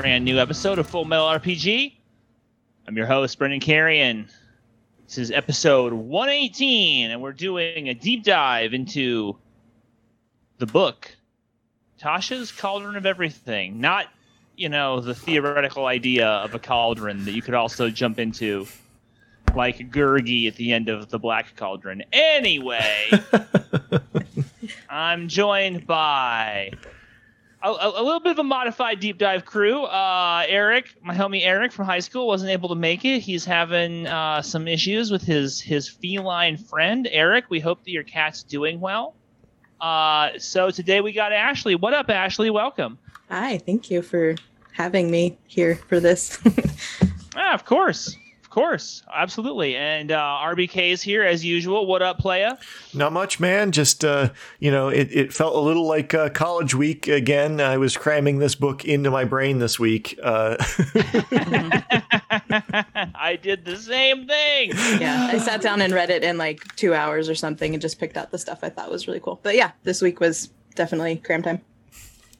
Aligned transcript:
brand 0.00 0.24
new 0.24 0.38
episode 0.38 0.78
of 0.78 0.88
Full 0.88 1.04
Metal 1.04 1.26
RPG. 1.26 1.92
I'm 2.88 2.96
your 2.96 3.04
host, 3.04 3.38
Brendan 3.38 3.60
Carrion. 3.60 4.30
This 5.04 5.18
is 5.18 5.30
episode 5.30 5.92
118, 5.92 7.10
and 7.10 7.20
we're 7.20 7.34
doing 7.34 7.90
a 7.90 7.92
deep 7.92 8.24
dive 8.24 8.72
into 8.72 9.36
the 10.56 10.64
book, 10.64 11.14
Tasha's 12.00 12.50
Cauldron 12.50 12.96
of 12.96 13.04
Everything. 13.04 13.78
Not, 13.78 14.06
you 14.56 14.70
know, 14.70 15.00
the 15.00 15.14
theoretical 15.14 15.84
idea 15.84 16.28
of 16.28 16.54
a 16.54 16.58
cauldron 16.58 17.26
that 17.26 17.32
you 17.32 17.42
could 17.42 17.52
also 17.52 17.90
jump 17.90 18.18
into, 18.18 18.66
like 19.54 19.90
Gurgi 19.90 20.48
at 20.48 20.56
the 20.56 20.72
end 20.72 20.88
of 20.88 21.10
the 21.10 21.18
Black 21.18 21.54
Cauldron. 21.56 22.04
Anyway, 22.10 23.10
I'm 24.88 25.28
joined 25.28 25.86
by 25.86 26.70
a, 27.62 27.68
a, 27.68 28.02
little 28.02 28.20
bit 28.20 28.32
of 28.32 28.38
a 28.38 28.44
modified 28.44 29.00
deep 29.00 29.18
dive 29.18 29.44
crew. 29.44 29.84
Uh, 29.84 30.44
Eric, 30.48 30.94
my 31.02 31.14
homie 31.14 31.44
Eric 31.44 31.72
from 31.72 31.86
high 31.86 32.00
school, 32.00 32.26
wasn't 32.26 32.50
able 32.50 32.68
to 32.70 32.74
make 32.74 33.04
it. 33.04 33.20
He's 33.20 33.44
having 33.44 34.06
uh, 34.06 34.42
some 34.42 34.66
issues 34.66 35.10
with 35.10 35.22
his 35.22 35.60
his 35.60 35.88
feline 35.88 36.56
friend. 36.56 37.08
Eric, 37.10 37.46
we 37.50 37.60
hope 37.60 37.84
that 37.84 37.90
your 37.90 38.04
cat's 38.04 38.42
doing 38.42 38.80
well. 38.80 39.14
Uh, 39.80 40.30
so 40.38 40.70
today 40.70 41.00
we 41.00 41.12
got 41.12 41.32
Ashley. 41.32 41.74
What 41.74 41.92
up, 41.92 42.08
Ashley? 42.10 42.50
Welcome. 42.50 42.98
Hi, 43.30 43.58
thank 43.58 43.90
you 43.90 44.02
for 44.02 44.36
having 44.72 45.10
me 45.10 45.38
here 45.46 45.76
for 45.76 46.00
this. 46.00 46.38
ah, 47.36 47.54
of 47.54 47.64
course. 47.64 48.16
Of 48.50 48.54
course, 48.54 49.04
absolutely. 49.14 49.76
And 49.76 50.10
uh, 50.10 50.18
RBK 50.42 50.90
is 50.90 51.02
here 51.02 51.22
as 51.22 51.44
usual. 51.44 51.86
What 51.86 52.02
up, 52.02 52.18
playa? 52.18 52.58
Not 52.92 53.12
much, 53.12 53.38
man. 53.38 53.70
Just 53.70 54.04
uh, 54.04 54.30
you 54.58 54.72
know, 54.72 54.88
it, 54.88 55.06
it 55.12 55.32
felt 55.32 55.54
a 55.54 55.60
little 55.60 55.86
like 55.86 56.14
uh, 56.14 56.30
college 56.30 56.74
week 56.74 57.06
again. 57.06 57.60
I 57.60 57.78
was 57.78 57.96
cramming 57.96 58.40
this 58.40 58.56
book 58.56 58.84
into 58.84 59.08
my 59.08 59.22
brain 59.22 59.60
this 59.60 59.78
week. 59.78 60.18
Uh, 60.20 60.56
I 63.14 63.38
did 63.40 63.64
the 63.64 63.76
same 63.76 64.26
thing. 64.26 64.72
yeah, 65.00 65.28
I 65.30 65.38
sat 65.38 65.60
down 65.60 65.80
and 65.80 65.94
read 65.94 66.10
it 66.10 66.24
in 66.24 66.36
like 66.36 66.74
two 66.74 66.92
hours 66.92 67.28
or 67.28 67.36
something, 67.36 67.72
and 67.72 67.80
just 67.80 68.00
picked 68.00 68.16
out 68.16 68.32
the 68.32 68.38
stuff 68.38 68.64
I 68.64 68.68
thought 68.68 68.90
was 68.90 69.06
really 69.06 69.20
cool. 69.20 69.38
But 69.44 69.54
yeah, 69.54 69.70
this 69.84 70.02
week 70.02 70.18
was 70.18 70.50
definitely 70.74 71.18
cram 71.18 71.44
time. 71.44 71.60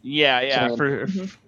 Yeah, 0.02 0.40
yeah, 0.40 0.74
for 0.74 1.06
mm-hmm. 1.06 1.39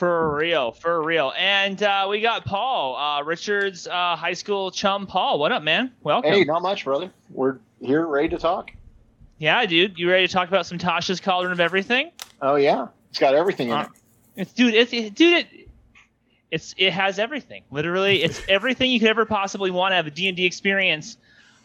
For 0.00 0.34
real, 0.34 0.72
for 0.72 1.02
real. 1.02 1.30
And 1.36 1.82
uh, 1.82 2.06
we 2.08 2.22
got 2.22 2.46
Paul, 2.46 2.96
uh, 2.96 3.22
Richard's 3.22 3.86
uh, 3.86 4.16
high 4.16 4.32
school 4.32 4.70
chum. 4.70 5.06
Paul, 5.06 5.38
what 5.38 5.52
up, 5.52 5.62
man? 5.62 5.92
Welcome. 6.02 6.32
Hey, 6.32 6.44
not 6.44 6.62
much, 6.62 6.86
brother. 6.86 7.12
We're 7.28 7.58
here, 7.82 8.06
ready 8.06 8.30
to 8.30 8.38
talk. 8.38 8.70
Yeah, 9.36 9.66
dude. 9.66 9.98
You 9.98 10.10
ready 10.10 10.26
to 10.26 10.32
talk 10.32 10.48
about 10.48 10.64
some 10.64 10.78
Tasha's 10.78 11.20
Cauldron 11.20 11.52
of 11.52 11.60
Everything? 11.60 12.12
Oh 12.40 12.54
yeah, 12.54 12.86
it's 13.10 13.18
got 13.18 13.34
everything 13.34 13.68
in 13.68 13.74
uh, 13.74 13.82
it. 13.82 13.88
It's 14.36 14.52
dude. 14.54 14.72
It's 14.72 14.90
it, 14.94 15.14
dude. 15.14 15.40
It, 15.40 15.68
it's 16.50 16.74
it 16.78 16.94
has 16.94 17.18
everything. 17.18 17.64
Literally, 17.70 18.22
it's 18.22 18.40
everything 18.48 18.90
you 18.92 19.00
could 19.00 19.10
ever 19.10 19.26
possibly 19.26 19.70
want 19.70 19.92
to 19.92 19.96
have 19.96 20.06
a 20.06 20.10
D 20.10 20.28
and 20.28 20.36
D 20.38 20.46
experience. 20.46 21.18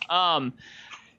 Um, 0.10 0.52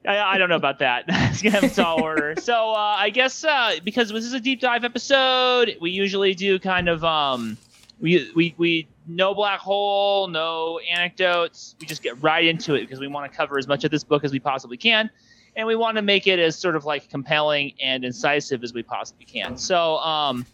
I, 0.07 0.35
I, 0.35 0.39
don't 0.39 0.49
know 0.49 0.57
about 0.57 0.79
that. 0.81 1.05
it's 1.09 1.43
gonna 1.43 2.01
order. 2.01 2.35
So 2.41 2.73
uh, 2.73 2.97
I 2.99 3.11
guess 3.11 3.45
uh, 3.45 3.77
because 3.85 4.11
this 4.11 4.25
is 4.25 4.33
a 4.33 4.41
deep 4.41 4.61
dive 4.61 4.85
episode, 4.85 5.77
we 5.81 5.91
usually 5.91 6.35
do 6.35 6.59
kind 6.59 6.89
of 6.89 7.05
um, 7.05 7.57
we 8.01 8.31
we 8.35 8.55
we 8.57 8.89
no 9.07 9.35
black 9.35 9.61
hole, 9.61 10.29
no 10.29 10.79
anecdotes. 10.79 11.75
We 11.81 11.87
just 11.87 12.03
get 12.03 12.23
right 12.23 12.45
into 12.45 12.75
it 12.75 12.83
because 12.83 13.01
we 13.01 13.09
want 13.09 13.31
to 13.31 13.37
cover 13.37 13.59
as 13.59 13.67
much 13.67 13.85
of 13.85 13.91
this 13.91 14.05
book 14.05 14.25
as 14.25 14.33
we 14.33 14.39
possibly 14.39 14.77
can, 14.77 15.11
and 15.57 15.67
we 15.67 15.77
want 15.77 15.97
to 15.97 16.03
make 16.03 16.27
it 16.27 16.39
as 16.39 16.57
sort 16.57 16.77
of 16.77 16.85
like 16.85 17.09
compelling 17.09 17.73
and 17.83 18.05
incisive 18.05 18.63
as 18.63 18.73
we 18.73 18.83
possibly 18.83 19.25
can. 19.25 19.57
So 19.57 19.97
um, 19.99 20.47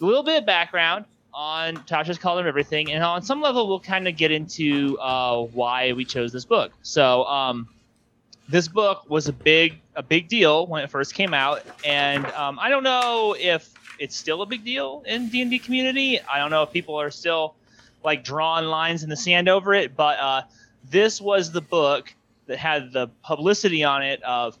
a 0.00 0.04
little 0.04 0.22
bit 0.22 0.38
of 0.38 0.46
background 0.46 1.06
on 1.32 1.76
Tasha's 1.78 2.18
of 2.22 2.46
Everything, 2.46 2.92
and 2.92 3.02
on 3.02 3.22
some 3.22 3.40
level, 3.40 3.66
we'll 3.68 3.80
kind 3.80 4.06
of 4.06 4.16
get 4.16 4.30
into 4.30 4.98
uh, 4.98 5.42
why 5.42 5.92
we 5.92 6.04
chose 6.04 6.32
this 6.32 6.44
book. 6.44 6.72
So. 6.82 7.24
Um, 7.24 7.68
this 8.48 8.68
book 8.68 9.08
was 9.08 9.28
a 9.28 9.32
big 9.32 9.80
a 9.96 10.02
big 10.02 10.28
deal 10.28 10.66
when 10.66 10.82
it 10.82 10.90
first 10.90 11.14
came 11.14 11.32
out, 11.32 11.62
and 11.84 12.26
um, 12.26 12.58
I 12.58 12.68
don't 12.68 12.82
know 12.82 13.36
if 13.38 13.72
it's 13.98 14.16
still 14.16 14.42
a 14.42 14.46
big 14.46 14.64
deal 14.64 15.02
in 15.06 15.28
D 15.28 15.40
and 15.42 15.50
D 15.50 15.58
community. 15.58 16.20
I 16.20 16.38
don't 16.38 16.50
know 16.50 16.62
if 16.62 16.72
people 16.72 16.96
are 16.96 17.10
still 17.10 17.54
like 18.02 18.24
drawing 18.24 18.66
lines 18.66 19.02
in 19.02 19.08
the 19.08 19.16
sand 19.16 19.48
over 19.48 19.72
it, 19.72 19.96
but 19.96 20.18
uh, 20.18 20.42
this 20.90 21.20
was 21.20 21.52
the 21.52 21.60
book 21.60 22.14
that 22.46 22.58
had 22.58 22.92
the 22.92 23.08
publicity 23.22 23.84
on 23.84 24.02
it 24.02 24.22
of, 24.22 24.58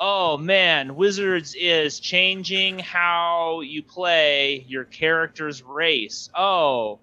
oh 0.00 0.38
man, 0.38 0.96
Wizards 0.96 1.54
is 1.58 2.00
changing 2.00 2.78
how 2.78 3.60
you 3.60 3.82
play 3.82 4.64
your 4.66 4.84
character's 4.84 5.62
race. 5.62 6.30
Oh, 6.34 7.00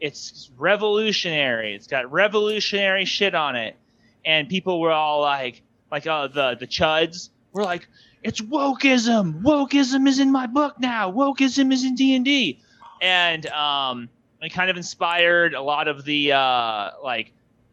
it's 0.00 0.50
revolutionary. 0.58 1.74
It's 1.74 1.86
got 1.86 2.10
revolutionary 2.10 3.04
shit 3.04 3.34
on 3.34 3.54
it, 3.54 3.76
and 4.24 4.48
people 4.48 4.80
were 4.80 4.92
all 4.92 5.20
like 5.20 5.62
like 5.90 6.06
uh, 6.06 6.28
the 6.28 6.56
the 6.58 6.66
chuds 6.66 7.30
were 7.52 7.64
like, 7.64 7.88
it's 8.22 8.40
wokeism. 8.40 9.42
Wokeism 9.42 10.08
is 10.08 10.18
in 10.18 10.32
my 10.32 10.46
book 10.46 10.78
now. 10.78 11.10
Wokeism 11.10 11.72
is 11.72 11.84
in 11.84 11.94
D 11.94 12.16
and 12.16 12.24
D, 12.24 12.60
and 13.00 13.46
um, 13.46 14.08
it 14.42 14.52
kind 14.52 14.70
of 14.70 14.76
inspired 14.76 15.54
a 15.54 15.62
lot 15.62 15.88
of 15.88 16.04
the 16.04 16.32
uh, 16.32 16.90
like 17.02 17.32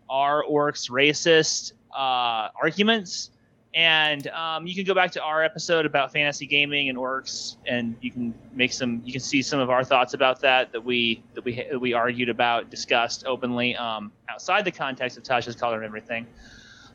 our 0.09 0.44
orcs 0.44 0.90
racist 0.90 1.74
uh, 1.91 2.50
arguments. 2.62 3.29
And 3.75 4.28
um, 4.28 4.68
you 4.68 4.75
can 4.75 4.85
go 4.85 4.94
back 4.94 5.13
to 5.13 5.24
our 5.24 5.44
episode 5.44 5.88
about 5.88 6.13
fantasy 6.13 6.45
gaming 6.45 6.90
and 6.90 6.97
orcs, 6.97 7.56
and 7.66 7.95
you 8.01 8.12
can 8.12 8.35
make 8.53 8.72
some. 8.72 9.01
You 9.03 9.12
can 9.12 9.22
see 9.22 9.41
some 9.41 9.59
of 9.59 9.72
our 9.72 9.84
thoughts 9.84 10.13
about 10.13 10.41
that 10.41 10.72
that 10.74 10.85
we 10.85 11.24
that 11.34 11.44
we 11.44 11.56
that 11.56 11.80
we 11.80 11.94
argued 11.94 12.30
about, 12.30 12.69
discussed 12.69 13.24
openly 13.25 13.75
um, 13.75 14.12
outside 14.30 14.63
the 14.63 14.72
context 14.72 15.18
of 15.18 15.24
Tasha's 15.24 15.56
Cauldron 15.56 15.84
of 15.84 15.88
everything. 15.88 16.28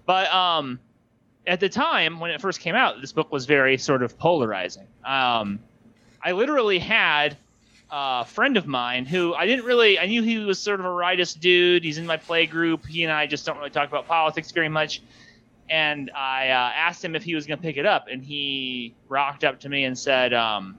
But 0.07 0.33
um, 0.33 0.79
at 1.49 1.61
the 1.61 1.69
time 1.69 2.21
when 2.21 2.31
it 2.31 2.41
first 2.41 2.61
came 2.61 2.75
out, 2.75 3.01
this 3.01 3.13
book 3.13 3.33
was 3.33 3.47
very 3.47 3.79
sort 3.79 4.03
of 4.03 4.19
polarizing. 4.19 4.87
Um, 5.05 5.61
I 6.23 6.33
literally 6.33 6.79
had 6.79 7.37
a 7.91 8.25
friend 8.27 8.59
of 8.59 8.67
mine 8.67 9.07
who 9.07 9.35
I 9.35 9.47
didn't 9.47 9.65
really, 9.65 9.99
I 9.99 10.07
knew 10.07 10.23
he 10.23 10.39
was 10.39 10.59
sort 10.59 10.79
of 10.79 10.87
a 10.87 10.91
rightist 10.91 11.41
dude. 11.41 11.85
He's 11.85 11.97
in 11.97 12.07
my 12.07 12.19
play 12.19 12.45
group. 12.45 12.87
He 12.87 13.03
and 13.03 13.13
I 13.13 13.27
just 13.27 13.47
don't 13.47 13.57
really 13.57 13.71
talk 13.71 13.89
about 13.89 14.07
politics 14.07 14.53
very 14.53 14.69
much. 14.69 15.03
And 15.71 16.11
I 16.15 16.49
uh, 16.49 16.73
asked 16.75 17.03
him 17.03 17.17
if 17.17 17.23
he 17.23 17.35
was 17.35 17.47
going 17.47 17.59
to 17.59 17.63
pick 17.63 17.77
it 17.77 17.87
up, 17.87 18.07
and 18.11 18.23
he 18.23 18.95
rocked 19.09 19.45
up 19.45 19.61
to 19.61 19.69
me 19.69 19.85
and 19.85 19.99
said, 19.99 20.33
um, 20.33 20.79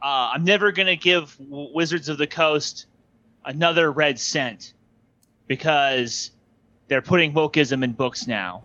uh, 0.00 0.32
"I'm 0.32 0.44
never 0.44 0.72
going 0.72 0.86
to 0.86 0.96
give 0.96 1.36
Wizards 1.38 2.08
of 2.08 2.16
the 2.16 2.26
Coast 2.26 2.86
another 3.44 3.92
red 3.92 4.18
cent 4.18 4.72
because 5.46 6.30
they're 6.88 7.02
putting 7.02 7.34
wokeism 7.34 7.84
in 7.84 7.92
books 7.92 8.26
now." 8.26 8.62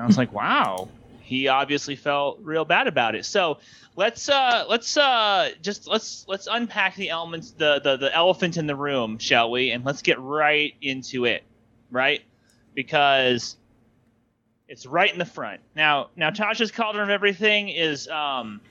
And 0.00 0.06
I 0.06 0.08
was 0.08 0.16
like, 0.16 0.32
wow, 0.32 0.88
he 1.20 1.48
obviously 1.48 1.94
felt 1.94 2.38
real 2.40 2.64
bad 2.64 2.86
about 2.86 3.14
it. 3.14 3.26
So 3.26 3.58
let's 3.96 4.30
uh 4.30 4.64
let's 4.66 4.96
uh 4.96 5.50
just 5.60 5.86
let's 5.86 6.24
let's 6.26 6.48
unpack 6.50 6.96
the 6.96 7.10
elements 7.10 7.50
the, 7.50 7.82
the 7.84 7.98
the 7.98 8.16
elephant 8.16 8.56
in 8.56 8.66
the 8.66 8.74
room, 8.74 9.18
shall 9.18 9.50
we? 9.50 9.72
And 9.72 9.84
let's 9.84 10.00
get 10.00 10.18
right 10.18 10.74
into 10.80 11.26
it, 11.26 11.42
right? 11.90 12.22
Because 12.72 13.58
it's 14.68 14.86
right 14.86 15.12
in 15.12 15.18
the 15.18 15.26
front. 15.26 15.60
Now 15.76 16.08
now 16.16 16.30
Tasha's 16.30 16.70
Cauldron 16.70 17.04
of 17.04 17.10
Everything 17.10 17.68
is 17.68 18.08
um 18.08 18.62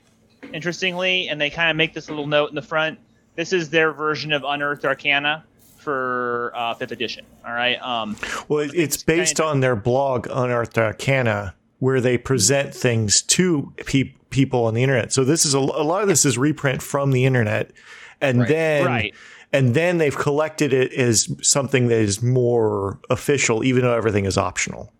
interestingly, 0.52 1.28
and 1.28 1.40
they 1.40 1.50
kind 1.50 1.70
of 1.70 1.76
make 1.76 1.94
this 1.94 2.08
little 2.08 2.26
note 2.26 2.48
in 2.48 2.56
the 2.56 2.62
front. 2.62 2.98
This 3.36 3.52
is 3.52 3.70
their 3.70 3.92
version 3.92 4.32
of 4.32 4.42
Unearthed 4.42 4.84
Arcana 4.84 5.44
for 5.80 6.52
uh, 6.54 6.74
fifth 6.74 6.92
edition. 6.92 7.24
All 7.46 7.52
right. 7.52 7.80
Um, 7.82 8.16
well, 8.48 8.60
it's, 8.60 8.74
it's 8.74 9.02
based 9.02 9.40
on 9.40 9.60
their 9.60 9.76
blog 9.76 10.26
Unearthed 10.30 10.78
Arcana, 10.78 11.54
where 11.78 12.00
they 12.00 12.18
present 12.18 12.74
things 12.74 13.22
to 13.22 13.72
pe- 13.86 14.12
people 14.30 14.64
on 14.64 14.74
the 14.74 14.82
internet. 14.82 15.12
So 15.12 15.24
this 15.24 15.44
is 15.44 15.54
a, 15.54 15.58
a, 15.58 15.84
lot 15.84 16.02
of 16.02 16.08
this 16.08 16.24
is 16.24 16.38
reprint 16.38 16.82
from 16.82 17.12
the 17.12 17.24
internet, 17.24 17.72
and 18.20 18.40
right. 18.40 18.48
then 18.48 18.86
right. 18.86 19.14
and 19.52 19.74
then 19.74 19.98
they've 19.98 20.16
collected 20.16 20.72
it 20.72 20.92
as 20.92 21.34
something 21.42 21.88
that 21.88 21.98
is 21.98 22.22
more 22.22 22.98
official, 23.10 23.64
even 23.64 23.82
though 23.82 23.96
everything 23.96 24.24
is 24.24 24.38
optional. 24.38 24.92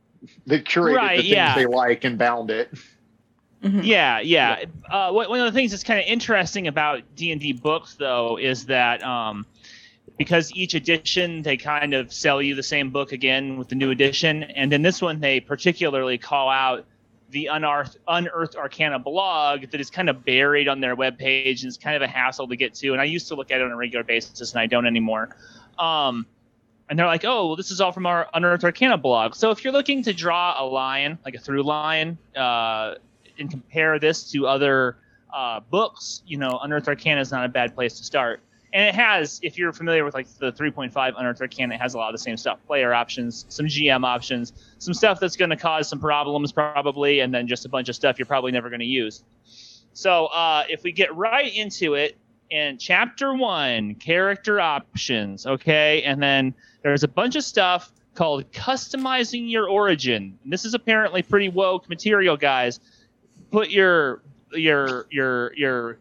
They 0.47 0.61
curated 0.61 0.97
right, 0.97 1.17
the 1.17 1.23
things 1.23 1.35
yeah. 1.35 1.55
they 1.55 1.67
like 1.67 2.05
and 2.05 2.19
bound 2.19 2.51
it. 2.51 2.73
Mm-hmm. 3.63 3.81
Yeah, 3.83 4.21
yeah. 4.21 4.61
yeah. 4.61 5.09
Uh, 5.09 5.13
one 5.13 5.39
of 5.39 5.45
the 5.45 5.53
things 5.53 5.71
that's 5.71 5.85
kind 5.85 6.01
of 6.01 6.07
interesting 6.07 6.67
about 6.67 7.03
D 7.15 7.31
and 7.31 7.41
D 7.41 7.53
books, 7.53 7.95
though, 7.95 8.39
is 8.39 8.67
that 8.67 9.03
um, 9.03 9.45
because 10.21 10.53
each 10.53 10.75
edition 10.75 11.41
they 11.41 11.57
kind 11.57 11.95
of 11.95 12.13
sell 12.13 12.43
you 12.43 12.55
the 12.55 12.63
same 12.63 12.91
book 12.91 13.13
again 13.13 13.57
with 13.57 13.71
the 13.71 13.75
new 13.75 13.91
edition, 13.91 14.43
and 14.43 14.71
then 14.71 14.83
this 14.83 15.01
one 15.01 15.19
they 15.19 15.41
particularly 15.41 16.19
call 16.19 16.51
out 16.51 16.85
the 17.31 17.47
unearthed, 17.47 17.97
unearthed 18.07 18.55
arcana 18.55 18.99
blog 18.99 19.71
that 19.71 19.81
is 19.81 19.89
kind 19.89 20.11
of 20.11 20.23
buried 20.23 20.69
on 20.69 20.79
their 20.79 20.95
webpage 20.95 21.63
and 21.63 21.69
it's 21.69 21.79
kind 21.79 21.97
of 21.97 22.03
a 22.03 22.07
hassle 22.07 22.47
to 22.47 22.55
get 22.55 22.75
to. 22.75 22.93
And 22.93 23.01
i 23.01 23.05
used 23.05 23.29
to 23.29 23.35
look 23.35 23.51
at 23.51 23.63
it 23.63 23.65
on 23.65 23.71
a 23.71 23.77
regular 23.77 24.05
basis 24.05 24.53
and 24.53 24.61
i 24.61 24.67
don't 24.67 24.85
anymore. 24.85 25.35
Um, 25.79 26.27
and 26.91 26.99
they're 26.99 27.07
like 27.07 27.25
oh 27.25 27.47
well 27.47 27.57
this 27.57 27.71
is 27.71 27.81
all 27.81 27.93
from 27.93 28.05
our 28.05 28.29
unearthed 28.35 28.63
arcana 28.65 28.99
blog. 28.99 29.35
So 29.35 29.51
if 29.51 29.65
you're 29.65 29.73
looking 29.73 30.03
to 30.03 30.13
draw 30.13 30.63
a 30.63 30.67
line 30.67 31.19
like 31.25 31.35
a 31.35 31.39
through 31.39 31.63
line 31.63 32.19
uh, 32.37 32.97
and 33.39 33.51
compare 33.51 33.99
this 33.99 34.31
to 34.33 34.47
other 34.47 34.99
uh, 35.33 35.61
books, 35.61 36.23
you 36.27 36.37
know, 36.37 36.59
Unearthed 36.63 36.89
Arcana 36.89 37.21
is 37.21 37.31
not 37.31 37.47
a 37.47 37.49
bad 37.49 37.75
place 37.75 37.97
to 37.99 38.05
start. 38.05 38.43
And 38.73 38.89
it 38.89 38.95
has, 38.95 39.41
if 39.43 39.59
you're 39.59 39.73
familiar 39.73 40.05
with 40.05 40.15
like 40.15 40.29
the 40.39 40.53
3.5 40.53 41.15
Unearthed 41.17 41.41
Arcana, 41.41 41.75
it 41.75 41.81
has 41.81 41.95
a 41.95 41.99
lot 41.99 42.09
of 42.09 42.15
the 42.15 42.23
same 42.23 42.37
stuff: 42.37 42.59
player 42.67 42.95
options, 42.95 43.47
some 43.49 43.67
GM 43.67 44.05
options, 44.05 44.53
some 44.79 44.95
stuff 44.95 45.19
that's 45.19 45.37
going 45.37 45.51
to 45.51 45.57
cause 45.57 45.89
some 45.89 45.99
problems 45.99 46.53
probably, 46.53 47.21
and 47.21 47.35
then 47.35 47.49
just 47.49 47.65
a 47.65 47.69
bunch 47.69 47.89
of 47.89 47.97
stuff 47.97 48.19
you're 48.19 48.27
probably 48.27 48.53
never 48.53 48.69
going 48.69 48.81
to 48.81 48.87
use. 48.87 49.25
So 49.93 50.27
uh, 50.27 50.65
if 50.69 50.85
we 50.85 50.93
get 50.93 51.15
right 51.17 51.53
into 51.53 51.95
it, 51.95 52.17
in 52.51 52.79
chapter 52.79 53.35
one, 53.35 53.95
character 53.95 54.61
options, 54.61 55.47
okay, 55.47 56.03
and 56.03 56.23
then 56.23 56.55
there's 56.83 57.05
a 57.05 57.09
bunch 57.09 57.37
of 57.37 57.45
stuff 57.45 57.93
called 58.15 58.51
customizing 58.53 59.51
your 59.51 59.69
origin. 59.69 60.39
And 60.43 60.53
this 60.53 60.65
is 60.65 60.75
apparently 60.75 61.23
pretty 61.23 61.49
woke 61.49 61.89
material, 61.89 62.37
guys. 62.37 62.81
Put 63.51 63.71
your 63.71 64.23
your 64.53 65.07
your 65.11 65.55
your 65.55 65.99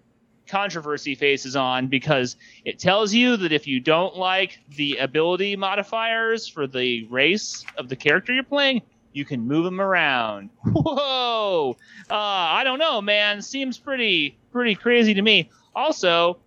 controversy 0.49 1.15
faces 1.15 1.55
on 1.55 1.87
because 1.87 2.35
it 2.65 2.79
tells 2.79 3.13
you 3.13 3.37
that 3.37 3.51
if 3.51 3.67
you 3.67 3.79
don't 3.79 4.15
like 4.15 4.59
the 4.75 4.97
ability 4.97 5.55
modifiers 5.55 6.47
for 6.47 6.67
the 6.67 7.05
race 7.05 7.65
of 7.77 7.89
the 7.89 7.95
character 7.95 8.33
you're 8.33 8.43
playing, 8.43 8.81
you 9.13 9.25
can 9.25 9.41
move 9.41 9.65
them 9.65 9.81
around. 9.81 10.49
Whoa! 10.63 11.77
Uh, 12.09 12.13
I 12.13 12.63
don't 12.63 12.79
know, 12.79 13.01
man. 13.01 13.41
Seems 13.41 13.77
pretty 13.77 14.37
pretty 14.51 14.75
crazy 14.75 15.13
to 15.13 15.21
me. 15.21 15.49
Also, 15.75 16.37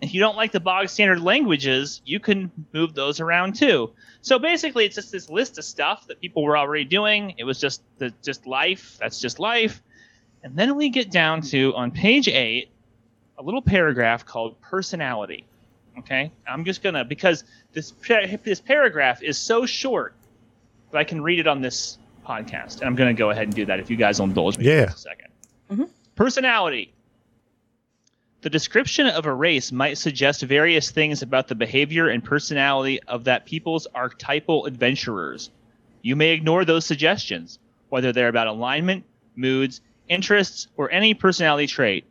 if 0.00 0.12
you 0.12 0.20
don't 0.20 0.36
like 0.36 0.52
the 0.52 0.60
bog 0.60 0.88
standard 0.88 1.20
languages, 1.20 2.02
you 2.04 2.18
can 2.18 2.50
move 2.72 2.94
those 2.94 3.20
around 3.20 3.54
too. 3.54 3.92
So 4.20 4.38
basically, 4.38 4.84
it's 4.84 4.96
just 4.96 5.12
this 5.12 5.30
list 5.30 5.58
of 5.58 5.64
stuff 5.64 6.06
that 6.08 6.20
people 6.20 6.42
were 6.42 6.58
already 6.58 6.84
doing. 6.84 7.34
It 7.38 7.44
was 7.44 7.60
just 7.60 7.82
the 7.98 8.12
just 8.22 8.46
life. 8.46 8.96
That's 9.00 9.20
just 9.20 9.38
life. 9.38 9.80
And 10.42 10.56
then 10.56 10.74
we 10.74 10.88
get 10.90 11.10
down 11.10 11.42
to 11.42 11.72
on 11.76 11.92
page 11.92 12.26
eight, 12.26 12.71
a 13.42 13.44
little 13.44 13.62
paragraph 13.62 14.24
called 14.24 14.60
personality. 14.60 15.44
Okay, 15.98 16.30
I'm 16.46 16.64
just 16.64 16.82
gonna 16.82 17.04
because 17.04 17.44
this 17.72 17.92
this 18.44 18.60
paragraph 18.60 19.22
is 19.22 19.36
so 19.36 19.66
short 19.66 20.14
that 20.90 20.98
I 20.98 21.04
can 21.04 21.20
read 21.20 21.38
it 21.38 21.46
on 21.46 21.60
this 21.60 21.98
podcast, 22.26 22.78
and 22.78 22.84
I'm 22.84 22.94
gonna 22.94 23.14
go 23.14 23.30
ahead 23.30 23.44
and 23.44 23.54
do 23.54 23.66
that 23.66 23.80
if 23.80 23.90
you 23.90 23.96
guys 23.96 24.18
will 24.18 24.28
indulge 24.28 24.56
me 24.56 24.66
yeah. 24.66 24.86
for 24.86 24.92
a 24.92 24.94
2nd 24.94 25.26
mm-hmm. 25.70 25.84
Personality. 26.14 26.92
The 28.42 28.50
description 28.50 29.06
of 29.06 29.26
a 29.26 29.32
race 29.32 29.70
might 29.70 29.98
suggest 29.98 30.42
various 30.42 30.90
things 30.90 31.22
about 31.22 31.46
the 31.46 31.54
behavior 31.54 32.08
and 32.08 32.24
personality 32.24 33.00
of 33.04 33.24
that 33.24 33.46
people's 33.46 33.86
archetypal 33.94 34.66
adventurers. 34.66 35.50
You 36.00 36.16
may 36.16 36.30
ignore 36.30 36.64
those 36.64 36.84
suggestions, 36.84 37.58
whether 37.88 38.12
they're 38.12 38.28
about 38.28 38.48
alignment, 38.48 39.04
moods, 39.36 39.80
interests, 40.08 40.66
or 40.76 40.90
any 40.90 41.14
personality 41.14 41.68
trait. 41.68 42.04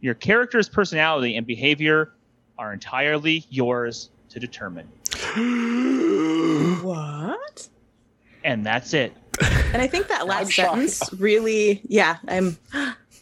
Your 0.00 0.14
character's 0.14 0.68
personality 0.68 1.36
and 1.36 1.46
behavior 1.46 2.12
are 2.58 2.72
entirely 2.72 3.44
yours 3.50 4.10
to 4.30 4.40
determine. 4.40 4.86
what? 6.82 7.68
And 8.44 8.64
that's 8.64 8.94
it. 8.94 9.12
And 9.72 9.82
I 9.82 9.86
think 9.86 10.08
that 10.08 10.26
last 10.26 10.52
sentence 10.52 11.02
really, 11.12 11.80
yeah, 11.84 12.18
I'm. 12.26 12.56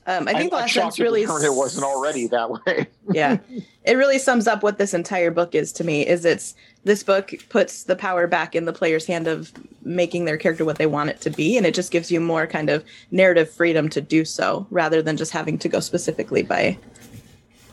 Um, 0.08 0.28
I 0.28 0.34
think 0.34 0.44
I'm, 0.44 0.50
the 0.50 0.56
last 0.56 0.74
sentence 0.74 1.00
really 1.00 1.22
it 1.22 1.54
wasn't 1.54 1.84
already 1.84 2.28
that 2.28 2.48
way. 2.48 2.86
yeah, 3.12 3.38
it 3.82 3.94
really 3.94 4.20
sums 4.20 4.46
up 4.46 4.62
what 4.62 4.78
this 4.78 4.94
entire 4.94 5.32
book 5.32 5.54
is 5.54 5.72
to 5.72 5.84
me. 5.84 6.06
Is 6.06 6.24
it's 6.24 6.54
this 6.84 7.02
book 7.02 7.32
puts 7.48 7.82
the 7.82 7.96
power 7.96 8.28
back 8.28 8.54
in 8.54 8.66
the 8.66 8.72
player's 8.72 9.04
hand 9.04 9.26
of 9.26 9.52
making 9.82 10.24
their 10.24 10.36
character 10.36 10.64
what 10.64 10.78
they 10.78 10.86
want 10.86 11.10
it 11.10 11.20
to 11.22 11.30
be, 11.30 11.56
and 11.56 11.66
it 11.66 11.74
just 11.74 11.90
gives 11.90 12.12
you 12.12 12.20
more 12.20 12.46
kind 12.46 12.70
of 12.70 12.84
narrative 13.10 13.50
freedom 13.50 13.88
to 13.88 14.00
do 14.00 14.24
so, 14.24 14.64
rather 14.70 15.02
than 15.02 15.16
just 15.16 15.32
having 15.32 15.58
to 15.58 15.68
go 15.68 15.80
specifically 15.80 16.44
by. 16.44 16.78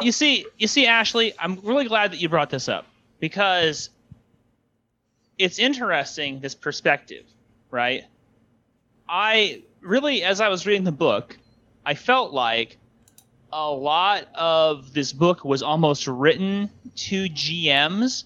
You 0.01 0.11
see, 0.11 0.47
you 0.57 0.67
see, 0.67 0.87
Ashley, 0.87 1.35
I'm 1.37 1.59
really 1.61 1.85
glad 1.85 2.11
that 2.11 2.17
you 2.17 2.29
brought 2.29 2.49
this 2.49 2.67
up 2.67 2.87
because 3.19 3.91
it's 5.37 5.59
interesting 5.59 6.39
this 6.39 6.55
perspective, 6.55 7.25
right? 7.69 8.05
I 9.07 9.61
really, 9.81 10.23
as 10.23 10.41
I 10.41 10.49
was 10.49 10.65
reading 10.65 10.83
the 10.83 10.91
book, 10.91 11.37
I 11.85 11.93
felt 11.95 12.33
like 12.33 12.77
a 13.51 13.69
lot 13.69 14.27
of 14.33 14.93
this 14.93 15.13
book 15.13 15.45
was 15.45 15.61
almost 15.61 16.07
written 16.07 16.69
to 16.95 17.25
GMs 17.29 18.23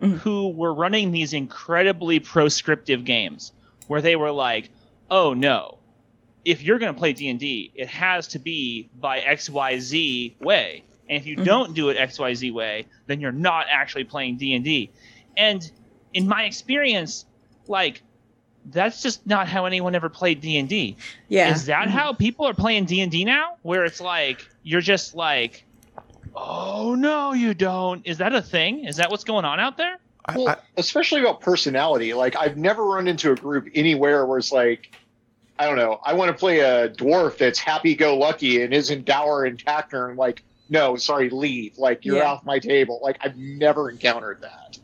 mm-hmm. 0.00 0.16
who 0.16 0.50
were 0.50 0.72
running 0.72 1.10
these 1.10 1.32
incredibly 1.32 2.20
proscriptive 2.20 3.04
games 3.04 3.52
where 3.88 4.00
they 4.00 4.16
were 4.16 4.30
like, 4.30 4.70
"Oh 5.10 5.34
no, 5.34 5.78
if 6.44 6.62
you're 6.62 6.78
going 6.78 6.94
to 6.94 6.98
play 6.98 7.12
D&D, 7.12 7.72
it 7.74 7.88
has 7.88 8.28
to 8.28 8.38
be 8.38 8.88
by 9.00 9.20
XYZ 9.20 10.40
way. 10.40 10.84
And 11.08 11.18
if 11.18 11.26
you 11.26 11.36
mm-hmm. 11.36 11.44
don't 11.44 11.74
do 11.74 11.88
it 11.88 11.96
XYZ 11.96 12.52
way, 12.52 12.86
then 13.06 13.20
you're 13.20 13.32
not 13.32 13.66
actually 13.68 14.04
playing 14.04 14.36
D&D." 14.36 14.90
And 15.36 15.70
in 16.12 16.28
my 16.28 16.44
experience, 16.44 17.24
like 17.66 18.02
that's 18.72 19.02
just 19.02 19.26
not 19.26 19.48
how 19.48 19.64
anyone 19.64 19.94
ever 19.94 20.08
played 20.08 20.40
D&D. 20.40 20.96
Yeah. 21.28 21.52
Is 21.52 21.66
that 21.66 21.88
how 21.88 22.12
mm-hmm. 22.12 22.18
people 22.18 22.46
are 22.46 22.54
playing 22.54 22.84
D&D 22.84 23.24
now 23.24 23.56
where 23.62 23.84
it's 23.84 24.00
like 24.00 24.46
you're 24.62 24.80
just 24.80 25.14
like 25.14 25.64
oh 26.34 26.94
no 26.94 27.32
you 27.32 27.54
don't. 27.54 28.06
Is 28.06 28.18
that 28.18 28.34
a 28.34 28.42
thing? 28.42 28.84
Is 28.84 28.96
that 28.96 29.10
what's 29.10 29.24
going 29.24 29.44
on 29.44 29.60
out 29.60 29.76
there? 29.76 29.98
Well, 30.34 30.60
especially 30.76 31.20
about 31.20 31.40
personality. 31.40 32.14
Like 32.14 32.36
I've 32.36 32.56
never 32.56 32.84
run 32.84 33.08
into 33.08 33.32
a 33.32 33.36
group 33.36 33.68
anywhere 33.74 34.26
where 34.26 34.38
it's 34.38 34.52
like 34.52 34.94
I 35.58 35.66
don't 35.66 35.76
know, 35.76 36.00
I 36.04 36.14
want 36.14 36.30
to 36.30 36.38
play 36.38 36.60
a 36.60 36.88
dwarf 36.88 37.36
that's 37.36 37.58
happy 37.58 37.94
go 37.94 38.16
lucky 38.16 38.62
and 38.62 38.72
isn't 38.72 39.04
dour 39.04 39.44
and 39.44 39.58
taciturn 39.58 40.16
like 40.16 40.42
no, 40.72 40.94
sorry, 40.94 41.30
leave. 41.30 41.76
Like 41.78 42.04
you're 42.04 42.18
yeah. 42.18 42.30
off 42.30 42.44
my 42.44 42.60
table. 42.60 43.00
Like 43.02 43.18
I've 43.20 43.36
never 43.36 43.90
encountered 43.90 44.40
that 44.42 44.78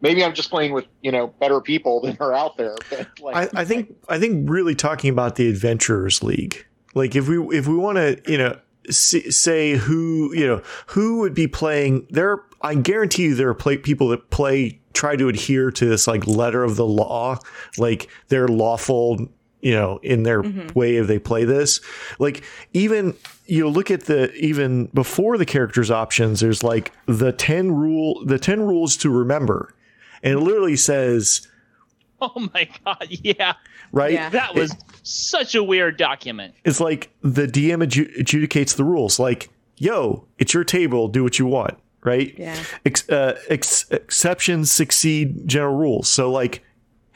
maybe 0.00 0.24
I'm 0.24 0.34
just 0.34 0.50
playing 0.50 0.72
with 0.72 0.86
you 1.02 1.12
know 1.12 1.28
better 1.28 1.60
people 1.60 2.00
than 2.00 2.16
are 2.20 2.34
out 2.34 2.56
there. 2.56 2.76
But 2.90 3.08
like, 3.20 3.54
I, 3.54 3.60
I 3.62 3.64
think 3.64 3.94
I 4.08 4.18
think 4.18 4.48
really 4.48 4.74
talking 4.74 5.10
about 5.10 5.36
the 5.36 5.48
Adventurers 5.48 6.22
League, 6.22 6.66
like 6.94 7.16
if 7.16 7.28
we 7.28 7.38
if 7.56 7.66
we 7.66 7.76
want 7.76 7.96
to 7.96 8.20
you 8.30 8.38
know 8.38 8.58
say 8.90 9.76
who 9.76 10.34
you 10.34 10.46
know 10.46 10.62
who 10.88 11.20
would 11.20 11.34
be 11.34 11.46
playing 11.46 12.06
there, 12.10 12.42
I 12.62 12.74
guarantee 12.74 13.24
you 13.24 13.34
there 13.34 13.48
are 13.48 13.54
play, 13.54 13.76
people 13.76 14.08
that 14.08 14.30
play 14.30 14.80
try 14.94 15.16
to 15.16 15.28
adhere 15.28 15.70
to 15.70 15.86
this 15.86 16.06
like 16.06 16.26
letter 16.26 16.64
of 16.64 16.76
the 16.76 16.86
law, 16.86 17.38
like 17.76 18.08
they're 18.28 18.48
lawful 18.48 19.28
you 19.60 19.72
know 19.72 19.98
in 20.02 20.22
their 20.22 20.42
mm-hmm. 20.42 20.78
way 20.78 20.96
of 20.98 21.08
they 21.08 21.18
play 21.18 21.44
this 21.44 21.80
like 22.20 22.44
even 22.72 23.12
you 23.46 23.62
know 23.62 23.68
look 23.68 23.90
at 23.90 24.04
the 24.04 24.32
even 24.34 24.86
before 24.94 25.36
the 25.36 25.44
characters 25.44 25.90
options 25.90 26.38
there's 26.38 26.62
like 26.62 26.92
the 27.06 27.32
10 27.32 27.72
rule 27.72 28.24
the 28.24 28.38
10 28.38 28.62
rules 28.62 28.96
to 28.96 29.10
remember 29.10 29.74
and 30.22 30.34
it 30.34 30.40
literally 30.40 30.76
says, 30.76 31.46
"Oh 32.20 32.48
my 32.54 32.68
god, 32.84 33.06
yeah." 33.08 33.54
Right? 33.92 34.12
Yeah. 34.12 34.28
That 34.30 34.54
was 34.54 34.72
it, 34.72 34.82
such 35.02 35.54
a 35.54 35.62
weird 35.62 35.96
document. 35.96 36.54
It's 36.64 36.80
like 36.80 37.10
the 37.22 37.46
DM 37.46 37.82
adju- 37.82 38.16
adjudicates 38.18 38.76
the 38.76 38.84
rules 38.84 39.18
like, 39.18 39.50
"Yo, 39.76 40.26
it's 40.38 40.54
your 40.54 40.64
table, 40.64 41.08
do 41.08 41.22
what 41.22 41.38
you 41.38 41.46
want." 41.46 41.78
Right? 42.04 42.34
Yeah. 42.38 42.62
Ex- 42.86 43.08
uh, 43.08 43.38
ex- 43.48 43.90
exceptions 43.90 44.70
succeed 44.70 45.46
general 45.48 45.74
rules. 45.74 46.08
So 46.08 46.30
like 46.30 46.62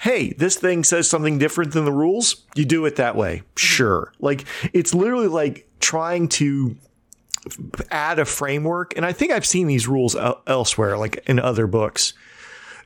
hey, 0.02 0.32
this 0.32 0.56
thing 0.56 0.82
says 0.82 1.08
something 1.08 1.38
different 1.38 1.72
than 1.72 1.84
the 1.84 1.92
rules, 1.92 2.44
you 2.56 2.64
do 2.64 2.84
it 2.86 2.96
that 2.96 3.14
way. 3.14 3.40
Sure. 3.56 4.12
Like 4.18 4.44
it's 4.72 4.92
literally 4.92 5.28
like 5.28 5.68
trying 5.78 6.26
to 6.26 6.74
add 7.90 8.18
a 8.18 8.24
framework. 8.24 8.96
And 8.96 9.06
I 9.06 9.12
think 9.12 9.30
I've 9.30 9.46
seen 9.46 9.68
these 9.68 9.86
rules 9.86 10.16
elsewhere, 10.46 10.98
like 10.98 11.22
in 11.28 11.38
other 11.38 11.68
books, 11.68 12.14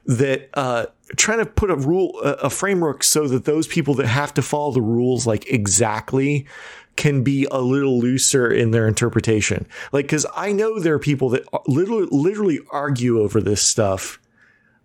that 0.06 0.48
uh, 0.54 0.86
trying 1.16 1.38
to 1.38 1.46
put 1.46 1.70
a 1.70 1.76
rule, 1.76 2.18
a 2.20 2.50
framework, 2.50 3.02
so 3.02 3.26
that 3.28 3.44
those 3.44 3.66
people 3.66 3.94
that 3.94 4.06
have 4.06 4.32
to 4.34 4.42
follow 4.42 4.72
the 4.72 4.82
rules 4.82 5.26
like 5.26 5.46
exactly 5.50 6.46
can 6.96 7.22
be 7.22 7.46
a 7.50 7.60
little 7.60 7.98
looser 7.98 8.50
in 8.50 8.70
their 8.70 8.88
interpretation. 8.88 9.66
Like, 9.92 10.06
because 10.06 10.26
I 10.34 10.52
know 10.52 10.78
there 10.78 10.94
are 10.94 10.98
people 10.98 11.28
that 11.30 11.44
literally 11.68 12.08
literally 12.10 12.60
argue 12.70 13.20
over 13.20 13.40
this 13.40 13.62
stuff, 13.62 14.18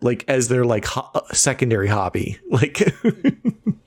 like 0.01 0.25
as 0.27 0.47
their 0.49 0.65
like 0.65 0.85
ho- 0.85 1.09
uh, 1.15 1.21
secondary 1.33 1.87
hobby. 1.87 2.37
Like, 2.49 2.79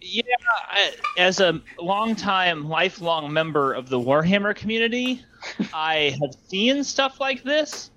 yeah, 0.00 0.22
I, 0.70 0.92
as 1.18 1.40
a 1.40 1.60
longtime, 1.78 2.68
lifelong 2.68 3.32
member 3.32 3.72
of 3.72 3.88
the 3.88 3.98
Warhammer 3.98 4.54
community, 4.54 5.22
I 5.74 6.16
have 6.20 6.34
seen 6.48 6.84
stuff 6.84 7.20
like 7.20 7.42
this. 7.42 7.90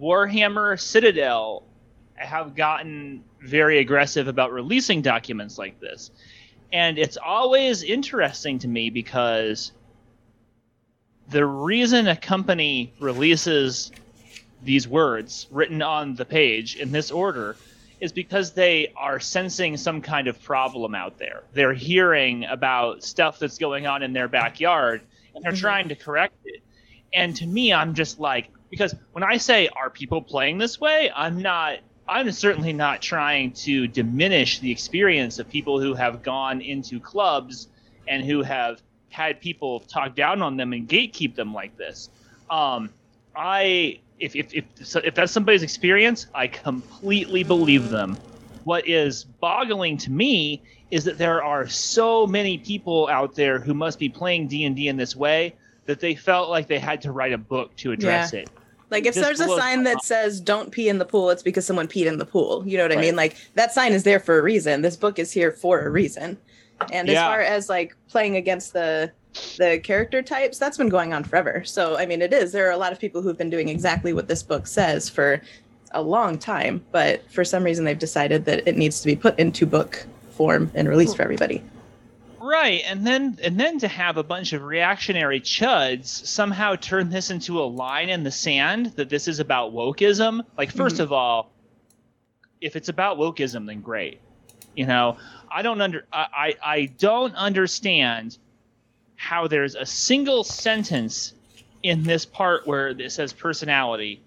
Warhammer 0.00 0.78
Citadel 0.80 1.64
have 2.14 2.54
gotten 2.54 3.24
very 3.40 3.78
aggressive 3.78 4.28
about 4.28 4.52
releasing 4.52 5.02
documents 5.02 5.58
like 5.58 5.80
this. 5.80 6.10
And 6.72 6.98
it's 6.98 7.16
always 7.16 7.82
interesting 7.82 8.58
to 8.60 8.68
me 8.68 8.90
because 8.90 9.72
the 11.28 11.44
reason 11.44 12.08
a 12.08 12.16
company 12.16 12.92
releases 13.00 13.92
these 14.62 14.86
words 14.86 15.48
written 15.50 15.82
on 15.82 16.14
the 16.14 16.24
page 16.24 16.76
in 16.76 16.92
this 16.92 17.10
order 17.10 17.56
is 18.00 18.12
because 18.12 18.52
they 18.52 18.92
are 18.96 19.20
sensing 19.20 19.76
some 19.76 20.00
kind 20.00 20.26
of 20.28 20.42
problem 20.42 20.94
out 20.94 21.18
there. 21.18 21.42
They're 21.52 21.72
hearing 21.72 22.44
about 22.44 23.04
stuff 23.04 23.38
that's 23.38 23.58
going 23.58 23.86
on 23.86 24.02
in 24.02 24.12
their 24.12 24.28
backyard 24.28 25.02
and 25.34 25.44
they're 25.44 25.52
mm-hmm. 25.52 25.60
trying 25.60 25.88
to 25.88 25.94
correct 25.94 26.34
it. 26.44 26.62
And 27.14 27.36
to 27.36 27.46
me, 27.46 27.72
I'm 27.72 27.94
just 27.94 28.18
like, 28.18 28.50
because 28.70 28.94
when 29.12 29.22
I 29.22 29.36
say, 29.36 29.68
are 29.68 29.90
people 29.90 30.22
playing 30.22 30.58
this 30.58 30.80
way? 30.80 31.10
I'm 31.14 31.42
not, 31.42 31.78
I'm 32.08 32.30
certainly 32.32 32.72
not 32.72 33.00
trying 33.00 33.52
to 33.52 33.86
diminish 33.86 34.58
the 34.58 34.70
experience 34.70 35.38
of 35.38 35.48
people 35.48 35.80
who 35.80 35.94
have 35.94 36.22
gone 36.22 36.60
into 36.60 36.98
clubs 36.98 37.68
and 38.08 38.24
who 38.24 38.42
have 38.42 38.82
had 39.10 39.40
people 39.40 39.80
talk 39.80 40.14
down 40.14 40.42
on 40.42 40.56
them 40.56 40.72
and 40.72 40.88
gatekeep 40.88 41.34
them 41.34 41.54
like 41.54 41.76
this. 41.76 42.10
Um, 42.50 42.90
I, 43.36 44.00
if, 44.18 44.34
if, 44.34 44.52
if, 44.52 44.64
if 44.96 45.14
that's 45.14 45.32
somebody's 45.32 45.62
experience, 45.62 46.26
I 46.34 46.48
completely 46.48 47.44
believe 47.44 47.90
them. 47.90 48.16
What 48.64 48.88
is 48.88 49.24
boggling 49.24 49.96
to 49.98 50.10
me 50.10 50.62
is 50.90 51.04
that 51.04 51.18
there 51.18 51.42
are 51.42 51.66
so 51.68 52.26
many 52.26 52.58
people 52.58 53.08
out 53.08 53.34
there 53.34 53.58
who 53.58 53.74
must 53.74 53.98
be 53.98 54.08
playing 54.08 54.48
D&D 54.48 54.88
in 54.88 54.96
this 54.96 55.16
way 55.16 55.54
that 55.86 56.00
they 56.00 56.14
felt 56.14 56.50
like 56.50 56.66
they 56.68 56.78
had 56.78 57.00
to 57.02 57.12
write 57.12 57.32
a 57.32 57.38
book 57.38 57.74
to 57.76 57.92
address 57.92 58.32
yeah. 58.32 58.40
it. 58.40 58.50
Like 58.92 59.06
if 59.06 59.14
there's 59.14 59.40
a 59.40 59.48
sign 59.48 59.84
that 59.84 60.04
says 60.04 60.38
"Don't 60.38 60.70
pee 60.70 60.88
in 60.90 60.98
the 60.98 61.06
pool," 61.06 61.30
it's 61.30 61.42
because 61.42 61.64
someone 61.64 61.88
peed 61.88 62.06
in 62.06 62.18
the 62.18 62.26
pool. 62.26 62.62
You 62.66 62.76
know 62.76 62.84
what 62.84 62.96
I 62.96 63.00
mean? 63.00 63.16
Like 63.16 63.36
that 63.54 63.72
sign 63.72 63.92
is 63.92 64.04
there 64.04 64.20
for 64.20 64.38
a 64.38 64.42
reason. 64.42 64.82
This 64.82 64.96
book 64.96 65.18
is 65.18 65.32
here 65.32 65.50
for 65.50 65.80
a 65.80 65.90
reason. 65.90 66.36
And 66.92 67.08
yeah. 67.08 67.14
as 67.14 67.28
far 67.28 67.40
as 67.40 67.68
like 67.70 67.96
playing 68.08 68.36
against 68.36 68.74
the 68.74 69.10
the 69.56 69.80
character 69.82 70.20
types, 70.20 70.58
that's 70.58 70.76
been 70.76 70.90
going 70.90 71.14
on 71.14 71.24
forever. 71.24 71.64
So 71.64 71.96
I 71.96 72.04
mean, 72.04 72.20
it 72.20 72.34
is. 72.34 72.52
There 72.52 72.68
are 72.68 72.72
a 72.72 72.76
lot 72.76 72.92
of 72.92 73.00
people 73.00 73.22
who've 73.22 73.38
been 73.38 73.50
doing 73.50 73.70
exactly 73.70 74.12
what 74.12 74.28
this 74.28 74.42
book 74.42 74.66
says 74.66 75.08
for 75.08 75.40
a 75.92 76.02
long 76.02 76.38
time, 76.38 76.84
but 76.92 77.28
for 77.30 77.44
some 77.44 77.64
reason 77.64 77.86
they've 77.86 77.98
decided 77.98 78.44
that 78.44 78.68
it 78.68 78.76
needs 78.76 79.00
to 79.00 79.06
be 79.06 79.16
put 79.16 79.38
into 79.38 79.64
book 79.64 80.06
form 80.32 80.70
and 80.74 80.86
released 80.86 81.12
hmm. 81.12 81.16
for 81.16 81.22
everybody. 81.22 81.62
Right, 82.42 82.82
and 82.84 83.06
then 83.06 83.38
and 83.40 83.58
then 83.58 83.78
to 83.78 83.88
have 83.88 84.16
a 84.16 84.24
bunch 84.24 84.52
of 84.52 84.64
reactionary 84.64 85.40
chuds 85.40 86.06
somehow 86.06 86.74
turn 86.74 87.08
this 87.08 87.30
into 87.30 87.60
a 87.60 87.62
line 87.62 88.08
in 88.08 88.24
the 88.24 88.32
sand 88.32 88.86
that 88.96 89.08
this 89.08 89.28
is 89.28 89.38
about 89.38 89.72
wokeism. 89.72 90.40
Like 90.58 90.74
1st 90.74 90.94
mm-hmm. 90.94 91.02
of 91.02 91.12
all, 91.12 91.52
if 92.60 92.74
it's 92.74 92.88
about 92.88 93.16
wokeism, 93.16 93.64
then 93.64 93.80
great. 93.80 94.20
You 94.74 94.86
know, 94.86 95.18
I 95.52 95.62
don't 95.62 95.80
under 95.80 96.04
I, 96.12 96.56
I 96.64 96.86
don't 96.98 97.32
understand 97.36 98.38
how 99.14 99.46
there's 99.46 99.76
a 99.76 99.86
single 99.86 100.42
sentence 100.42 101.34
in 101.84 102.02
this 102.02 102.26
part 102.26 102.66
where 102.66 102.88
it 102.88 103.12
says 103.12 103.32
personality 103.32 104.20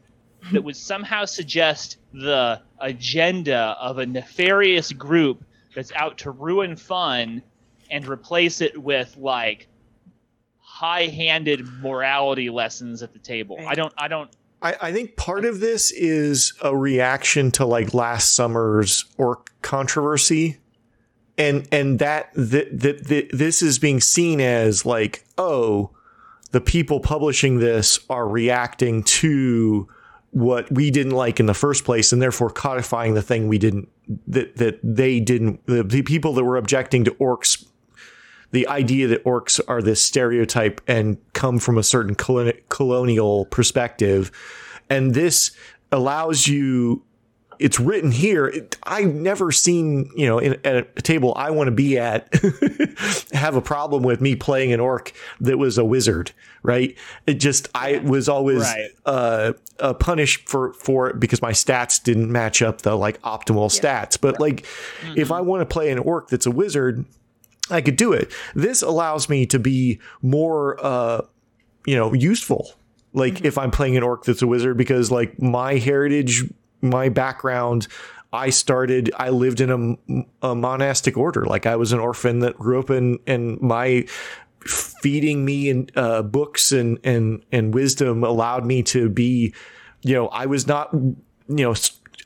that 0.54 0.64
would 0.64 0.78
somehow 0.78 1.26
suggest 1.26 1.98
the 2.14 2.62
agenda 2.80 3.76
of 3.78 3.98
a 3.98 4.06
nefarious 4.06 4.94
group 4.94 5.44
that's 5.76 5.92
out 5.92 6.20
to 6.20 6.32
ruin 6.32 6.78
fun 6.78 7.42
and 7.89 8.08
replace 8.08 8.62
it 8.62 8.77
with 8.77 9.15
like 9.18 9.68
high-handed 10.60 11.65
morality 11.82 12.50
lessons 12.50 13.01
at 13.01 13.13
the 13.13 13.20
table. 13.20 13.58
I 13.65 13.75
don't 13.75 13.94
I 13.98 14.08
don't 14.08 14.30
I, 14.62 14.75
I 14.82 14.92
think 14.94 15.15
part 15.15 15.46
of 15.46 15.60
this 15.60 15.92
is 15.92 16.54
a 16.62 16.75
reaction 16.75 17.51
to 17.51 17.65
like 17.65 17.94
last 17.94 18.36
summer's 18.36 19.06
orc 19.18 19.51
controversy. 19.62 20.58
And 21.38 21.68
and 21.72 22.00
that 22.00 22.32
that 22.34 22.80
that 22.80 23.30
this 23.32 23.62
is 23.62 23.77
being 23.77 24.00
seen 24.00 24.39
as 24.42 24.86
like, 24.86 25.25
oh, 25.38 25.92
the 26.51 26.62
people 26.62 27.00
publishing 27.00 27.60
this 27.60 28.00
are 28.10 28.27
reacting 28.27 29.04
to 29.04 29.88
what 30.32 30.72
we 30.72 30.92
didn't 30.92 31.13
like 31.13 31.39
in 31.39 31.46
the 31.46 31.54
first 31.54 31.86
place 31.86 32.12
and 32.12 32.22
therefore 32.22 32.50
codifying 32.50 33.13
the 33.13 33.22
thing 33.22 33.48
we 33.48 33.58
didn't 33.58 33.88
that 34.27 34.56
that 34.58 34.80
they 34.84 35.20
didn't 35.20 35.65
the, 35.65 35.84
the 35.84 36.01
people 36.01 36.34
that 36.34 36.44
were 36.44 36.58
objecting 36.58 37.04
to 37.04 37.12
orcs 37.15 37.65
the 38.56 38.66
idea 38.70 39.06
that 39.06 39.22
orcs 39.26 39.60
are 39.68 39.82
this 39.82 40.02
stereotype 40.02 40.80
and 40.88 41.18
come 41.34 41.60
from 41.60 41.78
a 41.78 41.84
certain 41.84 42.16
colonial 42.16 43.44
perspective 43.48 44.32
and 44.90 45.14
this 45.14 45.52
allows 45.92 46.48
you 46.48 47.04
it's 47.58 47.80
written 47.80 48.12
here. 48.12 48.48
It, 48.48 48.78
I've 48.84 49.14
never 49.14 49.50
seen, 49.52 50.10
you 50.14 50.26
know, 50.26 50.40
in, 50.40 50.54
at 50.66 50.76
a 50.98 51.02
table 51.02 51.34
I 51.38 51.52
want 51.52 51.68
to 51.68 51.72
be 51.72 51.98
at 51.98 52.28
have 53.32 53.56
a 53.56 53.62
problem 53.62 54.04
with 54.04 54.20
me 54.20 54.36
playing 54.36 54.74
an 54.74 54.82
orc 54.82 55.14
that 55.40 55.58
was 55.58 55.78
a 55.78 55.86
wizard, 55.86 56.34
right? 56.64 56.98
It 57.26 57.36
just, 57.36 57.70
I 57.74 58.00
was 58.00 58.28
always 58.28 58.64
right. 58.64 58.90
uh, 59.06 59.54
uh, 59.80 59.94
punished 59.94 60.50
for, 60.50 60.74
for 60.74 61.10
it 61.10 61.20
because 61.20 61.42
my 61.42 61.52
stats 61.52 62.04
didn't 62.04 62.30
match 62.30 62.62
up 62.62 62.82
the 62.82 62.98
like 62.98 63.22
optimal 63.22 63.74
yeah. 63.74 64.04
stats. 64.04 64.20
But 64.20 64.40
like, 64.40 64.64
mm-hmm. 64.64 65.14
if 65.16 65.32
I 65.32 65.40
want 65.40 65.62
to 65.62 65.66
play 65.66 65.92
an 65.92 66.00
orc 66.00 66.28
that's 66.28 66.46
a 66.46 66.52
wizard, 66.52 67.06
I 67.70 67.82
could 67.82 67.96
do 67.96 68.14
it. 68.14 68.32
This 68.54 68.82
allows 68.82 69.28
me 69.28 69.46
to 69.48 69.60
be 69.60 70.00
more, 70.22 70.78
uh, 70.84 71.22
you 71.86 71.96
know, 71.96 72.14
useful 72.14 72.72
like 73.14 73.36
mm-hmm. 73.36 73.46
if 73.46 73.58
I'm 73.58 73.72
playing 73.72 73.98
an 73.98 74.04
orc 74.04 74.26
that's 74.26 74.42
a 74.42 74.48
wizard 74.48 74.78
because 74.78 75.10
like 75.10 75.42
my 75.42 75.76
heritage 75.76 76.44
my 76.86 77.10
background, 77.10 77.88
I 78.32 78.50
started, 78.50 79.12
I 79.18 79.30
lived 79.30 79.62
in 79.62 79.98
a, 80.42 80.48
a, 80.48 80.56
monastic 80.56 81.18
order. 81.18 81.46
Like 81.46 81.66
I 81.66 81.76
was 81.76 81.94
an 81.94 82.00
orphan 82.00 82.40
that 82.40 82.58
grew 82.58 82.80
up 82.80 82.90
in, 82.90 83.20
and 83.28 83.60
my 83.62 84.06
feeding 84.66 85.46
me 85.46 85.70
in 85.70 85.90
uh, 85.96 86.22
books 86.22 86.72
and, 86.72 87.00
and, 87.04 87.44
and 87.52 87.74
wisdom 87.74 88.24
allowed 88.24 88.66
me 88.66 88.84
to 88.84 89.10
be, 89.10 89.54
you 90.02 90.14
know, 90.14 90.28
I 90.28 90.46
was 90.48 90.68
not, 90.68 90.94
you 90.94 91.16
know, 91.48 91.76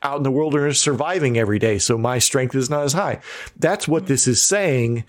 out 0.02 0.16
in 0.16 0.22
the 0.22 0.30
wilderness 0.30 0.80
surviving 0.80 1.36
every 1.36 1.58
day. 1.58 1.78
So 1.78 1.98
my 1.98 2.18
strength 2.18 2.54
is 2.54 2.70
not 2.70 2.84
as 2.84 2.94
high. 2.94 3.20
That's 3.58 3.86
what 3.86 4.06
this 4.06 4.26
is 4.26 4.42
saying 4.42 5.04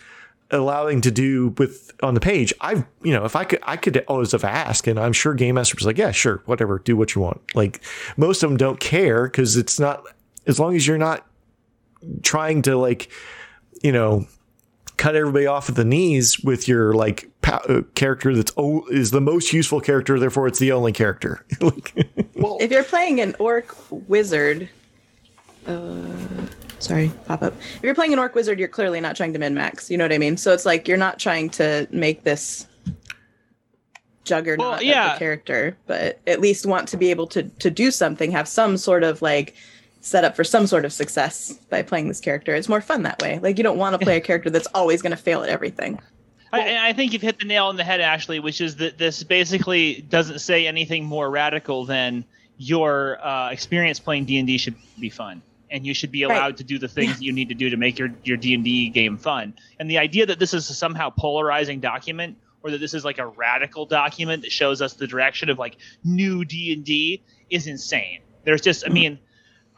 allowing 0.51 1.01
to 1.01 1.11
do 1.11 1.49
with 1.57 1.91
on 2.03 2.13
the 2.13 2.19
page. 2.19 2.53
I've, 2.61 2.85
you 3.03 3.13
know, 3.13 3.25
if 3.25 3.35
I 3.35 3.43
could, 3.43 3.59
I 3.63 3.77
could 3.77 4.03
always 4.07 4.31
have 4.33 4.43
asked, 4.43 4.87
and 4.87 4.99
I'm 4.99 5.13
sure 5.13 5.33
Game 5.33 5.55
Master 5.55 5.75
was 5.75 5.85
like, 5.85 5.97
yeah, 5.97 6.11
sure, 6.11 6.41
whatever, 6.45 6.79
do 6.79 6.95
what 6.95 7.15
you 7.15 7.21
want. 7.21 7.41
Like 7.55 7.81
most 8.17 8.43
of 8.43 8.49
them 8.49 8.57
don't 8.57 8.79
care 8.79 9.25
because 9.25 9.57
it's 9.57 9.79
not, 9.79 10.03
as 10.47 10.59
long 10.59 10.75
as 10.75 10.85
you're 10.85 10.97
not 10.97 11.25
trying 12.23 12.61
to 12.63 12.75
like, 12.75 13.11
you 13.83 13.91
know, 13.91 14.27
cut 14.97 15.15
everybody 15.15 15.47
off 15.47 15.69
at 15.69 15.75
the 15.75 15.85
knees 15.85 16.39
with 16.41 16.67
your 16.67 16.93
like 16.93 17.27
pa- 17.41 17.61
uh, 17.67 17.81
character 17.95 18.35
that's 18.35 18.51
o- 18.57 18.85
is 18.87 19.11
the 19.11 19.21
most 19.21 19.53
useful 19.53 19.81
character, 19.81 20.19
therefore 20.19 20.47
it's 20.47 20.59
the 20.59 20.71
only 20.71 20.91
character. 20.91 21.45
well, 22.35 22.57
if 22.59 22.71
you're 22.71 22.83
playing 22.83 23.19
an 23.19 23.35
orc 23.39 23.75
wizard, 24.07 24.69
uh, 25.65 26.05
sorry, 26.81 27.11
pop 27.25 27.41
up. 27.41 27.53
If 27.77 27.83
you're 27.83 27.95
playing 27.95 28.13
an 28.13 28.19
orc 28.19 28.35
wizard, 28.35 28.59
you're 28.59 28.67
clearly 28.67 28.99
not 28.99 29.15
trying 29.15 29.33
to 29.33 29.39
min 29.39 29.53
max. 29.53 29.89
You 29.89 29.97
know 29.97 30.03
what 30.03 30.13
I 30.13 30.17
mean? 30.17 30.37
So 30.37 30.53
it's 30.53 30.65
like 30.65 30.87
you're 30.87 30.97
not 30.97 31.19
trying 31.19 31.49
to 31.51 31.87
make 31.91 32.23
this 32.23 32.67
juggernaut 34.23 34.59
well, 34.59 34.83
yeah. 34.83 35.13
of 35.13 35.15
the 35.15 35.19
character, 35.19 35.77
but 35.87 36.19
at 36.27 36.39
least 36.39 36.65
want 36.65 36.87
to 36.89 36.97
be 36.97 37.11
able 37.11 37.27
to 37.27 37.43
to 37.43 37.69
do 37.69 37.91
something, 37.91 38.31
have 38.31 38.47
some 38.47 38.77
sort 38.77 39.03
of 39.03 39.21
like 39.21 39.55
set 40.01 40.23
up 40.23 40.35
for 40.35 40.43
some 40.43 40.65
sort 40.65 40.83
of 40.83 40.91
success 40.91 41.53
by 41.69 41.81
playing 41.81 42.07
this 42.07 42.19
character. 42.19 42.55
It's 42.55 42.69
more 42.69 42.81
fun 42.81 43.03
that 43.03 43.21
way. 43.21 43.39
Like 43.39 43.57
you 43.57 43.63
don't 43.63 43.77
want 43.77 43.99
to 43.99 44.03
play 44.03 44.17
a 44.17 44.21
character 44.21 44.49
that's 44.49 44.67
always 44.73 45.01
going 45.01 45.11
to 45.11 45.17
fail 45.17 45.43
at 45.43 45.49
everything. 45.49 45.99
I, 46.53 46.89
I, 46.89 46.93
think 46.93 47.13
you've 47.13 47.21
hit 47.21 47.39
the 47.39 47.45
nail 47.45 47.67
on 47.67 47.77
the 47.77 47.83
head, 47.85 48.01
Ashley, 48.01 48.39
which 48.39 48.59
is 48.59 48.75
that 48.77 48.97
this 48.97 49.23
basically 49.23 50.01
doesn't 50.01 50.39
say 50.39 50.67
anything 50.67 51.05
more 51.05 51.29
radical 51.29 51.85
than 51.85 52.25
your 52.57 53.25
uh, 53.25 53.51
experience 53.51 54.01
playing 54.01 54.25
D 54.25 54.37
and 54.37 54.45
D 54.47 54.57
should 54.57 54.75
be 54.99 55.09
fun 55.09 55.41
and 55.71 55.85
you 55.85 55.93
should 55.93 56.11
be 56.11 56.23
allowed 56.23 56.37
right. 56.37 56.57
to 56.57 56.63
do 56.63 56.77
the 56.77 56.87
things 56.87 57.17
that 57.17 57.23
you 57.23 57.31
need 57.31 57.49
to 57.49 57.55
do 57.55 57.69
to 57.69 57.77
make 57.77 57.97
your 57.97 58.09
your 58.23 58.37
D&D 58.37 58.89
game 58.89 59.17
fun. 59.17 59.53
And 59.79 59.89
the 59.89 59.97
idea 59.97 60.25
that 60.25 60.37
this 60.37 60.53
is 60.53 60.69
a 60.69 60.73
somehow 60.73 61.09
polarizing 61.09 61.79
document 61.79 62.37
or 62.63 62.71
that 62.71 62.79
this 62.79 62.93
is 62.93 63.03
like 63.03 63.17
a 63.17 63.25
radical 63.25 63.85
document 63.85 64.43
that 64.43 64.51
shows 64.51 64.81
us 64.81 64.93
the 64.93 65.07
direction 65.07 65.49
of 65.49 65.57
like 65.57 65.77
new 66.03 66.45
D&D 66.45 67.23
is 67.49 67.67
insane. 67.67 68.19
There's 68.43 68.61
just 68.61 68.83
I 68.83 68.87
mm-hmm. 68.87 68.93
mean 68.93 69.19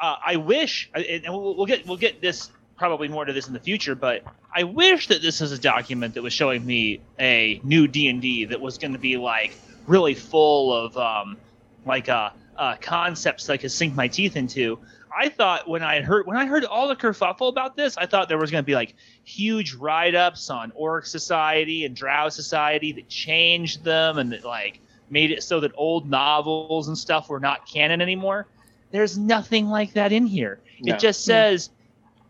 uh, 0.01 0.15
I 0.25 0.35
wish 0.37 0.89
and 0.93 1.23
we'll, 1.29 1.55
we'll 1.55 1.65
get 1.65 1.85
we'll 1.85 1.97
get 1.97 2.21
this 2.21 2.49
probably 2.75 3.07
more 3.07 3.23
to 3.23 3.31
this 3.31 3.47
in 3.47 3.53
the 3.53 3.59
future, 3.59 3.95
but 3.95 4.23
I 4.53 4.63
wish 4.63 5.07
that 5.07 5.21
this 5.21 5.41
is 5.41 5.51
a 5.51 5.59
document 5.59 6.15
that 6.15 6.23
was 6.23 6.33
showing 6.33 6.65
me 6.65 7.01
a 7.19 7.61
new 7.63 7.87
D&D 7.87 8.45
that 8.45 8.59
was 8.59 8.77
going 8.77 8.93
to 8.93 8.99
be 8.99 9.17
like 9.17 9.53
really 9.87 10.15
full 10.15 10.73
of 10.73 10.97
um, 10.97 11.37
like 11.85 12.09
uh, 12.09 12.31
uh, 12.57 12.75
concepts 12.81 13.47
that 13.47 13.53
I 13.53 13.57
could 13.57 13.71
sink 13.71 13.95
my 13.95 14.07
teeth 14.07 14.35
into. 14.35 14.79
I 15.15 15.29
thought 15.29 15.67
when 15.67 15.83
I 15.83 16.01
heard 16.01 16.25
when 16.25 16.37
I 16.37 16.45
heard 16.45 16.65
all 16.65 16.87
the 16.87 16.95
kerfuffle 16.95 17.49
about 17.49 17.75
this, 17.75 17.97
I 17.97 18.05
thought 18.05 18.29
there 18.29 18.37
was 18.37 18.51
going 18.51 18.63
to 18.63 18.65
be 18.65 18.75
like 18.75 18.95
huge 19.23 19.73
write 19.73 20.15
ups 20.15 20.49
on 20.49 20.71
Orc 20.75 21.05
Society 21.05 21.85
and 21.85 21.95
Drow 21.95 22.29
Society 22.29 22.91
that 22.93 23.09
changed 23.09 23.83
them 23.83 24.17
and 24.17 24.31
that 24.31 24.43
like 24.43 24.79
made 25.09 25.31
it 25.31 25.43
so 25.43 25.59
that 25.59 25.71
old 25.75 26.09
novels 26.09 26.87
and 26.87 26.97
stuff 26.97 27.29
were 27.29 27.39
not 27.39 27.67
canon 27.67 28.01
anymore. 28.01 28.47
There's 28.91 29.17
nothing 29.17 29.67
like 29.67 29.93
that 29.93 30.11
in 30.11 30.25
here. 30.25 30.59
No. 30.81 30.93
It 30.93 30.99
just 30.99 31.25
says 31.25 31.69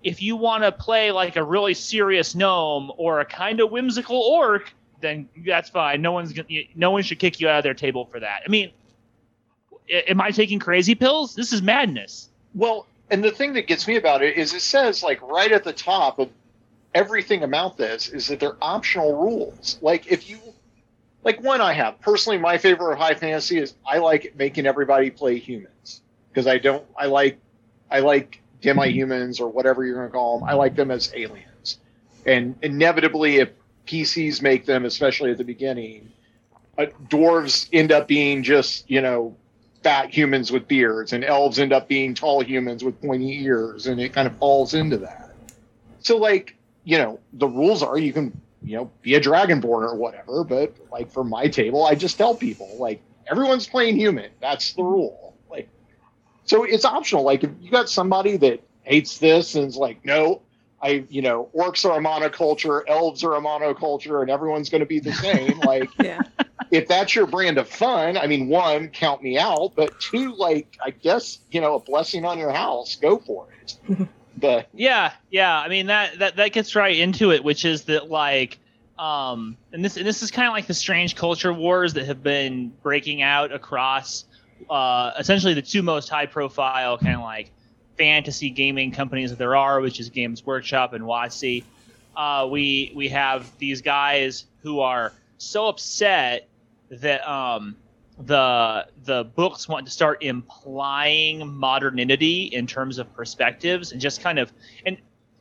if 0.04 0.22
you 0.22 0.36
want 0.36 0.64
to 0.64 0.72
play 0.72 1.12
like 1.12 1.36
a 1.36 1.44
really 1.44 1.74
serious 1.74 2.36
gnome 2.36 2.92
or 2.98 3.22
a 3.22 3.26
kind 3.26 3.60
of 3.60 3.72
whimsical 3.72 4.18
orc, 4.18 4.74
then 5.00 5.28
that's 5.46 5.70
fine. 5.70 6.02
No 6.02 6.12
one's 6.12 6.34
gonna, 6.34 6.48
no 6.76 6.92
one 6.92 7.04
should 7.04 7.20
kick 7.20 7.40
you 7.40 7.48
out 7.48 7.58
of 7.60 7.64
their 7.64 7.74
table 7.74 8.06
for 8.06 8.20
that. 8.20 8.42
I 8.46 8.50
mean, 8.50 8.72
am 9.90 10.22
I 10.22 10.32
taking 10.32 10.60
crazy 10.60 10.96
pills? 10.96 11.36
This 11.36 11.54
is 11.54 11.62
madness. 11.62 12.30
Well, 12.54 12.88
and 13.10 13.24
the 13.24 13.32
thing 13.32 13.54
that 13.54 13.68
gets 13.68 13.88
me 13.88 13.96
about 13.96 14.24
it 14.24 14.38
is 14.38 14.54
it 14.54 14.62
says 14.62 15.04
like 15.04 15.22
right 15.22 15.52
at 15.52 15.64
the 15.64 15.74
top 15.74 16.20
of 16.20 16.30
everything 16.94 17.44
about 17.44 17.78
this 17.78 18.10
is 18.10 18.28
that 18.28 18.40
they're 18.40 18.58
optional 18.62 19.16
rules. 19.16 19.80
Like 19.82 20.12
if 20.12 20.30
you 20.30 20.40
like 21.24 21.42
one 21.42 21.62
I 21.62 21.74
have 21.74 22.00
personally. 22.02 22.38
My 22.38 22.58
favorite 22.58 22.98
high 22.98 23.16
fantasy 23.16 23.58
is 23.58 23.76
I 23.86 24.00
like 24.00 24.34
making 24.38 24.66
everybody 24.66 25.10
play 25.10 25.38
humans 25.38 26.02
because 26.30 26.48
I 26.48 26.58
don't. 26.58 26.84
I 26.98 27.08
like 27.08 27.40
I 27.90 28.00
like 28.00 28.42
demi 28.62 28.92
humans 28.92 29.40
or 29.40 29.50
whatever 29.50 29.86
you're 29.86 29.96
going 29.96 30.08
to 30.08 30.12
call 30.12 30.40
them. 30.40 30.48
I 30.48 30.54
like 30.54 30.76
them 30.76 30.92
as 30.92 31.12
aliens, 31.16 31.80
and 32.26 32.56
inevitably, 32.62 33.38
if 33.38 33.50
PCs 33.88 34.42
make 34.42 34.66
them, 34.66 34.86
especially 34.86 35.32
at 35.32 35.38
the 35.38 35.44
beginning, 35.44 36.12
uh, 36.78 36.88
dwarves 37.08 37.70
end 37.72 37.92
up 37.92 38.08
being 38.08 38.44
just 38.44 38.90
you 38.90 39.02
know 39.02 39.36
fat 39.84 40.10
humans 40.10 40.52
with 40.52 40.68
beards, 40.68 41.14
and 41.14 41.24
elves 41.24 41.60
end 41.60 41.74
up 41.74 41.88
being 41.88 42.14
tall 42.14 42.42
humans 42.44 42.84
with 42.84 43.00
pointy 43.02 43.44
ears, 43.44 43.88
and 43.88 44.00
it 44.00 44.14
kind 44.14 44.28
of 44.28 44.36
falls 44.38 44.74
into 44.74 44.98
that. 44.98 45.36
So, 46.00 46.18
like, 46.18 46.56
you 46.84 46.98
know, 46.98 47.20
the 47.34 47.48
rules 47.48 47.84
are 47.84 47.98
you 47.98 48.14
can, 48.14 48.40
you 48.64 48.78
know, 48.78 48.92
be 49.02 49.16
a 49.16 49.22
dragonborn 49.22 49.84
or 49.84 49.96
whatever, 49.96 50.44
but 50.44 50.76
like 50.92 51.12
for 51.12 51.24
my 51.24 51.48
table, 51.48 51.86
I 51.86 51.96
just 51.96 52.18
tell 52.18 52.36
people, 52.36 52.70
like, 52.80 53.02
everyone's 53.30 53.68
playing 53.68 53.98
human. 53.98 54.32
That's 54.42 54.74
the 54.74 54.84
rule. 54.84 55.36
Like, 55.50 55.70
so 56.46 56.64
it's 56.64 56.86
optional. 56.86 57.24
Like, 57.24 57.44
if 57.44 57.52
you 57.62 57.72
got 57.72 57.90
somebody 57.90 58.38
that 58.38 58.62
hates 58.84 59.18
this 59.18 59.56
and 59.56 59.68
is 59.68 59.78
like, 59.78 60.04
no, 60.06 60.42
I, 60.84 61.06
you 61.10 61.22
know, 61.22 61.50
orcs 61.56 61.90
are 61.90 61.98
a 61.98 62.02
monoculture, 62.04 62.82
elves 62.88 63.24
are 63.24 63.36
a 63.36 63.42
monoculture, 63.42 64.22
and 64.22 64.30
everyone's 64.30 64.70
going 64.70 64.82
to 64.82 64.86
be 64.86 65.00
the 65.00 65.14
same. 65.28 65.58
Like, 65.60 65.90
Yeah. 65.98 66.24
if 66.72 66.88
that's 66.88 67.16
your 67.16 67.26
brand 67.26 67.58
of 67.58 67.70
fun, 67.70 68.18
I 68.18 68.28
mean, 68.28 68.50
one, 68.50 68.90
count 68.90 69.24
me 69.24 69.38
out, 69.40 69.74
but 69.76 69.98
two, 70.00 70.36
like, 70.36 70.68
I 70.84 70.90
guess, 70.92 71.40
you 71.52 71.62
know, 71.62 71.76
a 71.76 71.80
blessing 71.80 72.26
on 72.26 72.38
your 72.38 72.52
house, 72.52 72.98
go 72.98 73.18
for 73.18 73.48
it. 73.62 73.78
but 74.38 74.68
Yeah, 74.74 75.14
yeah. 75.30 75.58
I 75.58 75.70
mean 75.70 75.88
that 75.88 76.20
that 76.20 76.36
that 76.36 76.52
gets 76.52 76.76
right 76.76 76.98
into 76.98 77.32
it, 77.32 77.44
which 77.44 77.64
is 77.66 77.84
that 77.86 78.10
like 78.10 78.60
um 79.00 79.58
and 79.72 79.84
this 79.84 79.98
and 79.98 80.06
this 80.06 80.22
is 80.22 80.32
kind 80.32 80.48
of 80.48 80.54
like 80.54 80.68
the 80.68 80.74
strange 80.74 81.16
culture 81.16 81.52
wars 81.54 81.94
that 81.94 82.06
have 82.06 82.22
been 82.22 82.72
breaking 82.84 83.22
out 83.22 83.52
across 83.52 84.26
uh 84.70 85.12
essentially 85.18 85.54
the 85.54 85.62
two 85.62 85.82
most 85.82 86.10
high 86.10 86.26
profile 86.28 86.98
kind 86.98 87.16
of 87.16 87.22
like 87.22 87.52
fantasy 87.98 88.50
gaming 88.50 88.92
companies 88.92 89.30
that 89.30 89.40
there 89.40 89.56
are, 89.56 89.82
which 89.82 90.00
is 90.00 90.10
Games 90.10 90.46
Workshop 90.46 90.94
and 90.94 91.04
WotC. 91.04 91.64
Uh, 92.16 92.48
we 92.50 92.92
we 92.96 93.10
have 93.10 93.58
these 93.58 93.82
guys 93.82 94.46
who 94.62 94.80
are 94.80 95.14
so 95.38 95.68
upset 95.68 96.48
that 96.90 97.28
um, 97.28 97.76
the 98.20 98.88
the 99.06 99.24
books 99.24 99.68
want 99.68 99.86
to 99.86 99.92
start 99.92 100.24
implying 100.24 101.52
modernity 101.58 102.44
in 102.44 102.68
terms 102.68 103.00
of 103.00 103.12
perspectives 103.16 103.92
and 103.92 104.00
just 104.00 104.22
kind 104.22 104.38
of 104.38 104.52
and 104.86 104.98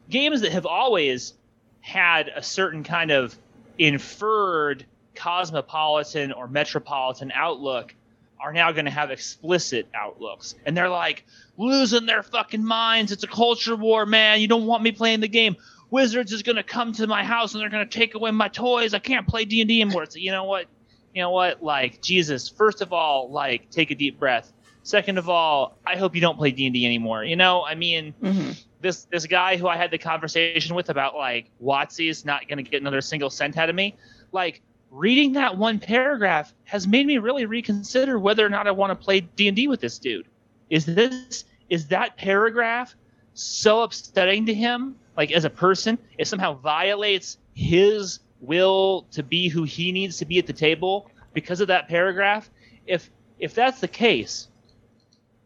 games 0.08 0.40
that 0.40 0.52
have 0.52 0.66
always 0.66 1.34
had 1.80 2.28
a 2.34 2.42
certain 2.42 2.82
kind 2.82 3.10
of 3.10 3.36
inferred 3.78 4.86
cosmopolitan 5.14 6.32
or 6.32 6.48
metropolitan 6.48 7.30
outlook 7.34 7.94
are 8.40 8.52
now 8.52 8.72
going 8.72 8.86
to 8.86 8.90
have 8.90 9.10
explicit 9.10 9.86
outlooks 9.94 10.54
and 10.64 10.76
they're 10.76 10.88
like 10.88 11.26
losing 11.56 12.06
their 12.06 12.22
fucking 12.22 12.64
minds. 12.64 13.12
It's 13.12 13.24
a 13.24 13.28
culture 13.28 13.76
war 13.76 14.06
man. 14.06 14.40
You 14.40 14.48
don't 14.48 14.66
want 14.66 14.82
me 14.82 14.92
playing 14.92 15.20
the 15.20 15.28
game. 15.28 15.56
Wizards 15.90 16.32
is 16.32 16.42
going 16.42 16.56
to 16.56 16.62
come 16.62 16.92
to 16.94 17.06
my 17.06 17.22
house 17.22 17.52
and 17.52 17.62
they're 17.62 17.68
going 17.68 17.86
to 17.86 17.98
take 17.98 18.14
away 18.14 18.30
my 18.30 18.48
toys. 18.48 18.94
I 18.94 18.98
can't 18.98 19.26
play 19.26 19.44
d&d 19.44 19.80
anymore. 19.80 20.04
It's 20.04 20.16
you 20.16 20.30
know 20.30 20.44
what? 20.44 20.66
You 21.14 21.22
know 21.22 21.30
what? 21.30 21.62
Like 21.62 22.00
jesus 22.00 22.48
first 22.48 22.80
of 22.80 22.92
all 22.92 23.30
like 23.30 23.70
take 23.70 23.90
a 23.90 23.94
deep 23.94 24.18
breath. 24.18 24.52
Second 24.84 25.18
of 25.18 25.28
all 25.28 25.78
i 25.86 25.96
hope 25.96 26.14
you 26.14 26.20
don't 26.20 26.38
play 26.38 26.50
d&d 26.50 26.84
anymore. 26.84 27.24
You 27.24 27.36
know 27.36 27.64
i 27.64 27.74
mean 27.74 28.14
hmm 28.20 28.50
this 28.82 29.06
this 29.10 29.26
guy 29.26 29.56
who 29.56 29.68
i 29.68 29.76
had 29.76 29.90
the 29.90 29.98
conversation 29.98 30.74
with 30.74 30.90
about 30.90 31.14
like 31.14 31.48
WotC 31.62 32.10
is 32.10 32.24
not 32.24 32.46
going 32.48 32.62
to 32.62 32.68
get 32.68 32.80
another 32.80 33.00
single 33.00 33.30
cent 33.30 33.56
out 33.56 33.70
of 33.70 33.74
me 33.74 33.94
like 34.32 34.60
reading 34.90 35.32
that 35.32 35.56
one 35.56 35.78
paragraph 35.78 36.52
has 36.64 36.86
made 36.86 37.06
me 37.06 37.16
really 37.18 37.46
reconsider 37.46 38.18
whether 38.18 38.44
or 38.44 38.50
not 38.50 38.66
i 38.66 38.70
want 38.70 38.90
to 38.90 39.04
play 39.04 39.20
d&d 39.20 39.68
with 39.68 39.80
this 39.80 39.98
dude 39.98 40.26
is 40.72 40.86
this 40.86 41.44
is 41.68 41.86
that 41.88 42.16
paragraph 42.16 42.96
so 43.34 43.82
upsetting 43.82 44.46
to 44.46 44.54
him 44.54 44.96
like 45.18 45.30
as 45.30 45.44
a 45.44 45.50
person? 45.50 45.98
It 46.16 46.26
somehow 46.26 46.54
violates 46.54 47.36
his 47.52 48.20
will 48.40 49.06
to 49.12 49.22
be 49.22 49.48
who 49.48 49.64
he 49.64 49.92
needs 49.92 50.16
to 50.18 50.24
be 50.24 50.38
at 50.38 50.46
the 50.46 50.52
table 50.54 51.10
because 51.34 51.60
of 51.60 51.68
that 51.68 51.88
paragraph? 51.88 52.50
If 52.86 53.10
if 53.38 53.54
that's 53.54 53.80
the 53.80 53.88
case 53.88 54.48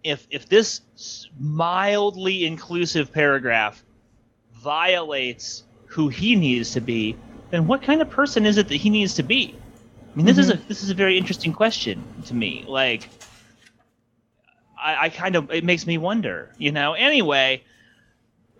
if 0.04 0.28
if 0.30 0.48
this 0.48 0.82
mildly 1.40 2.46
inclusive 2.46 3.12
paragraph 3.12 3.84
violates 4.54 5.64
who 5.86 6.08
he 6.08 6.36
needs 6.36 6.70
to 6.72 6.80
be 6.80 7.16
then 7.50 7.66
what 7.66 7.82
kind 7.82 8.00
of 8.00 8.08
person 8.08 8.46
is 8.46 8.58
it 8.58 8.68
that 8.68 8.76
he 8.76 8.90
needs 8.90 9.14
to 9.14 9.24
be? 9.24 9.56
I 10.12 10.16
mean 10.16 10.26
this 10.26 10.38
is 10.38 10.50
mm-hmm. 10.52 10.62
a 10.62 10.68
this 10.68 10.84
is 10.84 10.90
a 10.90 10.94
very 10.94 11.18
interesting 11.18 11.52
question 11.52 12.04
to 12.26 12.34
me. 12.34 12.64
Like 12.68 13.08
I, 14.86 15.04
I 15.04 15.08
kind 15.08 15.34
of 15.36 15.50
it 15.50 15.64
makes 15.64 15.86
me 15.86 15.98
wonder 15.98 16.36
you 16.58 16.72
know 16.72 16.94
anyway 16.94 17.62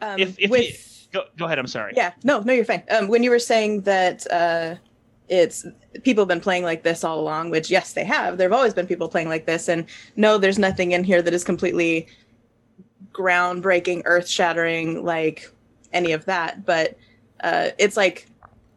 Um, 0.00 0.18
if 0.18 0.38
if 0.38 0.50
with, 0.50 1.08
go, 1.12 1.24
go 1.38 1.44
ahead 1.46 1.58
i'm 1.58 1.66
sorry 1.66 1.92
yeah, 1.96 2.12
no, 2.24 2.40
no, 2.40 2.52
you're 2.52 2.64
fine. 2.64 2.82
Um, 2.90 3.08
when 3.08 3.22
you 3.22 3.30
were 3.30 3.38
saying 3.52 3.82
that 3.82 4.18
uh, 4.30 4.74
it's 5.28 5.66
people 6.02 6.22
have 6.22 6.28
been 6.28 6.40
playing 6.40 6.62
like 6.62 6.82
this 6.82 7.02
all 7.04 7.18
along, 7.18 7.50
which 7.50 7.70
yes, 7.70 7.92
they 7.94 8.04
have. 8.04 8.38
There 8.38 8.48
have 8.48 8.56
always 8.56 8.74
been 8.74 8.86
people 8.86 9.08
playing 9.08 9.28
like 9.28 9.46
this, 9.46 9.68
and 9.68 9.86
no, 10.16 10.38
there's 10.38 10.58
nothing 10.58 10.92
in 10.92 11.04
here 11.04 11.22
that 11.22 11.34
is 11.34 11.44
completely 11.44 12.06
groundbreaking, 13.12 14.02
earth-shattering, 14.04 15.04
like 15.04 15.50
any 15.92 16.12
of 16.12 16.24
that. 16.26 16.64
But 16.64 16.96
uh, 17.42 17.70
it's 17.78 17.96
like 17.96 18.28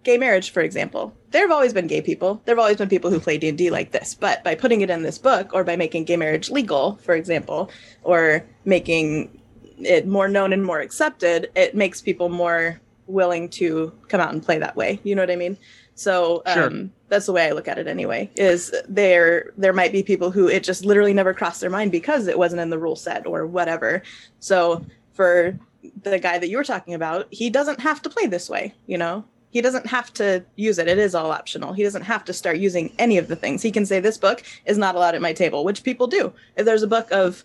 gay 0.09 0.17
marriage, 0.17 0.49
for 0.49 0.61
example. 0.61 1.15
There 1.29 1.41
have 1.41 1.51
always 1.51 1.71
been 1.71 1.85
gay 1.85 2.01
people. 2.01 2.41
There 2.45 2.55
have 2.55 2.59
always 2.59 2.77
been 2.77 2.89
people 2.89 3.11
who 3.11 3.19
play 3.19 3.37
D 3.37 3.47
and 3.49 3.57
D 3.57 3.69
like 3.69 3.91
this. 3.91 4.15
But 4.15 4.43
by 4.43 4.55
putting 4.55 4.81
it 4.81 4.89
in 4.89 5.03
this 5.03 5.19
book, 5.19 5.53
or 5.53 5.63
by 5.63 5.75
making 5.75 6.05
gay 6.05 6.17
marriage 6.17 6.49
legal, 6.49 6.95
for 7.03 7.13
example, 7.13 7.69
or 8.01 8.43
making 8.65 9.39
it 9.77 10.07
more 10.07 10.27
known 10.27 10.51
and 10.51 10.65
more 10.65 10.79
accepted, 10.79 11.51
it 11.55 11.75
makes 11.75 12.01
people 12.01 12.27
more 12.29 12.81
willing 13.05 13.49
to 13.49 13.93
come 14.07 14.19
out 14.19 14.33
and 14.33 14.41
play 14.41 14.57
that 14.57 14.75
way. 14.75 14.99
You 15.03 15.13
know 15.15 15.21
what 15.21 15.29
I 15.31 15.35
mean? 15.35 15.57
So 15.93 16.41
um, 16.47 16.53
Sure. 16.55 16.89
that's 17.09 17.25
the 17.27 17.33
way 17.33 17.45
I 17.47 17.51
look 17.51 17.67
at 17.67 17.77
it 17.77 17.85
anyway. 17.87 18.31
Is 18.35 18.73
there 18.87 19.53
there 19.57 19.73
might 19.73 19.91
be 19.91 20.01
people 20.01 20.31
who 20.31 20.47
it 20.47 20.63
just 20.63 20.85
literally 20.85 21.13
never 21.13 21.35
crossed 21.35 21.61
their 21.61 21.69
mind 21.69 21.91
because 21.91 22.25
it 22.27 22.39
wasn't 22.39 22.61
in 22.61 22.71
the 22.71 22.79
rule 22.79 22.95
set 22.95 23.27
or 23.27 23.45
whatever. 23.45 24.01
So 24.39 24.83
for 25.13 25.59
the 26.03 26.17
guy 26.17 26.39
that 26.39 26.49
you 26.49 26.57
were 26.57 26.63
talking 26.63 26.95
about, 26.95 27.27
he 27.29 27.49
doesn't 27.51 27.79
have 27.81 28.01
to 28.01 28.09
play 28.09 28.25
this 28.25 28.49
way. 28.49 28.73
You 28.87 28.97
know, 28.97 29.23
he 29.51 29.61
doesn't 29.61 29.87
have 29.87 30.13
to 30.13 30.43
use 30.55 30.77
it. 30.77 30.87
It 30.87 30.97
is 30.99 31.15
all 31.15 31.31
optional. 31.31 31.73
He 31.73 31.83
doesn't 31.83 32.03
have 32.03 32.23
to 32.25 32.33
start 32.33 32.57
using 32.57 32.93
any 32.99 33.17
of 33.17 33.27
the 33.27 33.35
things. 33.35 33.61
He 33.61 33.71
can 33.71 33.85
say 33.85 33.99
this 33.99 34.17
book 34.17 34.43
is 34.65 34.77
not 34.77 34.95
allowed 34.95 35.15
at 35.15 35.21
my 35.21 35.33
table, 35.33 35.63
which 35.63 35.83
people 35.83 36.07
do. 36.07 36.31
If 36.55 36.65
there's 36.65 36.83
a 36.83 36.87
book 36.87 37.07
of 37.11 37.43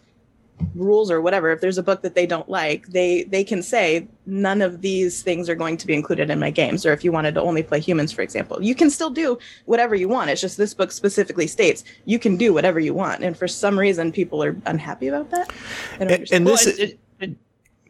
rules 0.76 1.10
or 1.10 1.20
whatever 1.20 1.50
if 1.50 1.60
there's 1.60 1.78
a 1.78 1.82
book 1.82 2.02
that 2.02 2.14
they 2.14 2.26
don't 2.26 2.48
like 2.48 2.86
they 2.86 3.24
they 3.24 3.42
can 3.42 3.60
say 3.60 4.06
none 4.24 4.62
of 4.62 4.82
these 4.82 5.20
things 5.20 5.48
are 5.48 5.56
going 5.56 5.76
to 5.76 5.84
be 5.84 5.94
included 5.94 6.30
in 6.30 6.38
my 6.38 6.48
games 6.48 6.86
or 6.86 6.92
if 6.92 7.02
you 7.02 7.10
wanted 7.10 7.34
to 7.34 7.42
only 7.42 7.60
play 7.62 7.80
humans 7.80 8.12
for 8.12 8.22
example 8.22 8.62
you 8.62 8.72
can 8.72 8.88
still 8.88 9.10
do 9.10 9.36
whatever 9.64 9.96
you 9.96 10.08
want 10.08 10.30
it's 10.30 10.40
just 10.40 10.56
this 10.56 10.72
book 10.72 10.92
specifically 10.92 11.48
states 11.48 11.82
you 12.04 12.20
can 12.20 12.36
do 12.36 12.54
whatever 12.54 12.78
you 12.78 12.94
want 12.94 13.24
and 13.24 13.36
for 13.36 13.48
some 13.48 13.76
reason 13.76 14.12
people 14.12 14.44
are 14.44 14.56
unhappy 14.66 15.08
about 15.08 15.28
that 15.30 15.50
I 15.94 15.98
don't 15.98 16.02
And, 16.02 16.10
understand. 16.12 16.36
and 16.36 16.46
Well, 16.46 16.54
this 16.54 16.66
it, 16.66 16.78
it, 16.78 16.98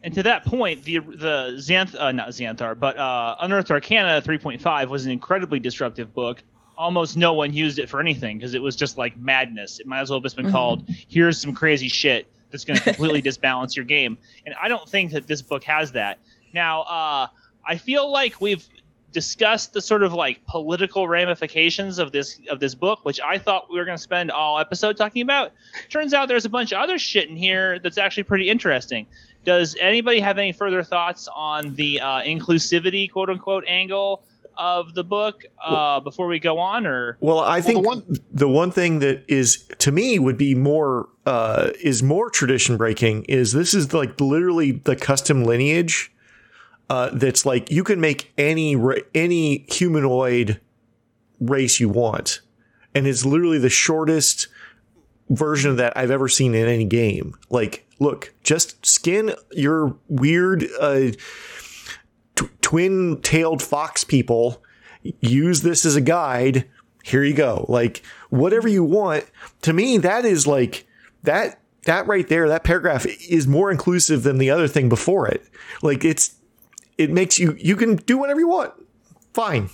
and, 0.05 0.13
to 0.13 0.23
that 0.23 0.45
point, 0.45 0.83
the 0.83 0.99
the 0.99 1.53
Xanth 1.57 1.99
uh, 1.99 2.11
not 2.13 2.29
Xanathar, 2.29 2.79
but 2.79 2.97
uh, 2.97 3.35
Unearthed 3.41 3.71
Arcana 3.71 4.21
3.5 4.21 4.87
was 4.87 5.05
an 5.05 5.11
incredibly 5.11 5.59
disruptive 5.59 6.13
book. 6.13 6.41
Almost 6.77 7.17
no 7.17 7.33
one 7.33 7.53
used 7.53 7.79
it 7.79 7.89
for 7.89 7.99
anything 7.99 8.37
because 8.37 8.53
it 8.53 8.61
was 8.61 8.75
just 8.75 8.97
like 8.97 9.17
madness. 9.17 9.79
It 9.79 9.87
might 9.87 10.01
as 10.01 10.09
well 10.09 10.19
have 10.19 10.23
just 10.23 10.35
been 10.35 10.47
Mhm. 10.47 10.51
called 10.51 10.89
"Here's 11.07 11.39
some 11.41 11.53
crazy 11.53 11.87
shit 11.89 12.27
that's 12.51 12.63
going 12.65 12.77
to 12.77 12.83
completely 12.83 13.21
disbalance 13.29 13.75
your 13.75 13.85
game." 13.85 14.17
And 14.45 14.55
I 14.61 14.67
don't 14.67 14.87
think 14.87 15.11
that 15.11 15.25
this 15.27 15.41
book 15.41 15.63
has 15.65 15.91
that. 15.93 16.19
Now, 16.53 16.81
uh, 16.83 17.27
I 17.65 17.77
feel 17.77 18.11
like 18.11 18.39
we've 18.41 18.65
discussed 19.13 19.71
the 19.71 19.79
sort 19.81 20.03
of 20.03 20.13
like 20.13 20.45
political 20.45 21.07
ramifications 21.07 21.99
of 21.99 22.11
this 22.11 22.39
of 22.49 22.59
this 22.59 22.75
book, 22.75 23.05
which 23.05 23.21
I 23.21 23.37
thought 23.37 23.71
we 23.71 23.79
were 23.79 23.85
going 23.85 23.97
to 23.97 24.03
spend 24.03 24.29
all 24.29 24.59
episode 24.59 24.97
talking 24.97 25.21
about. 25.21 25.53
Turns 25.89 26.13
out 26.13 26.27
there's 26.27 26.43
a 26.43 26.49
bunch 26.49 26.73
of 26.73 26.79
other 26.79 26.97
shit 26.99 27.29
in 27.29 27.37
here 27.37 27.79
that's 27.79 27.97
actually 27.97 28.23
pretty 28.23 28.49
interesting. 28.49 29.07
Does 29.45 29.77
anybody 29.79 30.19
have 30.19 30.37
any 30.37 30.51
further 30.51 30.83
thoughts 30.83 31.29
on 31.33 31.75
the 31.75 32.01
uh, 32.01 32.21
inclusivity, 32.23 33.09
quote 33.09 33.29
unquote, 33.29 33.63
angle 33.67 34.23
of 34.57 34.93
the 34.93 35.03
book 35.03 35.43
uh, 35.63 35.99
before 35.99 36.27
we 36.27 36.39
go 36.39 36.57
on? 36.57 36.85
Or 36.87 37.17
Well, 37.19 37.39
I 37.39 37.61
think 37.61 37.83
the 37.83 38.19
the 38.33 38.47
one- 38.47 38.55
one, 38.55 38.71
thing 38.71 38.99
that 38.99 39.23
is 39.27 39.65
to 39.79 39.91
me 39.91 40.17
would 40.19 40.37
be 40.37 40.55
more 40.55 41.07
uh, 41.25 41.69
is 41.81 42.01
more 42.01 42.29
tradition 42.29 42.75
breaking 42.75 43.23
is 43.25 43.53
this 43.53 43.73
is 43.73 43.93
like 43.93 44.19
literally 44.19 44.71
the 44.71 44.95
custom 44.95 45.43
lineage 45.43 46.11
uh, 46.89 47.09
that's 47.13 47.45
like 47.45 47.69
you 47.71 47.83
can 47.83 47.99
make 47.99 48.31
any 48.37 48.75
ra- 48.75 48.95
any 49.13 49.65
humanoid 49.69 50.59
race 51.39 51.79
you 51.79 51.89
want, 51.89 52.41
and 52.93 53.05
it's 53.07 53.25
literally 53.25 53.59
the 53.59 53.69
shortest 53.69 54.47
version 55.29 55.71
of 55.71 55.77
that 55.77 55.97
I've 55.97 56.11
ever 56.11 56.27
seen 56.29 56.53
in 56.55 56.67
any 56.67 56.85
game. 56.85 57.35
Like, 57.49 57.84
look, 57.99 58.33
just 58.43 58.85
skin 58.85 59.33
your 59.51 59.97
weird 60.07 60.65
uh, 60.79 61.11
tw- 62.35 62.61
twin-tailed 62.61 63.61
fox 63.61 64.03
people 64.03 64.61
use 65.21 65.61
this 65.61 65.85
as 65.85 65.95
a 65.95 66.01
guide 66.01 66.67
here 67.05 67.23
you 67.23 67.35
go. 67.35 67.65
Like 67.69 68.01
whatever 68.29 68.67
you 68.67 68.83
want. 68.83 69.25
To 69.61 69.73
me, 69.73 69.99
that 69.99 70.25
is 70.25 70.47
like 70.47 70.87
that 71.21 71.59
that 71.83 72.07
right 72.07 72.27
there, 72.27 72.47
that 72.49 72.63
paragraph 72.63 73.05
is 73.29 73.45
more 73.45 73.69
inclusive 73.69 74.23
than 74.23 74.39
the 74.39 74.49
other 74.49 74.67
thing 74.67 74.89
before 74.89 75.27
it. 75.27 75.47
Like 75.83 76.03
it's 76.03 76.35
it 76.97 77.11
makes 77.11 77.37
you 77.37 77.55
you 77.59 77.75
can 77.75 77.97
do 77.97 78.17
whatever 78.17 78.39
you 78.39 78.47
want. 78.47 78.73
Fine. 79.35 79.69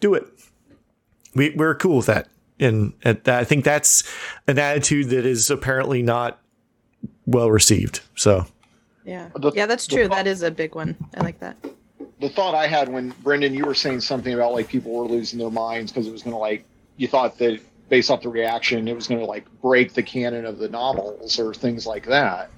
Do 0.00 0.14
it. 0.14 0.26
We 1.36 1.50
we're 1.50 1.76
cool 1.76 1.98
with 1.98 2.06
that. 2.06 2.28
And 2.58 2.94
I 3.04 3.44
think 3.44 3.64
that's 3.64 4.02
an 4.48 4.58
attitude 4.58 5.10
that 5.10 5.24
is 5.24 5.50
apparently 5.50 6.02
not 6.02 6.40
well 7.26 7.50
received. 7.50 8.00
So 8.14 8.46
yeah. 9.04 9.28
The, 9.36 9.52
yeah, 9.54 9.66
that's 9.66 9.86
true. 9.86 10.08
that 10.08 10.26
is 10.26 10.42
a 10.42 10.50
big 10.50 10.74
one. 10.74 10.96
I 11.16 11.22
like 11.22 11.38
that. 11.40 11.56
The 12.20 12.28
thought 12.28 12.54
I 12.54 12.66
had 12.66 12.88
when 12.88 13.10
Brendan, 13.22 13.54
you 13.54 13.66
were 13.66 13.74
saying 13.74 14.00
something 14.00 14.32
about 14.32 14.52
like 14.52 14.68
people 14.68 14.92
were 14.92 15.06
losing 15.06 15.38
their 15.38 15.50
minds 15.50 15.92
because 15.92 16.06
it 16.06 16.12
was 16.12 16.22
going 16.22 16.34
to 16.34 16.38
like 16.38 16.64
you 16.96 17.08
thought 17.08 17.38
that 17.38 17.60
based 17.88 18.10
off 18.10 18.22
the 18.22 18.28
reaction 18.28 18.88
it 18.88 18.94
was 18.94 19.06
going 19.06 19.20
to 19.20 19.26
like 19.26 19.44
break 19.60 19.92
the 19.92 20.02
canon 20.02 20.46
of 20.46 20.58
the 20.58 20.68
novels 20.68 21.38
or 21.38 21.52
things 21.52 21.86
like 21.86 22.06
that. 22.06 22.50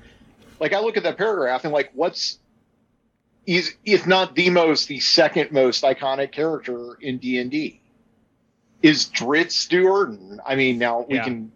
Like 0.60 0.72
I 0.72 0.80
look 0.80 0.96
at 0.96 1.02
that 1.02 1.18
paragraph 1.18 1.64
and 1.64 1.72
like 1.72 1.90
what's 1.94 2.38
is 3.46 3.74
if 3.84 4.06
not 4.06 4.34
the 4.34 4.50
most, 4.50 4.88
the 4.88 5.00
second 5.00 5.52
most 5.52 5.82
iconic 5.84 6.32
character 6.32 6.94
in 7.00 7.18
D 7.18 7.38
and 7.38 7.50
D 7.50 7.80
is 8.82 9.06
Drizzt 9.06 9.68
Do'Urden. 9.70 10.38
I 10.44 10.56
mean, 10.56 10.78
now 10.78 11.06
we 11.08 11.16
yeah. 11.16 11.24
can 11.24 11.52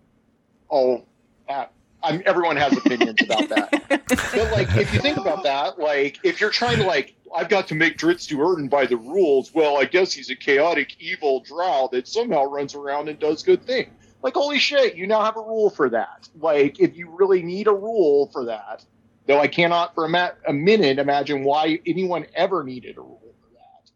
all 0.68 1.07
uh, 1.48 1.66
I'm, 2.02 2.22
everyone 2.26 2.56
has 2.56 2.76
opinions 2.76 3.20
about 3.22 3.48
that. 3.48 3.70
but 4.08 4.52
like, 4.52 4.74
if 4.76 4.92
you 4.92 5.00
think 5.00 5.16
about 5.16 5.42
that, 5.44 5.78
like, 5.78 6.18
if 6.22 6.40
you're 6.40 6.50
trying 6.50 6.78
to 6.78 6.84
like, 6.84 7.14
I've 7.34 7.48
got 7.48 7.68
to 7.68 7.74
make 7.74 7.98
Drizzt 7.98 8.28
Do'Urden 8.28 8.68
by 8.68 8.86
the 8.86 8.96
rules. 8.96 9.54
Well, 9.54 9.78
I 9.78 9.84
guess 9.84 10.12
he's 10.12 10.30
a 10.30 10.36
chaotic, 10.36 10.96
evil 11.00 11.40
drow 11.40 11.88
that 11.92 12.08
somehow 12.08 12.44
runs 12.44 12.74
around 12.74 13.08
and 13.08 13.18
does 13.18 13.42
good 13.42 13.64
things. 13.64 13.90
Like, 14.22 14.34
holy 14.34 14.58
shit, 14.58 14.96
you 14.96 15.06
now 15.06 15.22
have 15.22 15.36
a 15.36 15.40
rule 15.40 15.70
for 15.70 15.88
that. 15.90 16.28
Like, 16.38 16.78
if 16.80 16.96
you 16.96 17.10
really 17.10 17.42
need 17.42 17.68
a 17.68 17.72
rule 17.72 18.28
for 18.32 18.46
that, 18.46 18.84
though 19.26 19.40
I 19.40 19.46
cannot 19.46 19.94
for 19.94 20.04
a, 20.04 20.08
ma- 20.08 20.30
a 20.46 20.52
minute 20.52 20.98
imagine 20.98 21.44
why 21.44 21.80
anyone 21.86 22.26
ever 22.34 22.62
needed 22.62 22.98
a 22.98 23.00
rule 23.00 23.34
for 23.40 23.54
that. 23.54 23.90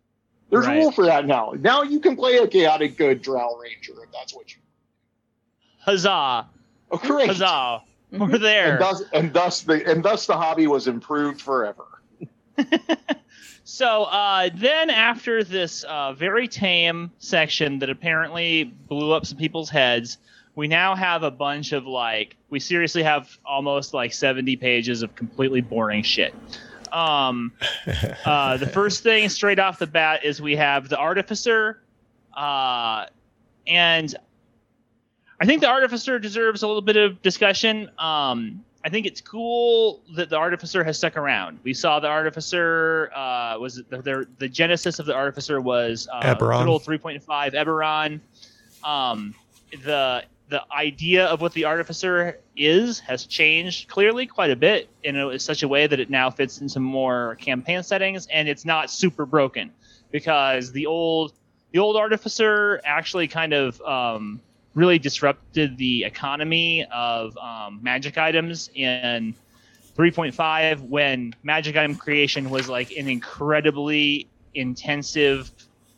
There's 0.51 0.67
right. 0.67 0.79
a 0.79 0.81
rule 0.81 0.93
for 0.93 1.05
that 1.07 1.27
now. 1.27 1.55
Now 1.59 1.83
you 1.83 2.01
can 2.01 2.17
play 2.17 2.37
a 2.37 2.47
chaotic 2.47 2.97
good 2.97 3.21
drow 3.21 3.59
ranger 3.59 4.03
if 4.03 4.13
that's 4.13 4.35
what 4.35 4.55
you. 4.55 4.61
Huzzah! 5.81 6.49
Oh, 6.91 6.99
great! 6.99 7.27
Huzzah! 7.27 7.83
We're 8.19 8.27
mm-hmm. 8.29 8.43
there. 8.43 8.73
And 8.73 8.81
thus, 8.81 9.03
and 9.13 9.33
thus 9.33 9.61
the 9.63 9.91
and 9.91 10.05
thus 10.05 10.27
the 10.27 10.37
hobby 10.37 10.67
was 10.67 10.87
improved 10.87 11.41
forever. 11.41 11.85
so 13.65 14.05
uh, 14.05 14.51
then, 14.55 14.91
after 14.91 15.43
this 15.43 15.83
uh, 15.85 16.13
very 16.13 16.47
tame 16.47 17.11
section 17.19 17.81
that 17.81 17.91
apparently 17.91 18.65
blew 18.65 19.13
up 19.13 19.27
some 19.27 19.39
people's 19.39 19.69
heads, 19.69 20.19
we 20.55 20.69
now 20.69 20.95
have 20.95 21.25
a 21.25 21.31
bunch 21.31 21.73
of 21.73 21.87
like 21.87 22.37
we 22.51 22.61
seriously 22.61 23.03
have 23.03 23.37
almost 23.45 23.95
like 23.95 24.13
70 24.13 24.57
pages 24.57 25.03
of 25.03 25.15
completely 25.17 25.61
boring 25.61 26.05
shit. 26.05 26.35
Um, 26.93 27.53
uh, 28.25 28.57
the 28.59 28.69
first 28.69 29.03
thing 29.03 29.29
straight 29.29 29.59
off 29.59 29.81
the 29.81 29.89
bat 29.89 30.25
is 30.25 30.41
we 30.41 30.55
have 30.55 30.89
the 30.89 30.97
artificer, 30.97 31.83
uh, 32.37 33.07
and 33.67 34.15
I 35.41 35.47
think 35.47 35.61
the 35.61 35.69
Artificer 35.69 36.19
deserves 36.19 36.63
a 36.63 36.67
little 36.67 36.83
bit 36.83 36.97
of 36.97 37.21
discussion. 37.23 37.91
Um, 37.99 38.65
I 38.85 38.91
think 38.91 39.07
it's 39.07 39.21
cool 39.21 40.03
that 40.15 40.29
the 40.29 40.37
Artificer 40.37 40.85
has 40.85 40.99
stuck 40.99 41.17
around. 41.17 41.59
We 41.63 41.73
saw 41.73 42.01
the 42.01 42.09
Artificer 42.09 43.11
uh, 43.15 43.59
was 43.59 43.77
the, 43.77 44.03
the, 44.03 44.29
the 44.39 44.49
genesis 44.49 44.99
of 44.99 45.07
the 45.07 45.15
Artificer 45.15 45.61
was 45.61 46.07
uh, 46.13 46.35
Eberron. 46.35 46.67
good 46.67 47.01
3.5 47.01 47.55
Eberron. 47.55 48.21
Um, 48.87 49.35
the 49.85 50.25
the 50.51 50.63
idea 50.73 51.25
of 51.27 51.41
what 51.41 51.55
the 51.55 51.65
Artificer 51.65 52.39
is 52.55 53.01
has 53.01 53.25
changed 53.25 53.89
clearly 53.89 54.27
quite 54.27 54.51
a 54.51 54.57
bit 54.57 54.91
in 55.03 55.17
a, 55.17 55.39
such 55.39 55.63
a 55.63 55.69
way 55.69 55.87
that 55.87 55.99
it 55.99 56.11
now 56.11 56.29
fits 56.29 56.61
into 56.61 56.79
more 56.81 57.37
campaign 57.37 57.83
settings, 57.83 58.27
and 58.27 58.47
it's 58.47 58.67
not 58.67 58.91
super 58.91 59.25
broken 59.25 59.73
because 60.11 60.71
the 60.73 60.85
old 60.85 61.33
the 61.73 61.79
old 61.79 61.97
Artificer 61.97 62.81
actually 62.85 63.27
kind 63.27 63.55
of 63.55 63.81
um, 63.81 64.41
really 64.75 64.99
disrupted 64.99 65.77
the 65.77 66.05
economy 66.05 66.85
of 66.93 67.37
um, 67.39 67.79
magic 67.83 68.19
items 68.19 68.71
in 68.75 69.35
3.5 69.97 70.81
when 70.81 71.35
magic 71.43 71.77
item 71.77 71.95
creation 71.95 72.51
was 72.51 72.69
like 72.69 72.91
an 72.93 73.09
incredibly 73.09 74.29
intensive 74.55 75.51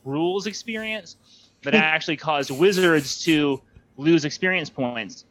rules 0.04 0.46
experience 0.46 1.16
that 1.62 1.74
hmm. 1.74 1.80
actually 1.80 2.16
caused 2.16 2.50
wizards 2.50 3.22
to 3.24 3.60
lose 3.96 4.24
experience 4.24 4.68
points 4.68 5.24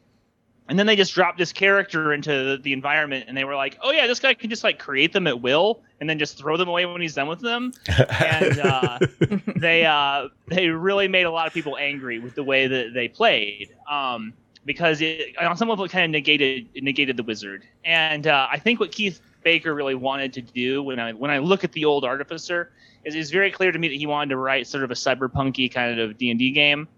and 0.68 0.78
then 0.78 0.86
they 0.86 0.96
just 0.96 1.14
dropped 1.14 1.38
this 1.38 1.52
character 1.52 2.12
into 2.12 2.58
the, 2.58 2.72
environment 2.72 3.24
and 3.28 3.36
they 3.36 3.44
were 3.44 3.54
like 3.54 3.78
oh 3.82 3.90
yeah 3.90 4.06
this 4.06 4.20
guy 4.20 4.34
can 4.34 4.50
just 4.50 4.64
like 4.64 4.78
create 4.78 5.12
them 5.12 5.26
at 5.26 5.40
will 5.40 5.82
and 6.00 6.08
then 6.10 6.18
just 6.18 6.36
throw 6.38 6.56
them 6.56 6.68
away 6.68 6.84
when 6.86 7.00
he's 7.00 7.14
done 7.14 7.28
with 7.28 7.40
them. 7.40 7.72
And 8.20 8.58
uh, 8.58 8.98
they 9.56 9.86
uh, 9.86 10.28
they 10.48 10.68
really 10.68 11.08
made 11.08 11.24
a 11.24 11.30
lot 11.30 11.46
of 11.46 11.52
people 11.52 11.76
angry 11.76 12.18
with 12.18 12.34
the 12.34 12.42
way 12.42 12.66
that 12.66 12.92
they 12.94 13.08
played 13.08 13.74
um, 13.90 14.32
because 14.64 15.00
it, 15.00 15.36
on 15.38 15.56
some 15.56 15.68
level 15.68 15.84
it 15.84 15.90
kind 15.90 16.04
of 16.04 16.10
negated 16.10 16.68
negated 16.76 17.16
the 17.16 17.22
wizard. 17.22 17.64
And 17.84 18.26
uh, 18.26 18.48
i 18.50 18.58
think 18.58 18.80
what 18.80 18.92
keith 18.92 19.20
baker 19.42 19.74
really 19.74 19.94
wanted 19.94 20.32
to 20.32 20.42
do 20.42 20.82
when 20.82 20.98
i 20.98 21.12
when 21.12 21.30
i 21.30 21.38
look 21.38 21.62
at 21.62 21.70
the 21.70 21.84
old 21.84 22.04
artificer 22.04 22.72
is 23.04 23.14
it's 23.14 23.30
very 23.30 23.52
clear 23.52 23.70
to 23.70 23.78
me 23.78 23.86
that 23.86 23.94
he 23.94 24.04
wanted 24.04 24.30
to 24.30 24.36
write 24.36 24.66
sort 24.66 24.82
of 24.82 24.90
a 24.90 24.94
cyberpunky 24.94 25.72
kind 25.72 26.00
of 26.00 26.18
d&d 26.18 26.50
game 26.50 26.88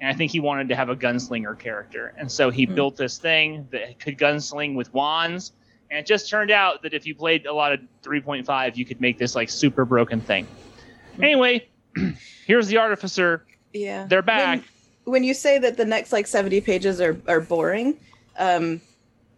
and 0.00 0.08
I 0.08 0.14
think 0.14 0.30
he 0.30 0.40
wanted 0.40 0.68
to 0.68 0.76
have 0.76 0.88
a 0.88 0.96
gunslinger 0.96 1.58
character. 1.58 2.14
And 2.16 2.30
so 2.30 2.50
he 2.50 2.66
mm-hmm. 2.66 2.74
built 2.74 2.96
this 2.96 3.18
thing 3.18 3.66
that 3.70 3.98
could 3.98 4.18
gunsling 4.18 4.74
with 4.74 4.92
wands. 4.94 5.52
And 5.90 5.98
it 5.98 6.06
just 6.06 6.28
turned 6.28 6.50
out 6.50 6.82
that 6.82 6.94
if 6.94 7.06
you 7.06 7.14
played 7.14 7.46
a 7.46 7.52
lot 7.52 7.72
of 7.72 7.80
3.5, 8.02 8.76
you 8.76 8.84
could 8.84 9.00
make 9.00 9.18
this 9.18 9.34
like 9.34 9.50
super 9.50 9.84
broken 9.84 10.20
thing. 10.20 10.46
Mm-hmm. 10.46 11.24
Anyway, 11.24 11.68
here's 12.46 12.68
the 12.68 12.76
artificer. 12.76 13.44
Yeah. 13.72 14.06
They're 14.06 14.22
back. 14.22 14.62
When, 15.04 15.12
when, 15.12 15.24
you 15.24 15.34
say 15.34 15.58
that 15.58 15.76
the 15.76 15.84
next 15.84 16.12
like 16.12 16.26
70 16.26 16.60
pages 16.60 17.00
are, 17.00 17.20
are 17.26 17.40
boring, 17.40 17.98
um, 18.38 18.80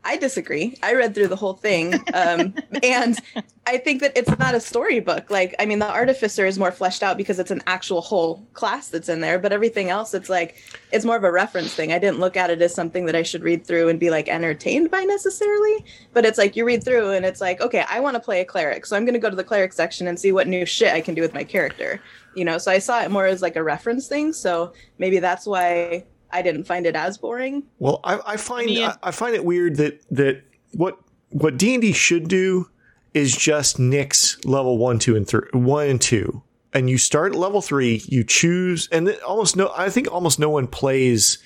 I 0.03 0.17
disagree. 0.17 0.79
I 0.83 0.95
read 0.95 1.15
through 1.15 1.29
the 1.29 1.37
whole 1.37 1.53
thing, 1.53 1.95
um, 2.15 2.55
and 2.83 3.19
I 3.67 3.77
think 3.77 4.01
that 4.01 4.17
it's 4.17 4.37
not 4.39 4.55
a 4.55 4.61
storybook. 4.61 5.31
Like, 5.31 5.55
I 5.59 5.67
mean, 5.67 5.79
the 5.79 5.91
artificer 5.91 6.47
is 6.47 6.59
more 6.59 6.73
fleshed 6.73 7.03
out 7.03 7.19
because 7.19 7.39
it's 7.39 7.51
an 7.51 7.63
actual 7.67 8.01
whole 8.01 8.47
class 8.55 8.89
that's 8.89 9.11
in 9.11 9.21
there, 9.21 9.39
but 9.39 9.53
everything 9.53 9.91
else, 9.91 10.15
it's 10.15 10.31
like 10.31 10.57
it's 10.91 11.05
more 11.05 11.17
of 11.17 11.25
a 11.25 11.31
reference 11.31 11.75
thing. 11.75 11.93
I 11.93 11.99
didn't 11.99 12.19
look 12.19 12.37
at 12.37 12.51
it 12.51 12.63
as 12.63 12.75
something 12.75 13.05
that 13.07 13.15
I 13.15 13.23
should 13.23 13.43
read 13.43 13.67
through 13.67 13.89
and 13.89 14.01
be 14.01 14.09
like 14.09 14.29
entertained 14.29 14.91
by 14.91 15.05
necessarily, 15.05 15.85
but 16.15 16.25
it's 16.25 16.39
like 16.39 16.57
you 16.57 16.65
read 16.65 16.83
through 16.83 17.11
and 17.11 17.27
it's 17.27 17.43
like, 17.43 17.61
okay, 17.61 17.85
I 17.89 18.01
want 18.01 18.15
to 18.15 18.21
play 18.21 18.41
a 18.41 18.45
cleric, 18.45 18.87
so 18.87 18.97
I'm 18.97 19.05
going 19.05 19.15
to 19.15 19.21
go 19.21 19.31
to 19.31 19.37
the 19.37 19.45
cleric 19.45 19.75
section 19.75 20.09
and 20.09 20.19
see 20.19 20.33
what 20.33 20.49
new 20.49 20.65
shit 20.65 20.95
I 20.95 21.03
can 21.03 21.15
do 21.15 21.21
with 21.21 21.35
my 21.35 21.45
character. 21.45 22.01
You 22.35 22.45
know, 22.47 22.59
so 22.59 22.71
I 22.71 22.79
saw 22.79 23.03
it 23.03 23.11
more 23.11 23.27
as 23.27 23.43
like 23.43 23.57
a 23.57 23.63
reference 23.63 24.09
thing. 24.09 24.33
So 24.33 24.73
maybe 24.99 25.19
that's 25.19 25.47
why 25.47 26.05
I 26.33 26.43
didn't 26.43 26.65
find 26.65 26.87
it 26.87 26.97
as 26.97 27.19
boring. 27.19 27.65
Well, 27.79 28.01
I, 28.05 28.21
I 28.27 28.37
find 28.37 28.71
I, 28.71 28.73
mean, 28.73 28.85
I, 28.85 28.97
I, 29.03 29.11
find 29.11 29.35
it 29.35 29.45
weird 29.45 29.77
that 29.77 30.01
that 30.11 30.43
what 30.73 30.99
what 31.31 31.57
D 31.57 31.75
and 31.75 31.83
D 31.83 31.93
should 31.93 32.29
do 32.29 32.69
is 33.15 33.37
just 33.37 33.79
nix 33.79 34.43
level 34.45 34.79
one, 34.79 34.99
two, 34.99 35.17
and 35.17 35.27
three, 35.27 35.49
one 35.53 35.89
and 35.89 36.01
two, 36.01 36.43
and 36.73 36.89
you 36.89 36.99
start 36.99 37.33
at 37.33 37.39
level 37.39 37.61
three. 37.61 38.03
You 38.07 38.25
choose, 38.25 38.89
and 38.93 39.11
almost 39.27 39.57
no, 39.57 39.73
I 39.77 39.91
think 39.91 40.11
almost 40.13 40.39
no 40.39 40.51
one 40.51 40.67
plays 40.67 41.39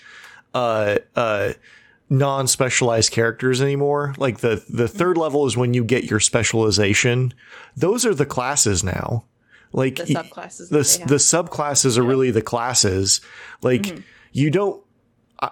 uh 0.55 0.99
uh 1.16 1.53
non 2.11 2.47
specialized 2.47 3.12
characters 3.12 3.62
anymore. 3.62 4.14
Like 4.18 4.38
the 4.38 4.64
the 4.68 4.88
third 4.88 5.16
level 5.16 5.47
is 5.47 5.57
when 5.57 5.75
you 5.75 5.85
get 5.85 6.05
your 6.05 6.20
specialization. 6.20 7.35
Those 7.77 8.05
are 8.05 8.14
the 8.14 8.27
classes 8.27 8.85
now. 8.85 9.25
Like 9.73 9.97
the 9.97 10.05
subclasses. 10.05 10.68
The, 10.68 11.07
the 11.07 11.16
subclasses 11.16 11.99
are 11.99 12.03
yeah. 12.03 12.09
really 12.09 12.31
the 12.31 12.42
classes. 12.42 13.20
Like. 13.62 13.83
Mm-hmm 13.83 14.01
you 14.35 14.51
don't 14.51 14.85
I, 15.40 15.51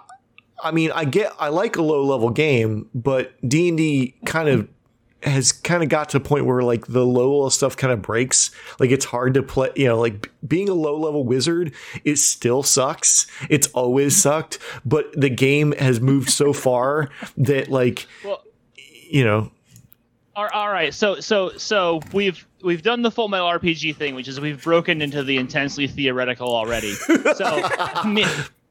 I 0.63 0.71
mean, 0.71 0.91
I 0.91 1.05
get 1.05 1.33
I 1.39 1.49
like 1.49 1.75
a 1.77 1.81
low 1.81 2.05
level 2.05 2.29
game, 2.29 2.89
but 2.93 3.33
D 3.47 3.69
and 3.69 3.77
D 3.77 4.15
kind 4.25 4.47
of 4.47 4.69
has 5.23 5.51
kind 5.51 5.81
of 5.83 5.89
got 5.89 6.09
to 6.09 6.17
a 6.17 6.19
point 6.19 6.45
where 6.45 6.61
like 6.61 6.87
the 6.87 7.05
low 7.05 7.31
level 7.35 7.49
stuff 7.49 7.75
kind 7.75 7.91
of 7.93 8.01
breaks. 8.01 8.51
Like 8.79 8.91
it's 8.91 9.05
hard 9.05 9.33
to 9.35 9.43
play, 9.43 9.71
you 9.75 9.87
know, 9.87 9.99
like 9.99 10.29
being 10.47 10.69
a 10.69 10.73
low 10.73 10.97
level 10.99 11.23
wizard, 11.23 11.73
it 12.03 12.17
still 12.17 12.63
sucks. 12.63 13.27
It's 13.49 13.67
always 13.67 14.21
sucked, 14.21 14.59
but 14.85 15.11
the 15.19 15.29
game 15.29 15.73
has 15.73 15.99
moved 15.99 16.29
so 16.29 16.53
far 16.53 17.09
that 17.37 17.69
like, 17.69 18.07
well, 18.23 18.43
you 19.09 19.23
know. 19.23 19.51
All 20.35 20.69
right, 20.69 20.91
so 20.91 21.19
so 21.19 21.51
so 21.57 22.01
we've 22.11 22.47
we've 22.63 22.81
done 22.81 23.03
the 23.03 23.11
Full 23.11 23.27
Metal 23.27 23.47
RPG 23.47 23.95
thing, 23.97 24.15
which 24.15 24.27
is 24.27 24.39
we've 24.39 24.63
broken 24.63 24.99
into 24.99 25.21
the 25.21 25.37
intensely 25.37 25.85
theoretical 25.85 26.55
already. 26.55 26.93
So 26.93 27.69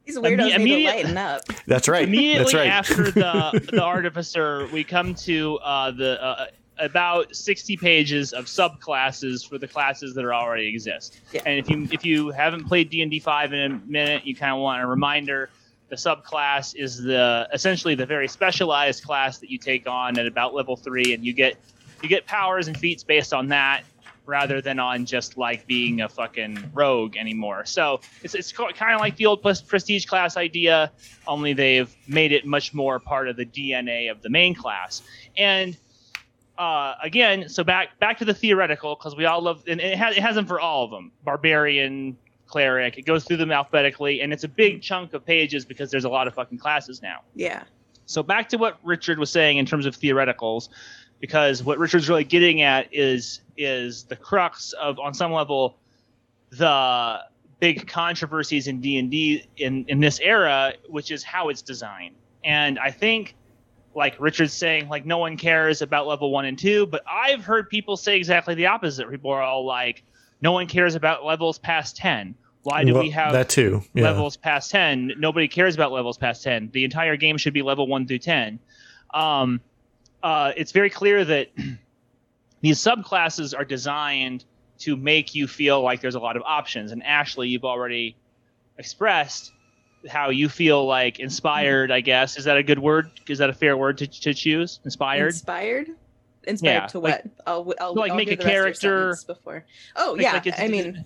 these 0.05 0.17
weirdos 0.17 0.51
Imme- 0.51 0.63
need 0.63 0.85
to 0.85 0.91
lighten 0.91 1.17
up. 1.17 1.41
That's 1.67 1.87
right. 1.87 2.07
Immediately 2.07 2.39
That's 2.39 2.53
right. 2.53 2.67
after 2.67 3.11
the 3.11 3.67
the 3.71 3.81
artificer, 3.81 4.67
we 4.73 4.83
come 4.83 5.15
to 5.15 5.57
uh, 5.59 5.91
the 5.91 6.21
uh, 6.21 6.45
about 6.79 7.35
60 7.35 7.77
pages 7.77 8.33
of 8.33 8.45
subclasses 8.45 9.47
for 9.47 9.57
the 9.57 9.67
classes 9.67 10.13
that 10.15 10.25
are 10.25 10.33
already 10.33 10.67
exist. 10.67 11.19
Yeah. 11.31 11.41
And 11.45 11.59
if 11.59 11.69
you 11.69 11.87
if 11.91 12.05
you 12.05 12.31
haven't 12.31 12.65
played 12.65 12.89
D&D 12.89 13.19
5 13.19 13.53
in 13.53 13.71
a 13.71 13.81
minute, 13.85 14.25
you 14.25 14.35
kind 14.35 14.53
of 14.53 14.59
want 14.59 14.83
a 14.83 14.87
reminder 14.87 15.49
the 15.89 15.95
subclass 15.95 16.75
is 16.75 17.01
the 17.01 17.47
essentially 17.53 17.93
the 17.95 18.05
very 18.05 18.27
specialized 18.27 19.03
class 19.03 19.37
that 19.37 19.51
you 19.51 19.57
take 19.57 19.87
on 19.87 20.17
at 20.17 20.25
about 20.25 20.53
level 20.53 20.75
3 20.75 21.13
and 21.13 21.23
you 21.23 21.33
get 21.33 21.55
you 22.01 22.09
get 22.09 22.25
powers 22.25 22.67
and 22.67 22.77
feats 22.77 23.03
based 23.03 23.33
on 23.33 23.47
that 23.49 23.83
rather 24.25 24.61
than 24.61 24.79
on 24.79 25.05
just 25.05 25.37
like 25.37 25.67
being 25.67 26.01
a 26.01 26.09
fucking 26.09 26.71
rogue 26.73 27.17
anymore. 27.17 27.65
So 27.65 27.99
it's, 28.23 28.35
it's 28.35 28.51
kind 28.51 28.95
of 28.95 29.01
like 29.01 29.17
the 29.17 29.25
old 29.25 29.41
prestige 29.41 30.05
class 30.05 30.37
idea, 30.37 30.91
only 31.27 31.53
they've 31.53 31.93
made 32.07 32.31
it 32.31 32.45
much 32.45 32.73
more 32.73 32.99
part 32.99 33.27
of 33.27 33.35
the 33.35 33.45
DNA 33.45 34.09
of 34.09 34.21
the 34.21 34.29
main 34.29 34.55
class. 34.55 35.01
And 35.37 35.77
uh, 36.57 36.95
again, 37.01 37.49
so 37.49 37.63
back 37.63 37.99
back 37.99 38.19
to 38.19 38.25
the 38.25 38.33
theoretical 38.33 38.95
because 38.95 39.15
we 39.15 39.25
all 39.25 39.41
love, 39.41 39.63
and 39.67 39.81
it 39.81 39.97
has 39.97 40.15
it 40.15 40.21
has 40.21 40.35
them 40.35 40.45
for 40.45 40.59
all 40.59 40.85
of 40.85 40.91
them: 40.91 41.11
barbarian, 41.23 42.15
cleric. 42.45 42.97
It 42.97 43.03
goes 43.03 43.23
through 43.23 43.37
them 43.37 43.51
alphabetically, 43.51 44.21
and 44.21 44.31
it's 44.31 44.43
a 44.43 44.47
big 44.47 44.81
chunk 44.81 45.13
of 45.13 45.25
pages 45.25 45.65
because 45.65 45.89
there's 45.89 46.05
a 46.05 46.09
lot 46.09 46.27
of 46.27 46.35
fucking 46.35 46.59
classes 46.59 47.01
now. 47.01 47.21
Yeah. 47.35 47.63
So 48.05 48.21
back 48.21 48.49
to 48.49 48.57
what 48.57 48.77
Richard 48.83 49.17
was 49.17 49.31
saying 49.31 49.57
in 49.57 49.65
terms 49.65 49.85
of 49.85 49.97
theoreticals 49.97 50.69
because 51.23 51.63
what 51.63 51.79
Richard's 51.79 52.09
really 52.09 52.25
getting 52.25 52.63
at 52.63 52.93
is 52.93 53.39
is 53.55 54.03
the 54.03 54.15
crux 54.17 54.73
of 54.73 54.99
on 54.99 55.13
some 55.13 55.31
level 55.31 55.77
the 56.49 57.21
big 57.61 57.87
controversies 57.87 58.67
in 58.67 58.81
D&D 58.81 59.47
in 59.55 59.85
in 59.87 60.01
this 60.01 60.19
era 60.19 60.73
which 60.89 61.11
is 61.11 61.23
how 61.23 61.47
it's 61.47 61.61
designed. 61.61 62.15
And 62.43 62.77
I 62.77 62.91
think 62.91 63.35
like 63.95 64.17
Richard's 64.19 64.51
saying 64.51 64.89
like 64.89 65.05
no 65.05 65.17
one 65.17 65.37
cares 65.37 65.81
about 65.81 66.07
level 66.07 66.29
1 66.29 66.43
and 66.43 66.59
2, 66.59 66.87
but 66.87 67.01
I've 67.09 67.45
heard 67.45 67.69
people 67.69 67.95
say 67.95 68.17
exactly 68.17 68.53
the 68.53 68.65
opposite. 68.65 69.09
People 69.09 69.31
are 69.31 69.41
all 69.41 69.65
like 69.65 70.03
no 70.41 70.51
one 70.51 70.67
cares 70.67 70.93
about 70.93 71.23
levels 71.23 71.57
past 71.57 71.95
10. 71.95 72.35
Why 72.63 72.83
do 72.83 72.95
well, 72.95 73.03
we 73.03 73.09
have 73.11 73.31
that 73.31 73.47
too? 73.47 73.81
Yeah. 73.93 74.03
Levels 74.03 74.35
past 74.35 74.71
10. 74.71 75.13
Nobody 75.17 75.47
cares 75.47 75.73
about 75.73 75.93
levels 75.93 76.17
past 76.17 76.43
10. 76.43 76.71
The 76.73 76.83
entire 76.83 77.15
game 77.15 77.37
should 77.37 77.53
be 77.53 77.61
level 77.61 77.87
1 77.87 78.07
through 78.07 78.19
10. 78.19 78.59
Um, 79.13 79.61
uh, 80.23 80.53
it's 80.55 80.71
very 80.71 80.89
clear 80.89 81.23
that 81.25 81.49
these 82.61 82.79
subclasses 82.79 83.55
are 83.57 83.65
designed 83.65 84.45
to 84.79 84.95
make 84.95 85.35
you 85.35 85.47
feel 85.47 85.81
like 85.81 86.01
there's 86.01 86.15
a 86.15 86.19
lot 86.19 86.35
of 86.35 86.43
options. 86.43 86.91
And 86.91 87.03
Ashley, 87.03 87.49
you've 87.49 87.65
already 87.65 88.15
expressed 88.77 89.51
how 90.09 90.29
you 90.29 90.49
feel 90.49 90.85
like 90.85 91.19
inspired. 91.19 91.91
I 91.91 92.01
guess 92.01 92.37
is 92.37 92.45
that 92.45 92.57
a 92.57 92.63
good 92.63 92.79
word? 92.79 93.11
Is 93.27 93.37
that 93.37 93.49
a 93.49 93.53
fair 93.53 93.77
word 93.77 93.97
to, 93.99 94.07
to 94.07 94.33
choose? 94.33 94.79
Inspired. 94.83 95.27
Inspired. 95.27 95.89
Inspired 96.45 96.73
yeah, 96.73 96.87
to 96.87 96.99
what? 96.99 97.25
I'll, 97.47 97.73
I'll 97.79 97.93
like 97.93 98.11
I'll 98.11 98.17
make 98.17 98.31
a 98.31 98.35
character 98.37 99.15
before. 99.27 99.63
Oh 99.95 100.17
yeah, 100.19 100.33
like 100.33 100.59
I 100.59 100.67
mean 100.67 101.05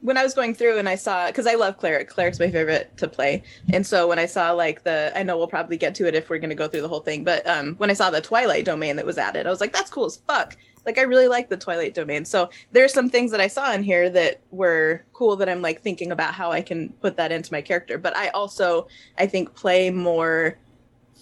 when 0.00 0.16
I 0.16 0.22
was 0.22 0.34
going 0.34 0.54
through 0.54 0.78
and 0.78 0.88
I 0.88 0.94
saw 0.94 1.26
because 1.26 1.46
I 1.46 1.54
love 1.54 1.76
cleric. 1.76 2.08
Cleric's 2.08 2.38
my 2.38 2.50
favorite 2.50 2.96
to 2.98 3.08
play, 3.08 3.42
and 3.72 3.86
so 3.86 4.06
when 4.06 4.18
I 4.18 4.26
saw 4.26 4.52
like 4.52 4.84
the, 4.84 5.12
I 5.14 5.22
know 5.22 5.36
we'll 5.36 5.48
probably 5.48 5.76
get 5.76 5.94
to 5.96 6.06
it 6.06 6.14
if 6.14 6.30
we're 6.30 6.38
going 6.38 6.50
to 6.50 6.56
go 6.56 6.68
through 6.68 6.82
the 6.82 6.88
whole 6.88 7.00
thing, 7.00 7.24
but 7.24 7.46
um, 7.46 7.74
when 7.76 7.90
I 7.90 7.94
saw 7.94 8.10
the 8.10 8.20
Twilight 8.20 8.64
domain 8.64 8.96
that 8.96 9.06
was 9.06 9.18
added, 9.18 9.46
I 9.46 9.50
was 9.50 9.60
like, 9.60 9.72
that's 9.72 9.90
cool 9.90 10.06
as 10.06 10.16
fuck. 10.26 10.56
Like 10.86 10.98
I 10.98 11.02
really 11.02 11.28
like 11.28 11.50
the 11.50 11.56
Twilight 11.56 11.94
domain. 11.94 12.24
So 12.24 12.48
there's 12.72 12.94
some 12.94 13.10
things 13.10 13.30
that 13.32 13.40
I 13.40 13.48
saw 13.48 13.72
in 13.72 13.82
here 13.82 14.08
that 14.10 14.40
were 14.50 15.04
cool 15.12 15.36
that 15.36 15.48
I'm 15.48 15.60
like 15.60 15.82
thinking 15.82 16.12
about 16.12 16.32
how 16.32 16.50
I 16.50 16.62
can 16.62 16.90
put 17.00 17.16
that 17.16 17.32
into 17.32 17.52
my 17.52 17.60
character. 17.60 17.98
But 17.98 18.16
I 18.16 18.28
also 18.28 18.88
I 19.18 19.26
think 19.26 19.54
play 19.54 19.90
more 19.90 20.58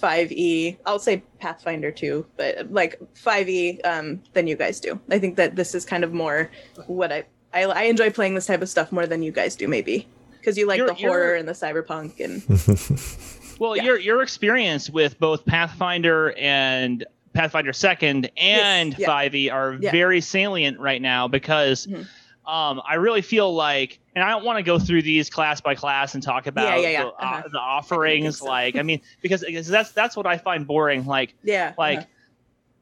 5e 0.01 0.77
i'll 0.85 0.99
say 0.99 1.23
pathfinder 1.39 1.91
too 1.91 2.27
but 2.37 2.71
like 2.71 3.01
5e 3.15 3.81
um, 3.87 4.23
than 4.35 4.47
you 4.47 4.55
guys 4.55 4.79
do 4.79 5.01
i 5.11 5.19
think 5.19 5.37
that 5.37 5.57
this 5.57 5.75
is 5.75 5.87
kind 5.87 6.05
of 6.05 6.13
more 6.13 6.51
what 6.87 7.11
i 7.11 7.25
I, 7.57 7.63
I 7.63 7.83
enjoy 7.85 8.11
playing 8.11 8.35
this 8.35 8.47
type 8.47 8.61
of 8.63 8.69
stuff 8.69 8.93
more 8.93 9.07
than 9.07 9.23
you 9.23 9.33
guys 9.33 9.57
do, 9.57 9.67
maybe 9.67 10.07
because 10.39 10.59
you 10.59 10.67
like 10.67 10.79
you're, 10.79 10.89
the 10.89 10.95
horror 10.95 11.35
and 11.35 11.49
the 11.49 11.53
cyberpunk 11.53 12.21
and. 12.21 13.59
well, 13.59 13.77
yeah. 13.77 13.85
your 13.85 13.99
your 13.99 14.23
experience 14.23 14.91
with 14.91 15.19
both 15.19 15.45
Pathfinder 15.47 16.35
and 16.39 17.05
Pathfinder 17.33 17.73
Second 17.73 18.31
and 18.37 18.91
yes, 18.91 19.01
yeah. 19.01 19.09
5e 19.09 19.53
are 19.53 19.79
yeah. 19.81 19.91
very 19.91 20.21
salient 20.21 20.79
right 20.79 21.03
now 21.03 21.29
because. 21.29 21.87
Mm-hmm. 21.87 22.03
Um, 22.49 22.81
I 22.89 22.95
really 22.95 23.23
feel 23.23 23.53
like, 23.53 23.99
and 24.15 24.23
I 24.23 24.31
don't 24.31 24.45
want 24.45 24.59
to 24.59 24.63
go 24.63 24.79
through 24.79 25.03
these 25.03 25.29
class 25.29 25.61
by 25.61 25.75
class 25.75 26.15
and 26.15 26.23
talk 26.23 26.47
about 26.47 26.79
yeah, 26.79 26.83
yeah, 26.83 26.89
yeah. 26.91 27.03
The, 27.03 27.09
uh, 27.09 27.13
uh-huh. 27.19 27.43
the, 27.51 27.59
offerings. 27.59 28.37
I 28.37 28.39
so. 28.39 28.45
Like, 28.45 28.77
I 28.77 28.83
mean, 28.83 29.01
because, 29.21 29.45
because 29.45 29.67
that's 29.67 29.91
that's 29.91 30.17
what 30.17 30.29
I 30.29 30.39
find 30.39 30.65
boring. 30.65 31.07
Like, 31.07 31.35
yeah, 31.43 31.75
like 31.77 31.99
uh-huh. 31.99 32.07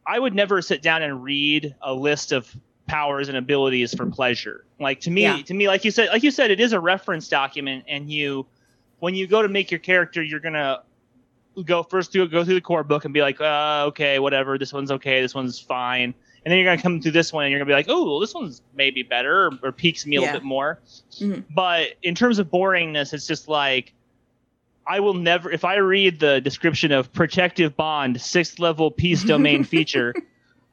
I 0.06 0.18
would 0.18 0.34
never 0.34 0.60
sit 0.60 0.82
down 0.82 1.00
and 1.00 1.24
read 1.24 1.74
a 1.80 1.94
list 1.94 2.32
of 2.32 2.54
powers 2.86 3.28
and 3.28 3.36
abilities 3.36 3.94
for 3.94 4.06
pleasure. 4.06 4.64
Like 4.78 5.00
to 5.00 5.10
me, 5.10 5.22
yeah. 5.22 5.42
to 5.42 5.54
me, 5.54 5.68
like 5.68 5.84
you 5.84 5.90
said, 5.90 6.08
like 6.10 6.22
you 6.22 6.30
said, 6.30 6.50
it 6.50 6.60
is 6.60 6.72
a 6.72 6.80
reference 6.80 7.28
document, 7.28 7.84
and 7.88 8.10
you, 8.10 8.46
when 8.98 9.14
you 9.14 9.26
go 9.26 9.42
to 9.42 9.48
make 9.48 9.70
your 9.70 9.80
character, 9.80 10.22
you're 10.22 10.40
gonna 10.40 10.82
go 11.64 11.82
first 11.82 12.12
through 12.12 12.28
go 12.28 12.44
through 12.44 12.54
the 12.54 12.60
core 12.60 12.84
book 12.84 13.04
and 13.04 13.14
be 13.14 13.22
like, 13.22 13.40
uh, 13.40 13.84
okay, 13.88 14.18
whatever, 14.18 14.58
this 14.58 14.72
one's 14.72 14.90
okay, 14.90 15.20
this 15.20 15.34
one's 15.34 15.58
fine, 15.58 16.14
and 16.44 16.52
then 16.52 16.58
you're 16.58 16.66
gonna 16.66 16.82
come 16.82 17.00
through 17.00 17.12
this 17.12 17.32
one 17.32 17.44
and 17.44 17.50
you're 17.52 17.58
gonna 17.58 17.68
be 17.68 17.74
like, 17.74 17.86
oh, 17.88 18.04
well, 18.04 18.20
this 18.20 18.34
one's 18.34 18.62
maybe 18.74 19.02
better 19.02 19.46
or, 19.46 19.50
or 19.62 19.72
piques 19.72 20.04
me 20.06 20.16
a 20.16 20.20
little 20.20 20.34
bit 20.34 20.44
more. 20.44 20.80
Mm-hmm. 21.12 21.40
But 21.54 21.90
in 22.02 22.14
terms 22.14 22.38
of 22.38 22.50
boringness, 22.50 23.12
it's 23.12 23.26
just 23.26 23.48
like. 23.48 23.92
I 24.86 25.00
will 25.00 25.14
never, 25.14 25.50
if 25.50 25.64
I 25.64 25.76
read 25.76 26.20
the 26.20 26.42
description 26.42 26.92
of 26.92 27.10
protective 27.10 27.74
bond, 27.74 28.20
sixth 28.20 28.58
level 28.58 28.90
peace 28.90 29.24
domain 29.24 29.64
feature, 29.74 30.12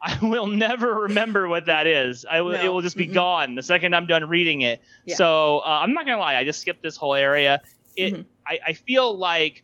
I 0.03 0.17
will 0.21 0.47
never 0.47 0.93
remember 1.01 1.47
what 1.47 1.67
that 1.67 1.85
is. 1.85 2.25
I 2.29 2.41
will, 2.41 2.53
no. 2.53 2.63
it 2.63 2.67
will 2.69 2.81
just 2.81 2.97
be 2.97 3.05
mm-hmm. 3.05 3.13
gone 3.13 3.55
the 3.55 3.63
second 3.63 3.95
I'm 3.95 4.07
done 4.07 4.27
reading 4.27 4.61
it. 4.61 4.81
Yeah. 5.05 5.15
So 5.15 5.59
uh, 5.59 5.79
I'm 5.81 5.93
not 5.93 6.05
gonna 6.05 6.19
lie, 6.19 6.35
I 6.35 6.43
just 6.43 6.59
skipped 6.59 6.81
this 6.81 6.97
whole 6.97 7.13
area. 7.13 7.61
It, 7.95 8.13
mm-hmm. 8.13 8.21
I, 8.47 8.59
I 8.67 8.73
feel 8.73 9.15
like 9.15 9.63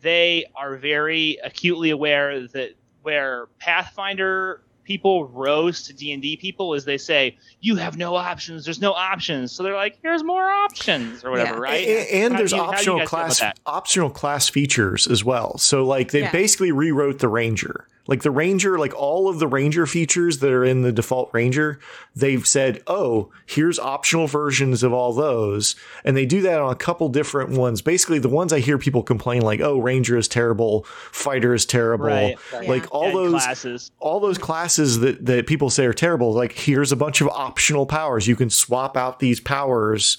they 0.00 0.46
are 0.54 0.76
very 0.76 1.38
acutely 1.44 1.90
aware 1.90 2.46
that 2.48 2.74
where 3.02 3.48
Pathfinder 3.58 4.62
people 4.84 5.26
rose 5.28 5.82
to 5.84 5.92
D&D 5.92 6.36
people 6.38 6.74
is 6.74 6.84
they 6.84 6.98
say 6.98 7.36
you 7.60 7.76
have 7.76 7.96
no 7.96 8.16
options 8.16 8.64
there's 8.64 8.80
no 8.80 8.92
options 8.92 9.52
so 9.52 9.62
they're 9.62 9.74
like 9.74 9.96
here's 10.02 10.24
more 10.24 10.50
options 10.50 11.22
or 11.22 11.30
whatever 11.30 11.54
yeah. 11.54 11.60
right 11.60 11.86
and, 11.86 12.08
and 12.08 12.38
there's 12.38 12.50
you, 12.50 12.58
optional 12.58 13.06
class 13.06 13.40
optional 13.66 14.10
class 14.10 14.48
features 14.48 15.06
as 15.06 15.24
well 15.24 15.56
so 15.58 15.84
like 15.84 16.10
they 16.10 16.22
yeah. 16.22 16.32
basically 16.32 16.72
rewrote 16.72 17.20
the 17.20 17.28
ranger 17.28 17.86
like 18.06 18.22
the 18.22 18.30
Ranger, 18.30 18.78
like 18.78 18.94
all 18.94 19.28
of 19.28 19.38
the 19.38 19.46
Ranger 19.46 19.86
features 19.86 20.38
that 20.38 20.50
are 20.50 20.64
in 20.64 20.82
the 20.82 20.92
default 20.92 21.30
Ranger, 21.32 21.78
they've 22.16 22.46
said, 22.46 22.82
oh, 22.86 23.30
here's 23.46 23.78
optional 23.78 24.26
versions 24.26 24.82
of 24.82 24.92
all 24.92 25.12
those. 25.12 25.76
And 26.04 26.16
they 26.16 26.26
do 26.26 26.40
that 26.42 26.60
on 26.60 26.72
a 26.72 26.76
couple 26.76 27.08
different 27.08 27.50
ones. 27.50 27.82
Basically, 27.82 28.18
the 28.18 28.28
ones 28.28 28.52
I 28.52 28.60
hear 28.60 28.78
people 28.78 29.02
complain, 29.02 29.42
like, 29.42 29.60
oh, 29.60 29.78
Ranger 29.78 30.16
is 30.16 30.28
terrible, 30.28 30.84
Fighter 31.12 31.54
is 31.54 31.66
terrible. 31.66 32.06
Right. 32.06 32.36
Like 32.52 32.82
yeah. 32.82 32.88
all 32.90 33.06
and 33.06 33.16
those 33.16 33.44
classes. 33.44 33.90
all 34.00 34.20
those 34.20 34.38
classes 34.38 35.00
that, 35.00 35.24
that 35.26 35.46
people 35.46 35.70
say 35.70 35.86
are 35.86 35.92
terrible, 35.92 36.32
like 36.32 36.52
here's 36.52 36.92
a 36.92 36.96
bunch 36.96 37.20
of 37.20 37.28
optional 37.28 37.86
powers. 37.86 38.26
You 38.26 38.36
can 38.36 38.50
swap 38.50 38.96
out 38.96 39.20
these 39.20 39.40
powers 39.40 40.18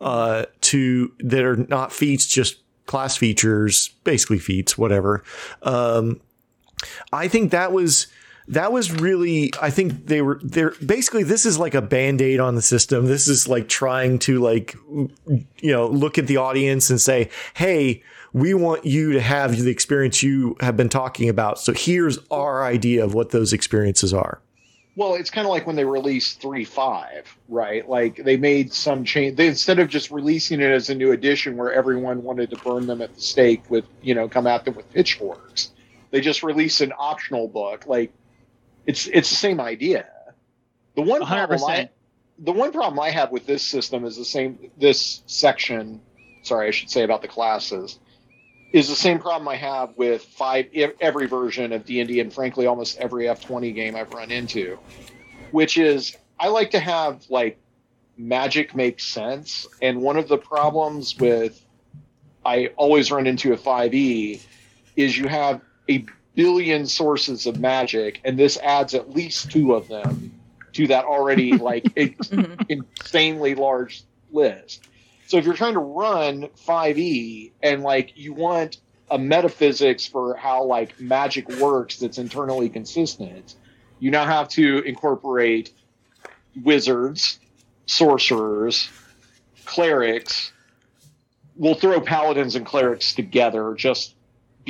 uh, 0.00 0.46
to 0.62 1.12
that 1.20 1.44
are 1.44 1.56
not 1.56 1.92
feats, 1.92 2.26
just 2.26 2.56
class 2.86 3.16
features, 3.16 3.88
basically 4.02 4.38
feats, 4.38 4.76
whatever. 4.76 5.22
Um, 5.62 6.20
I 7.12 7.28
think 7.28 7.50
that 7.50 7.72
was 7.72 8.06
that 8.50 8.72
was 8.72 8.90
really 8.90 9.52
I 9.62 9.70
think 9.70 10.06
they 10.06 10.22
were 10.22 10.40
they're 10.42 10.74
basically 10.84 11.22
this 11.22 11.46
is 11.46 11.58
like 11.58 11.74
a 11.74 11.82
band-aid 11.82 12.40
on 12.40 12.56
the 12.56 12.62
system. 12.62 13.06
This 13.06 13.28
is 13.28 13.48
like 13.48 13.68
trying 13.68 14.18
to 14.20 14.40
like 14.40 14.76
you 14.88 15.72
know 15.72 15.86
look 15.86 16.18
at 16.18 16.26
the 16.26 16.36
audience 16.36 16.90
and 16.90 17.00
say, 17.00 17.30
"Hey, 17.54 18.02
we 18.32 18.54
want 18.54 18.84
you 18.84 19.12
to 19.12 19.20
have 19.20 19.56
the 19.56 19.70
experience 19.70 20.22
you 20.22 20.56
have 20.60 20.76
been 20.76 20.88
talking 20.88 21.28
about. 21.28 21.60
So 21.60 21.72
here's 21.72 22.18
our 22.30 22.64
idea 22.64 23.04
of 23.04 23.14
what 23.14 23.30
those 23.30 23.52
experiences 23.52 24.12
are." 24.12 24.40
Well, 24.96 25.14
it's 25.14 25.30
kind 25.30 25.46
of 25.46 25.52
like 25.52 25.68
when 25.68 25.76
they 25.76 25.84
released 25.84 26.42
3.5, 26.42 27.22
right? 27.48 27.88
Like 27.88 28.16
they 28.16 28.36
made 28.36 28.72
some 28.72 29.04
change. 29.04 29.36
They 29.36 29.46
instead 29.46 29.78
of 29.78 29.88
just 29.88 30.10
releasing 30.10 30.60
it 30.60 30.70
as 30.70 30.90
a 30.90 30.94
new 30.94 31.12
edition 31.12 31.56
where 31.56 31.72
everyone 31.72 32.24
wanted 32.24 32.50
to 32.50 32.56
burn 32.56 32.88
them 32.88 33.00
at 33.00 33.14
the 33.14 33.20
stake 33.20 33.62
with, 33.70 33.84
you 34.02 34.14
know, 34.14 34.28
come 34.28 34.48
at 34.48 34.64
them 34.64 34.74
with 34.74 34.92
pitchforks 34.92 35.70
they 36.10 36.20
just 36.20 36.42
release 36.42 36.80
an 36.80 36.92
optional 36.98 37.48
book. 37.48 37.86
Like 37.86 38.12
it's 38.86 39.06
it's 39.06 39.30
the 39.30 39.36
same 39.36 39.60
idea. 39.60 40.06
The 40.96 41.02
one 41.02 41.22
100%. 41.22 41.26
problem 41.26 41.64
I, 41.64 41.90
the 42.38 42.52
one 42.52 42.72
problem 42.72 42.98
I 42.98 43.10
have 43.10 43.30
with 43.30 43.46
this 43.46 43.62
system 43.62 44.04
is 44.04 44.16
the 44.16 44.24
same. 44.24 44.70
This 44.78 45.22
section, 45.26 46.00
sorry, 46.42 46.68
I 46.68 46.70
should 46.70 46.90
say 46.90 47.02
about 47.02 47.22
the 47.22 47.28
classes, 47.28 47.98
is 48.72 48.88
the 48.88 48.94
same 48.94 49.18
problem 49.18 49.46
I 49.48 49.56
have 49.56 49.96
with 49.96 50.22
five 50.22 50.66
every 51.00 51.26
version 51.26 51.72
of 51.72 51.84
D 51.84 52.00
and 52.00 52.08
D, 52.08 52.20
and 52.20 52.32
frankly, 52.32 52.66
almost 52.66 52.98
every 52.98 53.28
F 53.28 53.44
twenty 53.44 53.72
game 53.72 53.94
I've 53.94 54.12
run 54.12 54.30
into, 54.30 54.78
which 55.50 55.78
is 55.78 56.16
I 56.38 56.48
like 56.48 56.72
to 56.72 56.80
have 56.80 57.24
like 57.28 57.58
magic 58.16 58.74
makes 58.74 59.04
sense, 59.04 59.66
and 59.80 60.00
one 60.00 60.16
of 60.16 60.28
the 60.28 60.38
problems 60.38 61.18
with 61.18 61.64
I 62.44 62.68
always 62.76 63.12
run 63.12 63.26
into 63.26 63.52
a 63.52 63.56
five 63.56 63.94
E 63.94 64.40
is 64.96 65.16
you 65.16 65.28
have 65.28 65.60
a 65.90 66.06
billion 66.34 66.86
sources 66.86 67.46
of 67.46 67.58
magic, 67.58 68.20
and 68.24 68.38
this 68.38 68.56
adds 68.58 68.94
at 68.94 69.10
least 69.10 69.50
two 69.50 69.74
of 69.74 69.88
them 69.88 70.32
to 70.72 70.86
that 70.86 71.04
already 71.04 71.52
like 71.56 71.84
mm-hmm. 71.84 72.62
insanely 72.68 73.54
large 73.54 74.04
list. 74.30 74.86
So 75.26 75.36
if 75.36 75.44
you're 75.44 75.54
trying 75.54 75.74
to 75.74 75.80
run 75.80 76.48
5e 76.66 77.52
and 77.62 77.82
like 77.82 78.12
you 78.16 78.32
want 78.32 78.78
a 79.10 79.18
metaphysics 79.18 80.06
for 80.06 80.34
how 80.36 80.64
like 80.64 81.00
magic 81.00 81.48
works 81.60 81.98
that's 81.98 82.18
internally 82.18 82.68
consistent, 82.68 83.54
you 83.98 84.10
now 84.10 84.24
have 84.24 84.48
to 84.50 84.78
incorporate 84.80 85.72
wizards, 86.62 87.38
sorcerers, 87.86 88.88
clerics. 89.66 90.52
We'll 91.56 91.74
throw 91.74 92.00
paladins 92.00 92.54
and 92.56 92.64
clerics 92.64 93.14
together, 93.14 93.74
just 93.74 94.14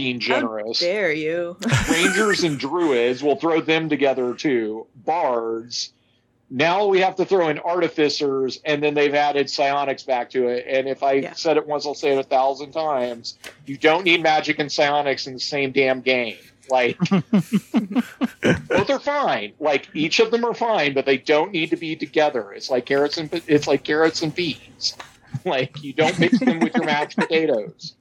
being 0.01 0.19
generous. 0.19 0.81
How 0.81 0.87
dare 0.87 1.13
you? 1.13 1.57
Rangers 1.91 2.43
and 2.43 2.59
druids, 2.59 3.23
we'll 3.23 3.37
throw 3.37 3.61
them 3.61 3.89
together 3.89 4.35
too. 4.35 4.87
Bards. 4.95 5.93
Now 6.53 6.87
we 6.87 7.01
have 7.01 7.15
to 7.17 7.25
throw 7.25 7.49
in 7.49 7.61
artificers, 7.61 8.61
and 8.65 8.83
then 8.83 8.95
they've 8.95 9.15
added 9.15 9.49
psionics 9.49 10.03
back 10.03 10.31
to 10.31 10.49
it. 10.49 10.67
And 10.69 10.89
if 10.89 11.03
I 11.03 11.13
yeah. 11.13 11.33
said 11.35 11.57
it 11.57 11.67
once, 11.67 11.87
I'll 11.87 11.95
say 11.95 12.11
it 12.11 12.19
a 12.19 12.25
thousand 12.25 12.73
times. 12.73 13.39
You 13.67 13.77
don't 13.77 14.05
need 14.05 14.21
magic 14.21 14.59
and 14.59 14.73
psionics 14.73 15.29
in 15.29 15.35
the 15.35 15.41
same 15.41 15.71
damn 15.71 16.01
game. 16.01 16.39
Like 16.69 16.99
both 17.09 18.91
are 18.91 19.01
fine. 19.01 19.53
Like 19.61 19.89
each 19.95 20.19
of 20.19 20.31
them 20.31 20.45
are 20.45 20.55
fine, 20.55 20.95
but 20.95 21.05
they 21.05 21.19
don't 21.19 21.53
need 21.53 21.71
to 21.71 21.77
be 21.77 21.95
together. 21.95 22.53
It's 22.53 22.71
like 22.71 22.87
carrots 22.87 23.19
and 23.19 23.31
it's 23.47 23.67
like 23.67 23.85
carrots 23.85 24.23
and 24.23 24.35
peas. 24.35 24.97
Like 25.45 25.83
you 25.83 25.93
don't 25.93 26.19
mix 26.19 26.39
them 26.39 26.61
with 26.61 26.75
your 26.75 26.85
mashed 26.87 27.17
potatoes. 27.17 27.95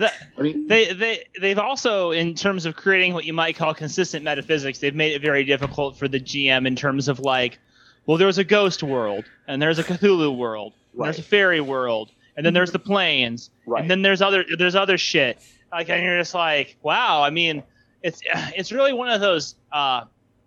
The, 0.00 0.64
they 0.66 0.94
they 0.94 1.24
they've 1.38 1.58
also, 1.58 2.10
in 2.12 2.34
terms 2.34 2.64
of 2.64 2.74
creating 2.74 3.12
what 3.12 3.26
you 3.26 3.34
might 3.34 3.56
call 3.56 3.74
consistent 3.74 4.24
metaphysics, 4.24 4.78
they've 4.78 4.94
made 4.94 5.12
it 5.12 5.20
very 5.20 5.44
difficult 5.44 5.98
for 5.98 6.08
the 6.08 6.18
GM 6.18 6.66
in 6.66 6.74
terms 6.74 7.06
of 7.06 7.20
like, 7.20 7.58
well, 8.06 8.16
there's 8.16 8.38
a 8.38 8.44
ghost 8.44 8.82
world, 8.82 9.26
and 9.46 9.60
there's 9.60 9.78
a 9.78 9.84
Cthulhu 9.84 10.34
world, 10.34 10.72
right. 10.94 11.06
there's 11.06 11.18
a 11.18 11.22
fairy 11.22 11.60
world, 11.60 12.12
and 12.34 12.46
then 12.46 12.54
there's 12.54 12.72
the 12.72 12.78
planes, 12.78 13.50
right. 13.66 13.82
and 13.82 13.90
then 13.90 14.00
there's 14.00 14.22
other 14.22 14.42
there's 14.56 14.74
other 14.74 14.96
shit. 14.96 15.38
Like, 15.70 15.90
and 15.90 16.02
you're 16.02 16.18
just 16.18 16.34
like, 16.34 16.78
wow. 16.82 17.22
I 17.22 17.28
mean, 17.28 17.62
it's 18.02 18.22
it's 18.56 18.72
really 18.72 18.94
one 18.94 19.10
of 19.10 19.20
those. 19.20 19.54
Uh, 19.70 20.04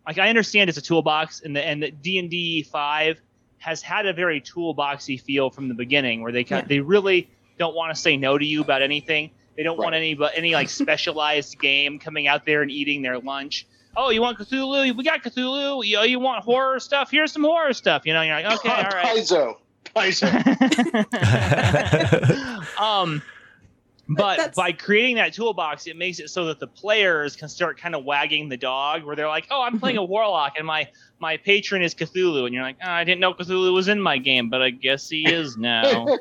like, 0.07 0.17
I 0.17 0.29
understand 0.29 0.67
it's 0.67 0.79
a 0.79 0.81
toolbox, 0.81 1.41
and 1.41 1.55
the 1.55 1.63
and 1.63 1.83
the 1.83 1.91
D 1.91 2.17
and 2.17 2.27
D 2.27 2.63
five 2.63 3.21
has 3.59 3.83
had 3.83 4.07
a 4.07 4.13
very 4.13 4.41
toolboxy 4.41 5.21
feel 5.21 5.51
from 5.51 5.67
the 5.67 5.75
beginning, 5.75 6.23
where 6.23 6.31
they 6.31 6.43
yeah. 6.43 6.61
they 6.61 6.79
really 6.79 7.29
don't 7.59 7.75
want 7.75 7.95
to 7.95 8.01
say 8.01 8.17
no 8.17 8.35
to 8.35 8.43
you 8.43 8.61
about 8.61 8.81
anything 8.81 9.29
they 9.55 9.63
don't 9.63 9.77
right. 9.77 9.83
want 9.83 9.95
any 9.95 10.13
but 10.13 10.33
any 10.35 10.53
like 10.53 10.69
specialized 10.83 11.59
game 11.59 11.99
coming 11.99 12.27
out 12.27 12.45
there 12.45 12.61
and 12.61 12.71
eating 12.71 13.01
their 13.01 13.19
lunch. 13.19 13.67
Oh, 13.95 14.09
you 14.09 14.21
want 14.21 14.39
Cthulhu? 14.39 14.95
We 14.95 15.03
got 15.03 15.21
Cthulhu. 15.23 15.85
You, 15.85 16.01
you 16.01 16.19
want 16.19 16.43
horror 16.43 16.79
stuff? 16.79 17.11
Here's 17.11 17.31
some 17.31 17.43
horror 17.43 17.73
stuff. 17.73 18.05
You 18.05 18.13
know, 18.13 18.23
you're 18.23 18.41
like, 18.41 18.51
okay, 18.65 18.69
all 18.69 18.83
right. 18.83 19.05
Paizo. 19.05 19.57
Paizo. 19.95 20.27
um, 22.79 23.21
but 24.15 24.38
That's... 24.38 24.56
by 24.56 24.71
creating 24.71 25.15
that 25.17 25.34
toolbox, 25.34 25.88
it 25.88 25.97
makes 25.97 26.19
it 26.19 26.30
so 26.30 26.45
that 26.45 26.60
the 26.60 26.67
players 26.67 27.36
can 27.36 27.49
start 27.49 27.78
kind 27.80 27.95
of 27.95 28.06
wagging 28.06 28.49
the 28.49 28.58
dog, 28.58 29.04
where 29.04 29.15
they're 29.15 29.28
like, 29.28 29.47
"Oh, 29.52 29.62
I'm 29.62 29.80
playing 29.80 29.97
a 29.97 30.04
warlock, 30.13 30.54
and 30.58 30.65
my 30.65 30.88
my 31.19 31.38
patron 31.38 31.82
is 31.82 31.93
Cthulhu," 31.93 32.45
and 32.45 32.54
you're 32.54 32.63
like, 32.63 32.78
oh, 32.84 32.89
"I 32.89 33.04
didn't 33.04 33.21
know 33.21 33.34
Cthulhu 33.34 33.73
was 33.73 33.88
in 33.88 34.02
my 34.02 34.17
game, 34.17 34.49
but 34.49 34.62
I 34.62 34.69
guess 34.69 35.10
he 35.10 35.28
is 35.32 35.58
now." 35.58 36.17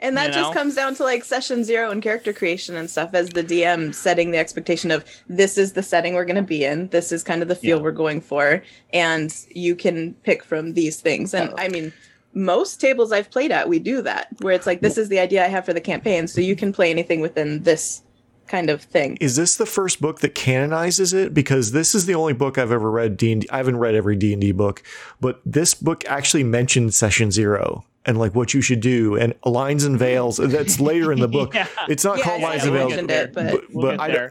And 0.00 0.16
that 0.16 0.28
you 0.28 0.34
just 0.34 0.54
comes 0.54 0.74
down 0.76 0.94
to 0.96 1.02
like 1.02 1.24
session 1.24 1.64
zero 1.64 1.90
and 1.90 2.00
character 2.02 2.32
creation 2.32 2.76
and 2.76 2.88
stuff 2.88 3.10
as 3.14 3.30
the 3.30 3.42
DM 3.42 3.92
setting 3.92 4.30
the 4.30 4.38
expectation 4.38 4.90
of 4.90 5.04
this 5.28 5.58
is 5.58 5.72
the 5.72 5.82
setting 5.82 6.14
we're 6.14 6.24
going 6.24 6.36
to 6.36 6.42
be 6.42 6.64
in. 6.64 6.88
This 6.88 7.10
is 7.10 7.24
kind 7.24 7.42
of 7.42 7.48
the 7.48 7.56
feel 7.56 7.78
yeah. 7.78 7.82
we're 7.82 7.90
going 7.92 8.20
for. 8.20 8.62
And 8.92 9.34
you 9.50 9.74
can 9.74 10.14
pick 10.22 10.44
from 10.44 10.74
these 10.74 11.00
things. 11.00 11.34
And 11.34 11.50
oh. 11.50 11.54
I 11.58 11.68
mean, 11.68 11.92
most 12.32 12.80
tables 12.80 13.12
I've 13.12 13.30
played 13.30 13.52
at, 13.52 13.68
we 13.68 13.78
do 13.78 14.02
that 14.02 14.28
where 14.40 14.54
it's 14.54 14.66
like, 14.66 14.80
this 14.80 14.98
is 14.98 15.08
the 15.08 15.18
idea 15.18 15.44
I 15.44 15.48
have 15.48 15.64
for 15.64 15.72
the 15.72 15.80
campaign. 15.80 16.28
So 16.28 16.40
you 16.40 16.56
can 16.56 16.72
play 16.72 16.90
anything 16.90 17.20
within 17.20 17.62
this 17.62 18.02
kind 18.48 18.70
of 18.70 18.82
thing. 18.82 19.16
Is 19.20 19.36
this 19.36 19.56
the 19.56 19.66
first 19.66 20.00
book 20.00 20.20
that 20.20 20.34
canonizes 20.34 21.12
it? 21.12 21.34
Because 21.34 21.72
this 21.72 21.94
is 21.94 22.06
the 22.06 22.14
only 22.14 22.32
book 22.32 22.58
I've 22.58 22.72
ever 22.72 22.90
read. 22.90 23.16
D&D. 23.16 23.48
I 23.50 23.58
haven't 23.58 23.76
read 23.76 23.94
every 23.94 24.16
D 24.16 24.32
and 24.32 24.40
D 24.40 24.52
book, 24.52 24.82
but 25.20 25.40
this 25.44 25.74
book 25.74 26.04
actually 26.06 26.44
mentioned 26.44 26.94
Session 26.94 27.30
Zero 27.30 27.84
and 28.04 28.18
like 28.18 28.34
what 28.34 28.54
you 28.54 28.60
should 28.60 28.80
do 28.80 29.16
and 29.16 29.34
lines 29.44 29.84
and 29.84 29.98
veils. 29.98 30.36
That's 30.42 30.80
later 30.80 31.12
in 31.12 31.20
the 31.20 31.28
book. 31.28 31.54
yeah. 31.54 31.68
It's 31.88 32.04
not 32.04 32.18
yeah, 32.18 32.24
called 32.24 32.42
lines 32.42 32.64
and 32.64 32.72
veils, 32.72 32.92
it, 32.94 33.06
but, 33.06 33.52
but, 33.52 33.74
we'll 33.74 33.96
but 33.96 34.00
I, 34.00 34.30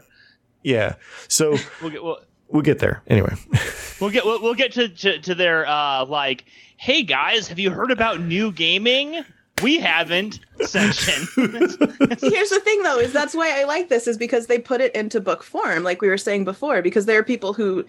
yeah. 0.62 0.96
So 1.28 1.56
we'll 1.80 1.90
get, 1.90 2.02
we'll, 2.02 2.18
we'll 2.48 2.62
get 2.62 2.80
there 2.80 3.02
anyway. 3.06 3.34
we'll 4.00 4.10
get 4.10 4.24
we'll, 4.24 4.42
we'll 4.42 4.54
get 4.54 4.72
to, 4.72 4.88
to 4.88 5.20
to 5.20 5.34
their 5.34 5.66
uh 5.66 6.04
like, 6.04 6.44
hey 6.78 7.02
guys, 7.02 7.48
have 7.48 7.58
you 7.58 7.70
heard 7.70 7.90
about 7.90 8.20
new 8.20 8.50
gaming? 8.52 9.24
we 9.62 9.78
haven't 9.78 10.40
section. 10.60 11.26
Here's 11.34 12.50
the 12.50 12.60
thing 12.62 12.82
though, 12.82 12.98
is 12.98 13.12
that's 13.12 13.34
why 13.34 13.60
I 13.60 13.64
like 13.64 13.88
this, 13.88 14.06
is 14.06 14.16
because 14.16 14.46
they 14.46 14.58
put 14.58 14.80
it 14.80 14.94
into 14.94 15.20
book 15.20 15.42
form, 15.42 15.82
like 15.82 16.00
we 16.00 16.08
were 16.08 16.18
saying 16.18 16.44
before, 16.44 16.82
because 16.82 17.06
there 17.06 17.18
are 17.18 17.24
people 17.24 17.52
who 17.52 17.84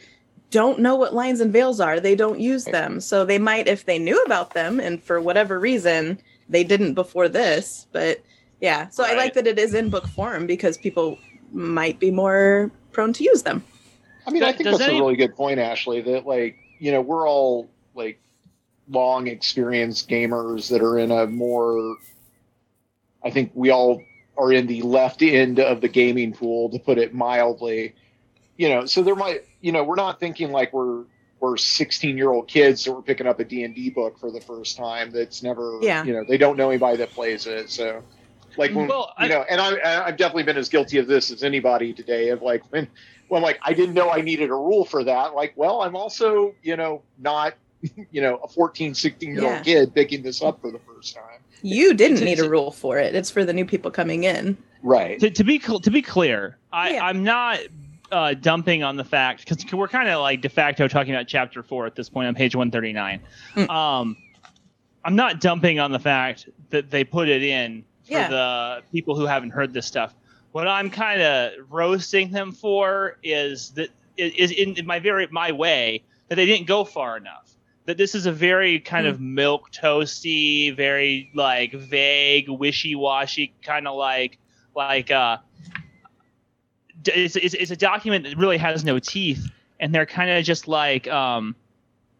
don't 0.51 0.79
know 0.79 0.95
what 0.95 1.13
lines 1.13 1.39
and 1.39 1.53
veils 1.53 1.79
are. 1.79 1.99
They 1.99 2.15
don't 2.15 2.39
use 2.39 2.65
them. 2.65 2.99
So 2.99 3.23
they 3.23 3.37
might, 3.37 3.67
if 3.67 3.85
they 3.85 3.99
knew 3.99 4.19
about 4.23 4.53
them 4.53 4.79
and 4.79 5.01
for 5.01 5.21
whatever 5.21 5.59
reason 5.59 6.19
they 6.49 6.63
didn't 6.63 6.95
before 6.95 7.29
this. 7.29 7.85
But 7.91 8.23
yeah, 8.59 8.89
so 8.89 9.03
right. 9.03 9.13
I 9.13 9.15
like 9.15 9.35
that 9.35 9.45
it 9.45 9.59
is 9.59 9.75
in 9.75 9.89
book 9.89 10.07
form 10.07 10.47
because 10.47 10.77
people 10.77 11.19
might 11.51 11.99
be 11.99 12.09
more 12.09 12.71
prone 12.91 13.13
to 13.13 13.23
use 13.23 13.43
them. 13.43 13.63
I 14.25 14.31
mean, 14.31 14.43
I 14.43 14.51
think 14.51 14.69
that's 14.69 14.81
any... 14.81 14.97
a 14.97 15.01
really 15.01 15.15
good 15.15 15.35
point, 15.35 15.59
Ashley, 15.59 16.01
that 16.01 16.25
like, 16.25 16.57
you 16.79 16.91
know, 16.91 17.01
we're 17.01 17.29
all 17.29 17.69
like 17.93 18.19
long 18.89 19.27
experienced 19.27 20.09
gamers 20.09 20.69
that 20.69 20.81
are 20.81 20.97
in 20.97 21.11
a 21.11 21.27
more, 21.27 21.97
I 23.23 23.29
think 23.29 23.51
we 23.53 23.69
all 23.69 24.01
are 24.37 24.51
in 24.51 24.67
the 24.67 24.81
left 24.81 25.21
end 25.21 25.59
of 25.59 25.81
the 25.81 25.87
gaming 25.87 26.33
pool, 26.33 26.69
to 26.69 26.79
put 26.79 26.97
it 26.97 27.13
mildly. 27.13 27.95
You 28.57 28.69
know, 28.69 28.85
so 28.85 29.03
there 29.03 29.15
might, 29.15 29.45
you 29.61 29.71
know, 29.71 29.83
we're 29.83 29.95
not 29.95 30.19
thinking 30.19 30.51
like 30.51 30.73
we're 30.73 31.05
we're 31.39 31.57
16 31.57 32.17
year 32.17 32.31
old 32.31 32.47
kids 32.47 32.83
that 32.83 32.91
we're 32.91 33.01
picking 33.01 33.27
up 33.27 33.39
a 33.39 33.43
D&D 33.43 33.91
book 33.91 34.19
for 34.19 34.31
the 34.31 34.41
first 34.41 34.77
time 34.77 35.11
that's 35.11 35.41
never, 35.41 35.79
yeah. 35.81 36.03
you 36.03 36.13
know, 36.13 36.23
they 36.27 36.37
don't 36.37 36.57
know 36.57 36.69
anybody 36.69 36.97
that 36.97 37.11
plays 37.11 37.47
it. 37.47 37.69
So 37.69 38.03
like 38.57 38.73
when, 38.73 38.87
well, 38.87 39.13
you 39.19 39.25
I, 39.25 39.27
know, 39.29 39.45
and 39.49 39.61
I, 39.61 40.05
I've 40.05 40.17
definitely 40.17 40.43
been 40.43 40.57
as 40.57 40.69
guilty 40.69 40.97
of 40.97 41.07
this 41.07 41.31
as 41.31 41.43
anybody 41.43 41.93
today 41.93 42.29
of 42.29 42.41
like, 42.41 42.63
when, 42.71 42.87
when 43.29 43.41
like, 43.41 43.59
I 43.61 43.73
didn't 43.73 43.95
know 43.95 44.09
I 44.09 44.21
needed 44.21 44.49
a 44.49 44.55
rule 44.55 44.85
for 44.85 45.03
that. 45.03 45.33
Like, 45.33 45.53
well, 45.55 45.81
I'm 45.81 45.95
also, 45.95 46.55
you 46.61 46.75
know, 46.75 47.03
not, 47.17 47.53
you 48.11 48.21
know, 48.21 48.37
a 48.37 48.47
14, 48.47 48.93
16 48.93 49.29
year 49.29 49.43
old 49.43 49.51
yeah. 49.51 49.63
kid 49.63 49.93
picking 49.93 50.21
this 50.21 50.41
up 50.41 50.61
for 50.61 50.71
the 50.71 50.79
first 50.79 51.15
time. 51.15 51.39
You 51.61 51.93
didn't 51.93 52.23
need 52.23 52.39
a 52.39 52.49
rule 52.49 52.71
for 52.71 52.97
it. 52.97 53.15
It's 53.15 53.29
for 53.29 53.43
the 53.43 53.53
new 53.53 53.65
people 53.65 53.91
coming 53.91 54.23
in. 54.23 54.57
Right. 54.81 55.19
To, 55.19 55.29
to 55.29 55.43
be, 55.43 55.59
to 55.59 55.91
be 55.91 56.01
clear, 56.01 56.57
I, 56.71 56.93
yeah. 56.93 57.05
I'm 57.05 57.23
not 57.23 57.59
uh, 58.11 58.33
dumping 58.33 58.83
on 58.83 58.95
the 58.95 59.03
fact 59.03 59.47
because 59.47 59.71
we're 59.73 59.87
kind 59.87 60.09
of 60.09 60.21
like 60.21 60.41
de 60.41 60.49
facto 60.49 60.87
talking 60.87 61.13
about 61.13 61.27
chapter 61.27 61.61
four 61.63 61.85
at 61.85 61.95
this 61.95 62.09
point 62.09 62.27
on 62.27 62.35
page 62.35 62.55
139. 62.55 63.21
Mm. 63.55 63.69
Um, 63.69 64.17
I'm 65.03 65.15
not 65.15 65.39
dumping 65.39 65.79
on 65.79 65.91
the 65.91 65.99
fact 65.99 66.49
that 66.69 66.91
they 66.91 67.03
put 67.03 67.29
it 67.29 67.43
in 67.43 67.83
for 68.03 68.13
yeah. 68.13 68.29
the 68.29 68.83
people 68.91 69.15
who 69.15 69.25
haven't 69.25 69.51
heard 69.51 69.73
this 69.73 69.85
stuff. 69.85 70.13
What 70.51 70.67
I'm 70.67 70.89
kind 70.89 71.21
of 71.21 71.53
roasting 71.69 72.31
them 72.31 72.51
for 72.51 73.17
is 73.23 73.71
that 73.71 73.89
is 74.17 74.51
in, 74.51 74.75
in 74.75 74.85
my 74.85 74.99
very 74.99 75.27
my 75.31 75.51
way 75.51 76.03
that 76.27 76.35
they 76.35 76.45
didn't 76.45 76.67
go 76.67 76.83
far 76.83 77.17
enough. 77.17 77.48
That 77.89 77.97
this 77.97 78.13
is 78.13 78.27
a 78.27 78.31
very 78.31 78.79
kind 78.79 79.07
mm. 79.07 79.09
of 79.09 79.19
milk 79.19 79.71
toasty, 79.71 80.75
very 80.75 81.31
like 81.33 81.73
vague, 81.73 82.47
wishy 82.47 82.93
washy 82.93 83.51
kind 83.63 83.87
of 83.87 83.95
like 83.95 84.37
like 84.75 85.09
uh 85.09 85.37
it's, 87.03 87.35
it's, 87.35 87.55
it's 87.55 87.71
a 87.71 87.75
document 87.75 88.25
that 88.25 88.37
really 88.37 88.59
has 88.59 88.85
no 88.85 88.99
teeth, 88.99 89.49
and 89.79 89.91
they're 89.91 90.05
kind 90.05 90.29
of 90.29 90.43
just 90.43 90.67
like 90.67 91.07
um, 91.07 91.55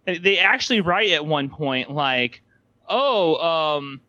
they 0.05 0.39
actually 0.39 0.81
write 0.81 1.11
at 1.11 1.23
one 1.23 1.49
point 1.49 1.91
like, 1.91 2.41
oh, 2.87 3.35
um, 3.35 4.01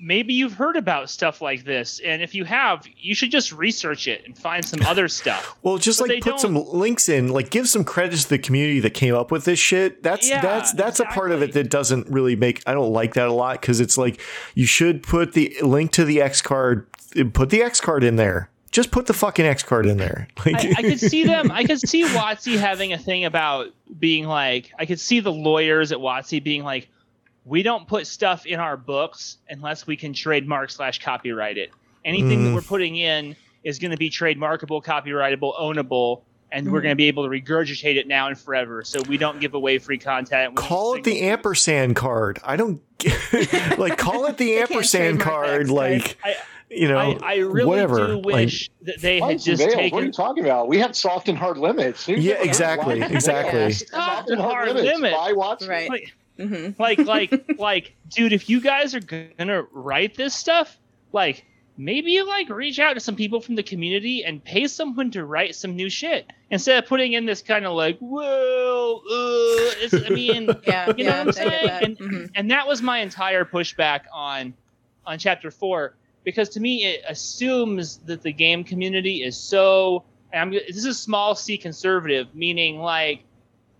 maybe 0.00 0.32
you've 0.32 0.54
heard 0.54 0.76
about 0.76 1.10
stuff 1.10 1.40
like 1.40 1.64
this 1.64 2.00
and 2.00 2.22
if 2.22 2.34
you 2.34 2.44
have 2.44 2.86
you 2.96 3.14
should 3.14 3.30
just 3.30 3.52
research 3.52 4.08
it 4.08 4.22
and 4.24 4.36
find 4.36 4.64
some 4.64 4.80
other 4.86 5.08
stuff 5.20 5.56
well 5.62 5.78
just 5.78 5.98
but 5.98 6.08
like 6.08 6.22
put 6.22 6.30
don't... 6.30 6.38
some 6.38 6.54
links 6.54 7.08
in 7.08 7.28
like 7.28 7.50
give 7.50 7.68
some 7.68 7.84
credit 7.84 8.18
to 8.18 8.28
the 8.28 8.38
community 8.38 8.80
that 8.80 8.94
came 8.94 9.14
up 9.14 9.30
with 9.30 9.44
this 9.44 9.58
shit 9.58 10.02
that's 10.02 10.28
yeah, 10.28 10.40
that's 10.40 10.72
that's 10.72 11.00
exactly. 11.00 11.14
a 11.14 11.18
part 11.18 11.32
of 11.32 11.42
it 11.42 11.52
that 11.52 11.70
doesn't 11.70 12.06
really 12.08 12.36
make 12.36 12.62
i 12.66 12.72
don't 12.72 12.92
like 12.92 13.14
that 13.14 13.28
a 13.28 13.32
lot 13.32 13.60
because 13.60 13.80
it's 13.80 13.98
like 13.98 14.20
you 14.54 14.66
should 14.66 15.02
put 15.02 15.32
the 15.32 15.54
link 15.62 15.92
to 15.92 16.04
the 16.04 16.20
x 16.20 16.40
card 16.40 16.86
put 17.32 17.50
the 17.50 17.62
x 17.62 17.80
card 17.80 18.04
in 18.04 18.16
there 18.16 18.50
just 18.74 18.90
put 18.90 19.06
the 19.06 19.14
fucking 19.14 19.46
X 19.46 19.62
card 19.62 19.86
in 19.86 19.98
there. 19.98 20.26
Like 20.44 20.56
I, 20.56 20.74
I, 20.78 20.82
could 20.82 20.98
see 20.98 21.24
them. 21.24 21.52
I 21.52 21.62
could 21.62 21.78
see 21.88 22.02
WotC 22.02 22.58
having 22.58 22.92
a 22.92 22.98
thing 22.98 23.24
about 23.24 23.68
being 24.00 24.26
like. 24.26 24.72
I 24.76 24.84
could 24.84 24.98
see 24.98 25.20
the 25.20 25.32
lawyers 25.32 25.92
at 25.92 25.98
WotC 25.98 26.42
being 26.42 26.64
like, 26.64 26.88
we 27.44 27.62
don't 27.62 27.86
put 27.86 28.06
stuff 28.06 28.46
in 28.46 28.60
our 28.60 28.76
books 28.76 29.38
unless 29.48 29.86
we 29.86 29.96
can 29.96 30.12
trademark 30.12 30.70
slash 30.70 31.02
copyright 31.02 31.58
it. 31.58 31.70
Anything 32.04 32.40
mm. 32.40 32.44
that 32.46 32.54
we're 32.54 32.62
putting 32.62 32.96
in 32.96 33.36
is 33.62 33.78
going 33.78 33.90
to 33.90 33.96
be 33.96 34.10
trademarkable, 34.10 34.82
copyrightable, 34.82 35.58
ownable, 35.58 36.22
and 36.52 36.64
mm-hmm. 36.64 36.72
we're 36.72 36.82
going 36.82 36.92
to 36.92 36.96
be 36.96 37.08
able 37.08 37.24
to 37.24 37.30
regurgitate 37.30 37.96
it 37.96 38.06
now 38.06 38.28
and 38.28 38.38
forever. 38.38 38.84
So 38.84 39.02
we 39.02 39.16
don't 39.16 39.40
give 39.40 39.54
away 39.54 39.78
free 39.78 39.98
content. 39.98 40.54
Call 40.56 40.94
it 40.94 41.04
the 41.04 41.22
ampersand 41.22 41.96
card. 41.96 42.38
I 42.44 42.56
don't 42.56 42.80
like 43.78 43.98
call 43.98 44.26
it 44.26 44.38
the 44.38 44.56
ampersand 44.58 45.20
card. 45.20 45.70
Like. 45.70 46.16
I, 46.24 46.36
you 46.70 46.88
know, 46.88 46.98
I, 46.98 47.18
I 47.22 47.36
really 47.36 47.66
whatever. 47.66 48.06
do 48.06 48.18
wish 48.18 48.68
like, 48.80 48.86
that 48.86 49.00
they 49.00 49.20
had 49.20 49.38
just 49.38 49.62
taken. 49.62 49.94
What 49.94 50.02
are 50.02 50.06
you 50.06 50.12
talking 50.12 50.44
about? 50.44 50.66
We 50.66 50.78
have 50.78 50.96
soft 50.96 51.28
and 51.28 51.38
hard 51.38 51.56
limits. 51.56 52.08
yeah, 52.08 52.42
exactly, 52.42 53.00
exactly. 53.00 53.70
soft 53.72 54.30
and 54.30 54.40
hard 54.40 54.74
limits. 54.74 55.00
limits. 55.00 55.68
Right. 55.68 55.88
Like, 55.88 56.14
mm-hmm. 56.38 56.80
like, 56.80 56.98
like, 57.06 57.58
like, 57.58 57.94
dude, 58.08 58.32
if 58.32 58.48
you 58.48 58.60
guys 58.60 58.94
are 58.94 59.00
gonna 59.00 59.62
write 59.72 60.16
this 60.16 60.34
stuff, 60.34 60.78
like, 61.12 61.44
maybe 61.76 62.22
like 62.22 62.48
reach 62.50 62.78
out 62.78 62.94
to 62.94 63.00
some 63.00 63.16
people 63.16 63.40
from 63.40 63.56
the 63.56 63.62
community 63.62 64.24
and 64.24 64.42
pay 64.44 64.66
someone 64.66 65.10
to 65.10 65.24
write 65.24 65.56
some 65.56 65.74
new 65.74 65.90
shit 65.90 66.30
instead 66.50 66.82
of 66.82 66.88
putting 66.88 67.14
in 67.14 67.26
this 67.26 67.42
kind 67.42 67.66
of 67.66 67.72
like, 67.72 67.98
well, 68.00 69.02
uh, 69.10 69.98
I 70.06 70.10
mean, 70.10 70.48
yeah, 70.66 70.92
you 70.96 71.04
know 71.04 71.10
yeah, 71.10 71.18
what 71.18 71.26
I'm 71.26 71.32
saying? 71.32 71.68
And, 71.68 71.98
mm-hmm. 71.98 72.24
and 72.34 72.50
that 72.50 72.66
was 72.66 72.80
my 72.80 72.98
entire 72.98 73.44
pushback 73.44 74.02
on 74.12 74.54
on 75.06 75.18
chapter 75.18 75.50
four 75.50 75.94
because 76.24 76.48
to 76.50 76.60
me 76.60 76.84
it 76.84 77.04
assumes 77.08 77.98
that 77.98 78.22
the 78.22 78.32
game 78.32 78.64
community 78.64 79.22
is 79.22 79.36
so 79.36 80.04
I'm, 80.32 80.50
this 80.50 80.84
is 80.84 80.98
small 80.98 81.34
c 81.34 81.58
conservative 81.58 82.34
meaning 82.34 82.78
like 82.78 83.22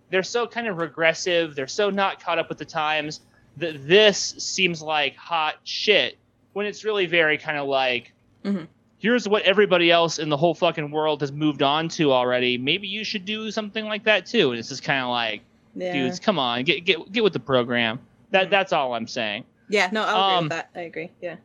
they're 0.09 0.23
so 0.23 0.47
kind 0.47 0.67
of 0.67 0.77
regressive 0.77 1.55
they're 1.55 1.67
so 1.67 1.89
not 1.89 2.21
caught 2.21 2.39
up 2.39 2.49
with 2.49 2.57
the 2.57 2.65
times 2.65 3.21
that 3.57 3.87
this 3.87 4.35
seems 4.37 4.81
like 4.81 5.15
hot 5.15 5.55
shit 5.63 6.17
when 6.53 6.65
it's 6.65 6.83
really 6.83 7.05
very 7.05 7.37
kind 7.37 7.57
of 7.57 7.67
like 7.67 8.13
mm-hmm. 8.43 8.65
here's 8.97 9.27
what 9.27 9.43
everybody 9.43 9.91
else 9.91 10.19
in 10.19 10.29
the 10.29 10.37
whole 10.37 10.53
fucking 10.53 10.91
world 10.91 11.21
has 11.21 11.31
moved 11.31 11.61
on 11.61 11.87
to 11.87 12.11
already 12.11 12.57
maybe 12.57 12.87
you 12.87 13.03
should 13.03 13.25
do 13.25 13.51
something 13.51 13.85
like 13.85 14.03
that 14.03 14.25
too 14.25 14.51
and 14.51 14.59
it's 14.59 14.69
just 14.69 14.83
kind 14.83 15.01
of 15.01 15.09
like 15.09 15.41
yeah. 15.75 15.93
dudes 15.93 16.19
come 16.19 16.39
on 16.39 16.63
get 16.63 16.85
get 16.85 17.11
get 17.11 17.23
with 17.23 17.33
the 17.33 17.39
program 17.39 17.99
that 18.31 18.43
mm-hmm. 18.43 18.51
that's 18.51 18.73
all 18.73 18.93
i'm 18.93 19.07
saying 19.07 19.43
yeah 19.69 19.89
no 19.91 20.03
i 20.03 20.09
agree 20.09 20.37
um, 20.37 20.43
with 20.45 20.49
that 20.51 20.69
i 20.75 20.81
agree 20.81 21.11
yeah 21.21 21.35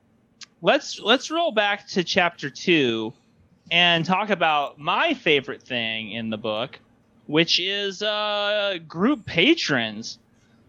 let's 0.63 1.01
let's 1.01 1.31
roll 1.31 1.53
back 1.53 1.87
to 1.87 2.05
chapter 2.05 2.51
two 2.51 3.13
and 3.71 4.05
talk 4.05 4.31
about 4.31 4.79
my 4.79 5.15
favorite 5.15 5.63
thing 5.63 6.13
in 6.13 6.31
the 6.31 6.39
book, 6.39 6.79
which 7.31 7.61
is 7.61 8.03
uh, 8.03 8.79
group 8.89 9.25
patrons. 9.25 10.19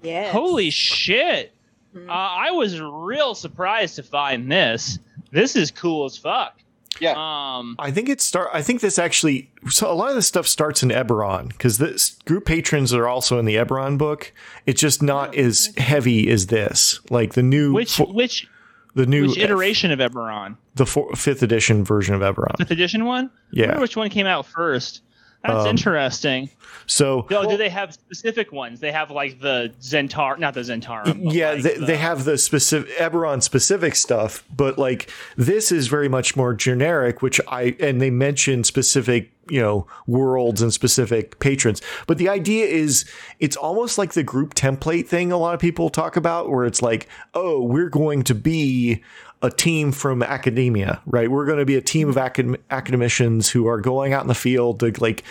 Yeah. 0.01 0.31
Holy 0.31 0.69
shit! 0.69 1.53
Mm-hmm. 1.95 2.09
Uh, 2.09 2.13
I 2.13 2.51
was 2.51 2.79
real 2.79 3.35
surprised 3.35 3.95
to 3.97 4.03
find 4.03 4.51
this. 4.51 4.99
This 5.31 5.55
is 5.55 5.71
cool 5.71 6.05
as 6.05 6.17
fuck. 6.17 6.57
Yeah. 6.99 7.13
Um, 7.17 7.75
I 7.79 7.89
think 7.91 8.09
it 8.09 8.21
start. 8.21 8.49
I 8.53 8.61
think 8.61 8.81
this 8.81 8.99
actually. 8.99 9.49
So 9.69 9.91
a 9.91 9.93
lot 9.93 10.09
of 10.09 10.15
this 10.15 10.27
stuff 10.27 10.47
starts 10.47 10.83
in 10.83 10.89
Eberron 10.89 11.49
because 11.49 11.77
this 11.77 12.17
group 12.25 12.45
patrons 12.45 12.93
are 12.93 13.07
also 13.07 13.39
in 13.39 13.45
the 13.45 13.55
Eberron 13.55 13.97
book. 13.97 14.31
It's 14.65 14.79
just 14.79 15.01
not 15.01 15.35
as 15.35 15.73
heavy 15.77 16.29
as 16.29 16.47
this. 16.47 16.99
Like 17.09 17.33
the 17.33 17.43
new 17.43 17.73
which 17.73 17.95
fo- 17.95 18.11
which 18.11 18.47
the 18.93 19.05
new 19.05 19.27
which 19.29 19.37
iteration 19.37 19.91
of 19.91 19.99
Eberron? 19.99 20.57
The 20.75 20.85
four, 20.85 21.13
fifth 21.15 21.41
edition 21.41 21.83
version 21.83 22.13
of 22.13 22.21
Eberron. 22.21 22.57
Fifth 22.57 22.71
edition 22.71 23.05
one. 23.05 23.31
Yeah. 23.51 23.79
which 23.79 23.95
one 23.97 24.09
came 24.09 24.27
out 24.27 24.45
first? 24.45 25.01
That's 25.43 25.65
um, 25.65 25.67
interesting. 25.67 26.49
So, 26.85 27.25
no, 27.29 27.49
do 27.49 27.57
they 27.57 27.69
have 27.69 27.93
specific 27.93 28.51
ones? 28.51 28.79
They 28.79 28.91
have 28.91 29.11
like 29.11 29.39
the 29.39 29.73
Zentar, 29.81 30.37
not 30.37 30.53
the 30.53 30.61
Zhentarim. 30.61 31.31
Yeah, 31.31 31.53
like 31.53 31.63
they, 31.63 31.77
the, 31.77 31.85
they 31.85 31.97
have 31.97 32.25
the 32.25 32.37
specific 32.37 32.95
Eberron 32.97 33.41
specific 33.41 33.95
stuff, 33.95 34.43
but 34.55 34.77
like 34.77 35.09
this 35.37 35.71
is 35.71 35.87
very 35.87 36.09
much 36.09 36.35
more 36.35 36.53
generic. 36.53 37.21
Which 37.21 37.39
I 37.47 37.75
and 37.79 38.01
they 38.01 38.09
mention 38.09 38.63
specific, 38.63 39.31
you 39.49 39.61
know, 39.61 39.87
worlds 40.05 40.61
and 40.61 40.73
specific 40.73 41.39
patrons. 41.39 41.81
But 42.07 42.17
the 42.17 42.29
idea 42.29 42.65
is, 42.65 43.05
it's 43.39 43.55
almost 43.55 43.97
like 43.97 44.13
the 44.13 44.23
group 44.23 44.53
template 44.53 45.07
thing. 45.07 45.31
A 45.31 45.37
lot 45.37 45.53
of 45.53 45.59
people 45.59 45.89
talk 45.89 46.17
about, 46.17 46.49
where 46.49 46.65
it's 46.65 46.81
like, 46.81 47.07
oh, 47.33 47.63
we're 47.63 47.89
going 47.89 48.23
to 48.23 48.35
be 48.35 49.01
a 49.41 49.49
team 49.49 49.91
from 49.91 50.21
academia, 50.21 51.01
right? 51.05 51.29
We're 51.29 51.45
going 51.45 51.59
to 51.59 51.65
be 51.65 51.75
a 51.75 51.81
team 51.81 52.09
of 52.09 52.17
acad- 52.17 52.61
academicians 52.69 53.49
who 53.49 53.67
are 53.67 53.79
going 53.79 54.13
out 54.13 54.21
in 54.21 54.27
the 54.27 54.35
field 54.35 54.79
to 54.81 54.93
like 54.99 55.23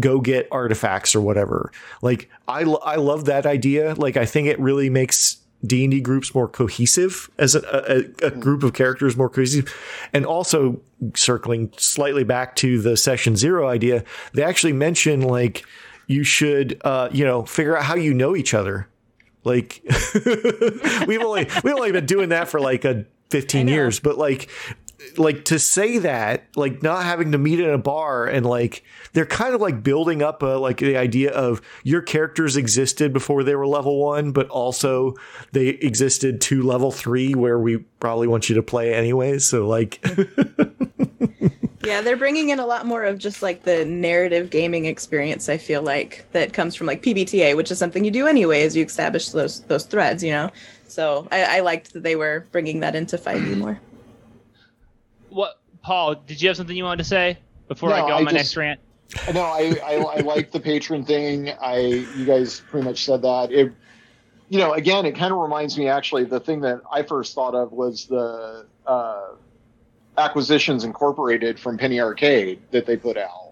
go 0.00 0.20
get 0.20 0.48
artifacts 0.50 1.14
or 1.14 1.20
whatever. 1.20 1.70
Like 2.00 2.30
I, 2.46 2.62
I 2.62 2.96
love 2.96 3.26
that 3.26 3.44
idea. 3.46 3.94
Like 3.94 4.16
I 4.16 4.24
think 4.24 4.48
it 4.48 4.58
really 4.58 4.88
makes 4.88 5.38
D 5.66 5.84
and 5.84 5.90
D 5.90 6.00
groups 6.00 6.34
more 6.34 6.48
cohesive 6.48 7.28
as 7.38 7.54
a, 7.54 8.04
a, 8.22 8.26
a, 8.26 8.30
group 8.30 8.62
of 8.62 8.74
characters 8.74 9.16
more 9.16 9.28
cohesive, 9.28 9.74
and 10.12 10.24
also 10.24 10.80
circling 11.14 11.72
slightly 11.76 12.22
back 12.22 12.54
to 12.56 12.80
the 12.80 12.96
session 12.96 13.34
zero 13.34 13.68
idea, 13.68 14.04
they 14.34 14.44
actually 14.44 14.72
mention 14.72 15.20
like 15.20 15.64
you 16.06 16.22
should, 16.22 16.80
uh, 16.84 17.08
you 17.12 17.24
know, 17.24 17.44
figure 17.44 17.76
out 17.76 17.84
how 17.84 17.96
you 17.96 18.14
know 18.14 18.36
each 18.36 18.54
other. 18.54 18.88
Like 19.42 19.82
we've 21.06 21.22
only 21.22 21.48
we've 21.64 21.74
only 21.74 21.90
been 21.90 22.06
doing 22.06 22.28
that 22.28 22.48
for 22.48 22.60
like 22.60 22.84
a 22.84 23.04
15 23.30 23.68
years 23.68 24.00
but 24.00 24.18
like 24.18 24.48
like 25.16 25.44
to 25.44 25.58
say 25.58 25.98
that 25.98 26.44
like 26.56 26.82
not 26.82 27.04
having 27.04 27.32
to 27.32 27.38
meet 27.38 27.60
in 27.60 27.70
a 27.70 27.78
bar 27.78 28.26
and 28.26 28.44
like 28.44 28.84
they're 29.12 29.26
kind 29.26 29.54
of 29.54 29.60
like 29.60 29.82
building 29.82 30.22
up 30.22 30.42
a 30.42 30.46
like 30.46 30.78
the 30.78 30.96
idea 30.96 31.30
of 31.32 31.60
your 31.84 32.02
characters 32.02 32.56
existed 32.56 33.12
before 33.12 33.44
they 33.44 33.54
were 33.54 33.66
level 33.66 34.00
1 34.00 34.32
but 34.32 34.48
also 34.48 35.14
they 35.52 35.68
existed 35.68 36.40
to 36.40 36.62
level 36.62 36.90
3 36.90 37.34
where 37.34 37.58
we 37.58 37.78
probably 38.00 38.26
want 38.26 38.48
you 38.48 38.54
to 38.56 38.62
play 38.62 38.92
anyway 38.92 39.38
so 39.38 39.66
like 39.66 40.04
yeah 41.84 42.00
they're 42.00 42.16
bringing 42.16 42.48
in 42.48 42.58
a 42.58 42.66
lot 42.66 42.84
more 42.84 43.04
of 43.04 43.18
just 43.18 43.40
like 43.40 43.62
the 43.62 43.84
narrative 43.84 44.50
gaming 44.50 44.84
experience 44.84 45.48
i 45.48 45.56
feel 45.56 45.82
like 45.82 46.26
that 46.32 46.52
comes 46.52 46.74
from 46.74 46.86
like 46.86 47.02
pbta 47.02 47.56
which 47.56 47.70
is 47.70 47.78
something 47.78 48.04
you 48.04 48.10
do 48.10 48.26
anyway 48.26 48.62
as 48.62 48.76
you 48.76 48.84
establish 48.84 49.30
those 49.30 49.60
those 49.62 49.84
threads 49.84 50.24
you 50.24 50.32
know 50.32 50.50
so 50.88 51.28
I, 51.30 51.58
I 51.58 51.60
liked 51.60 51.92
that 51.92 52.02
they 52.02 52.16
were 52.16 52.46
bringing 52.50 52.80
that 52.80 52.94
into 52.94 53.16
5e 53.16 53.56
more. 53.58 53.80
What, 55.28 55.60
Paul? 55.82 56.16
Did 56.16 56.40
you 56.42 56.48
have 56.48 56.56
something 56.56 56.76
you 56.76 56.84
wanted 56.84 57.02
to 57.02 57.08
say 57.08 57.38
before 57.68 57.90
no, 57.90 57.94
I 57.96 58.00
go 58.00 58.16
on 58.16 58.24
my 58.24 58.32
just, 58.32 58.34
next 58.34 58.56
rant? 58.56 58.80
No, 59.32 59.42
I, 59.42 59.76
I, 59.84 59.94
I 59.94 60.20
like 60.20 60.50
the 60.50 60.60
patron 60.60 61.04
thing. 61.04 61.50
I 61.50 61.78
you 62.16 62.24
guys 62.24 62.60
pretty 62.60 62.86
much 62.86 63.04
said 63.04 63.22
that. 63.22 63.52
It, 63.52 63.72
you 64.48 64.58
know, 64.58 64.72
again, 64.72 65.06
it 65.06 65.14
kind 65.14 65.32
of 65.32 65.38
reminds 65.38 65.78
me 65.78 65.88
actually. 65.88 66.24
The 66.24 66.40
thing 66.40 66.60
that 66.62 66.80
I 66.90 67.02
first 67.02 67.34
thought 67.34 67.54
of 67.54 67.72
was 67.72 68.06
the 68.06 68.66
uh, 68.86 69.28
acquisitions 70.16 70.84
incorporated 70.84 71.58
from 71.58 71.78
Penny 71.78 72.00
Arcade 72.00 72.60
that 72.70 72.86
they 72.86 72.96
put 72.96 73.16
out 73.16 73.47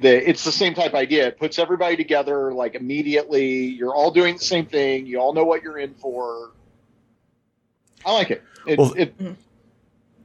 the, 0.00 0.28
it's 0.28 0.44
the 0.44 0.52
same 0.52 0.74
type 0.74 0.94
idea. 0.94 1.28
It 1.28 1.38
puts 1.38 1.58
everybody 1.58 1.96
together 1.96 2.52
like 2.52 2.74
immediately. 2.74 3.66
You're 3.66 3.94
all 3.94 4.10
doing 4.10 4.34
the 4.34 4.44
same 4.44 4.66
thing. 4.66 5.06
You 5.06 5.18
all 5.18 5.32
know 5.32 5.44
what 5.44 5.62
you're 5.62 5.78
in 5.78 5.94
for. 5.94 6.52
I 8.04 8.12
like 8.12 8.30
it. 8.30 8.42
it 8.66 8.78
well, 8.78 8.92
it, 8.96 9.14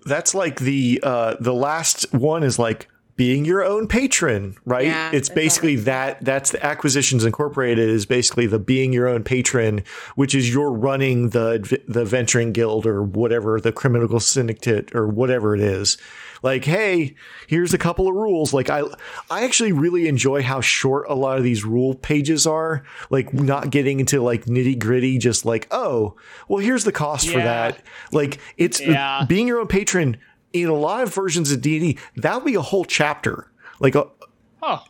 that's 0.05 0.35
like 0.35 0.59
the 0.59 0.99
uh, 1.03 1.35
the 1.39 1.53
last 1.53 2.11
one 2.13 2.43
is 2.43 2.59
like 2.59 2.87
being 3.15 3.45
your 3.45 3.63
own 3.63 3.87
patron, 3.87 4.55
right? 4.65 4.85
Yeah, 4.85 5.11
it's 5.13 5.29
basically 5.29 5.75
that 5.77 6.23
that's 6.23 6.51
the 6.51 6.65
acquisitions 6.65 7.23
incorporated 7.23 7.89
is 7.89 8.05
basically 8.05 8.47
the 8.47 8.59
being 8.59 8.93
your 8.93 9.07
own 9.07 9.23
patron, 9.23 9.83
which 10.15 10.35
is 10.35 10.53
you're 10.53 10.71
running 10.71 11.29
the 11.29 11.79
the 11.87 12.03
venturing 12.03 12.51
guild 12.51 12.85
or 12.85 13.03
whatever, 13.03 13.59
the 13.61 13.71
criminal 13.71 14.19
syndicate 14.19 14.93
or 14.95 15.07
whatever 15.07 15.55
it 15.55 15.61
is 15.61 15.97
like, 16.41 16.65
hey, 16.65 17.15
here's 17.47 17.73
a 17.73 17.77
couple 17.77 18.07
of 18.07 18.15
rules. 18.15 18.53
Like 18.53 18.69
I 18.69 18.83
I 19.29 19.43
actually 19.43 19.71
really 19.71 20.07
enjoy 20.07 20.41
how 20.41 20.61
short 20.61 21.05
a 21.09 21.15
lot 21.15 21.37
of 21.37 21.43
these 21.43 21.63
rule 21.63 21.95
pages 21.95 22.47
are. 22.47 22.83
Like 23.09 23.33
not 23.33 23.69
getting 23.69 23.99
into 23.99 24.21
like 24.21 24.45
nitty 24.45 24.79
gritty, 24.79 25.17
just 25.17 25.45
like, 25.45 25.67
oh, 25.71 26.15
well, 26.47 26.59
here's 26.59 26.83
the 26.83 26.91
cost 26.91 27.27
yeah. 27.27 27.33
for 27.33 27.39
that. 27.39 27.85
Like 28.11 28.39
it's 28.57 28.79
yeah. 28.79 29.25
being 29.27 29.47
your 29.47 29.59
own 29.59 29.67
patron 29.67 30.17
in 30.53 30.67
a 30.67 30.75
lot 30.75 31.03
of 31.03 31.13
versions 31.13 31.51
of 31.51 31.61
D&D, 31.61 31.97
that 32.17 32.35
would 32.35 32.45
be 32.45 32.55
a 32.55 32.61
whole 32.61 32.83
chapter. 32.83 33.49
Like 33.79 33.95
uh, 33.95 34.05
a, 34.21 34.25
Oh, 34.63 34.83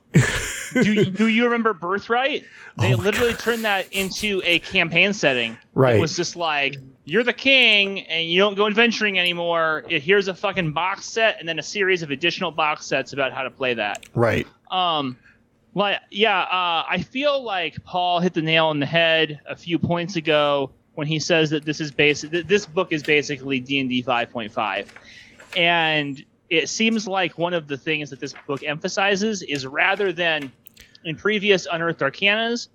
do 0.73 0.93
you, 0.93 1.05
do 1.05 1.27
you 1.27 1.45
remember 1.45 1.73
Birthright? 1.73 2.43
They 2.77 2.93
oh 2.93 2.97
literally 2.97 3.31
God. 3.31 3.39
turned 3.39 3.65
that 3.65 3.91
into 3.93 4.41
a 4.43 4.59
campaign 4.59 5.13
setting. 5.13 5.57
Right. 5.73 5.95
It 5.95 6.01
was 6.01 6.15
just 6.15 6.35
like 6.35 6.75
you're 7.05 7.23
the 7.23 7.33
king 7.33 8.01
and 8.01 8.29
you 8.29 8.39
don't 8.39 8.55
go 8.55 8.67
adventuring 8.67 9.17
anymore. 9.17 9.83
Here's 9.87 10.27
a 10.27 10.33
fucking 10.33 10.73
box 10.73 11.05
set 11.05 11.39
and 11.39 11.49
then 11.49 11.59
a 11.59 11.63
series 11.63 12.03
of 12.03 12.11
additional 12.11 12.51
box 12.51 12.85
sets 12.85 13.13
about 13.13 13.33
how 13.33 13.43
to 13.43 13.51
play 13.51 13.73
that. 13.73 14.07
Right. 14.13 14.47
Um, 14.69 15.17
like 15.73 15.99
yeah, 16.09 16.41
uh, 16.41 16.83
I 16.89 17.01
feel 17.01 17.41
like 17.41 17.83
Paul 17.83 18.19
hit 18.19 18.33
the 18.33 18.41
nail 18.41 18.67
on 18.67 18.79
the 18.79 18.85
head 18.85 19.39
a 19.47 19.55
few 19.55 19.79
points 19.79 20.15
ago 20.15 20.71
when 20.95 21.07
he 21.07 21.19
says 21.19 21.49
that 21.51 21.63
this 21.63 21.79
is 21.79 21.91
basic. 21.91 22.47
This 22.47 22.65
book 22.65 22.91
is 22.91 23.03
basically 23.03 23.59
D 23.59 23.79
and 23.79 23.89
D 23.89 24.03
5.5, 24.03 24.87
and 25.55 26.23
it 26.49 26.67
seems 26.67 27.07
like 27.07 27.37
one 27.37 27.53
of 27.53 27.67
the 27.67 27.77
things 27.77 28.09
that 28.09 28.19
this 28.19 28.33
book 28.45 28.63
emphasizes 28.63 29.41
is 29.43 29.65
rather 29.65 30.11
than 30.11 30.51
in 31.05 31.15
previous 31.15 31.65
unearthed 31.71 32.01
arcanas 32.01 32.67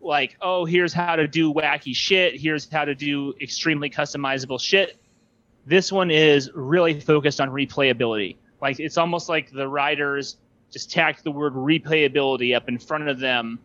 like 0.00 0.36
oh 0.40 0.64
here's 0.64 0.92
how 0.92 1.16
to 1.16 1.26
do 1.26 1.52
wacky 1.52 1.94
shit. 1.94 2.40
Here's 2.40 2.70
how 2.70 2.84
to 2.84 2.94
do 2.94 3.34
extremely 3.40 3.90
customizable 3.90 4.60
shit. 4.60 4.98
This 5.66 5.92
one 5.92 6.10
is 6.10 6.50
really 6.54 7.00
focused 7.00 7.40
on 7.40 7.50
replayability. 7.50 8.36
Like 8.60 8.80
it's 8.80 8.98
almost 8.98 9.28
like 9.28 9.50
the 9.50 9.68
writers 9.68 10.36
just 10.70 10.90
tacked 10.90 11.24
the 11.24 11.30
word 11.30 11.54
replayability 11.54 12.56
up 12.56 12.68
in 12.68 12.78
front 12.78 13.08
of 13.08 13.18
them 13.18 13.58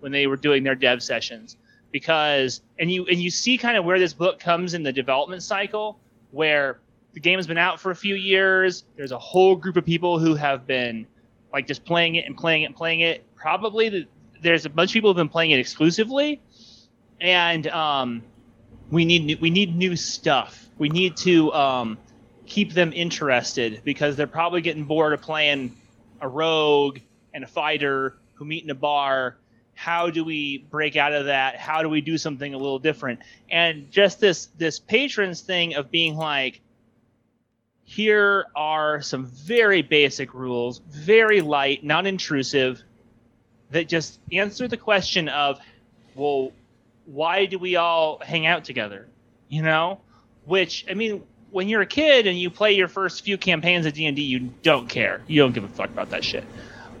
when 0.00 0.12
they 0.12 0.26
were 0.26 0.36
doing 0.36 0.62
their 0.62 0.74
dev 0.74 1.02
sessions. 1.02 1.56
Because 1.92 2.62
and 2.78 2.90
you 2.90 3.06
and 3.06 3.20
you 3.20 3.30
see 3.30 3.56
kind 3.58 3.76
of 3.76 3.84
where 3.84 3.98
this 3.98 4.12
book 4.12 4.38
comes 4.38 4.74
in 4.74 4.82
the 4.82 4.92
development 4.92 5.42
cycle 5.42 5.98
where 6.30 6.80
the 7.14 7.20
game 7.20 7.38
has 7.38 7.46
been 7.46 7.58
out 7.58 7.80
for 7.80 7.90
a 7.90 7.96
few 7.96 8.14
years. 8.14 8.84
There's 8.96 9.12
a 9.12 9.18
whole 9.18 9.56
group 9.56 9.76
of 9.76 9.86
people 9.86 10.18
who 10.18 10.34
have 10.34 10.66
been 10.66 11.06
like 11.52 11.66
just 11.66 11.84
playing 11.84 12.16
it 12.16 12.26
and 12.26 12.36
playing 12.36 12.62
it 12.62 12.66
and 12.66 12.76
playing 12.76 13.00
it. 13.00 13.24
Probably 13.34 13.88
the, 13.88 14.06
there's 14.46 14.64
a 14.64 14.70
bunch 14.70 14.90
of 14.90 14.94
people 14.94 15.10
who've 15.10 15.16
been 15.16 15.28
playing 15.28 15.50
it 15.50 15.58
exclusively 15.58 16.40
and 17.20 17.66
um, 17.66 18.22
we 18.90 19.04
need 19.04 19.24
new, 19.24 19.36
we 19.40 19.50
need 19.50 19.76
new 19.76 19.96
stuff. 19.96 20.68
We 20.78 20.88
need 20.88 21.16
to 21.18 21.52
um, 21.52 21.98
keep 22.46 22.72
them 22.72 22.92
interested 22.92 23.80
because 23.84 24.16
they're 24.16 24.26
probably 24.26 24.60
getting 24.60 24.84
bored 24.84 25.12
of 25.12 25.22
playing 25.22 25.76
a 26.20 26.28
rogue 26.28 27.00
and 27.34 27.42
a 27.42 27.46
fighter 27.46 28.16
who 28.34 28.44
meet 28.44 28.62
in 28.62 28.70
a 28.70 28.74
bar. 28.74 29.36
How 29.74 30.10
do 30.10 30.24
we 30.24 30.58
break 30.58 30.96
out 30.96 31.12
of 31.12 31.26
that? 31.26 31.56
How 31.56 31.82
do 31.82 31.88
we 31.88 32.00
do 32.00 32.16
something 32.16 32.54
a 32.54 32.56
little 32.56 32.78
different? 32.78 33.20
And 33.50 33.90
just 33.90 34.20
this 34.20 34.46
this 34.56 34.78
patrons 34.78 35.40
thing 35.40 35.74
of 35.74 35.90
being 35.90 36.16
like 36.16 36.60
here 37.82 38.46
are 38.54 39.00
some 39.00 39.26
very 39.26 39.80
basic 39.80 40.34
rules 40.34 40.80
very 40.88 41.40
light 41.40 41.84
non 41.84 42.04
intrusive 42.04 42.82
that 43.70 43.88
just 43.88 44.18
answer 44.32 44.68
the 44.68 44.76
question 44.76 45.28
of 45.28 45.58
well 46.14 46.52
why 47.04 47.46
do 47.46 47.58
we 47.58 47.76
all 47.76 48.18
hang 48.20 48.46
out 48.46 48.64
together? 48.64 49.06
You 49.48 49.62
know? 49.62 50.00
Which 50.44 50.86
i 50.90 50.94
mean 50.94 51.22
when 51.50 51.68
you're 51.68 51.82
a 51.82 51.86
kid 51.86 52.26
and 52.26 52.38
you 52.38 52.50
play 52.50 52.72
your 52.72 52.88
first 52.88 53.24
few 53.24 53.38
campaigns 53.38 53.86
of 53.86 53.92
d&d 53.94 54.20
you 54.20 54.50
don't 54.62 54.88
care. 54.88 55.22
You 55.26 55.40
don't 55.40 55.52
give 55.52 55.64
a 55.64 55.68
fuck 55.68 55.88
about 55.88 56.10
that 56.10 56.24
shit. 56.24 56.44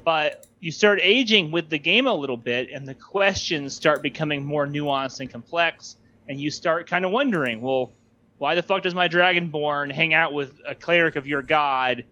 But 0.04 0.46
you 0.60 0.72
start 0.72 1.00
aging 1.02 1.50
with 1.50 1.68
the 1.68 1.78
game 1.78 2.06
a 2.06 2.14
little 2.14 2.36
bit 2.36 2.70
and 2.70 2.88
the 2.88 2.94
questions 2.94 3.74
start 3.74 4.02
becoming 4.02 4.44
more 4.44 4.66
nuanced 4.66 5.20
and 5.20 5.30
complex. 5.30 5.96
And 6.28 6.40
you 6.40 6.50
start 6.50 6.88
kind 6.88 7.04
of 7.04 7.10
wondering 7.10 7.60
well 7.60 7.92
why 8.38 8.54
the 8.54 8.62
fuck 8.62 8.82
does 8.82 8.94
my 8.94 9.08
dragonborn 9.08 9.90
hang 9.92 10.12
out 10.12 10.32
with 10.32 10.60
a 10.66 10.74
cleric 10.74 11.16
of 11.16 11.26
your 11.26 11.42
god? 11.42 12.04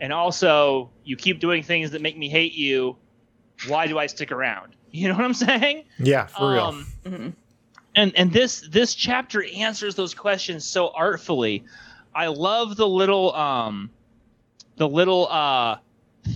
And 0.00 0.12
also 0.12 0.90
you 1.04 1.16
keep 1.16 1.40
doing 1.40 1.62
things 1.62 1.92
that 1.92 2.02
make 2.02 2.18
me 2.18 2.28
hate 2.28 2.52
you 2.52 2.96
why 3.68 3.86
do 3.86 3.98
i 3.98 4.06
stick 4.06 4.32
around? 4.32 4.76
You 4.94 5.08
know 5.08 5.16
what 5.16 5.24
i'm 5.24 5.34
saying? 5.34 5.86
Yeah 5.98 6.26
for 6.26 6.52
real. 6.52 6.62
Um, 6.62 6.86
mm-hmm. 7.04 7.28
and 7.96 8.12
and 8.16 8.32
this 8.32 8.60
this 8.70 8.94
chapter 8.94 9.44
answers 9.56 9.96
those 9.96 10.14
questions 10.14 10.64
so 10.64 10.92
artfully. 10.94 11.64
I 12.14 12.28
love 12.28 12.76
the 12.76 12.86
little 12.86 13.34
um 13.34 13.90
the 14.76 14.88
little 14.88 15.26
uh 15.28 15.78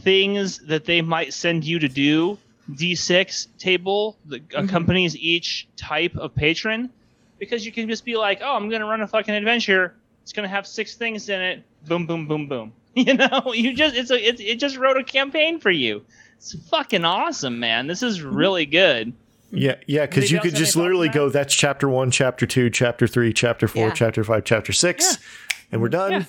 things 0.02 0.58
that 0.66 0.84
they 0.84 1.02
might 1.02 1.32
send 1.34 1.64
you 1.64 1.78
to 1.78 1.88
do. 1.88 2.36
D6 2.72 3.46
table 3.58 4.18
that 4.26 4.48
mm-hmm. 4.48 4.64
accompanies 4.64 5.16
each 5.16 5.68
type 5.76 6.16
of 6.16 6.34
patron 6.34 6.90
because 7.38 7.64
you 7.64 7.70
can 7.70 7.88
just 7.88 8.04
be 8.04 8.16
like 8.16 8.40
oh 8.42 8.56
i'm 8.56 8.68
gonna 8.68 8.86
run 8.86 9.02
a 9.02 9.06
fucking 9.06 9.36
adventure. 9.36 9.94
It's 10.24 10.32
gonna 10.32 10.48
have 10.48 10.66
six 10.66 10.96
things 10.96 11.28
in 11.28 11.40
it. 11.40 11.62
Boom 11.86 12.06
boom 12.06 12.26
boom 12.26 12.48
boom. 12.48 12.72
You 12.96 13.14
know 13.14 13.52
you 13.54 13.74
just 13.74 13.94
it's 13.94 14.10
a 14.10 14.18
it, 14.28 14.40
it 14.40 14.58
just 14.58 14.76
wrote 14.76 14.96
a 14.96 15.04
campaign 15.04 15.60
for 15.60 15.70
you 15.70 16.04
it's 16.38 16.54
fucking 16.68 17.04
awesome 17.04 17.58
man 17.58 17.86
this 17.86 18.02
is 18.02 18.20
mm-hmm. 18.20 18.34
really 18.34 18.66
good 18.66 19.12
yeah 19.50 19.74
yeah 19.86 20.06
because 20.06 20.30
you 20.30 20.40
could 20.40 20.54
just 20.54 20.76
literally 20.76 21.08
go 21.08 21.28
that's 21.28 21.54
chapter 21.54 21.88
one 21.88 22.10
chapter 22.10 22.46
two 22.46 22.70
chapter 22.70 23.06
three 23.06 23.32
chapter 23.32 23.68
four 23.68 23.88
yeah. 23.88 23.94
chapter 23.94 24.24
five 24.24 24.44
chapter 24.44 24.72
six 24.72 25.04
yeah. 25.04 25.56
and 25.72 25.82
we're 25.82 25.88
done 25.88 26.12
yeah 26.12 26.24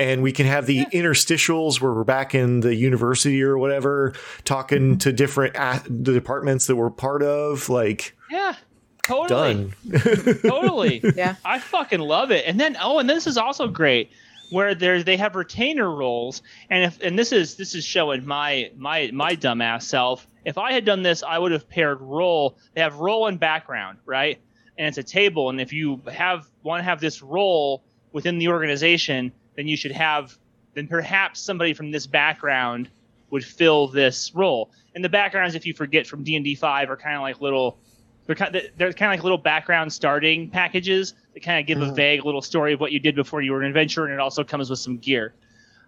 and 0.00 0.22
we 0.22 0.32
can 0.32 0.46
have 0.46 0.64
the 0.64 0.74
yeah. 0.74 0.84
interstitials 0.90 1.80
where 1.80 1.92
we're 1.92 2.04
back 2.04 2.34
in 2.34 2.60
the 2.60 2.74
university 2.74 3.42
or 3.42 3.58
whatever, 3.58 4.14
talking 4.44 4.92
mm-hmm. 4.92 4.98
to 4.98 5.12
different 5.12 5.54
the 5.54 6.12
departments 6.12 6.66
that 6.68 6.76
we're 6.76 6.88
part 6.88 7.22
of. 7.22 7.68
Like, 7.68 8.16
yeah, 8.30 8.54
totally, 9.02 9.72
done, 9.86 10.00
totally. 10.42 11.02
Yeah, 11.14 11.36
I 11.44 11.58
fucking 11.58 12.00
love 12.00 12.30
it. 12.30 12.46
And 12.46 12.58
then, 12.58 12.78
oh, 12.80 12.98
and 12.98 13.10
this 13.10 13.26
is 13.26 13.36
also 13.36 13.68
great 13.68 14.10
where 14.50 14.74
there's 14.74 15.04
they 15.04 15.16
have 15.16 15.36
retainer 15.36 15.90
roles, 15.90 16.42
and 16.68 16.84
if 16.84 17.00
and 17.00 17.18
this 17.18 17.32
is 17.32 17.56
this 17.56 17.74
is 17.74 17.84
showing 17.84 18.26
my 18.26 18.70
my 18.76 19.10
my 19.12 19.36
dumbass 19.36 19.82
self. 19.82 20.26
If 20.44 20.58
I 20.58 20.72
had 20.72 20.84
done 20.84 21.02
this, 21.02 21.22
I 21.22 21.38
would 21.38 21.52
have 21.52 21.68
paired 21.68 22.00
role. 22.00 22.56
They 22.74 22.80
have 22.80 22.96
role 22.96 23.26
and 23.26 23.38
background, 23.38 23.98
right? 24.06 24.38
And 24.78 24.88
it's 24.88 24.98
a 24.98 25.02
table, 25.02 25.50
and 25.50 25.60
if 25.60 25.72
you 25.72 26.00
have 26.12 26.48
want 26.62 26.80
to 26.80 26.84
have 26.84 27.00
this 27.00 27.22
role 27.22 27.82
within 28.12 28.38
the 28.38 28.48
organization, 28.48 29.32
then 29.56 29.68
you 29.68 29.76
should 29.76 29.92
have 29.92 30.36
then 30.74 30.86
perhaps 30.86 31.40
somebody 31.40 31.74
from 31.74 31.90
this 31.90 32.06
background 32.06 32.88
would 33.30 33.44
fill 33.44 33.88
this 33.88 34.34
role. 34.34 34.70
And 34.94 35.04
the 35.04 35.08
backgrounds, 35.08 35.54
if 35.54 35.66
you 35.66 35.74
forget 35.74 36.06
from 36.06 36.24
D 36.24 36.36
and 36.36 36.44
D 36.44 36.54
five, 36.54 36.90
are 36.90 36.96
kind 36.96 37.16
of 37.16 37.22
like 37.22 37.40
little. 37.40 37.78
They're 38.26 38.36
kind, 38.36 38.54
of, 38.54 38.62
they're 38.76 38.92
kind 38.92 39.12
of 39.12 39.18
like 39.18 39.24
little 39.24 39.38
background 39.38 39.92
starting 39.92 40.50
packages 40.50 41.14
that 41.34 41.42
kind 41.42 41.60
of 41.60 41.66
give 41.66 41.78
mm-hmm. 41.78 41.90
a 41.90 41.94
vague 41.94 42.24
little 42.24 42.42
story 42.42 42.72
of 42.72 42.80
what 42.80 42.92
you 42.92 42.98
did 42.98 43.14
before 43.14 43.42
you 43.42 43.52
were 43.52 43.60
an 43.60 43.66
adventurer, 43.66 44.06
and 44.06 44.14
it 44.14 44.20
also 44.20 44.44
comes 44.44 44.70
with 44.70 44.78
some 44.78 44.98
gear. 44.98 45.34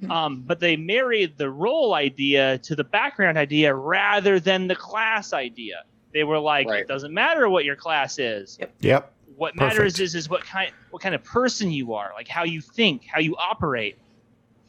Mm-hmm. 0.02 0.10
Um, 0.10 0.42
but 0.46 0.60
they 0.60 0.76
married 0.76 1.38
the 1.38 1.50
role 1.50 1.94
idea 1.94 2.58
to 2.58 2.74
the 2.74 2.84
background 2.84 3.38
idea 3.38 3.74
rather 3.74 4.40
than 4.40 4.66
the 4.66 4.74
class 4.74 5.32
idea. 5.32 5.84
They 6.12 6.24
were 6.24 6.38
like, 6.38 6.68
right. 6.68 6.80
it 6.80 6.88
doesn't 6.88 7.14
matter 7.14 7.48
what 7.48 7.64
your 7.64 7.76
class 7.76 8.18
is. 8.18 8.58
Yep. 8.60 8.74
Yep. 8.80 9.12
What 9.36 9.54
Perfect. 9.54 9.78
matters 9.78 10.00
is 10.00 10.14
is 10.14 10.28
what 10.28 10.44
kind 10.44 10.70
what 10.90 11.02
kind 11.02 11.14
of 11.14 11.24
person 11.24 11.70
you 11.70 11.94
are, 11.94 12.12
like 12.14 12.28
how 12.28 12.44
you 12.44 12.60
think, 12.60 13.04
how 13.06 13.18
you 13.18 13.34
operate. 13.36 13.96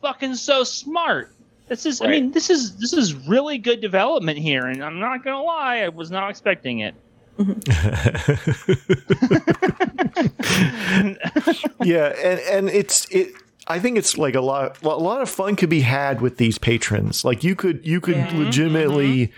Fucking 0.02 0.36
so 0.36 0.64
smart. 0.64 1.36
This 1.68 1.86
is 1.86 2.00
right. 2.00 2.08
I 2.08 2.12
mean, 2.12 2.32
this 2.32 2.50
is 2.50 2.78
this 2.78 2.94
is 2.94 3.14
really 3.28 3.58
good 3.58 3.82
development 3.82 4.40
here, 4.40 4.68
and 4.68 4.84
I'm 4.84 5.00
not 5.00 5.24
gonna 5.24 5.44
lie, 5.44 5.80
I 5.80 5.90
was 5.90 6.12
not 6.12 6.30
expecting 6.30 6.80
it. 6.80 6.96
yeah, 11.84 12.14
and 12.24 12.40
and 12.40 12.70
it's 12.70 13.08
it 13.10 13.34
I 13.68 13.80
think 13.80 13.98
it's 13.98 14.18
like 14.18 14.36
a 14.36 14.42
lot 14.42 14.82
a 14.84 14.90
lot 14.90 15.22
of 15.22 15.30
fun 15.30 15.56
could 15.56 15.70
be 15.70 15.82
had 15.82 16.22
with 16.22 16.38
these 16.38 16.58
patrons. 16.58 17.26
Like 17.26 17.44
you 17.44 17.56
could 17.56 17.86
you 17.86 18.02
could 18.02 18.18
yeah. 18.18 18.38
legitimately 18.38 19.28
mm-hmm 19.28 19.34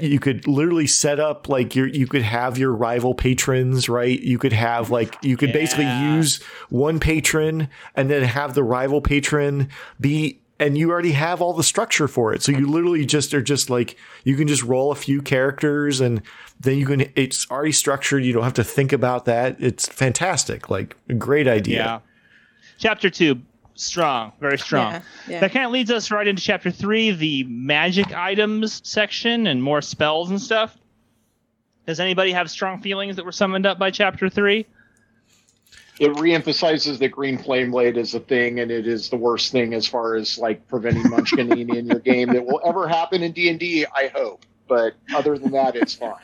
you 0.00 0.18
could 0.18 0.46
literally 0.46 0.86
set 0.86 1.20
up 1.20 1.48
like 1.48 1.74
your 1.74 1.86
you 1.86 2.06
could 2.06 2.22
have 2.22 2.56
your 2.56 2.72
rival 2.72 3.14
patrons 3.14 3.88
right 3.88 4.20
you 4.20 4.38
could 4.38 4.52
have 4.52 4.90
like 4.90 5.16
you 5.22 5.36
could 5.36 5.50
yeah. 5.50 5.54
basically 5.54 6.14
use 6.14 6.42
one 6.70 6.98
patron 6.98 7.68
and 7.94 8.10
then 8.10 8.22
have 8.22 8.54
the 8.54 8.62
rival 8.62 9.02
patron 9.02 9.68
be 10.00 10.40
and 10.60 10.78
you 10.78 10.90
already 10.90 11.12
have 11.12 11.40
all 11.40 11.52
the 11.52 11.62
structure 11.62 12.06
for 12.06 12.32
it 12.32 12.42
so 12.42 12.52
you 12.52 12.66
literally 12.66 13.04
just 13.04 13.34
are 13.34 13.42
just 13.42 13.70
like 13.70 13.96
you 14.24 14.36
can 14.36 14.46
just 14.46 14.62
roll 14.62 14.92
a 14.92 14.94
few 14.94 15.20
characters 15.20 16.00
and 16.00 16.22
then 16.60 16.78
you 16.78 16.86
can 16.86 17.10
it's 17.16 17.50
already 17.50 17.72
structured 17.72 18.24
you 18.24 18.32
don't 18.32 18.44
have 18.44 18.54
to 18.54 18.64
think 18.64 18.92
about 18.92 19.24
that 19.24 19.56
it's 19.60 19.88
fantastic 19.88 20.70
like 20.70 20.96
a 21.08 21.14
great 21.14 21.48
idea 21.48 21.78
yeah 21.78 22.00
chapter 22.78 23.10
2 23.10 23.40
strong, 23.74 24.32
very 24.40 24.58
strong. 24.58 24.92
Yeah, 24.92 25.02
yeah. 25.28 25.40
That 25.40 25.52
kind 25.52 25.66
of 25.66 25.72
leads 25.72 25.90
us 25.90 26.10
right 26.10 26.26
into 26.26 26.42
chapter 26.42 26.70
three, 26.70 27.10
the 27.10 27.44
magic 27.44 28.12
items 28.12 28.80
section 28.84 29.46
and 29.46 29.62
more 29.62 29.82
spells 29.82 30.30
and 30.30 30.40
stuff. 30.40 30.76
Does 31.86 32.00
anybody 32.00 32.32
have 32.32 32.50
strong 32.50 32.80
feelings 32.80 33.16
that 33.16 33.24
were 33.24 33.32
summoned 33.32 33.66
up 33.66 33.78
by 33.78 33.90
chapter 33.90 34.28
three? 34.28 34.66
It 36.00 36.12
reemphasizes 36.14 36.98
that 36.98 37.08
green 37.10 37.38
flame 37.38 37.70
blade 37.70 37.96
is 37.96 38.14
a 38.14 38.20
thing, 38.20 38.58
and 38.58 38.70
it 38.70 38.86
is 38.86 39.10
the 39.10 39.16
worst 39.16 39.52
thing 39.52 39.74
as 39.74 39.86
far 39.86 40.16
as 40.16 40.38
like 40.38 40.66
preventing 40.66 41.04
munchkining 41.04 41.76
in 41.76 41.86
your 41.86 42.00
game 42.00 42.32
that 42.32 42.44
will 42.44 42.60
ever 42.64 42.88
happen 42.88 43.22
in 43.22 43.32
D 43.32 43.48
and 43.48 43.60
D. 43.60 43.86
I 43.94 44.08
hope, 44.08 44.44
but 44.66 44.94
other 45.14 45.38
than 45.38 45.52
that, 45.52 45.76
it's 45.76 45.94
fine. 45.94 46.16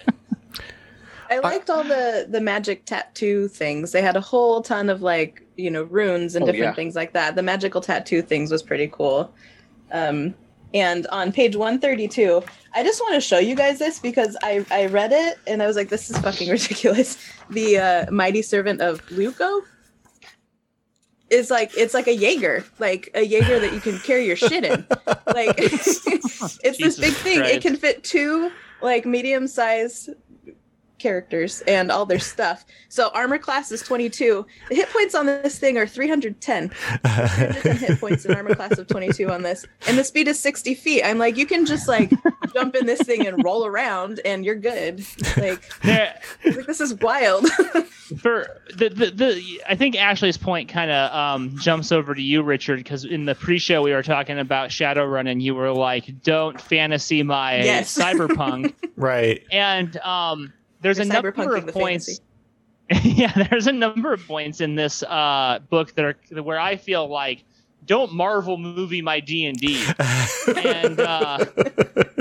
I 1.31 1.39
liked 1.39 1.71
all 1.71 1.85
the 1.85 2.27
the 2.29 2.41
magic 2.41 2.85
tattoo 2.85 3.47
things. 3.47 3.93
They 3.93 4.03
had 4.03 4.17
a 4.17 4.21
whole 4.21 4.61
ton 4.61 4.91
of 4.91 5.03
like 5.03 5.47
you 5.57 5.71
know 5.71 5.85
runes 5.85 6.35
and 6.35 6.43
oh, 6.43 6.47
different 6.47 6.73
yeah. 6.73 6.75
things 6.75 6.97
like 6.97 7.13
that. 7.13 7.37
The 7.37 7.43
magical 7.43 7.81
tattoo 7.81 8.23
things 8.23 8.51
was 8.51 8.65
pretty 8.65 8.89
cool. 8.89 9.33
Um, 9.93 10.35
and 10.75 11.07
on 11.09 11.33
page 11.33 11.57
132, 11.57 12.43
I 12.75 12.83
just 12.83 13.01
want 13.01 13.15
to 13.15 13.21
show 13.21 13.39
you 13.39 13.55
guys 13.55 13.79
this 13.79 13.99
because 13.99 14.37
I, 14.43 14.65
I 14.71 14.87
read 14.87 15.13
it 15.13 15.39
and 15.47 15.63
I 15.63 15.67
was 15.67 15.77
like, 15.77 15.89
this 15.89 16.11
is 16.11 16.19
fucking 16.19 16.49
ridiculous. 16.51 17.17
The 17.51 17.79
uh, 17.79 18.11
mighty 18.11 18.43
servant 18.43 18.81
of 18.81 19.05
Leuk-o 19.07 19.63
is 21.31 21.51
like 21.51 21.71
it's 21.77 21.95
like 21.95 22.09
a 22.09 22.15
Jaeger, 22.15 22.65
like 22.79 23.09
a 23.15 23.23
Jaeger 23.23 23.61
that 23.61 23.73
you 23.73 23.81
can 23.81 23.99
carry 24.01 24.27
your 24.27 24.37
shit 24.37 24.65
in. 24.65 24.87
Like 25.27 25.55
it's 25.59 26.05
Jesus 26.05 26.59
this 26.63 26.99
big 26.99 27.15
thing. 27.15 27.39
Christ. 27.39 27.55
It 27.55 27.63
can 27.63 27.77
fit 27.77 28.05
two 28.05 28.51
like 28.83 29.07
medium 29.07 29.47
sized 29.47 30.11
characters 31.01 31.63
and 31.63 31.91
all 31.91 32.07
their 32.07 32.19
stuff. 32.19 32.65
So 32.89 33.11
armor 33.15 33.39
class 33.39 33.73
is 33.73 33.83
22. 33.83 34.47
The 34.69 34.75
hit 34.75 34.89
points 34.91 35.15
on 35.15 35.27
this 35.27 35.59
thing 35.59 35.79
are 35.79 35.87
310. 35.87 36.69
310 36.69 37.77
hit 37.77 37.99
points 38.01 38.25
in 38.25 38.35
armor 38.35 38.55
class 38.55 38.79
of 38.79 38.87
22 38.87 39.31
on 39.31 39.43
this. 39.43 39.67
And 39.89 39.99
the 39.99 40.05
speed 40.05 40.29
is 40.29 40.39
60 40.39 40.75
feet. 40.75 41.03
I'm 41.03 41.19
like, 41.19 41.37
you 41.37 41.47
can 41.47 41.67
just 41.67 41.89
like 41.89 42.13
jump 42.55 42.77
in 42.77 42.87
this 42.87 43.03
thing 43.03 43.27
and 43.27 43.43
roll 43.43 43.67
around 43.67 44.21
and 44.25 44.45
you're 44.45 44.55
good. 44.55 45.05
Like, 45.37 45.63
like 45.85 46.67
this 46.67 46.81
is 46.81 46.95
wild. 46.95 47.49
for 48.19 48.61
the, 48.77 48.89
the, 48.89 49.11
the 49.11 49.63
I 49.69 49.75
think 49.75 49.97
Ashley's 49.97 50.37
point 50.37 50.69
kind 50.69 50.91
of 50.91 51.13
um, 51.13 51.57
jumps 51.59 51.93
over 51.93 52.15
to 52.15 52.23
you, 52.23 52.43
Richard, 52.43 52.79
because 52.79 53.05
in 53.05 53.25
the 53.25 53.35
pre-show 53.35 53.83
we 53.83 53.93
were 53.93 54.03
talking 54.03 54.39
about 54.39 54.71
Shadowrun, 54.71 55.31
and 55.31 55.43
you 55.43 55.55
were 55.55 55.73
like, 55.73 56.23
"Don't 56.23 56.61
fantasy 56.61 57.23
my 57.23 57.63
yes. 57.63 57.97
cyberpunk." 57.99 58.75
right. 58.97 59.43
And 59.51 59.97
um, 59.99 60.53
there's 60.81 60.99
You're 60.99 61.07
a 61.07 61.09
number 61.09 61.57
of 61.57 61.67
points. 61.69 62.21
yeah, 63.03 63.33
there's 63.51 63.67
a 63.67 63.73
number 63.73 64.13
of 64.13 64.27
points 64.27 64.61
in 64.61 64.75
this 64.75 65.03
uh, 65.03 65.61
book 65.69 65.95
that 65.95 66.05
are 66.05 66.43
where 66.43 66.59
I 66.59 66.77
feel 66.77 67.09
like 67.09 67.45
don't 67.85 68.13
Marvel 68.13 68.59
movie 68.59 69.03
my 69.03 69.21
D 69.21 69.47
and 69.47 69.57
D, 69.57 69.83
and 70.57 70.99
uh, 70.99 71.45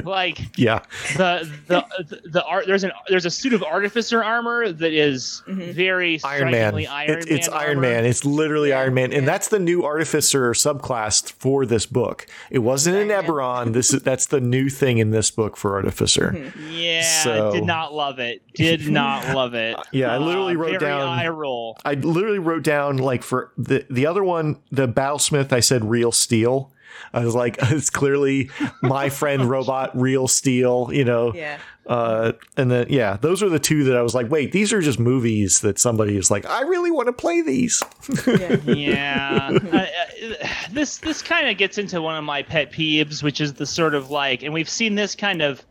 like 0.03 0.57
yeah, 0.57 0.81
the 1.17 1.49
the 1.67 1.85
the, 2.03 2.29
the 2.29 2.45
art 2.45 2.65
there's 2.67 2.83
an 2.83 2.91
there's 3.09 3.25
a 3.25 3.31
suit 3.31 3.53
of 3.53 3.63
artificer 3.63 4.23
armor 4.23 4.71
that 4.71 4.93
is 4.93 5.43
mm-hmm. 5.47 5.71
very 5.71 6.21
Iron 6.23 6.51
Man. 6.51 6.75
Iron 6.87 7.19
it, 7.19 7.29
it's 7.29 7.49
Iron 7.49 7.79
Man. 7.79 8.05
It's 8.05 8.25
literally 8.25 8.69
yeah, 8.69 8.79
Iron 8.79 8.93
Man, 8.93 9.13
and 9.13 9.27
that's 9.27 9.47
the 9.47 9.59
new 9.59 9.83
artificer 9.83 10.51
subclass 10.51 11.31
for 11.31 11.65
this 11.65 11.85
book. 11.85 12.27
It 12.49 12.59
wasn't 12.59 12.97
in 12.97 13.07
Eberron. 13.09 13.73
This 13.73 13.93
is 13.93 14.01
that's 14.01 14.27
the 14.27 14.41
new 14.41 14.69
thing 14.69 14.97
in 14.97 15.11
this 15.11 15.31
book 15.31 15.57
for 15.57 15.75
artificer. 15.75 16.33
Mm-hmm. 16.35 16.69
Yeah, 16.79 17.23
so, 17.23 17.51
did 17.51 17.65
not 17.65 17.93
love 17.93 18.19
it. 18.19 18.41
Did 18.53 18.87
not 18.91 19.35
love 19.35 19.53
it. 19.53 19.77
Yeah, 19.91 20.13
I 20.13 20.17
literally 20.17 20.55
uh, 20.55 20.59
wrote 20.59 20.79
down. 20.79 21.01
Eye 21.01 21.27
roll. 21.27 21.77
I 21.83 21.93
literally 21.95 22.39
wrote 22.39 22.63
down 22.63 22.97
like 22.97 23.23
for 23.23 23.51
the 23.57 23.85
the 23.89 24.05
other 24.05 24.23
one, 24.23 24.59
the 24.71 24.87
Battlesmith. 24.87 25.51
I 25.51 25.59
said 25.59 25.85
real 25.85 26.11
steel. 26.11 26.71
I 27.13 27.25
was 27.25 27.35
like, 27.35 27.57
it's 27.61 27.89
clearly 27.89 28.49
my 28.81 29.09
friend 29.09 29.49
robot 29.49 29.97
real 29.99 30.27
steel, 30.27 30.89
you 30.91 31.05
know. 31.05 31.33
Yeah. 31.33 31.59
Uh, 31.85 32.33
and 32.55 32.69
then 32.69 32.85
yeah, 32.89 33.17
those 33.19 33.41
are 33.41 33.49
the 33.49 33.59
two 33.59 33.83
that 33.85 33.97
I 33.97 34.03
was 34.03 34.13
like, 34.13 34.29
wait, 34.29 34.51
these 34.51 34.71
are 34.71 34.79
just 34.79 34.99
movies 34.99 35.61
that 35.61 35.79
somebody 35.79 36.17
is 36.17 36.29
like, 36.29 36.45
I 36.45 36.61
really 36.61 36.91
want 36.91 37.07
to 37.07 37.13
play 37.13 37.41
these. 37.41 37.83
yeah. 38.27 38.57
yeah. 38.65 39.59
Uh, 39.73 39.77
uh, 39.77 40.47
this 40.71 40.99
this 40.99 41.23
kind 41.23 41.49
of 41.49 41.57
gets 41.57 41.79
into 41.79 42.01
one 42.01 42.15
of 42.15 42.23
my 42.23 42.43
pet 42.43 42.71
peeves, 42.71 43.23
which 43.23 43.41
is 43.41 43.55
the 43.55 43.65
sort 43.65 43.95
of 43.95 44.11
like, 44.11 44.43
and 44.43 44.53
we've 44.53 44.69
seen 44.69 44.95
this 44.95 45.15
kind 45.15 45.41
of 45.41 45.63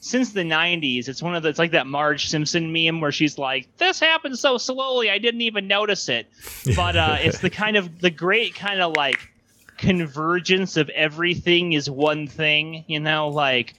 since 0.00 0.32
the 0.32 0.42
90s 0.42 1.08
it's 1.08 1.22
one 1.22 1.34
of 1.34 1.42
the 1.42 1.48
it's 1.48 1.58
like 1.58 1.72
that 1.72 1.86
marge 1.86 2.28
simpson 2.28 2.72
meme 2.72 3.00
where 3.00 3.10
she's 3.10 3.38
like 3.38 3.66
this 3.78 3.98
happened 3.98 4.38
so 4.38 4.56
slowly 4.56 5.10
i 5.10 5.18
didn't 5.18 5.40
even 5.40 5.66
notice 5.66 6.08
it 6.08 6.28
but 6.76 6.96
uh 6.96 7.16
it's 7.18 7.40
the 7.40 7.50
kind 7.50 7.76
of 7.76 8.00
the 8.00 8.10
great 8.10 8.54
kind 8.54 8.80
of 8.80 8.94
like 8.94 9.32
convergence 9.76 10.76
of 10.76 10.88
everything 10.90 11.72
is 11.72 11.88
one 11.90 12.26
thing, 12.26 12.84
you 12.86 13.00
know, 13.00 13.28
like 13.28 13.74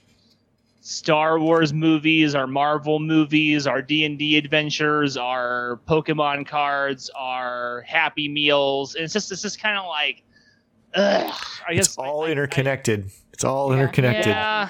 Star 0.80 1.38
Wars 1.38 1.72
movies, 1.72 2.34
our 2.34 2.46
Marvel 2.46 2.98
movies, 2.98 3.66
our 3.66 3.82
D&D 3.82 4.38
adventures, 4.38 5.16
our 5.16 5.80
Pokemon 5.86 6.46
cards, 6.46 7.10
our 7.16 7.82
Happy 7.82 8.28
Meals. 8.28 8.94
And 8.94 9.04
it's 9.04 9.12
just 9.12 9.30
it's 9.32 9.42
just 9.42 9.60
kind 9.60 9.76
of 9.76 9.86
like 9.86 10.22
ugh, 10.94 11.34
I 11.66 11.74
guess 11.74 11.88
it's 11.88 11.98
all 11.98 12.24
I, 12.24 12.30
interconnected. 12.30 13.04
I, 13.06 13.12
it's 13.32 13.44
all 13.44 13.70
yeah, 13.70 13.80
interconnected. 13.80 14.26
Yeah. 14.26 14.68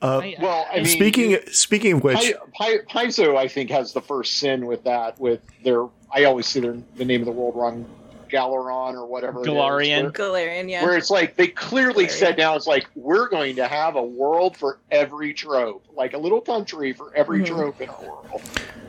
Uh, 0.00 0.20
well, 0.40 0.66
I 0.72 0.78
mean, 0.78 0.86
speaking 0.86 1.38
speaking 1.52 1.92
of 1.92 2.02
which, 2.02 2.34
Paizo 2.58 3.36
I 3.36 3.46
think 3.46 3.70
has 3.70 3.92
the 3.92 4.00
first 4.00 4.38
sin 4.38 4.66
with 4.66 4.82
that. 4.82 5.20
With 5.20 5.40
their, 5.62 5.86
I 6.12 6.24
always 6.24 6.46
see 6.46 6.58
their 6.58 6.76
the 6.96 7.04
name 7.04 7.20
of 7.20 7.26
the 7.26 7.32
world 7.32 7.54
wrong. 7.54 7.86
Galeron 8.32 8.94
or 8.94 9.06
whatever. 9.06 9.40
Golarion. 9.40 10.12
Golarion, 10.12 10.70
yeah. 10.70 10.82
Where 10.84 10.96
it's 10.96 11.10
like 11.10 11.36
they 11.36 11.48
clearly 11.48 12.06
Golarion. 12.06 12.10
said 12.10 12.38
now 12.38 12.56
it's 12.56 12.66
like 12.66 12.86
we're 12.94 13.28
going 13.28 13.56
to 13.56 13.68
have 13.68 13.96
a 13.96 14.02
world 14.02 14.56
for 14.56 14.78
every 14.90 15.34
trope, 15.34 15.84
like 15.94 16.14
a 16.14 16.18
little 16.18 16.40
country 16.40 16.92
for 16.92 17.14
every 17.14 17.40
mm-hmm. 17.40 17.54
trope 17.54 17.80
in 17.80 17.88
our 17.88 18.02
world. 18.02 18.42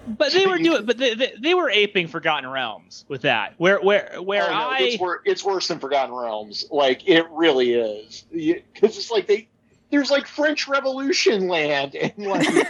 But 0.05 0.33
they 0.33 0.45
were 0.45 0.57
doing, 0.57 0.85
but 0.85 0.97
they, 0.97 1.13
they, 1.15 1.33
they, 1.39 1.53
were 1.53 1.69
aping 1.69 2.07
Forgotten 2.07 2.49
Realms 2.49 3.05
with 3.07 3.21
that. 3.21 3.53
Where 3.57 3.79
where 3.79 4.17
where 4.21 4.43
oh, 4.43 4.47
no, 4.47 4.53
I 4.53 4.77
it's, 4.81 4.99
wor- 4.99 5.21
it's 5.23 5.43
worse 5.45 5.69
than 5.69 5.79
Forgotten 5.79 6.13
Realms. 6.13 6.65
Like 6.71 7.07
it 7.07 7.29
really 7.29 7.73
is, 7.73 8.25
because 8.31 8.97
it's 8.97 9.11
like 9.11 9.27
they 9.27 9.47
there's 9.93 10.09
like 10.09 10.25
French 10.25 10.67
Revolution 10.67 11.47
land 11.47 11.93
and 11.93 12.11
like 12.17 12.47
you 12.47 12.61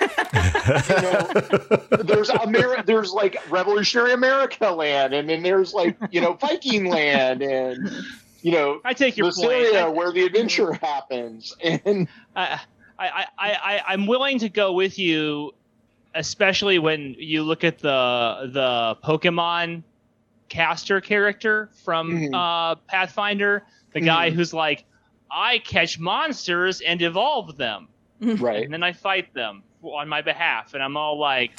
know 1.01 1.31
there's 2.03 2.29
Ameri- 2.29 2.85
there's 2.85 3.13
like 3.13 3.37
Revolutionary 3.49 4.11
America 4.11 4.69
land 4.69 5.13
and 5.13 5.29
then 5.29 5.41
there's 5.41 5.73
like 5.73 5.95
you 6.11 6.19
know 6.19 6.33
Viking 6.33 6.87
land 6.89 7.41
and 7.41 7.89
you 8.41 8.51
know 8.51 8.81
I 8.83 8.93
take 8.93 9.15
your 9.15 9.31
Syria 9.31 9.89
where 9.89 10.11
the 10.11 10.25
adventure 10.25 10.73
happens 10.73 11.55
and 11.63 12.09
I, 12.35 12.59
I 12.99 13.25
I 13.37 13.81
I'm 13.87 14.05
willing 14.05 14.39
to 14.39 14.49
go 14.49 14.73
with 14.73 14.99
you 14.99 15.53
especially 16.13 16.77
when 16.77 17.15
you 17.17 17.43
look 17.43 17.63
at 17.63 17.79
the 17.79 18.49
the 18.51 18.97
Pokemon 19.01 19.83
caster 20.49 20.99
character 20.99 21.69
from 21.85 22.11
mm-hmm. 22.11 22.35
uh, 22.35 22.75
Pathfinder 22.75 23.63
the 23.93 24.01
guy 24.01 24.27
mm-hmm. 24.27 24.35
who's 24.35 24.53
like 24.53 24.83
I 25.33 25.59
catch 25.59 25.99
monsters 25.99 26.81
and 26.81 27.01
evolve 27.01 27.57
them. 27.57 27.87
Right. 28.23 28.63
And 28.63 28.73
then 28.73 28.83
I 28.83 28.93
fight 28.93 29.33
them 29.33 29.63
on 29.83 30.07
my 30.07 30.21
behalf. 30.21 30.73
And 30.73 30.81
I'm 30.81 30.95
all 30.95 31.19
like, 31.19 31.51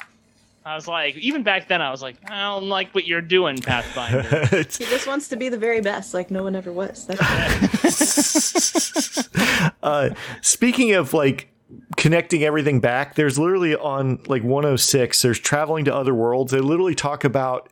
I 0.65 0.73
was 0.73 0.87
like, 0.87 1.15
even 1.17 1.43
back 1.43 1.67
then, 1.67 1.79
I 1.79 1.91
was 1.91 2.01
like, 2.01 2.15
I 2.27 2.41
don't 2.41 2.67
like 2.67 2.95
what 2.95 3.05
you're 3.05 3.21
doing, 3.21 3.59
Pathfinder. 3.59 4.47
he 4.57 4.85
just 4.85 5.05
wants 5.05 5.27
to 5.27 5.35
be 5.35 5.49
the 5.49 5.59
very 5.59 5.79
best, 5.79 6.15
like 6.15 6.31
no 6.31 6.41
one 6.41 6.55
ever 6.55 6.71
was. 6.71 7.05
That's 7.05 9.29
uh, 9.83 10.09
speaking 10.41 10.93
of 10.93 11.13
like 11.13 11.49
connecting 11.97 12.43
everything 12.43 12.79
back, 12.79 13.13
there's 13.13 13.37
literally 13.37 13.75
on 13.75 14.17
like 14.25 14.43
106, 14.43 15.21
there's 15.21 15.39
traveling 15.39 15.85
to 15.85 15.93
other 15.93 16.15
worlds. 16.15 16.51
They 16.51 16.61
literally 16.61 16.95
talk 16.95 17.23
about 17.23 17.69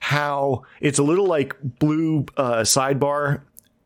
how 0.00 0.64
it's 0.82 0.98
a 0.98 1.02
little 1.02 1.26
like 1.26 1.56
blue 1.62 2.26
uh, 2.36 2.60
sidebar 2.60 3.40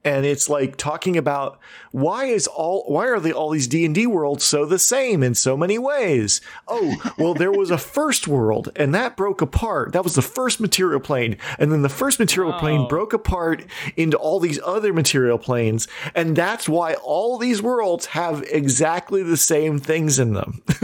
and 0.08 0.24
it's 0.24 0.48
like 0.48 0.76
talking 0.76 1.18
about 1.18 1.60
why 1.92 2.24
is 2.24 2.46
all 2.46 2.84
why 2.86 3.06
are 3.08 3.20
the 3.20 3.32
all 3.32 3.50
these 3.50 3.66
D&D 3.66 4.06
worlds 4.06 4.42
so 4.42 4.64
the 4.64 4.78
same 4.78 5.22
in 5.22 5.34
so 5.34 5.54
many 5.54 5.78
ways? 5.78 6.40
Oh, 6.66 6.96
well 7.18 7.34
there 7.34 7.52
was 7.52 7.70
a 7.70 7.78
first 7.98 8.26
world 8.26 8.70
and 8.74 8.94
that 8.94 9.16
broke 9.16 9.42
apart. 9.42 9.92
That 9.92 10.04
was 10.04 10.14
the 10.14 10.22
first 10.22 10.60
material 10.60 10.98
plane 10.98 11.36
and 11.58 11.70
then 11.70 11.82
the 11.82 11.90
first 11.90 12.18
material 12.18 12.54
oh. 12.54 12.58
plane 12.58 12.88
broke 12.88 13.12
apart 13.12 13.66
into 13.96 14.16
all 14.16 14.40
these 14.40 14.58
other 14.64 14.94
material 14.94 15.36
planes 15.36 15.88
and 16.14 16.34
that's 16.34 16.68
why 16.68 16.94
all 16.94 17.36
these 17.36 17.60
worlds 17.60 18.06
have 18.06 18.42
exactly 18.44 19.22
the 19.22 19.36
same 19.36 19.78
things 19.78 20.18
in 20.18 20.32
them. 20.32 20.62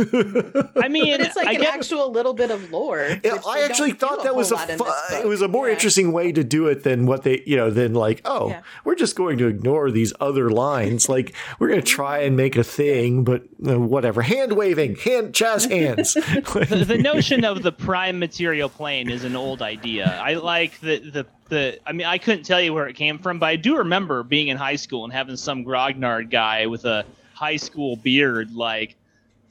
I 0.76 0.88
mean, 0.88 1.16
but 1.16 1.26
it's 1.26 1.36
like 1.36 1.48
I 1.48 1.52
an 1.52 1.60
get, 1.62 1.74
actual 1.74 2.12
little 2.12 2.34
bit 2.34 2.50
of 2.50 2.70
lore. 2.70 3.18
I 3.24 3.62
actually 3.62 3.92
thought 3.92 4.24
that 4.24 4.36
was 4.36 4.52
a 4.52 4.58
fu- 4.58 5.16
it 5.16 5.26
was 5.26 5.40
a 5.40 5.48
more 5.48 5.68
yeah. 5.68 5.74
interesting 5.74 6.12
way 6.12 6.30
to 6.32 6.44
do 6.44 6.66
it 6.66 6.82
than 6.82 7.06
what 7.06 7.22
they, 7.22 7.42
you 7.46 7.56
know, 7.56 7.70
than 7.70 7.94
like, 7.94 8.20
oh, 8.26 8.50
yeah. 8.50 8.62
we're 8.84 8.94
just 8.94 9.13
going 9.14 9.38
to 9.38 9.46
ignore 9.46 9.90
these 9.90 10.12
other 10.20 10.50
lines. 10.50 11.08
like 11.08 11.34
we're 11.58 11.68
going 11.68 11.80
to 11.80 11.86
try 11.86 12.18
and 12.18 12.36
make 12.36 12.56
a 12.56 12.64
thing, 12.64 13.24
but 13.24 13.42
uh, 13.66 13.78
whatever. 13.78 14.22
Hand 14.22 14.52
waving, 14.52 14.96
hand 14.96 15.34
jazz 15.34 15.64
hands. 15.64 16.14
the, 16.14 16.84
the, 16.88 16.98
notion 16.98 17.44
of 17.44 17.62
the 17.62 17.72
prime 17.72 18.18
material 18.18 18.68
plane 18.68 19.10
is 19.10 19.24
an 19.24 19.36
old 19.36 19.62
idea. 19.62 20.20
I 20.22 20.34
like 20.34 20.80
the 20.80 20.98
the 20.98 21.26
the. 21.48 21.78
I 21.86 21.92
mean, 21.92 22.06
I 22.06 22.18
couldn't 22.18 22.44
tell 22.44 22.60
you 22.60 22.74
where 22.74 22.88
it 22.88 22.94
came 22.94 23.18
from, 23.18 23.38
but 23.38 23.46
I 23.46 23.56
do 23.56 23.78
remember 23.78 24.22
being 24.22 24.48
in 24.48 24.56
high 24.56 24.76
school 24.76 25.04
and 25.04 25.12
having 25.12 25.36
some 25.36 25.64
grognard 25.64 26.30
guy 26.30 26.66
with 26.66 26.84
a 26.84 27.04
high 27.34 27.56
school 27.56 27.96
beard 27.96 28.54
like 28.54 28.96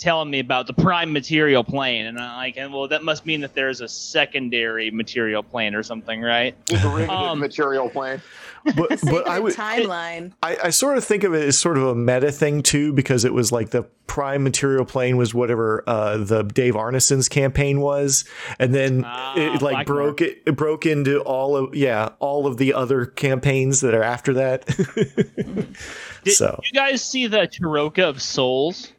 telling 0.03 0.29
me 0.29 0.39
about 0.39 0.67
the 0.67 0.73
prime 0.73 1.13
material 1.13 1.63
plane, 1.63 2.05
and 2.05 2.19
I'm 2.19 2.35
like, 2.35 2.57
and 2.57 2.73
well, 2.73 2.89
that 2.89 3.03
must 3.03 3.25
mean 3.25 3.41
that 3.41 3.53
there's 3.53 3.79
a 3.79 3.87
secondary 3.87 4.91
material 4.91 5.43
plane 5.43 5.75
or 5.75 5.83
something, 5.83 6.21
right? 6.21 6.53
Derivative 6.65 7.09
um, 7.09 7.39
material 7.39 7.89
plane 7.89 8.21
but 8.75 8.99
but 9.03 9.27
I 9.27 9.39
would 9.39 9.53
timeline. 9.53 10.31
I, 10.41 10.57
I 10.65 10.69
sort 10.69 10.97
of 10.97 11.03
think 11.03 11.23
of 11.23 11.33
it 11.33 11.43
as 11.43 11.57
sort 11.57 11.77
of 11.77 11.83
a 11.83 11.95
meta 11.95 12.31
thing 12.31 12.63
too, 12.63 12.93
because 12.93 13.25
it 13.25 13.33
was 13.33 13.51
like 13.51 13.71
the 13.71 13.83
prime 14.07 14.43
material 14.43 14.85
plane 14.85 15.17
was 15.17 15.33
whatever 15.33 15.83
uh, 15.87 16.17
the 16.17 16.43
Dave 16.43 16.75
Arneson's 16.75 17.27
campaign 17.27 17.81
was, 17.81 18.23
and 18.59 18.73
then 18.73 19.03
ah, 19.05 19.35
it 19.35 19.61
like 19.61 19.85
broke 19.85 20.21
it, 20.21 20.43
it 20.45 20.55
broke 20.55 20.85
into 20.85 21.19
all 21.21 21.57
of 21.57 21.75
yeah 21.75 22.09
all 22.19 22.47
of 22.47 22.57
the 22.57 22.73
other 22.73 23.05
campaigns 23.05 23.81
that 23.81 23.93
are 23.93 24.03
after 24.03 24.33
that. 24.33 24.65
Did 26.23 26.33
so 26.33 26.59
you 26.63 26.71
guys 26.71 27.03
see 27.03 27.27
the 27.27 27.47
Tarokka 27.47 28.03
of 28.03 28.21
Souls 28.21 28.93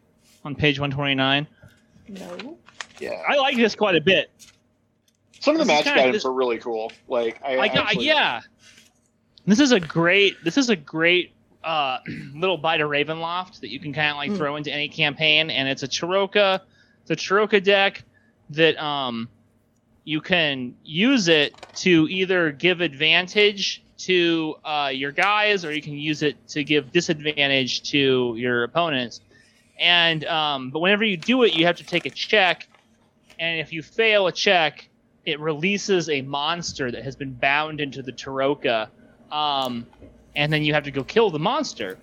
on 0.44 0.54
page 0.54 0.78
one 0.78 0.90
twenty 0.90 1.14
nine? 1.14 1.46
No. 2.08 2.58
Yeah, 3.00 3.22
I 3.26 3.36
like 3.36 3.56
this 3.56 3.74
quite 3.74 3.96
a 3.96 4.00
bit. 4.00 4.30
Some 5.40 5.56
of 5.56 5.58
the 5.58 5.66
magic 5.66 5.92
items 5.92 6.12
this, 6.12 6.24
are 6.24 6.32
really 6.32 6.58
cool. 6.58 6.92
Like 7.08 7.40
I, 7.44 7.56
I 7.56 7.66
actually, 7.66 8.06
yeah, 8.06 8.40
this 9.46 9.60
is 9.60 9.72
a 9.72 9.80
great. 9.80 10.42
This 10.44 10.56
is 10.56 10.70
a 10.70 10.76
great 10.76 11.32
uh, 11.62 11.98
little 12.34 12.58
bite 12.58 12.80
of 12.80 12.90
Ravenloft 12.90 13.60
that 13.60 13.70
you 13.70 13.80
can 13.80 13.92
kind 13.92 14.10
of 14.10 14.16
like 14.16 14.30
mm. 14.30 14.36
throw 14.36 14.56
into 14.56 14.72
any 14.72 14.88
campaign, 14.88 15.50
and 15.50 15.68
it's 15.68 15.82
a 15.82 15.88
Tarokka. 15.88 16.60
It's 17.02 17.10
a 17.10 17.16
Tarokka 17.16 17.62
deck 17.62 18.02
that 18.50 18.82
um, 18.82 19.28
you 20.04 20.20
can 20.20 20.74
use 20.84 21.28
it 21.28 21.54
to 21.76 22.06
either 22.08 22.52
give 22.52 22.80
advantage 22.80 23.82
to 23.96 24.56
uh, 24.64 24.90
your 24.92 25.12
guys, 25.12 25.64
or 25.64 25.72
you 25.72 25.82
can 25.82 25.94
use 25.94 26.22
it 26.22 26.36
to 26.48 26.64
give 26.64 26.92
disadvantage 26.92 27.90
to 27.90 28.34
your 28.36 28.64
opponents. 28.64 29.20
And 29.78 30.24
um, 30.24 30.70
but 30.70 30.80
whenever 30.80 31.04
you 31.04 31.16
do 31.16 31.42
it, 31.42 31.54
you 31.54 31.66
have 31.66 31.76
to 31.76 31.84
take 31.84 32.06
a 32.06 32.10
check, 32.10 32.68
and 33.38 33.60
if 33.60 33.72
you 33.72 33.82
fail 33.82 34.26
a 34.26 34.32
check, 34.32 34.88
it 35.24 35.40
releases 35.40 36.08
a 36.08 36.22
monster 36.22 36.90
that 36.90 37.02
has 37.02 37.16
been 37.16 37.32
bound 37.32 37.80
into 37.80 38.02
the 38.02 38.12
Tarokka, 38.12 38.88
um, 39.32 39.86
and 40.36 40.52
then 40.52 40.62
you 40.62 40.74
have 40.74 40.84
to 40.84 40.90
go 40.90 41.04
kill 41.04 41.30
the 41.30 41.38
monster. 41.38 41.98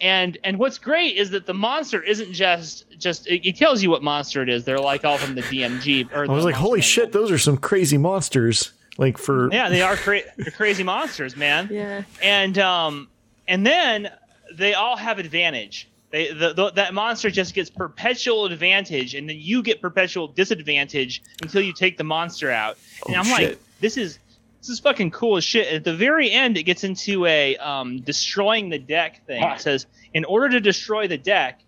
And 0.00 0.36
and 0.44 0.58
what's 0.58 0.78
great 0.78 1.16
is 1.16 1.30
that 1.30 1.46
the 1.46 1.54
monster 1.54 2.02
isn't 2.02 2.32
just 2.32 2.84
just 2.98 3.26
it, 3.26 3.48
it 3.48 3.56
tells 3.56 3.82
you 3.82 3.90
what 3.90 4.02
monster 4.02 4.42
it 4.42 4.48
is. 4.48 4.64
They're 4.64 4.78
like 4.78 5.04
all 5.04 5.18
from 5.18 5.34
the 5.34 5.42
DMG. 5.42 6.12
Or 6.12 6.30
I 6.30 6.34
was 6.34 6.44
like, 6.44 6.54
holy 6.54 6.80
shit, 6.80 7.12
those 7.12 7.30
are 7.30 7.38
some 7.38 7.56
crazy 7.56 7.96
monsters. 7.96 8.72
Like 8.98 9.18
for 9.18 9.50
yeah, 9.52 9.68
they 9.68 9.82
are 9.82 9.96
cra- 9.96 10.22
they're 10.36 10.52
crazy 10.52 10.82
monsters, 10.82 11.36
man. 11.36 11.68
Yeah. 11.70 12.02
And 12.22 12.58
um 12.58 13.08
and 13.48 13.66
then 13.66 14.10
they 14.52 14.74
all 14.74 14.96
have 14.96 15.18
advantage. 15.18 15.88
They, 16.10 16.32
the, 16.32 16.52
the, 16.52 16.70
that 16.72 16.94
monster 16.94 17.28
just 17.28 17.54
gets 17.54 17.70
perpetual 17.70 18.46
advantage, 18.46 19.16
and 19.16 19.28
then 19.28 19.36
you 19.36 19.64
get 19.64 19.80
perpetual 19.80 20.28
disadvantage 20.28 21.22
until 21.42 21.60
you 21.60 21.72
take 21.72 21.98
the 21.98 22.04
monster 22.04 22.52
out. 22.52 22.78
And 23.06 23.16
oh, 23.16 23.18
I'm 23.18 23.24
shit. 23.24 23.50
like, 23.50 23.58
this 23.80 23.96
is 23.96 24.20
this 24.64 24.70
is 24.70 24.80
fucking 24.80 25.10
cool 25.10 25.36
as 25.36 25.44
shit. 25.44 25.70
At 25.70 25.84
the 25.84 25.94
very 25.94 26.30
end, 26.30 26.56
it 26.56 26.62
gets 26.62 26.84
into 26.84 27.26
a 27.26 27.54
um, 27.58 28.00
destroying 28.00 28.70
the 28.70 28.78
deck 28.78 29.20
thing. 29.26 29.42
It 29.42 29.60
says, 29.60 29.86
in 30.14 30.24
order 30.24 30.48
to 30.48 30.60
destroy 30.60 31.06
the 31.06 31.18
deck, 31.18 31.60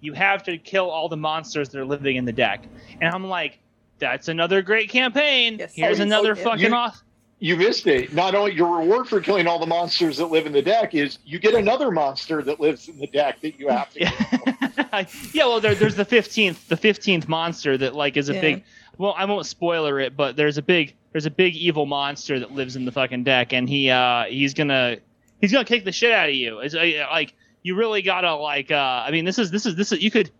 you 0.00 0.12
have 0.12 0.44
to 0.44 0.56
kill 0.56 0.88
all 0.88 1.08
the 1.08 1.16
monsters 1.16 1.70
that 1.70 1.80
are 1.80 1.84
living 1.84 2.14
in 2.14 2.24
the 2.24 2.32
deck. 2.32 2.64
And 3.00 3.12
I'm 3.12 3.26
like, 3.26 3.58
that's 3.98 4.28
another 4.28 4.62
great 4.62 4.90
campaign. 4.90 5.56
Yes, 5.58 5.74
Here's 5.74 5.98
another 5.98 6.32
oh, 6.32 6.36
fucking 6.36 6.66
you, 6.66 6.74
off 6.74 7.02
you 7.38 7.56
missed 7.56 7.86
it. 7.86 8.14
Not 8.14 8.34
only 8.34 8.54
your 8.54 8.78
reward 8.78 9.08
for 9.08 9.20
killing 9.20 9.46
all 9.46 9.58
the 9.58 9.66
monsters 9.66 10.16
that 10.16 10.26
live 10.26 10.46
in 10.46 10.52
the 10.52 10.62
deck 10.62 10.94
is 10.94 11.18
you 11.24 11.38
get 11.38 11.54
another 11.54 11.90
monster 11.90 12.42
that 12.42 12.60
lives 12.60 12.88
in 12.88 12.98
the 12.98 13.06
deck 13.08 13.40
that 13.42 13.58
you 13.58 13.68
have 13.68 13.90
to 13.90 14.00
yeah. 14.00 15.04
yeah, 15.32 15.44
well 15.44 15.60
there, 15.60 15.74
there's 15.74 15.96
the 15.96 16.04
15th 16.04 16.68
the 16.68 16.76
15th 16.76 17.28
monster 17.28 17.76
that 17.76 17.94
like 17.94 18.16
is 18.16 18.30
a 18.30 18.34
yeah. 18.34 18.40
big 18.40 18.64
well 18.98 19.14
I 19.16 19.24
won't 19.24 19.46
spoiler 19.46 20.00
it 20.00 20.16
but 20.16 20.36
there's 20.36 20.58
a 20.58 20.62
big 20.62 20.94
there's 21.12 21.26
a 21.26 21.30
big 21.30 21.56
evil 21.56 21.86
monster 21.86 22.38
that 22.40 22.52
lives 22.52 22.76
in 22.76 22.84
the 22.84 22.92
fucking 22.92 23.24
deck 23.24 23.52
and 23.52 23.68
he 23.68 23.90
uh 23.90 24.24
he's 24.24 24.54
going 24.54 24.68
to 24.68 25.00
he's 25.40 25.52
to 25.52 25.64
kick 25.64 25.84
the 25.84 25.92
shit 25.92 26.12
out 26.12 26.28
of 26.28 26.34
you. 26.34 26.60
It's 26.60 26.74
uh, 26.74 27.06
like 27.10 27.34
you 27.62 27.74
really 27.74 28.02
got 28.02 28.22
to 28.22 28.34
like 28.36 28.70
uh 28.70 29.04
I 29.06 29.10
mean 29.10 29.24
this 29.24 29.38
is 29.38 29.50
this 29.50 29.66
is 29.66 29.76
this 29.76 29.92
is 29.92 30.02
you 30.02 30.10
could 30.10 30.30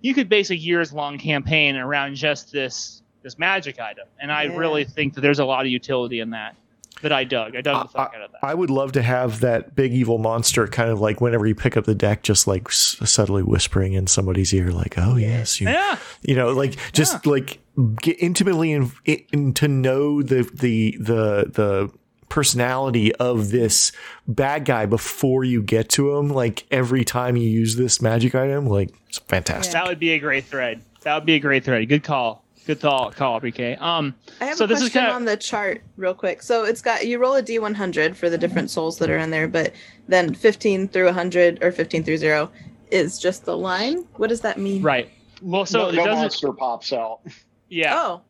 you 0.00 0.12
could 0.12 0.28
base 0.28 0.50
a 0.50 0.56
years 0.56 0.92
long 0.92 1.18
campaign 1.18 1.76
around 1.76 2.16
just 2.16 2.52
this 2.52 3.02
this 3.22 3.38
magic 3.38 3.80
item, 3.80 4.06
and 4.20 4.30
I 4.30 4.44
yeah. 4.44 4.56
really 4.56 4.84
think 4.84 5.14
that 5.14 5.22
there's 5.22 5.38
a 5.38 5.44
lot 5.46 5.64
of 5.64 5.72
utility 5.72 6.20
in 6.20 6.30
that. 6.30 6.54
That 7.02 7.12
I 7.12 7.24
dug. 7.24 7.56
I 7.56 7.60
dug 7.60 7.86
the 7.86 7.92
fuck 7.92 8.12
I, 8.14 8.16
out 8.16 8.22
of 8.22 8.32
that. 8.32 8.38
I 8.42 8.54
would 8.54 8.70
love 8.70 8.92
to 8.92 9.02
have 9.02 9.40
that 9.40 9.74
big 9.74 9.92
evil 9.92 10.18
monster 10.18 10.66
kind 10.66 10.90
of 10.90 11.00
like 11.00 11.20
whenever 11.20 11.46
you 11.46 11.54
pick 11.54 11.76
up 11.76 11.84
the 11.84 11.94
deck, 11.94 12.22
just 12.22 12.46
like 12.46 12.68
s- 12.68 12.96
subtly 13.04 13.42
whispering 13.42 13.92
in 13.92 14.06
somebody's 14.06 14.54
ear, 14.54 14.70
like, 14.70 14.94
"Oh 14.96 15.16
yes, 15.16 15.60
you, 15.60 15.68
yeah. 15.68 15.98
you 16.22 16.34
know, 16.34 16.52
like 16.52 16.76
just 16.92 17.24
yeah. 17.24 17.30
like 17.30 17.58
get 18.00 18.16
intimately 18.20 18.72
in, 18.72 18.92
in, 19.04 19.52
to 19.54 19.68
know 19.68 20.22
the 20.22 20.48
the 20.54 20.96
the 21.00 21.50
the 21.52 21.90
personality 22.28 23.14
of 23.16 23.50
this 23.50 23.92
bad 24.26 24.64
guy 24.64 24.86
before 24.86 25.44
you 25.44 25.62
get 25.62 25.88
to 25.88 26.16
him. 26.16 26.28
Like 26.28 26.66
every 26.70 27.04
time 27.04 27.36
you 27.36 27.48
use 27.48 27.76
this 27.76 28.00
magic 28.02 28.34
item, 28.34 28.66
like 28.66 28.90
it's 29.08 29.18
fantastic. 29.18 29.72
That 29.72 29.86
would 29.86 29.98
be 29.98 30.10
a 30.12 30.18
great 30.18 30.44
thread. 30.44 30.82
That 31.02 31.14
would 31.14 31.26
be 31.26 31.34
a 31.34 31.40
great 31.40 31.64
thread. 31.64 31.88
Good 31.88 32.02
call. 32.02 32.43
Good 32.66 32.80
thought, 32.80 33.14
call, 33.14 33.40
BK. 33.40 33.80
Um, 33.80 34.14
I 34.40 34.46
have 34.46 34.56
so 34.56 34.64
a 34.64 34.68
question 34.68 34.88
kind 34.88 35.06
of... 35.08 35.16
on 35.16 35.24
the 35.26 35.36
chart, 35.36 35.82
real 35.96 36.14
quick. 36.14 36.42
So 36.42 36.64
it's 36.64 36.80
got 36.80 37.06
you 37.06 37.18
roll 37.18 37.34
a 37.34 37.42
d100 37.42 38.16
for 38.16 38.30
the 38.30 38.38
different 38.38 38.70
souls 38.70 38.98
that 38.98 39.10
are 39.10 39.18
in 39.18 39.30
there, 39.30 39.48
but 39.48 39.74
then 40.08 40.32
15 40.32 40.88
through 40.88 41.06
100 41.06 41.62
or 41.62 41.70
15 41.70 42.04
through 42.04 42.16
zero 42.16 42.50
is 42.90 43.18
just 43.18 43.44
the 43.44 43.56
line. 43.56 44.06
What 44.16 44.28
does 44.28 44.40
that 44.40 44.58
mean? 44.58 44.82
Right. 44.82 45.10
Well, 45.42 45.66
so 45.66 45.90
no, 45.90 46.04
no 46.04 46.14
monster 46.14 46.52
pops 46.52 46.92
out. 46.92 47.20
Yeah. 47.68 47.94
Oh. 47.96 48.22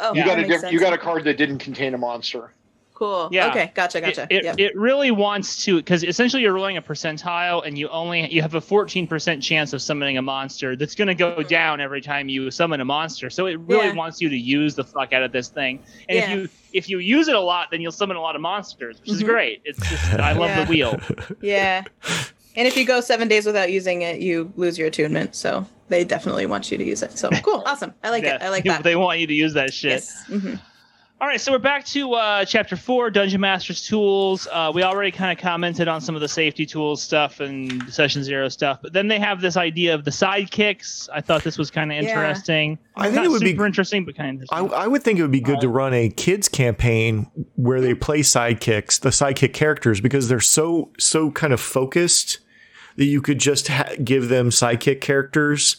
Oh. 0.00 0.14
You 0.14 0.24
got 0.24 0.38
a 0.38 0.46
diff- 0.46 0.72
you 0.72 0.80
got 0.80 0.92
a 0.92 0.98
card 0.98 1.24
that 1.24 1.38
didn't 1.38 1.58
contain 1.58 1.94
a 1.94 1.98
monster. 1.98 2.52
Cool. 2.98 3.28
Yeah. 3.30 3.50
Okay. 3.50 3.70
Gotcha. 3.76 4.00
Gotcha. 4.00 4.26
It, 4.28 4.38
it, 4.38 4.44
yep. 4.44 4.58
it 4.58 4.76
really 4.76 5.12
wants 5.12 5.62
to 5.64 5.76
because 5.76 6.02
essentially 6.02 6.42
you're 6.42 6.52
rolling 6.52 6.76
a 6.76 6.82
percentile 6.82 7.64
and 7.64 7.78
you 7.78 7.88
only 7.90 8.28
you 8.34 8.42
have 8.42 8.56
a 8.56 8.60
14% 8.60 9.40
chance 9.40 9.72
of 9.72 9.80
summoning 9.80 10.18
a 10.18 10.22
monster 10.22 10.74
that's 10.74 10.96
going 10.96 11.06
to 11.06 11.14
go 11.14 11.44
down 11.44 11.80
every 11.80 12.00
time 12.00 12.28
you 12.28 12.50
summon 12.50 12.80
a 12.80 12.84
monster. 12.84 13.30
So 13.30 13.46
it 13.46 13.60
really 13.60 13.86
yeah. 13.86 13.94
wants 13.94 14.20
you 14.20 14.28
to 14.28 14.36
use 14.36 14.74
the 14.74 14.82
fuck 14.82 15.12
out 15.12 15.22
of 15.22 15.30
this 15.30 15.48
thing. 15.48 15.80
And 16.08 16.18
yeah. 16.18 16.24
if 16.24 16.30
you 16.30 16.48
if 16.72 16.90
you 16.90 16.98
use 16.98 17.28
it 17.28 17.36
a 17.36 17.40
lot, 17.40 17.68
then 17.70 17.80
you'll 17.80 17.92
summon 17.92 18.16
a 18.16 18.20
lot 18.20 18.34
of 18.34 18.42
monsters, 18.42 18.98
which 18.98 19.10
mm-hmm. 19.10 19.16
is 19.16 19.22
great. 19.22 19.62
It's 19.64 19.78
just 19.88 20.14
I 20.14 20.32
love 20.32 20.48
yeah. 20.48 20.64
the 20.64 20.68
wheel. 20.68 21.00
Yeah. 21.40 21.84
And 22.56 22.66
if 22.66 22.76
you 22.76 22.84
go 22.84 23.00
seven 23.00 23.28
days 23.28 23.46
without 23.46 23.70
using 23.70 24.02
it, 24.02 24.20
you 24.20 24.52
lose 24.56 24.76
your 24.76 24.88
attunement. 24.88 25.36
So 25.36 25.64
they 25.86 26.02
definitely 26.02 26.46
want 26.46 26.72
you 26.72 26.78
to 26.78 26.84
use 26.84 27.04
it. 27.04 27.16
So 27.16 27.30
cool, 27.44 27.62
awesome. 27.66 27.94
I 28.02 28.10
like 28.10 28.24
it. 28.24 28.42
I 28.42 28.48
like 28.48 28.64
that. 28.64 28.82
They 28.82 28.96
want 28.96 29.20
you 29.20 29.28
to 29.28 29.34
use 29.34 29.54
that 29.54 29.72
shit. 29.72 29.92
Yes. 29.92 30.24
Mm-hmm. 30.26 30.56
All 31.20 31.26
right, 31.26 31.40
so 31.40 31.50
we're 31.50 31.58
back 31.58 31.84
to 31.86 32.12
uh, 32.12 32.44
chapter 32.44 32.76
four, 32.76 33.10
Dungeon 33.10 33.40
Master's 33.40 33.84
tools. 33.84 34.46
Uh, 34.52 34.70
we 34.72 34.84
already 34.84 35.10
kind 35.10 35.36
of 35.36 35.42
commented 35.42 35.88
on 35.88 36.00
some 36.00 36.14
of 36.14 36.20
the 36.20 36.28
safety 36.28 36.64
tools 36.64 37.02
stuff 37.02 37.40
and 37.40 37.92
session 37.92 38.22
zero 38.22 38.48
stuff, 38.48 38.78
but 38.80 38.92
then 38.92 39.08
they 39.08 39.18
have 39.18 39.40
this 39.40 39.56
idea 39.56 39.96
of 39.96 40.04
the 40.04 40.12
sidekicks. 40.12 41.08
I 41.12 41.20
thought 41.20 41.42
this 41.42 41.58
was 41.58 41.72
kind 41.72 41.90
of 41.90 41.98
interesting. 41.98 42.70
Yeah. 42.70 43.02
I 43.02 43.04
think 43.06 43.16
Not 43.16 43.24
it 43.24 43.28
would 43.30 43.40
super 43.40 43.62
be 43.62 43.66
interesting, 43.66 44.04
but 44.04 44.14
kind 44.14 44.40
of. 44.40 44.48
I, 44.52 44.60
I, 44.60 44.86
would 44.86 45.02
think 45.02 45.18
it 45.18 45.22
would 45.22 45.32
be 45.32 45.40
good 45.40 45.56
uh, 45.56 45.62
to 45.62 45.68
run 45.68 45.92
a 45.92 46.08
kids 46.08 46.48
campaign 46.48 47.28
where 47.56 47.80
they 47.80 47.94
play 47.94 48.20
sidekicks, 48.20 49.00
the 49.00 49.08
sidekick 49.08 49.52
characters, 49.52 50.00
because 50.00 50.28
they're 50.28 50.38
so 50.38 50.90
so 51.00 51.32
kind 51.32 51.52
of 51.52 51.60
focused 51.60 52.38
that 52.94 53.06
you 53.06 53.20
could 53.20 53.40
just 53.40 53.66
ha- 53.66 53.94
give 54.04 54.28
them 54.28 54.50
sidekick 54.50 55.00
characters 55.00 55.78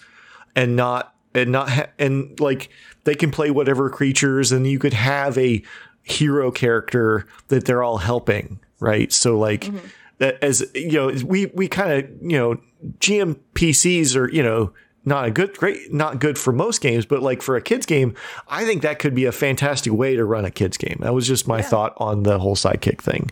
and 0.54 0.76
not 0.76 1.16
and 1.34 1.52
not 1.52 1.70
ha- 1.70 1.88
and 1.98 2.40
like 2.40 2.70
they 3.04 3.16
can 3.16 3.32
play 3.32 3.52
whatever 3.52 3.90
creatures 3.90 4.52
and 4.52 4.68
you 4.68 4.80
could 4.80 4.94
have 4.94 5.38
a 5.38 5.62
hero 6.04 6.52
character 6.52 7.26
that 7.48 7.66
they're 7.66 7.84
all 7.84 8.00
helping, 8.00 8.60
right? 8.80 9.12
So 9.12 9.38
like 9.38 9.62
mm-hmm. 9.62 9.88
that 10.20 10.42
as 10.44 10.70
you 10.74 10.92
know, 10.92 11.12
we 11.26 11.48
we 11.48 11.68
kind 11.68 11.92
of, 11.92 12.10
you 12.22 12.38
know, 12.38 12.62
GM 13.00 13.40
PCs 13.54 14.16
are, 14.16 14.30
you 14.32 14.44
know, 14.44 14.74
not 15.06 15.26
a 15.26 15.32
good 15.32 15.56
great 15.58 15.94
not 15.94 16.20
good 16.20 16.38
for 16.38 16.52
most 16.52 16.82
games, 16.82 17.06
but 17.06 17.22
like 17.22 17.42
for 17.42 17.56
a 17.56 17.62
kids 17.62 17.86
game, 17.86 18.16
I 18.48 18.66
think 18.66 18.82
that 18.82 19.00
could 19.00 19.16
be 19.16 19.26
a 19.26 19.32
fantastic 19.32 19.94
way 19.94 20.16
to 20.16 20.26
run 20.26 20.46
a 20.46 20.52
kids 20.52 20.78
game. 20.78 20.98
That 21.02 21.14
was 21.14 21.28
just 21.28 21.48
my 21.48 21.58
yeah. 21.58 21.64
thought 21.64 21.94
on 21.98 22.24
the 22.24 22.40
whole 22.40 22.56
sidekick 22.56 23.02
thing. 23.02 23.32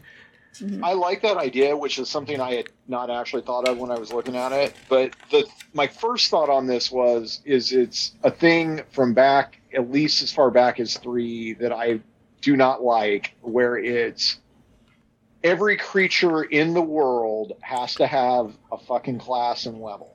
Mm-hmm. 0.62 0.84
I 0.84 0.94
like 0.94 1.22
that 1.22 1.38
idea, 1.38 1.76
which 1.76 2.00
is 2.00 2.10
something 2.10 2.40
I 2.40 2.56
had 2.56 2.70
not 2.88 3.10
actually 3.10 3.44
thought 3.44 3.68
of 3.68 3.78
when 3.78 3.92
I 3.92 3.98
was 3.98 4.12
looking 4.12 4.36
at 4.36 4.52
it. 4.52 4.74
But 4.90 5.16
the 5.32 5.48
my 5.74 5.88
first 5.88 6.30
thought 6.30 6.50
on 6.50 6.68
this 6.68 6.92
was 6.92 7.42
is 7.46 7.72
it's 7.72 8.14
a 8.24 8.32
thing 8.32 8.82
from 8.92 9.14
back 9.14 9.60
at 9.74 9.92
least 9.92 10.22
as 10.22 10.32
far 10.32 10.50
back 10.50 10.80
as 10.80 10.98
three 10.98 11.54
that 11.54 11.72
I 11.72 12.00
do 12.42 12.56
not 12.56 12.84
like, 12.84 13.36
where 13.42 13.78
it's 13.78 14.40
every 15.44 15.78
creature 15.78 16.44
in 16.44 16.74
the 16.74 16.82
world 16.82 17.54
has 17.62 17.96
to 17.96 18.08
have 18.08 18.54
a 18.72 18.78
fucking 18.78 19.20
class 19.20 19.66
and 19.66 19.82
level. 19.82 20.14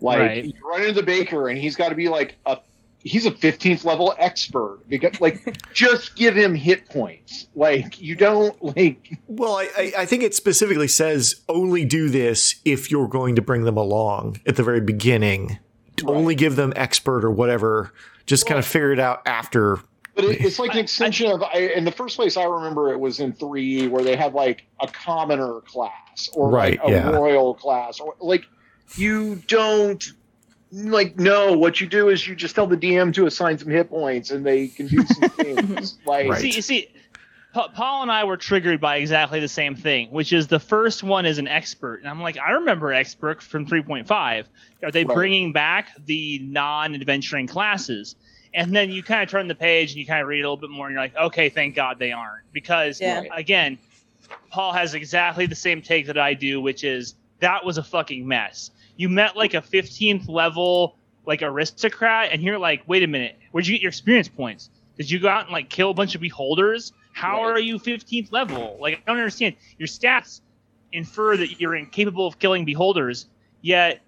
Like 0.00 0.18
right. 0.18 0.44
you 0.44 0.52
run 0.64 0.82
into 0.82 0.94
the 0.94 1.02
baker 1.02 1.48
and 1.48 1.58
he's 1.58 1.76
got 1.76 1.90
to 1.90 1.94
be 1.94 2.08
like 2.08 2.36
a 2.46 2.58
he's 3.00 3.26
a 3.26 3.30
15th 3.30 3.84
level 3.84 4.14
expert. 4.18 4.80
Because 4.88 5.20
like 5.20 5.56
just 5.72 6.16
give 6.16 6.36
him 6.36 6.54
hit 6.54 6.88
points. 6.88 7.48
Like 7.54 8.00
you 8.00 8.14
don't 8.14 8.62
like 8.62 9.18
well 9.26 9.56
I, 9.56 9.92
I 9.98 10.06
think 10.06 10.22
it 10.22 10.34
specifically 10.34 10.88
says 10.88 11.42
only 11.48 11.84
do 11.84 12.08
this 12.08 12.56
if 12.64 12.90
you're 12.90 13.08
going 13.08 13.36
to 13.36 13.42
bring 13.42 13.64
them 13.64 13.76
along 13.76 14.40
at 14.46 14.56
the 14.56 14.62
very 14.62 14.80
beginning. 14.80 15.58
Right. 16.02 16.14
only 16.16 16.34
give 16.36 16.56
them 16.56 16.72
expert 16.76 17.24
or 17.24 17.30
whatever. 17.30 17.92
Just 18.26 18.44
well, 18.44 18.50
kind 18.50 18.58
of 18.60 18.66
figure 18.66 18.92
it 18.92 19.00
out 19.00 19.22
after. 19.26 19.80
But 20.14 20.24
it, 20.24 20.40
it's 20.40 20.58
like 20.58 20.72
an 20.72 20.78
extension 20.78 21.28
I, 21.28 21.32
of 21.32 21.42
I, 21.42 21.58
in 21.76 21.84
the 21.84 21.92
first 21.92 22.16
place 22.16 22.36
i 22.36 22.42
remember 22.42 22.92
it 22.92 22.98
was 22.98 23.20
in 23.20 23.32
3e 23.32 23.88
where 23.88 24.02
they 24.02 24.16
had 24.16 24.34
like 24.34 24.66
a 24.80 24.88
commoner 24.88 25.60
class 25.60 26.28
or 26.32 26.50
right, 26.50 26.76
like 26.78 26.88
a 26.88 26.90
yeah. 26.90 27.10
royal 27.10 27.54
class 27.54 28.00
or 28.00 28.16
like 28.18 28.44
you 28.96 29.36
don't 29.46 30.12
like 30.70 31.18
no 31.18 31.52
what 31.52 31.80
you 31.80 31.86
do 31.86 32.08
is 32.08 32.26
you 32.26 32.34
just 32.34 32.54
tell 32.54 32.66
the 32.66 32.76
dm 32.76 33.12
to 33.12 33.26
assign 33.26 33.56
some 33.56 33.68
hit 33.68 33.88
points 33.88 34.30
and 34.30 34.44
they 34.44 34.68
can 34.68 34.86
do 34.86 35.04
some 35.06 35.30
things 35.30 35.98
like 36.04 36.28
right. 36.28 36.40
see 36.40 36.50
you 36.50 36.62
see 36.62 36.88
Paul 37.74 38.02
and 38.02 38.12
I 38.12 38.24
were 38.24 38.36
triggered 38.36 38.80
by 38.80 38.96
exactly 38.96 39.40
the 39.40 39.48
same 39.48 39.74
thing, 39.74 40.10
which 40.10 40.32
is 40.32 40.46
the 40.46 40.60
first 40.60 41.02
one 41.02 41.26
is 41.26 41.38
an 41.38 41.48
expert, 41.48 42.00
and 42.00 42.08
I'm 42.08 42.20
like, 42.20 42.38
I 42.38 42.52
remember 42.52 42.92
expert 42.92 43.42
from 43.42 43.66
3.5. 43.66 44.44
Are 44.82 44.90
they 44.92 45.04
right. 45.04 45.14
bringing 45.14 45.52
back 45.52 45.88
the 46.04 46.38
non-adventuring 46.40 47.48
classes? 47.48 48.14
And 48.54 48.76
then 48.76 48.90
you 48.90 49.02
kind 49.02 49.22
of 49.22 49.30
turn 49.30 49.48
the 49.48 49.54
page 49.54 49.90
and 49.90 49.98
you 49.98 50.06
kind 50.06 50.20
of 50.20 50.28
read 50.28 50.40
a 50.40 50.42
little 50.42 50.58
bit 50.58 50.70
more, 50.70 50.86
and 50.86 50.92
you're 50.92 51.02
like, 51.02 51.16
okay, 51.16 51.48
thank 51.48 51.74
God 51.74 51.98
they 51.98 52.12
aren't, 52.12 52.44
because 52.52 53.00
yeah. 53.00 53.22
again, 53.34 53.78
Paul 54.50 54.72
has 54.72 54.94
exactly 54.94 55.46
the 55.46 55.54
same 55.54 55.82
take 55.82 56.06
that 56.06 56.18
I 56.18 56.34
do, 56.34 56.60
which 56.60 56.84
is 56.84 57.14
that 57.40 57.64
was 57.64 57.78
a 57.78 57.82
fucking 57.82 58.28
mess 58.28 58.70
you 58.98 59.08
met 59.08 59.36
like 59.36 59.54
a 59.54 59.62
15th 59.62 60.28
level 60.28 60.96
like 61.24 61.42
aristocrat, 61.42 62.30
and 62.32 62.42
you're 62.42 62.58
like, 62.58 62.82
wait 62.86 63.02
a 63.02 63.06
minute, 63.06 63.36
where'd 63.52 63.66
you 63.66 63.74
get 63.74 63.82
your 63.82 63.90
experience 63.90 64.28
points? 64.28 64.70
Did 64.96 65.10
you 65.10 65.20
go 65.20 65.28
out 65.28 65.44
and 65.44 65.52
like 65.52 65.70
kill 65.70 65.90
a 65.90 65.94
bunch 65.94 66.14
of 66.14 66.20
beholders? 66.20 66.92
How 67.12 67.44
right. 67.44 67.50
are 67.50 67.58
you 67.60 67.78
15th 67.78 68.32
level? 68.32 68.76
Like, 68.80 68.94
I 68.94 69.00
don't 69.06 69.18
understand. 69.18 69.54
Your 69.78 69.88
stats 69.88 70.40
infer 70.92 71.36
that 71.36 71.60
you're 71.60 71.76
incapable 71.76 72.26
of 72.26 72.38
killing 72.38 72.64
beholders, 72.64 73.26
yet 73.60 74.00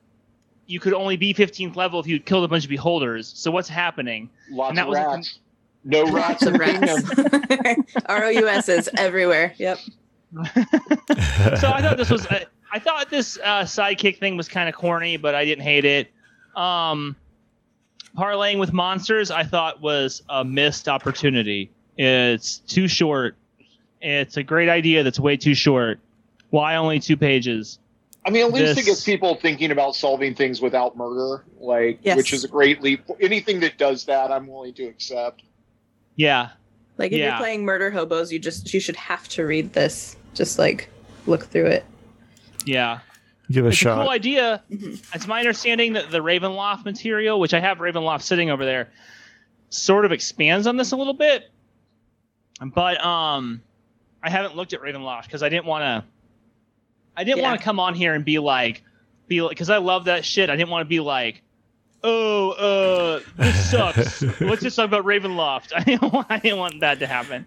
you 0.66 0.80
could 0.80 0.94
only 0.94 1.16
be 1.16 1.34
15th 1.34 1.76
level 1.76 2.00
if 2.00 2.06
you 2.06 2.18
killed 2.20 2.44
a 2.44 2.48
bunch 2.48 2.64
of 2.64 2.70
beholders. 2.70 3.30
So 3.36 3.50
what's 3.50 3.68
happening? 3.68 4.30
Lots 4.50 4.70
and 4.70 4.78
that 4.78 4.82
of 4.82 4.88
was 4.88 4.98
rats. 4.98 5.38
No 5.84 6.04
rats 6.12 6.42
Lots 6.42 6.46
of 6.46 6.54
in 6.54 6.58
the 6.58 6.64
kingdom. 6.64 7.64
rats. 7.64 7.96
R 8.06 8.24
O 8.24 8.28
U 8.28 8.48
S. 8.48 8.48
R 8.48 8.48
O 8.48 8.48
U 8.48 8.48
S 8.48 8.68
is 8.68 8.90
everywhere. 8.96 9.54
Yep. 9.58 9.78
so 10.36 11.70
I 11.70 11.82
thought 11.82 11.96
this 11.96 12.10
was 12.10 12.26
I, 12.28 12.46
I 12.72 12.78
thought 12.78 13.10
this 13.10 13.38
uh, 13.42 13.62
sidekick 13.62 14.18
thing 14.18 14.36
was 14.36 14.48
kind 14.48 14.68
of 14.68 14.74
corny, 14.74 15.16
but 15.16 15.34
I 15.34 15.44
didn't 15.44 15.64
hate 15.64 15.84
it. 15.84 16.10
Um, 16.56 17.16
parlaying 18.16 18.58
with 18.58 18.72
monsters, 18.72 19.30
I 19.30 19.44
thought 19.44 19.80
was 19.80 20.22
a 20.28 20.44
missed 20.44 20.88
opportunity. 20.88 21.70
It's 21.96 22.58
too 22.58 22.88
short. 22.88 23.36
It's 24.00 24.36
a 24.36 24.42
great 24.42 24.68
idea 24.68 25.02
that's 25.02 25.20
way 25.20 25.36
too 25.36 25.54
short. 25.54 26.00
Why 26.50 26.76
only 26.76 27.00
two 27.00 27.16
pages? 27.16 27.78
I 28.24 28.30
mean, 28.30 28.44
at 28.44 28.52
least 28.52 28.74
This- 28.76 28.78
it 28.78 28.90
gets 28.90 29.04
people 29.04 29.34
thinking 29.36 29.70
about 29.70 29.94
solving 29.96 30.34
things 30.34 30.60
without 30.60 30.96
murder, 30.96 31.44
like 31.58 31.98
Yes. 32.02 32.16
which 32.16 32.32
is 32.32 32.44
a 32.44 32.48
great 32.48 32.82
leap. 32.82 33.02
Anything 33.20 33.60
that 33.60 33.78
does 33.78 34.04
that, 34.04 34.30
I'm 34.30 34.46
willing 34.46 34.74
to 34.74 34.84
accept. 34.84 35.42
Yeah, 36.16 36.50
Like 36.98 37.12
if 37.12 37.18
Yeah. 37.18 37.28
you're 37.30 37.38
playing 37.38 37.64
murder 37.64 37.90
hobos, 37.90 38.30
you 38.30 38.38
just 38.38 38.74
you 38.74 38.80
should 38.80 38.96
have 38.96 39.26
to 39.30 39.46
read 39.46 39.72
this. 39.72 40.16
Just 40.34 40.58
like 40.58 40.90
look 41.26 41.46
through 41.46 41.66
it. 41.66 41.84
Yeah. 42.64 43.00
Give 43.50 43.64
a 43.64 43.68
it's 43.68 43.76
a 43.76 43.80
shot. 43.80 44.00
cool 44.02 44.10
idea. 44.10 44.62
Mhm. 44.70 45.02
It's 45.14 45.26
my 45.26 45.40
understanding 45.40 45.94
that 45.94 46.10
the 46.10 46.18
Ravenloft 46.20 46.84
material, 46.84 47.40
which 47.40 47.52
I 47.52 47.58
have 47.60 47.78
Ravenloft 47.78 48.22
sitting 48.22 48.48
over 48.50 48.64
there, 48.64 48.90
sort 49.70 50.04
of 50.04 50.12
expands 50.12 50.66
on 50.68 50.76
this 50.76 50.92
a 50.92 50.96
little 50.96 51.14
bit. 51.14 51.50
But 52.60 53.04
um, 53.04 53.62
I 54.22 54.30
haven't 54.30 54.54
looked 54.56 54.72
at 54.72 54.80
Ravenloft 54.82 55.24
because 55.24 55.42
I 55.42 55.48
didn't 55.48 55.66
want 55.66 55.82
to. 55.82 56.04
I 57.16 57.24
didn't 57.24 57.38
Yeah. 57.38 57.48
want 57.48 57.60
to 57.60 57.64
come 57.64 57.80
on 57.80 57.94
here 57.94 58.14
and 58.14 58.24
be 58.24 58.38
like, 58.38 58.82
be 59.26 59.40
like, 59.42 59.50
because 59.50 59.70
I 59.70 59.78
love 59.78 60.04
that 60.04 60.24
shit. 60.24 60.48
I 60.50 60.56
didn't 60.56 60.70
want 60.70 60.82
to 60.84 60.88
be 60.88 61.00
like, 61.00 61.42
oh, 62.04 62.50
uh, 62.50 63.20
this 63.36 63.70
sucks. 63.70 64.22
Let's 64.40 64.62
just 64.62 64.76
talk 64.76 64.84
about 64.86 65.04
Ravenloft. 65.04 65.72
I 65.76 65.82
didn't 65.82 66.12
want, 66.12 66.26
I 66.30 66.38
didn't 66.38 66.58
want 66.58 66.80
that 66.80 66.98
to 67.00 67.06
happen. 67.06 67.46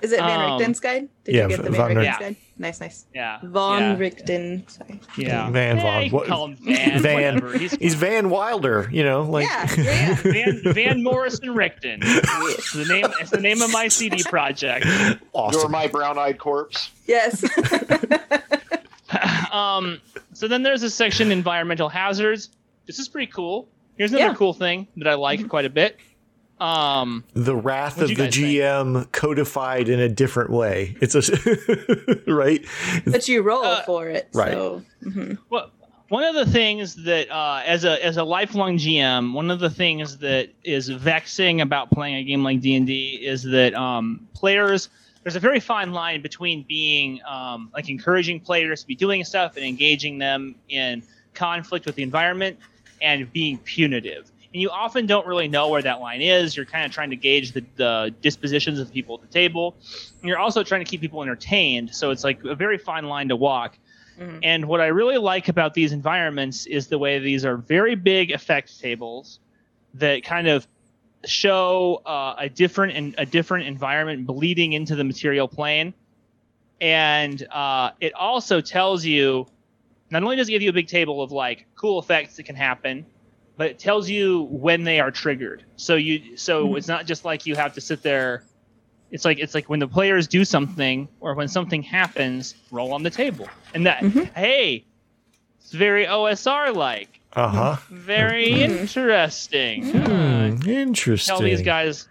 Is 0.00 0.12
it 0.12 0.20
Van 0.20 0.40
Um, 0.40 0.60
Richten's 0.60 0.80
guide? 0.80 1.08
Did 1.24 1.34
yeah, 1.34 1.42
you 1.42 1.48
get 1.48 1.62
the 1.64 1.70
Van 1.70 1.88
Van 1.88 1.96
Richten's 1.96 2.04
Yeah. 2.04 2.18
guide? 2.20 2.36
Nice, 2.58 2.80
nice. 2.80 3.06
Yeah. 3.14 3.38
Von 3.42 3.80
yeah, 3.80 3.96
Richten. 3.96 4.64
Sorry. 4.68 5.00
Yeah. 5.16 5.50
Van 5.50 5.76
Yeah, 5.78 5.82
Von. 5.82 6.02
you 6.04 6.10
What- 6.10 6.26
call 6.28 6.46
him 6.48 6.56
Van. 6.56 7.00
Van. 7.02 7.34
whatever. 7.36 7.58
He's, 7.58 7.72
He's 7.80 7.94
Van 7.94 8.28
Wilder, 8.30 8.88
you 8.92 9.02
know, 9.02 9.22
like 9.22 9.46
Yeah, 9.48 9.74
yeah, 9.76 10.14
Van, 10.16 10.62
Van 10.74 11.02
Morrison 11.02 11.54
Richten. 11.54 12.00
It's 12.02 12.72
the 12.74 12.84
name. 12.84 13.06
It's 13.20 13.30
the 13.30 13.40
name 13.40 13.62
of 13.62 13.72
my 13.72 13.88
CD 13.88 14.22
project. 14.22 14.86
You're 15.34 15.68
my 15.68 15.86
brown-eyed 15.88 16.38
corpse. 16.38 16.90
Yes. 17.06 17.42
um, 19.52 20.00
so 20.32 20.48
then 20.48 20.62
there's 20.62 20.82
a 20.82 20.90
section 20.90 21.30
environmental 21.32 21.88
hazards. 21.88 22.50
This 22.86 22.98
is 22.98 23.08
pretty 23.08 23.30
cool. 23.32 23.68
Here's 23.96 24.12
another 24.12 24.30
Yeah. 24.32 24.34
cool 24.34 24.52
thing 24.54 24.88
that 24.96 25.08
I 25.08 25.14
like 25.14 25.48
quite 25.48 25.64
a 25.64 25.70
bit. 25.70 25.98
Um, 26.62 27.24
the 27.34 27.56
wrath 27.56 28.00
of 28.00 28.08
the 28.08 28.14
guys 28.14 28.34
think? 28.36 28.46
GM 28.56 29.10
codified 29.12 29.88
in 29.88 29.98
a 30.00 30.08
different 30.08 30.50
way. 30.50 30.96
It's 31.00 31.14
a 31.14 31.22
right. 32.32 32.64
but 33.06 33.26
you 33.28 33.42
roll 33.42 33.64
Uh, 33.64 33.82
for 33.82 34.08
it. 34.08 34.28
right. 34.34 34.52
So 34.52 34.82
mhm. 35.04 35.38
well, 35.50 35.70
one 36.08 36.24
of 36.24 36.34
the 36.34 36.46
things 36.46 36.94
that 37.04 37.30
uh, 37.30 37.62
as 37.64 37.84
a 37.84 38.04
as 38.04 38.16
a 38.16 38.24
lifelong 38.24 38.76
GM, 38.78 39.32
one 39.32 39.50
of 39.50 39.60
the 39.60 39.70
things 39.70 40.18
that 40.18 40.50
is 40.62 40.88
vexing 40.88 41.60
about 41.60 41.90
playing 41.90 42.16
a 42.16 42.24
game 42.24 42.44
like 42.44 42.60
D 42.60 42.76
and 42.76 42.86
D 42.86 43.20
is 43.22 43.42
that 43.44 43.74
um, 43.74 44.26
players. 44.34 44.88
There's 45.24 45.36
a 45.36 45.40
very 45.40 45.60
fine 45.60 45.92
line 45.92 46.20
between 46.20 46.64
being 46.64 47.20
um, 47.24 47.70
like 47.72 47.88
encouraging 47.88 48.40
players 48.40 48.80
to 48.80 48.88
be 48.88 48.96
doing 48.96 49.22
stuff 49.22 49.56
and 49.56 49.64
engaging 49.64 50.18
them 50.18 50.56
in 50.68 51.00
conflict 51.32 51.86
with 51.86 51.94
the 51.94 52.02
environment 52.02 52.58
and 53.00 53.32
being 53.32 53.58
punitive. 53.58 54.31
And 54.52 54.60
you 54.60 54.70
often 54.70 55.06
don't 55.06 55.26
really 55.26 55.48
know 55.48 55.68
where 55.68 55.82
that 55.82 56.00
line 56.00 56.20
is. 56.20 56.56
You're 56.56 56.66
kind 56.66 56.84
of 56.84 56.92
trying 56.92 57.10
to 57.10 57.16
gauge 57.16 57.52
the, 57.52 57.64
the 57.76 58.14
dispositions 58.20 58.78
of 58.78 58.88
the 58.88 58.92
people 58.92 59.14
at 59.14 59.22
the 59.22 59.32
table. 59.32 59.74
And 60.20 60.28
you're 60.28 60.38
also 60.38 60.62
trying 60.62 60.84
to 60.84 60.90
keep 60.90 61.00
people 61.00 61.22
entertained. 61.22 61.94
So 61.94 62.10
it's 62.10 62.22
like 62.22 62.44
a 62.44 62.54
very 62.54 62.76
fine 62.76 63.06
line 63.06 63.28
to 63.28 63.36
walk. 63.36 63.78
Mhm. 64.18 64.40
And 64.42 64.66
what 64.66 64.80
I 64.80 64.88
really 64.88 65.16
like 65.16 65.48
about 65.48 65.72
these 65.72 65.92
environments 65.92 66.66
is 66.66 66.88
the 66.88 66.98
way 66.98 67.18
these 67.18 67.46
are 67.46 67.56
very 67.56 67.94
big 67.94 68.30
effect 68.30 68.78
tables 68.78 69.40
that 69.94 70.22
kind 70.22 70.48
of 70.48 70.66
show 71.24 72.02
uh, 72.04 72.34
a 72.36 72.48
different 72.48 72.94
and 72.94 73.14
a 73.16 73.24
different 73.24 73.66
environment 73.66 74.26
bleeding 74.26 74.74
into 74.74 74.96
the 74.96 75.04
material 75.04 75.48
plane. 75.48 75.94
And 76.80 77.46
uh, 77.50 77.92
it 78.00 78.12
also 78.14 78.60
tells 78.60 79.04
you 79.04 79.46
not 80.10 80.22
only 80.22 80.36
does 80.36 80.48
it 80.48 80.52
give 80.52 80.62
you 80.62 80.70
a 80.70 80.74
big 80.74 80.88
table 80.88 81.22
of 81.22 81.32
like 81.32 81.66
cool 81.74 81.98
effects 81.98 82.36
that 82.36 82.42
can 82.42 82.56
happen, 82.56 83.06
but 83.56 83.66
it 83.68 83.78
tells 83.78 84.08
you 84.08 84.42
when 84.50 84.84
they 84.84 85.00
are 85.00 85.10
triggered. 85.10 85.62
So 85.76 85.96
you 85.96 86.36
so 86.36 86.68
Mhm. 86.68 86.78
it's 86.78 86.88
not 86.88 87.06
just 87.06 87.24
like 87.24 87.46
you 87.46 87.54
have 87.56 87.74
to 87.74 87.80
sit 87.80 88.02
there. 88.02 88.42
It's 89.10 89.24
like 89.24 89.38
it's 89.38 89.54
like 89.54 89.68
when 89.68 89.78
the 89.80 89.88
players 89.88 90.26
do 90.26 90.44
something 90.44 91.08
or 91.20 91.34
when 91.34 91.48
something 91.48 91.82
happens, 91.82 92.54
roll 92.70 92.92
on 92.94 93.02
the 93.02 93.10
table, 93.10 93.48
and 93.74 93.86
that 93.86 94.02
Mhm. 94.02 94.34
hey, 94.34 94.84
it's 95.60 95.72
very 95.72 96.06
OSR 96.06 96.72
like, 96.72 97.20
Uh 97.34 97.48
huh. 97.48 97.76
very 97.90 98.46
Mhm. 98.48 98.80
interesting. 98.80 99.84
Uh, 99.96 100.56
interesting. 100.66 101.34
tell 101.36 101.42
these 101.42 101.62
guys 101.62 102.08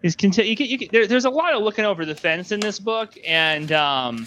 these 0.00 0.16
conti- 0.16 0.42
you 0.48 0.56
can, 0.56 0.66
you 0.66 0.78
can, 0.78 0.88
there, 0.90 1.06
there's 1.06 1.26
a 1.26 1.30
lot 1.30 1.54
of 1.54 1.62
looking 1.62 1.84
over 1.84 2.04
the 2.04 2.14
fence 2.16 2.50
in 2.50 2.58
this 2.58 2.80
book 2.80 3.14
and 3.24 3.70
um, 3.70 4.26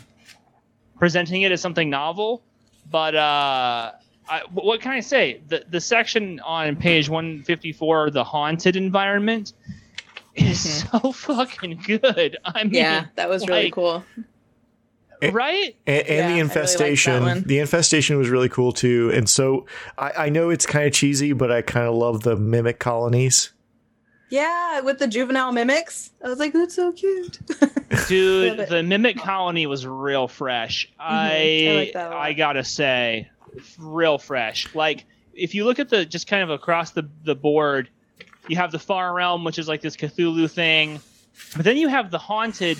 presenting 0.97 1.41
it 1.41 1.51
as 1.51 1.59
something 1.59 1.89
novel 1.89 2.41
but 2.89 3.13
uh, 3.13 3.91
I, 4.27 4.41
what 4.53 4.81
can 4.81 4.91
i 4.91 4.99
say 4.99 5.41
the, 5.47 5.63
the 5.69 5.79
section 5.81 6.39
on 6.41 6.75
page 6.75 7.09
154 7.09 8.09
the 8.11 8.23
haunted 8.23 8.75
environment 8.75 9.53
is 10.35 10.83
so 10.91 11.11
fucking 11.11 11.81
good 11.85 12.37
i 12.45 12.63
mean 12.63 12.73
yeah, 12.73 13.05
that 13.15 13.29
was 13.29 13.47
really 13.47 13.65
like- 13.65 13.73
cool. 13.73 14.03
right 15.31 15.75
and, 15.87 16.07
and 16.07 16.07
Yeah, 16.07 16.27
the 16.27 16.33
really 16.33 16.43
liked 16.43 16.53
that 16.53 16.59
infestation 16.59 17.23
one. 17.23 17.43
the 17.43 17.59
infestation 17.59 18.17
was 18.17 18.29
really 18.29 18.49
cool 18.49 18.71
too 18.71 19.11
and 19.13 19.29
so 19.29 19.65
i, 19.97 20.11
I 20.25 20.29
know 20.29 20.49
it's 20.49 20.65
kind 20.65 20.85
of 20.85 20.93
cheesy 20.93 21.33
but 21.33 21.51
i 21.51 21.61
kind 21.61 21.87
of 21.87 21.95
love 21.95 22.23
the 22.23 22.35
mimic 22.35 22.79
colonies 22.79 23.51
Yeah, 24.29 24.81
with 24.81 24.97
the 24.99 25.07
juvenile 25.07 25.51
mimics. 25.51 26.11
I 26.23 26.27
was 26.29 26.39
like, 26.39 26.51
that's 26.51 26.73
so 26.75 26.91
cute. 26.91 27.39
dude 28.07 28.67
the 28.69 28.81
mimic 28.83 29.17
colony 29.17 29.67
was 29.67 29.85
real 29.87 30.27
fresh 30.27 30.91
i 30.99 31.29
Mm-hmm. 31.29 31.71
I 31.71 31.75
like 31.79 31.93
that 31.93 32.11
i 32.11 32.33
gotta 32.33 32.63
say 32.63 33.29
real 33.79 34.17
fresh. 34.17 34.73
Like 34.75 35.05
if 35.35 35.53
you 35.53 35.65
look 35.65 35.79
at 35.79 35.89
the 35.89 36.05
just 36.05 36.27
kind 36.27 36.43
of 36.43 36.49
across 36.49 36.91
the 36.91 37.07
the 37.23 37.35
board 37.35 37.89
you 38.47 38.55
have 38.55 38.71
the 38.71 38.79
far 38.79 39.13
realm 39.13 39.43
which 39.43 39.59
is 39.59 39.67
like 39.67 39.81
this 39.81 39.95
cthulhu 39.95 40.49
thing 40.49 40.99
but 41.55 41.65
then 41.65 41.77
you 41.77 41.87
have 41.87 42.11
the 42.11 42.17
haunted 42.17 42.77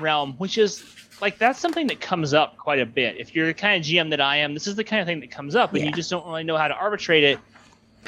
realm 0.00 0.34
which 0.38 0.58
is 0.58 0.84
like 1.20 1.38
that's 1.38 1.60
something 1.60 1.86
that 1.86 2.00
comes 2.00 2.34
up 2.34 2.56
quite 2.56 2.80
a 2.80 2.86
bit. 2.86 3.16
If 3.16 3.34
you're 3.34 3.46
the 3.46 3.54
kind 3.54 3.80
of 3.80 3.88
gm 3.88 4.10
that 4.10 4.20
i 4.20 4.38
am 4.38 4.54
this 4.54 4.66
is 4.66 4.74
the 4.74 4.84
kind 4.84 5.00
of 5.00 5.06
thing 5.06 5.20
that 5.20 5.30
comes 5.30 5.54
up 5.54 5.72
and 5.72 5.84
you 5.84 5.92
just 5.92 6.10
don't 6.10 6.26
really 6.26 6.44
know 6.44 6.56
how 6.56 6.68
to 6.68 6.74
arbitrate 6.74 7.24
it. 7.24 7.38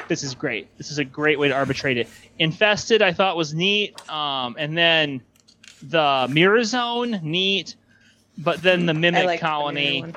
This 0.09 0.25
is 0.25 0.35
great. 0.35 0.77
This 0.77 0.91
is 0.91 0.99
a 0.99 1.05
great 1.05 1.39
way 1.39 1.47
to 1.47 1.55
arbitrate 1.55 1.97
it. 1.97 2.09
Infested 2.39 3.03
i 3.03 3.13
thought 3.13 3.37
was 3.37 3.55
neat 3.55 3.97
um, 4.11 4.57
and 4.59 4.77
then 4.77 5.23
the 5.83 6.27
mirror 6.31 6.65
zone 6.65 7.21
neat 7.23 7.77
but 8.39 8.61
then 8.63 8.87
the 8.87 8.95
mimic 8.95 9.27
liked 9.27 9.41
the 9.41 9.47
colony. 9.47 10.01
one. 10.01 10.17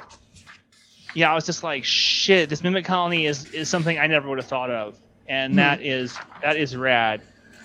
Yeah 1.18 1.32
i 1.32 1.36
was 1.36 1.46
just 1.46 1.64
like 1.64 1.84
shit 1.84 2.50
this 2.50 2.62
mimic 2.64 2.86
colony 2.86 3.26
is 3.26 3.52
is 3.54 3.68
something 3.68 3.98
i 3.98 4.06
never 4.08 4.28
would 4.30 4.38
have 4.38 4.48
thought 4.48 4.70
of. 4.72 4.96
And 5.30 5.54
Hmm. 5.54 5.58
that 5.58 5.82
is 5.82 6.18
that 6.42 6.56
is 6.56 6.76
rad. 6.76 7.20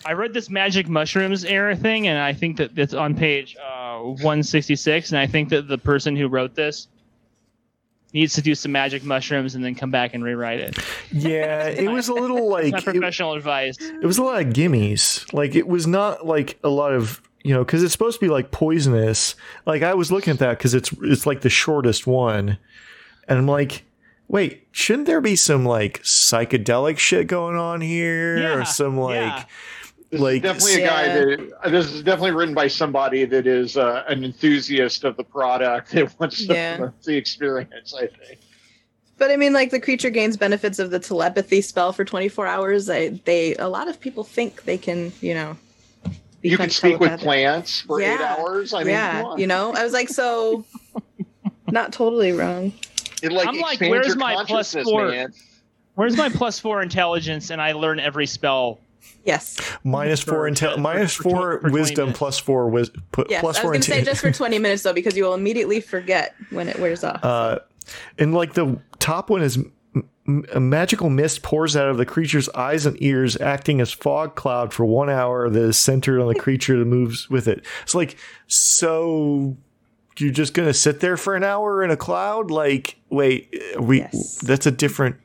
I 0.04 0.12
read 0.14 0.32
this 0.34 0.50
magic 0.50 0.88
mushrooms 0.88 1.44
error 1.44 1.76
thing 1.76 2.08
and 2.08 2.18
i 2.18 2.32
think 2.32 2.56
that 2.56 2.70
it's 2.76 2.94
on 2.94 3.14
page 3.14 3.56
uh, 3.56 3.98
166 4.00 5.10
and 5.12 5.18
i 5.18 5.26
think 5.26 5.48
that 5.50 5.68
the 5.68 5.78
person 5.78 6.16
who 6.16 6.26
wrote 6.28 6.54
this 6.56 6.88
needs 8.12 8.34
to 8.34 8.42
do 8.42 8.54
some 8.54 8.72
magic 8.72 9.04
mushrooms 9.04 9.54
and 9.54 9.64
then 9.64 9.74
come 9.74 9.90
back 9.90 10.12
and 10.14 10.22
rewrite 10.24 10.60
it. 10.60 10.78
Yeah 11.12 11.66
it 11.68 11.88
was 11.88 12.08
a 12.08 12.14
little 12.14 12.48
like 12.56 12.72
my 12.72 12.78
it, 12.78 12.84
professional 12.84 13.34
advice. 13.34 13.76
it 13.80 14.04
was 14.04 14.18
a 14.18 14.22
lot 14.22 14.42
of 14.42 14.48
gimmies. 14.52 15.32
Like 15.32 15.54
it 15.54 15.66
was 15.68 15.86
not 15.86 16.26
like 16.26 16.58
a 16.64 16.68
lot 16.68 16.92
of 16.92 17.22
you 17.44 17.54
know 17.54 17.64
because 17.64 17.82
it's 17.82 17.92
supposed 17.92 18.18
to 18.20 18.26
be 18.26 18.30
like 18.30 18.50
poisonous. 18.50 19.34
Like 19.66 19.82
i 19.82 19.94
was 19.94 20.10
looking 20.12 20.32
at 20.32 20.40
that 20.40 20.58
because 20.58 20.74
it's 20.74 20.90
it's 21.02 21.26
like 21.26 21.40
the 21.42 21.48
shortest 21.50 22.06
one 22.06 22.58
and 23.28 23.38
i'm 23.38 23.46
like 23.46 23.84
wait 24.28 24.66
shouldn't 24.72 25.06
there 25.06 25.20
be 25.20 25.36
some 25.36 25.64
like 25.64 26.02
psychedelic 26.02 26.98
shit 26.98 27.26
going 27.26 27.56
on 27.56 27.80
here 27.80 28.38
Yeah, 28.38 28.54
or 28.54 28.64
some 28.64 28.98
like 28.98 29.16
yeah. 29.16 29.44
This 30.10 30.20
Like- 30.20 30.34
is 30.36 30.42
definitely 30.42 30.82
a 30.82 30.86
guy 30.86 31.08
that 31.08 31.52
uh, 31.64 31.68
this 31.70 31.90
is 31.90 32.02
definitely 32.02 32.32
written 32.32 32.54
by 32.54 32.68
somebody 32.68 33.24
that 33.24 33.46
is 33.46 33.78
uh, 33.78 34.04
an 34.08 34.24
enthusiast 34.24 35.04
of 35.04 35.16
the 35.16 35.24
product 35.24 35.92
that 35.92 36.14
wants 36.20 36.46
to 36.46 36.52
Yeah. 36.52 36.90
the 37.04 37.16
experience. 37.16 37.94
I 37.94 38.08
think. 38.08 38.38
But 39.16 39.30
I 39.30 39.36
mean, 39.38 39.54
like 39.54 39.70
the 39.70 39.80
creature 39.80 40.10
gains 40.10 40.36
benefits 40.36 40.78
of 40.78 40.90
the 40.90 40.98
telepathy 40.98 41.62
spell 41.62 41.94
for 41.94 42.04
24 42.04 42.46
hours. 42.46 42.90
I, 42.90 43.08
they 43.24 43.54
a 43.56 43.68
lot 43.70 43.88
of 43.88 43.98
people 44.00 44.22
think 44.22 44.64
they 44.64 44.76
can, 44.76 45.12
you 45.22 45.32
know, 45.32 45.56
You 46.42 46.58
can 46.58 46.68
speak 46.68 47.00
with 47.00 47.18
plants 47.18 47.80
for 47.80 48.02
eight 48.02 48.20
hours. 48.20 48.74
I 48.74 48.80
mean, 48.80 48.88
yeah, 48.88 49.34
you 49.36 49.46
know, 49.46 49.72
I 49.74 49.82
was 49.82 49.94
like, 49.94 50.10
so 50.10 50.66
not 51.70 51.90
totally 51.90 52.32
wrong. 52.32 52.74
It 53.22 53.32
like 53.32 53.48
I'm 53.48 53.58
like, 53.58 53.80
where's 53.80 54.16
my 54.16 54.44
four? 54.84 55.08
man. 55.08 55.32
where's 55.94 56.16
my 56.16 56.28
plus 56.28 56.58
four 56.58 56.82
intelligence 56.82 57.50
and 57.50 57.60
i 57.60 57.72
learn 57.72 58.00
every 58.00 58.26
spell 58.26 58.78
Yes. 59.24 59.58
Minus 59.84 60.20
four 60.20 60.48
intel, 60.48 60.78
minus 60.78 61.14
four 61.14 61.60
for, 61.60 61.68
for 61.68 61.70
wisdom, 61.70 62.12
plus 62.12 62.38
four 62.38 62.68
wis- 62.68 62.90
p- 63.12 63.24
yes, 63.28 63.40
plus 63.40 63.58
I 63.58 63.62
was 63.62 63.70
going 63.70 63.80
to 63.80 63.90
say 63.90 64.02
just 64.04 64.20
for 64.20 64.32
twenty 64.32 64.58
minutes 64.58 64.82
though, 64.82 64.92
because 64.92 65.16
you 65.16 65.24
will 65.24 65.34
immediately 65.34 65.80
forget 65.80 66.34
when 66.50 66.68
it 66.68 66.78
wears 66.78 67.04
off. 67.04 67.24
Uh, 67.24 67.58
and 68.18 68.34
like 68.34 68.54
the 68.54 68.78
top 68.98 69.30
one 69.30 69.42
is 69.42 69.58
a 70.52 70.60
magical 70.60 71.10
mist 71.10 71.42
pours 71.42 71.76
out 71.76 71.88
of 71.88 71.96
the 71.96 72.06
creature's 72.06 72.48
eyes 72.50 72.86
and 72.86 73.00
ears, 73.02 73.36
acting 73.40 73.80
as 73.80 73.92
fog 73.92 74.34
cloud 74.36 74.72
for 74.72 74.84
one 74.84 75.10
hour 75.10 75.50
that 75.50 75.62
is 75.62 75.76
centered 75.76 76.20
on 76.20 76.28
the 76.28 76.38
creature 76.38 76.78
that 76.78 76.84
moves 76.84 77.28
with 77.28 77.48
it. 77.48 77.64
It's 77.82 77.94
like, 77.94 78.16
so 78.46 79.56
you're 80.18 80.32
just 80.32 80.54
gonna 80.54 80.74
sit 80.74 81.00
there 81.00 81.16
for 81.16 81.34
an 81.34 81.44
hour 81.44 81.82
in 81.82 81.90
a 81.90 81.96
cloud? 81.96 82.50
Like, 82.50 82.96
wait, 83.10 83.54
we 83.78 84.00
yes. 84.00 84.38
that's 84.38 84.66
a 84.66 84.70
different 84.70 85.16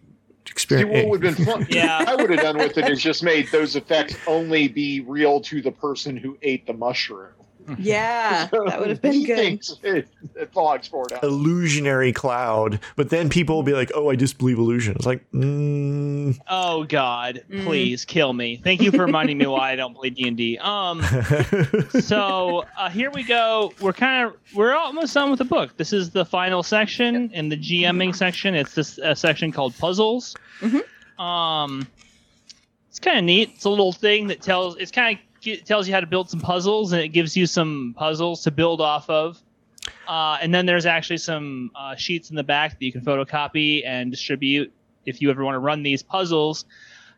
experience. 0.50 0.92
See, 0.92 1.04
what 1.04 1.10
would 1.10 1.24
have 1.24 1.38
been 1.38 1.46
fun? 1.46 1.68
yeah, 1.70 2.04
I 2.08 2.16
would 2.16 2.30
have 2.30 2.42
done 2.42 2.58
with 2.58 2.78
it 2.78 2.90
is 2.90 3.02
just 3.02 3.24
made 3.24 3.52
those 3.52 3.76
effects 3.76 4.16
only 4.28 4.68
be 4.68 5.02
real 5.02 5.42
to 5.42 5.62
the 5.62 5.72
person 5.72 6.18
who 6.18 6.38
ate 6.42 6.66
the 6.68 6.74
mushroom. 6.74 7.32
Yeah, 7.78 8.48
that 8.52 8.80
would 8.80 8.90
have 8.90 9.02
been 9.02 9.26
good. 9.26 9.62
It, 9.84 10.08
it 10.36 10.54
fogs 10.54 10.88
for 10.88 11.06
it. 11.12 11.22
Illusionary 11.24 12.14
cloud, 12.14 12.80
but 12.96 13.10
then 13.10 13.30
people 13.30 13.56
will 13.56 13.64
be 13.64 13.74
like, 13.74 13.92
"Oh, 13.94 14.10
I 14.10 14.16
disbelieve 14.16 14.58
illusion." 14.58 14.96
It's 14.96 15.06
like, 15.06 15.30
mm. 15.32 16.38
oh 16.50 16.86
God, 16.86 17.44
mm. 17.50 17.64
please 17.66 18.06
kill 18.06 18.34
me. 18.34 18.58
Thank 18.58 18.82
you 18.82 18.92
for 18.92 19.06
reminding 19.06 19.38
me 19.38 19.48
why 19.48 19.72
I 19.72 19.76
don't 19.76 19.96
play 19.96 20.10
D 20.10 20.28
and 20.28 20.38
D. 20.38 20.58
Um, 20.60 21.02
so 22.00 22.66
uh, 22.78 22.90
here 22.90 23.12
we 23.12 23.24
go. 23.24 23.74
We're 23.82 23.94
kind 23.94 24.28
of 24.28 24.38
we're 24.56 24.74
almost 24.74 25.14
done 25.14 25.30
with 25.30 25.40
the 25.40 25.46
book. 25.46 25.76
This 25.78 25.92
is 25.92 26.12
the 26.12 26.26
final 26.26 26.64
section 26.64 27.30
in 27.32 27.50
the 27.50 27.58
GMing 27.58 28.16
section. 28.16 28.56
It's 28.56 28.76
this 28.76 28.98
uh, 29.00 29.14
section 29.14 29.52
called 29.52 29.78
puzzles. 29.78 30.36
Mm-hmm. 30.62 31.22
Um, 31.22 31.88
it's 32.90 33.00
kind 33.00 33.20
of 33.20 33.26
neat. 33.26 33.52
It's 33.54 33.66
a 33.66 33.70
little 33.70 33.94
thing 33.94 34.28
that 34.28 34.42
tells. 34.42 34.76
It's 34.78 34.92
kind 34.92 35.18
of 35.18 35.27
it 35.44 35.66
tells 35.66 35.88
you 35.88 35.94
how 35.94 36.00
to 36.00 36.08
build 36.08 36.30
some 36.30 36.40
puzzles 36.40 36.92
and 36.92 37.02
it 37.02 37.10
gives 37.10 37.36
you 37.36 37.46
some 37.46 37.94
puzzles 37.98 38.44
to 38.44 38.52
build 38.52 38.82
off 38.82 39.10
of. 39.10 39.42
Uh, 40.08 40.38
and 40.42 40.54
then 40.54 40.66
there's 40.66 40.86
actually 40.86 41.18
some 41.18 41.72
uh, 41.76 41.96
sheets 41.96 42.30
in 42.30 42.36
the 42.36 42.44
back 42.44 42.72
that 42.72 42.86
you 42.86 42.92
can 42.92 43.02
photocopy 43.02 43.86
and 43.86 44.12
distribute 44.12 44.72
if 45.06 45.22
you 45.22 45.30
ever 45.30 45.44
want 45.44 45.56
to 45.56 45.60
run 45.60 45.84
these 45.84 46.04
puzzles. 46.04 46.66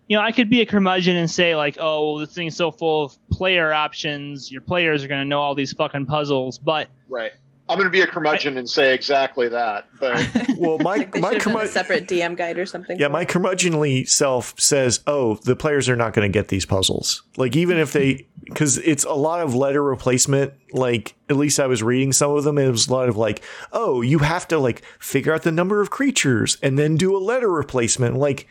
You 0.08 0.18
know, 0.18 0.24
I 0.24 0.32
could 0.32 0.50
be 0.50 0.62
a 0.62 0.66
curmudgeon 0.66 1.16
and 1.16 1.30
say 1.30 1.56
like, 1.56 1.78
"Oh, 1.80 2.14
well, 2.14 2.20
this 2.20 2.34
thing's 2.34 2.56
so 2.56 2.72
full 2.72 3.06
of 3.06 3.30
player 3.30 3.72
options. 3.72 4.52
Your 4.52 4.62
players 4.62 5.04
are 5.04 5.08
going 5.08 5.22
to 5.22 5.26
know 5.26 5.40
all 5.40 5.54
these 5.54 5.72
fucking 5.74 6.08
puzzles." 6.08 6.58
But 6.58 6.90
right, 7.08 7.32
I'm 7.70 7.78
going 7.78 7.86
to 7.86 7.92
be 7.92 8.02
a 8.02 8.08
curmudgeon 8.08 8.56
I, 8.56 8.60
and 8.60 8.70
say 8.70 8.96
exactly 8.96 9.48
that. 9.50 9.88
But 10.00 10.28
well, 10.58 10.80
my 10.80 10.98
like 10.98 11.20
my 11.20 11.36
curmud- 11.36 11.68
separate 11.68 12.08
DM 12.08 12.36
guide 12.36 12.58
or 12.58 12.66
something. 12.66 13.00
Yeah, 13.00 13.10
my 13.10 13.26
curmudgeonly 13.26 14.10
self 14.10 14.60
says, 14.60 15.02
"Oh, 15.06 15.36
the 15.44 15.56
players 15.56 15.88
are 15.88 15.96
not 15.96 16.14
going 16.14 16.30
to 16.30 16.36
get 16.36 16.48
these 16.48 16.66
puzzles. 16.66 17.24
Like 17.38 17.56
even 17.56 17.78
if 17.78 17.94
they, 17.94 18.28
because 18.46 18.80
it's 18.80 19.04
a 19.04 19.14
lot 19.14 19.42
of 19.42 19.54
letter 19.54 19.84
replacement. 19.84 20.54
Like 20.74 21.16
at 21.30 21.36
least 21.36 21.60
I 21.60 21.68
was 21.68 21.84
reading 21.84 22.12
some 22.12 22.32
of 22.32 22.44
them, 22.44 22.58
and 22.58 22.68
it 22.68 22.72
was 22.72 22.88
a 22.88 22.94
lot 22.94 23.08
of 23.08 23.18
like, 23.18 23.44
oh, 23.72 24.02
you 24.02 24.20
have 24.20 24.48
to 24.50 24.58
like 24.58 24.84
figure 25.00 25.34
out 25.34 25.44
the 25.44 25.52
number 25.52 25.80
of 25.80 25.92
creatures 25.92 26.58
and 26.64 26.78
then 26.78 26.98
do 26.98 27.16
a 27.16 27.20
letter 27.20 27.50
replacement. 27.50 28.16
Like 28.18 28.48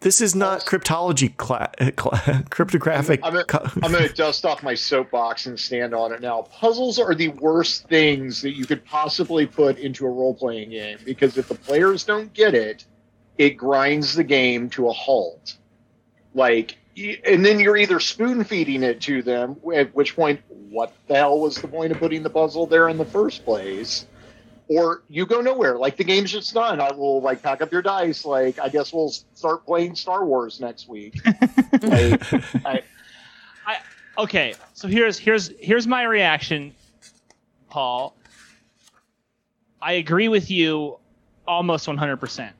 this 0.00 0.20
is 0.20 0.34
not 0.34 0.66
cryptology, 0.66 1.36
cla- 1.36 1.70
eh, 1.78 1.90
cla- 1.92 2.44
cryptographic. 2.50 3.20
I'm, 3.22 3.36
I'm 3.36 3.92
going 3.92 4.08
to 4.08 4.14
dust 4.14 4.44
off 4.44 4.62
my 4.62 4.74
soapbox 4.74 5.46
and 5.46 5.58
stand 5.58 5.94
on 5.94 6.12
it 6.12 6.20
now. 6.20 6.42
Puzzles 6.42 6.98
are 6.98 7.14
the 7.14 7.28
worst 7.28 7.88
things 7.88 8.42
that 8.42 8.56
you 8.56 8.66
could 8.66 8.84
possibly 8.84 9.46
put 9.46 9.78
into 9.78 10.06
a 10.06 10.10
role 10.10 10.34
playing 10.34 10.70
game 10.70 10.98
because 11.04 11.38
if 11.38 11.48
the 11.48 11.54
players 11.54 12.04
don't 12.04 12.32
get 12.32 12.54
it, 12.54 12.84
it 13.38 13.50
grinds 13.50 14.14
the 14.14 14.24
game 14.24 14.68
to 14.70 14.88
a 14.88 14.92
halt. 14.92 15.56
Like, 16.34 16.76
and 17.26 17.44
then 17.44 17.60
you're 17.60 17.76
either 17.76 18.00
spoon 18.00 18.44
feeding 18.44 18.82
it 18.82 19.00
to 19.02 19.22
them, 19.22 19.56
at 19.74 19.94
which 19.94 20.16
point, 20.16 20.40
what 20.48 20.92
the 21.08 21.14
hell 21.14 21.40
was 21.40 21.56
the 21.60 21.68
point 21.68 21.92
of 21.92 21.98
putting 21.98 22.22
the 22.22 22.30
puzzle 22.30 22.66
there 22.66 22.88
in 22.88 22.96
the 22.96 23.04
first 23.04 23.44
place? 23.44 24.06
Or 24.68 25.02
you 25.08 25.26
go 25.26 25.40
nowhere. 25.40 25.76
Like 25.76 25.96
the 25.96 26.04
game's 26.04 26.32
just 26.32 26.52
done. 26.52 26.80
I 26.80 26.92
will 26.92 27.20
like 27.20 27.42
pack 27.42 27.60
up 27.60 27.72
your 27.72 27.82
dice. 27.82 28.24
Like 28.24 28.58
I 28.58 28.68
guess 28.68 28.92
we'll 28.92 29.10
start 29.34 29.64
playing 29.64 29.94
Star 29.94 30.24
Wars 30.24 30.60
next 30.60 30.88
week. 30.88 31.14
like, 31.82 32.32
I, 32.64 32.82
I, 33.66 33.76
okay, 34.18 34.54
so 34.74 34.88
here's 34.88 35.18
here's 35.18 35.52
here's 35.60 35.86
my 35.86 36.02
reaction, 36.02 36.74
Paul. 37.70 38.16
I 39.80 39.92
agree 39.92 40.28
with 40.28 40.50
you 40.50 40.98
almost 41.46 41.86
100%. 41.86 42.50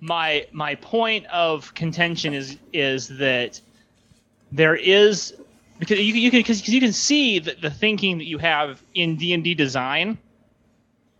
My 0.00 0.46
my 0.50 0.74
point 0.76 1.26
of 1.26 1.72
contention 1.74 2.34
is 2.34 2.58
is 2.72 3.06
that 3.18 3.60
there 4.50 4.74
is 4.74 5.34
because 5.78 6.00
you, 6.00 6.14
you 6.14 6.30
can 6.30 6.40
because 6.40 6.68
you 6.68 6.80
can 6.80 6.92
see 6.92 7.38
the, 7.38 7.54
the 7.60 7.70
thinking 7.70 8.18
that 8.18 8.26
you 8.26 8.38
have 8.38 8.82
in 8.94 9.16
D&D 9.16 9.54
design 9.54 10.18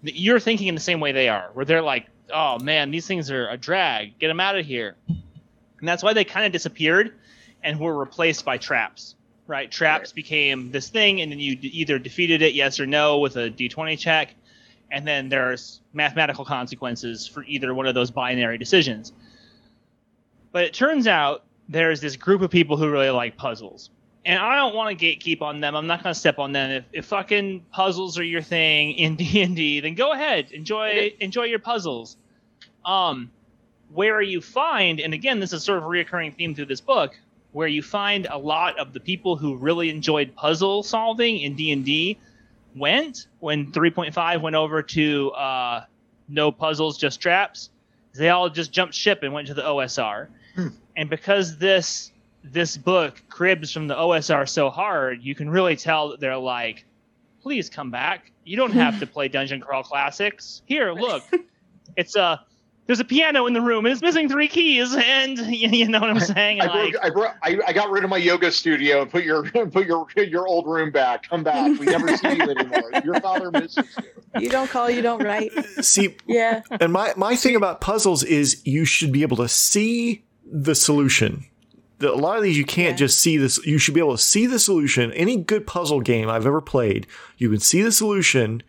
you're 0.03 0.40
thinking 0.40 0.68
in 0.68 0.74
the 0.74 0.80
same 0.80 1.00
way 1.00 1.12
they 1.12 1.28
are, 1.28 1.50
where 1.53 1.64
they're 1.64 1.82
like, 1.82 2.07
"Oh 2.32 2.59
man, 2.59 2.90
these 2.90 3.07
things 3.07 3.30
are 3.30 3.48
a 3.48 3.57
drag. 3.57 4.18
Get 4.18 4.28
them 4.28 4.40
out 4.40 4.59
of 4.59 4.66
here." 4.66 4.96
And 5.09 5.88
that's 5.88 6.03
why 6.03 6.12
they 6.12 6.24
kind 6.24 6.46
of 6.46 6.53
disappeared 6.53 7.14
and 7.62 7.78
were 7.78 7.96
replaced 7.96 8.44
by 8.44 8.59
traps. 8.59 9.14
Right? 9.46 9.70
Traps 9.70 10.11
right. 10.11 10.14
became 10.14 10.70
this 10.70 10.88
thing, 10.88 11.20
and 11.20 11.30
then 11.30 11.38
you 11.40 11.59
either 11.61 11.98
defeated 11.98 12.42
it, 12.42 12.55
yes 12.55 12.78
or 12.80 12.86
no, 12.86 13.18
with 13.18 13.36
a 13.36 13.50
d20 13.50 13.98
check, 13.98 14.34
and 14.90 15.07
then 15.07 15.28
there's 15.28 15.80
mathematical 15.92 16.44
consequences 16.44 17.26
for 17.26 17.44
either 17.44 17.74
one 17.74 17.86
of 17.86 17.94
those 17.94 18.11
binary 18.11 18.57
decisions. 18.57 19.12
But 20.53 20.64
it 20.64 20.74
turns 20.74 21.07
out 21.07 21.44
there's 21.68 22.00
this 22.00 22.16
group 22.16 22.42
of 22.42 22.50
people 22.50 22.76
who 22.76 22.90
really 22.90 23.11
like 23.11 23.36
puzzles 23.36 23.90
and 24.25 24.39
I 24.39 24.57
don't 24.57 24.75
want 24.75 24.97
to 24.99 25.05
gatekeep 25.05 25.43
on 25.43 25.61
them. 25.61 25.75
I'm 25.75 25.87
not 25.87 26.03
going 26.03 26.14
to 26.14 26.18
step 26.18 26.39
on 26.39 26.53
them. 26.53 26.70
If, 26.70 26.85
if 26.93 27.07
fucking 27.07 27.66
puzzles 27.73 28.18
are 28.18 28.25
your 28.25 28.43
thing 28.43 28.93
in 28.97 29.16
D 29.16 29.43
and 29.43 29.57
D, 29.57 29.81
then 29.81 29.95
go 29.95 30.12
ahead, 30.12 30.53
enjoy 30.53 31.14
enjoy 31.20 31.45
your 31.45 31.59
puzzles. 31.59 32.16
Um, 32.85 33.31
where 33.93 34.23
you 34.23 34.41
find, 34.41 35.01
and 35.01 35.12
again, 35.12 35.39
this 35.39 35.53
is 35.53 35.62
sort 35.62 35.79
of 35.79 35.85
a 35.85 35.87
reoccurring 35.87 36.35
theme 36.35 36.55
through 36.55 36.64
this 36.66 36.81
book, 36.81 37.14
where 37.53 37.68
you 37.68 37.83
find 37.83 38.27
a 38.31 38.39
lot 38.39 38.79
of 38.79 38.95
the 38.95 39.01
people 39.01 39.37
who 39.37 39.57
really 39.57 39.91
enjoyed 39.91 40.35
puzzle 40.35 40.83
solving 40.83 41.39
in 41.41 41.55
D 41.55 41.73
and 41.73 41.85
D 41.85 42.18
went 42.75 43.27
when 43.41 43.70
3.5 43.70 44.41
went 44.41 44.57
over 44.57 44.83
to 44.83 45.31
uh, 45.33 45.85
no 46.29 46.51
puzzles, 46.51 46.97
just 46.97 47.20
traps. 47.20 47.70
They 48.14 48.31
all 48.31 48.49
just 48.49 48.73
jumped 48.73 48.95
ship 48.95 49.23
and 49.23 49.33
went 49.33 49.49
to 49.49 49.55
the 49.55 49.62
OSR, 49.62 50.29
hmm. 50.55 50.68
and 50.97 51.11
because 51.11 51.59
this 51.59 52.12
this 52.45 52.76
book 52.76 53.22
cribs 53.28 53.72
from 53.72 53.86
the 53.86 53.95
OSR 53.95 54.49
so 54.49 54.70
hard, 54.70 55.22
you 55.22 55.34
can 55.34 55.49
really 55.49 55.76
tell 55.76 56.11
that 56.11 56.20
they're 56.20 56.36
like, 56.36 56.84
please 57.43 57.68
come 57.68 57.90
back. 57.90 58.32
You 58.45 58.57
don't 58.57 58.72
have 58.72 58.99
to 59.01 59.07
play 59.07 59.28
Dungeon 59.28 59.61
Crawl 59.61 59.82
Classics. 59.82 60.62
Here, 60.66 60.93
look. 60.93 61.22
it's 61.97 62.16
a 62.16 62.45
there's 62.86 62.99
a 62.99 63.05
piano 63.05 63.47
in 63.47 63.53
the 63.53 63.61
room 63.61 63.86
and 63.86 63.93
it's 63.93 64.03
missing 64.03 64.28
three 64.28 64.49
keys 64.49 64.95
and 64.95 65.38
you 65.47 65.88
know 65.88 66.01
what 66.01 66.11
I'm 66.11 66.20
saying? 66.20 66.61
I, 66.61 66.66
like, 66.66 66.95
I, 67.01 67.11
broke, 67.11 67.34
I, 67.43 67.59
I, 67.68 67.72
got 67.72 67.90
rid 67.90 68.03
of 68.03 68.11
my 68.11 68.16
yoga 68.16 68.51
studio 68.51 69.03
and 69.03 69.11
put 69.11 69.24
your 69.24 69.45
put 69.51 69.86
your 69.86 70.07
your 70.16 70.49
old 70.49 70.66
room 70.66 70.90
back. 70.90 71.28
Come 71.28 71.45
back. 71.45 71.78
We 71.78 71.86
never 71.86 72.16
see 72.16 72.34
you 72.34 72.43
anymore. 72.43 72.90
Your 73.05 73.20
father 73.20 73.51
misses 73.53 73.84
you. 73.99 74.40
You 74.40 74.49
don't 74.49 74.68
call, 74.68 74.90
you 74.90 75.03
don't 75.03 75.22
write. 75.22 75.53
See, 75.82 76.16
yeah. 76.26 76.62
And 76.70 76.93
my 76.93 77.12
my 77.16 77.36
thing 77.36 77.55
about 77.55 77.80
puzzles 77.80 78.24
is 78.24 78.61
you 78.66 78.84
should 78.84 79.12
be 79.12 79.22
able 79.22 79.36
to 79.36 79.49
see 79.49 80.24
the 80.45 80.74
solution 80.74 81.45
the, 81.45 81.51
a 82.05 82.14
lot 82.14 82.36
of 82.36 82.42
these 82.42 82.59
you 82.59 82.64
can't 82.64 82.92
yeah. 82.92 83.07
just 83.07 83.18
see 83.18 83.36
this. 83.36 83.64
You 83.66 83.78
should 83.78 83.94
be 83.94 84.00
able 84.00 84.16
to 84.16 84.22
see 84.22 84.46
the 84.46 84.59
solution. 84.59 85.12
Any 85.12 85.36
good 85.36 85.66
puzzle 85.66 86.00
game 86.00 86.28
I've 86.28 86.46
ever 86.46 86.61
played, 86.61 87.07
you 87.38 87.50
can 87.50 87.61
see 87.61 87.82
the 87.82 87.92
solution. 87.92 88.62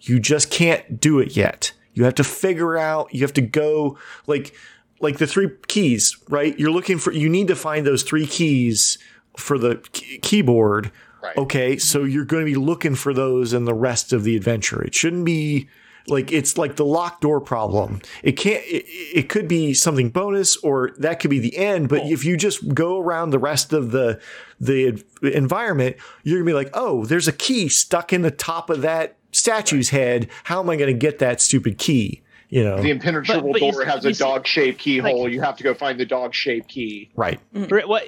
You 0.00 0.20
just 0.20 0.50
can't 0.50 1.00
do 1.00 1.18
it 1.18 1.36
yet. 1.36 1.72
You 1.94 2.04
have 2.04 2.14
to 2.16 2.24
figure 2.24 2.76
out. 2.76 3.14
You 3.14 3.20
have 3.22 3.32
to 3.34 3.40
go 3.40 3.98
like 4.26 4.54
like 5.00 5.18
the 5.18 5.26
three 5.26 5.50
keys, 5.68 6.16
right? 6.28 6.58
You're 6.58 6.70
looking 6.70 6.98
for. 6.98 7.12
You 7.12 7.28
need 7.28 7.48
to 7.48 7.56
find 7.56 7.86
those 7.86 8.02
three 8.02 8.26
keys 8.26 8.98
for 9.36 9.58
the 9.58 9.76
key- 9.92 10.18
keyboard. 10.18 10.90
Right. 11.22 11.36
Okay, 11.38 11.76
so 11.78 12.00
mm-hmm. 12.00 12.10
you're 12.10 12.24
going 12.26 12.44
to 12.44 12.50
be 12.50 12.56
looking 12.56 12.94
for 12.94 13.14
those 13.14 13.54
in 13.54 13.64
the 13.64 13.72
rest 13.72 14.12
of 14.12 14.24
the 14.24 14.36
adventure. 14.36 14.82
It 14.82 14.94
shouldn't 14.94 15.24
be 15.24 15.68
like 16.06 16.32
it's 16.32 16.58
like 16.58 16.76
the 16.76 16.84
locked 16.84 17.22
door 17.22 17.40
problem. 17.40 18.00
It 18.22 18.32
can't. 18.32 18.62
It, 18.66 18.84
it 18.88 19.28
could 19.28 19.48
be 19.48 19.74
something 19.74 20.10
bonus, 20.10 20.56
or 20.58 20.92
that 20.98 21.20
could 21.20 21.30
be 21.30 21.38
the 21.38 21.56
end. 21.56 21.88
But 21.88 22.02
if 22.06 22.24
you 22.24 22.36
just 22.36 22.74
go 22.74 23.00
around 23.00 23.30
the 23.30 23.38
rest 23.38 23.72
of 23.72 23.90
the 23.90 24.20
the 24.60 25.02
environment, 25.22 25.96
you're 26.22 26.38
gonna 26.38 26.46
be 26.46 26.54
like, 26.54 26.70
oh, 26.74 27.04
there's 27.04 27.28
a 27.28 27.32
key 27.32 27.68
stuck 27.68 28.12
in 28.12 28.22
the 28.22 28.30
top 28.30 28.70
of 28.70 28.82
that 28.82 29.16
statue's 29.32 29.90
head. 29.90 30.28
How 30.44 30.60
am 30.60 30.70
I 30.70 30.76
to 30.92 30.98
get 30.98 31.18
that 31.18 31.40
stupid 31.40 31.78
key? 31.78 32.22
You 32.54 32.62
know. 32.62 32.80
The 32.80 32.90
impenetrable 32.90 33.52
but, 33.52 33.60
but 33.60 33.72
door 33.72 33.84
has 33.84 34.04
a 34.04 34.12
dog-shaped 34.12 34.78
keyhole. 34.78 35.24
like, 35.24 35.32
you 35.32 35.40
have 35.40 35.56
to 35.56 35.64
go 35.64 35.74
find 35.74 35.98
the 35.98 36.06
dog-shaped 36.06 36.68
key. 36.68 37.10
Right. 37.16 37.40
Mm. 37.52 37.88
what, 37.88 38.04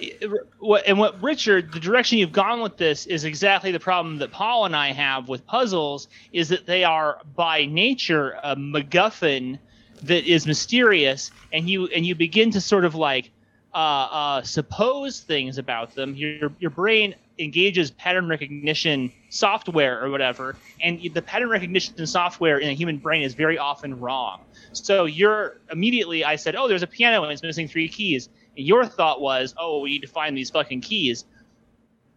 what 0.61 0.87
and 0.87 0.99
what 0.99 1.21
richard 1.21 1.73
the 1.73 1.81
direction 1.81 2.19
you've 2.19 2.33
gone 2.33 2.61
with 2.61 2.77
this 2.77 3.07
is 3.07 3.25
exactly 3.25 3.73
the 3.73 3.81
problem 3.81 4.19
that 4.19 4.31
paul 4.31 4.65
and 4.65 4.77
i 4.77 4.93
have 4.93 5.29
with 5.29 5.45
puzzles 5.47 6.09
is 6.33 6.49
that 6.49 6.67
they 6.67 6.85
are 6.85 7.21
by 7.35 7.65
nature 7.65 8.39
a 8.45 8.55
macguffin 8.55 9.59
that 10.03 10.25
is 10.25 10.47
mysterious 10.47 11.33
and 11.53 11.69
you 11.69 11.87
and 11.89 12.07
you 12.07 12.15
begin 12.15 12.51
to 12.53 12.61
sort 12.61 12.85
of 12.85 12.95
like 12.95 13.31
uh, 13.75 13.79
uh, 13.79 14.43
suppose 14.43 15.21
things 15.21 15.59
about 15.59 15.95
them, 15.95 16.15
your 16.15 16.51
your 16.59 16.71
brain 16.71 17.15
engages 17.39 17.91
pattern 17.91 18.29
recognition 18.29 19.13
software 19.29 20.03
or 20.03 20.11
whatever, 20.11 20.57
and 20.81 21.01
the 21.13 21.23
pattern 21.23 21.49
recognition 21.49 22.07
software 22.07 22.59
in 22.59 22.69
a 22.69 22.73
human 22.73 22.99
brain 22.99 23.23
is 23.23 23.35
very 23.35 23.59
often 23.59 23.99
wrong. 24.01 24.41
So 24.73 25.05
you're 25.05 25.59
immediately, 25.71 26.25
I 26.25 26.37
said, 26.37 26.57
oh, 26.57 26.69
there's 26.69 26.83
a 26.83 26.87
piano 26.87 27.23
and 27.23 27.33
it's 27.33 27.43
missing 27.43 27.69
three 27.69 27.89
keys. 27.89 28.29
And 28.57 28.67
your 28.67 28.87
thought 28.87 29.21
was, 29.21 29.55
oh, 29.59 29.81
we 29.81 29.91
need 29.91 30.03
to 30.03 30.09
find 30.09 30.37
these 30.37 30.51
fucking 30.51 30.81
keys. 30.81 31.25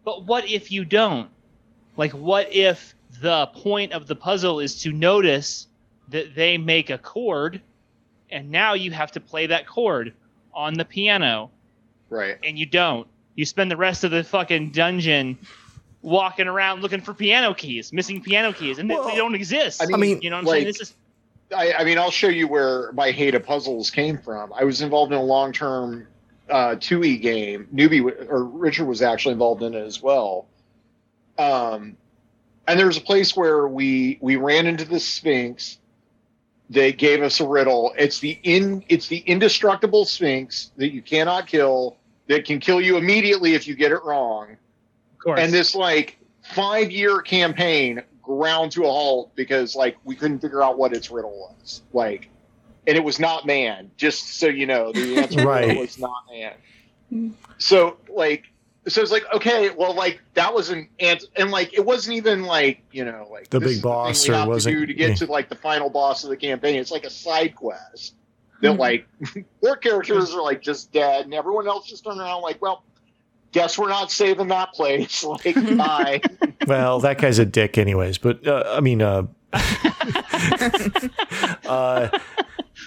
But 0.04 0.24
what 0.24 0.48
if 0.48 0.72
you 0.72 0.84
don't? 0.84 1.28
Like, 1.96 2.12
what 2.12 2.52
if 2.52 2.94
the 3.20 3.46
point 3.48 3.92
of 3.92 4.06
the 4.06 4.16
puzzle 4.16 4.60
is 4.60 4.80
to 4.82 4.92
notice 4.92 5.66
that 6.08 6.34
they 6.34 6.56
make 6.58 6.90
a 6.90 6.98
chord, 6.98 7.60
and 8.30 8.50
now 8.50 8.74
you 8.74 8.90
have 8.90 9.12
to 9.12 9.20
play 9.20 9.46
that 9.46 9.66
chord 9.66 10.14
on 10.54 10.74
the 10.74 10.84
piano. 10.84 11.50
Right. 12.08 12.38
And 12.42 12.58
you 12.58 12.66
don't. 12.66 13.06
You 13.34 13.44
spend 13.44 13.70
the 13.70 13.76
rest 13.76 14.04
of 14.04 14.10
the 14.10 14.24
fucking 14.24 14.70
dungeon 14.70 15.38
walking 16.02 16.46
around 16.46 16.82
looking 16.82 17.00
for 17.00 17.14
piano 17.14 17.54
keys, 17.54 17.92
missing 17.92 18.22
piano 18.22 18.52
keys, 18.52 18.78
and 18.78 18.88
well, 18.88 19.08
they, 19.08 19.16
don't 19.16 19.34
exist. 19.34 19.82
I 19.82 19.96
mean, 19.96 20.22
you 20.22 20.30
know 20.30 20.36
what 20.36 20.40
I'm 20.40 20.46
like, 20.46 20.54
saying? 20.54 20.66
This 20.66 20.80
is. 20.80 20.94
I, 21.54 21.72
I, 21.72 21.84
mean, 21.84 21.98
I'll 21.98 22.12
show 22.12 22.28
you 22.28 22.46
where 22.46 22.92
my 22.92 23.10
hate 23.10 23.34
of 23.34 23.44
puzzles 23.44 23.90
came 23.90 24.18
from. 24.18 24.52
I 24.52 24.62
was 24.64 24.82
involved 24.82 25.12
in 25.12 25.18
a 25.18 25.22
long-term 25.22 26.06
uh, 26.48 26.76
2e 26.76 27.20
game. 27.20 27.66
Newbie 27.74 28.28
or 28.28 28.44
Richard 28.44 28.86
was 28.86 29.02
actually 29.02 29.32
involved 29.32 29.62
in 29.62 29.74
it 29.74 29.84
as 29.84 30.00
well. 30.00 30.46
Um, 31.38 31.96
and 32.68 32.78
there 32.78 32.86
was 32.86 32.98
a 32.98 33.02
place 33.02 33.36
where 33.36 33.66
we 33.66 34.18
we 34.20 34.36
ran 34.36 34.66
into 34.66 34.84
the 34.84 35.00
Sphinx. 35.00 35.78
They 36.68 36.92
gave 36.92 37.22
us 37.22 37.40
a 37.40 37.48
riddle. 37.48 37.92
It's 37.98 38.20
the 38.20 38.38
in 38.42 38.84
it's 38.88 39.08
the 39.08 39.18
indestructible 39.18 40.04
Sphinx 40.04 40.70
that 40.76 40.92
you 40.92 41.02
cannot 41.02 41.48
kill 41.48 41.96
that 42.30 42.44
can 42.44 42.60
kill 42.60 42.80
you 42.80 42.96
immediately 42.96 43.54
if 43.54 43.66
you 43.66 43.74
get 43.74 43.90
it 43.90 44.02
wrong. 44.04 44.52
Of 44.52 45.18
course. 45.18 45.40
And 45.40 45.52
this 45.52 45.74
like 45.74 46.16
five 46.54 46.92
year 46.92 47.20
campaign 47.20 48.02
ground 48.22 48.70
to 48.72 48.84
a 48.84 48.90
halt 48.90 49.34
because 49.34 49.74
like 49.74 49.96
we 50.04 50.14
couldn't 50.14 50.38
figure 50.38 50.62
out 50.62 50.78
what 50.78 50.92
its 50.92 51.10
riddle 51.10 51.36
was. 51.60 51.82
Like 51.92 52.30
and 52.86 52.96
it 52.96 53.02
was 53.02 53.18
not 53.18 53.46
man, 53.46 53.90
just 53.96 54.38
so 54.38 54.46
you 54.46 54.64
know, 54.64 54.92
the 54.92 55.16
answer 55.22 55.44
right. 55.44 55.76
was 55.76 55.98
not 55.98 56.22
man. 56.30 57.34
So 57.58 57.96
like 58.08 58.44
so 58.86 59.02
it's 59.02 59.10
like 59.10 59.24
okay 59.34 59.70
well 59.70 59.92
like 59.92 60.20
that 60.34 60.54
was 60.54 60.70
an 60.70 60.88
and 61.00 61.20
and 61.34 61.50
like 61.50 61.74
it 61.74 61.84
wasn't 61.84 62.16
even 62.16 62.44
like 62.44 62.80
you 62.92 63.04
know 63.04 63.28
like 63.30 63.50
the 63.50 63.58
big 63.58 63.82
boss 63.82 64.28
or 64.28 64.46
wasn't 64.46 64.74
to, 64.78 64.86
to 64.86 64.94
get 64.94 65.10
yeah. 65.10 65.14
to 65.16 65.26
like 65.26 65.48
the 65.48 65.56
final 65.56 65.90
boss 65.90 66.22
of 66.22 66.30
the 66.30 66.36
campaign 66.36 66.76
it's 66.76 66.92
like 66.92 67.04
a 67.04 67.10
side 67.10 67.54
quest 67.54 68.14
that 68.60 68.72
mm-hmm. 68.72 68.80
like 68.80 69.06
their 69.62 69.76
characters 69.76 70.34
are 70.34 70.42
like 70.42 70.60
just 70.62 70.92
dead 70.92 71.24
and 71.24 71.34
everyone 71.34 71.66
else 71.66 71.88
just 71.88 72.04
turned 72.04 72.20
around 72.20 72.42
like 72.42 72.60
well 72.60 72.84
guess 73.52 73.76
we're 73.78 73.88
not 73.88 74.10
saving 74.10 74.48
that 74.48 74.72
place 74.72 75.24
like 75.44 75.54
bye 75.76 76.20
well 76.66 77.00
that 77.00 77.18
guy's 77.18 77.38
a 77.38 77.46
dick 77.46 77.78
anyways 77.78 78.18
but 78.18 78.46
uh, 78.46 78.64
i 78.76 78.80
mean 78.80 79.02
uh 79.02 79.26
uh 81.66 82.08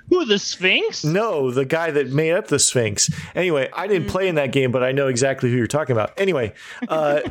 who, 0.10 0.26
the 0.26 0.40
Sphinx? 0.40 1.04
No, 1.04 1.52
the 1.52 1.66
guy 1.66 1.92
that 1.92 2.10
made 2.10 2.34
up 2.34 2.48
the 2.48 2.60
Sphinx. 2.60 3.10
Anyway, 3.36 3.70
I 3.74 3.88
didn't 3.88 4.10
play 4.10 4.28
in 4.28 4.36
that 4.36 4.52
game, 4.52 4.72
but 4.72 4.84
I 4.84 4.92
know 4.92 5.08
exactly 5.08 5.50
who 5.50 5.58
you're 5.58 5.68
talking 5.68 5.94
about. 5.94 6.20
Anyway, 6.20 6.54
uh, 6.88 7.22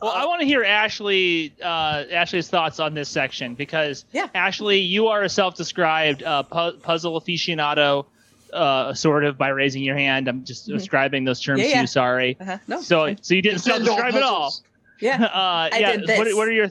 well, 0.00 0.12
I 0.12 0.24
want 0.26 0.40
to 0.40 0.46
hear 0.46 0.64
Ashley 0.64 1.54
uh, 1.62 2.04
Ashley's 2.10 2.48
thoughts 2.48 2.80
on 2.80 2.94
this 2.94 3.08
section 3.08 3.54
because 3.54 4.04
yeah. 4.12 4.28
Ashley, 4.34 4.78
you 4.78 5.08
are 5.08 5.22
a 5.22 5.28
self-described 5.28 6.22
uh, 6.22 6.42
pu- 6.42 6.78
puzzle 6.78 7.20
aficionado. 7.20 8.06
Uh, 8.50 8.94
sort 8.94 9.24
of 9.24 9.36
by 9.36 9.48
raising 9.48 9.82
your 9.82 9.94
hand. 9.94 10.26
I'm 10.26 10.42
just 10.42 10.66
mm-hmm. 10.66 10.78
describing 10.78 11.24
those 11.24 11.38
terms 11.38 11.60
yeah, 11.60 11.66
yeah. 11.66 11.74
to 11.74 11.80
you. 11.82 11.86
Sorry. 11.86 12.34
Uh-huh. 12.40 12.56
No. 12.66 12.80
So, 12.80 13.14
so 13.20 13.34
you 13.34 13.42
didn't 13.42 13.58
self-describe 13.58 14.14
at 14.14 14.22
all. 14.22 14.54
Yeah. 15.00 15.22
Uh, 15.24 15.68
yeah. 15.78 15.96
What, 16.16 16.34
what, 16.34 16.48
are 16.48 16.52
your 16.52 16.70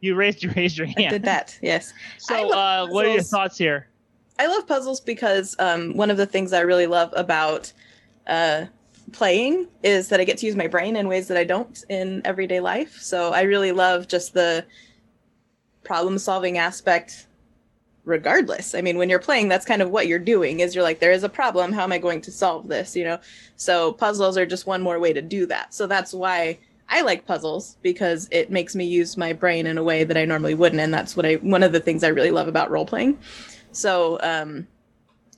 you 0.00 0.14
raised 0.14 0.44
you 0.44 0.52
raised 0.54 0.78
your 0.78 0.86
hand? 0.86 1.06
I 1.06 1.08
did 1.08 1.24
that. 1.24 1.58
Yes. 1.60 1.92
So, 2.18 2.52
uh, 2.52 2.86
what 2.86 3.06
are 3.06 3.12
your 3.12 3.22
thoughts 3.22 3.58
here? 3.58 3.88
I 4.38 4.46
love 4.46 4.66
puzzles 4.66 5.00
because 5.00 5.56
um, 5.58 5.96
one 5.96 6.10
of 6.10 6.16
the 6.16 6.26
things 6.26 6.52
I 6.52 6.60
really 6.60 6.86
love 6.86 7.12
about 7.16 7.72
uh, 8.26 8.66
playing 9.12 9.68
is 9.82 10.08
that 10.08 10.20
I 10.20 10.24
get 10.24 10.38
to 10.38 10.46
use 10.46 10.56
my 10.56 10.66
brain 10.66 10.96
in 10.96 11.08
ways 11.08 11.28
that 11.28 11.36
I 11.36 11.44
don't 11.44 11.84
in 11.88 12.22
everyday 12.24 12.60
life. 12.60 12.98
So 13.00 13.32
I 13.32 13.42
really 13.42 13.72
love 13.72 14.08
just 14.08 14.34
the 14.34 14.64
problem 15.84 16.18
solving 16.18 16.58
aspect 16.58 17.26
regardless. 18.04 18.74
I 18.74 18.82
mean, 18.82 18.98
when 18.98 19.08
you're 19.10 19.18
playing, 19.18 19.48
that's 19.48 19.66
kind 19.66 19.82
of 19.82 19.90
what 19.90 20.06
you're 20.06 20.18
doing 20.18 20.60
is 20.60 20.74
you're 20.74 20.84
like, 20.84 21.00
there 21.00 21.12
is 21.12 21.24
a 21.24 21.28
problem. 21.28 21.72
How 21.72 21.82
am 21.82 21.92
I 21.92 21.98
going 21.98 22.20
to 22.22 22.30
solve 22.30 22.68
this? 22.68 22.94
You 22.94 23.04
know? 23.04 23.18
So 23.56 23.92
puzzles 23.92 24.36
are 24.36 24.46
just 24.46 24.66
one 24.66 24.82
more 24.82 24.98
way 24.98 25.12
to 25.12 25.22
do 25.22 25.46
that. 25.46 25.74
So 25.74 25.86
that's 25.86 26.12
why 26.12 26.58
I 26.88 27.02
like 27.02 27.26
puzzles 27.26 27.76
because 27.82 28.28
it 28.30 28.50
makes 28.50 28.76
me 28.76 28.84
use 28.84 29.16
my 29.16 29.32
brain 29.32 29.66
in 29.66 29.76
a 29.76 29.82
way 29.82 30.04
that 30.04 30.16
I 30.16 30.24
normally 30.24 30.54
wouldn't. 30.54 30.80
And 30.80 30.94
that's 30.94 31.16
what 31.16 31.26
I, 31.26 31.34
one 31.34 31.64
of 31.64 31.72
the 31.72 31.80
things 31.80 32.04
I 32.04 32.08
really 32.08 32.30
love 32.30 32.46
about 32.46 32.70
role 32.70 32.86
playing. 32.86 33.18
So 33.72 34.18
um, 34.22 34.66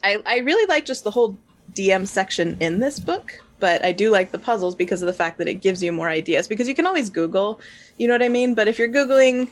I 0.03 0.23
I 0.25 0.39
really 0.39 0.67
like 0.67 0.85
just 0.85 1.05
the 1.05 1.11
whole 1.11 1.37
DM 1.73 2.07
section 2.07 2.57
in 2.61 2.79
this 2.79 3.01
book, 3.01 3.43
but 3.61 3.85
I 3.85 3.93
do 3.93 4.11
like 4.11 4.31
the 4.31 4.39
puzzles 4.39 4.75
because 4.75 5.03
of 5.03 5.07
the 5.07 5.13
fact 5.13 5.39
that 5.39 5.49
it 5.49 5.55
gives 5.55 5.83
you 5.83 5.93
more 5.93 6.09
ideas. 6.09 6.49
Because 6.49 6.69
you 6.69 6.75
can 6.75 6.87
always 6.87 7.11
Google, 7.11 7.61
you 7.97 8.07
know 8.07 8.15
what 8.15 8.23
I 8.23 8.29
mean. 8.29 8.55
But 8.55 8.69
if 8.69 8.79
you're 8.79 8.89
googling, 8.89 9.49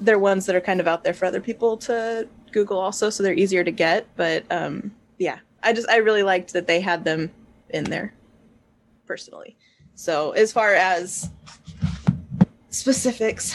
they're 0.00 0.18
ones 0.18 0.46
that 0.46 0.56
are 0.56 0.60
kind 0.60 0.80
of 0.80 0.88
out 0.88 1.04
there 1.04 1.14
for 1.14 1.26
other 1.26 1.40
people 1.40 1.76
to 1.78 2.28
Google 2.52 2.78
also, 2.78 3.10
so 3.10 3.22
they're 3.22 3.34
easier 3.34 3.64
to 3.64 3.70
get. 3.70 4.06
But 4.16 4.44
um, 4.50 4.92
yeah, 5.18 5.38
I 5.62 5.72
just 5.72 5.88
I 5.88 5.96
really 5.96 6.22
liked 6.22 6.52
that 6.52 6.66
they 6.66 6.80
had 6.80 7.04
them 7.04 7.30
in 7.70 7.84
there, 7.84 8.14
personally. 9.06 9.56
So 9.94 10.32
as 10.32 10.52
far 10.52 10.74
as 10.74 11.30
specifics. 12.74 13.54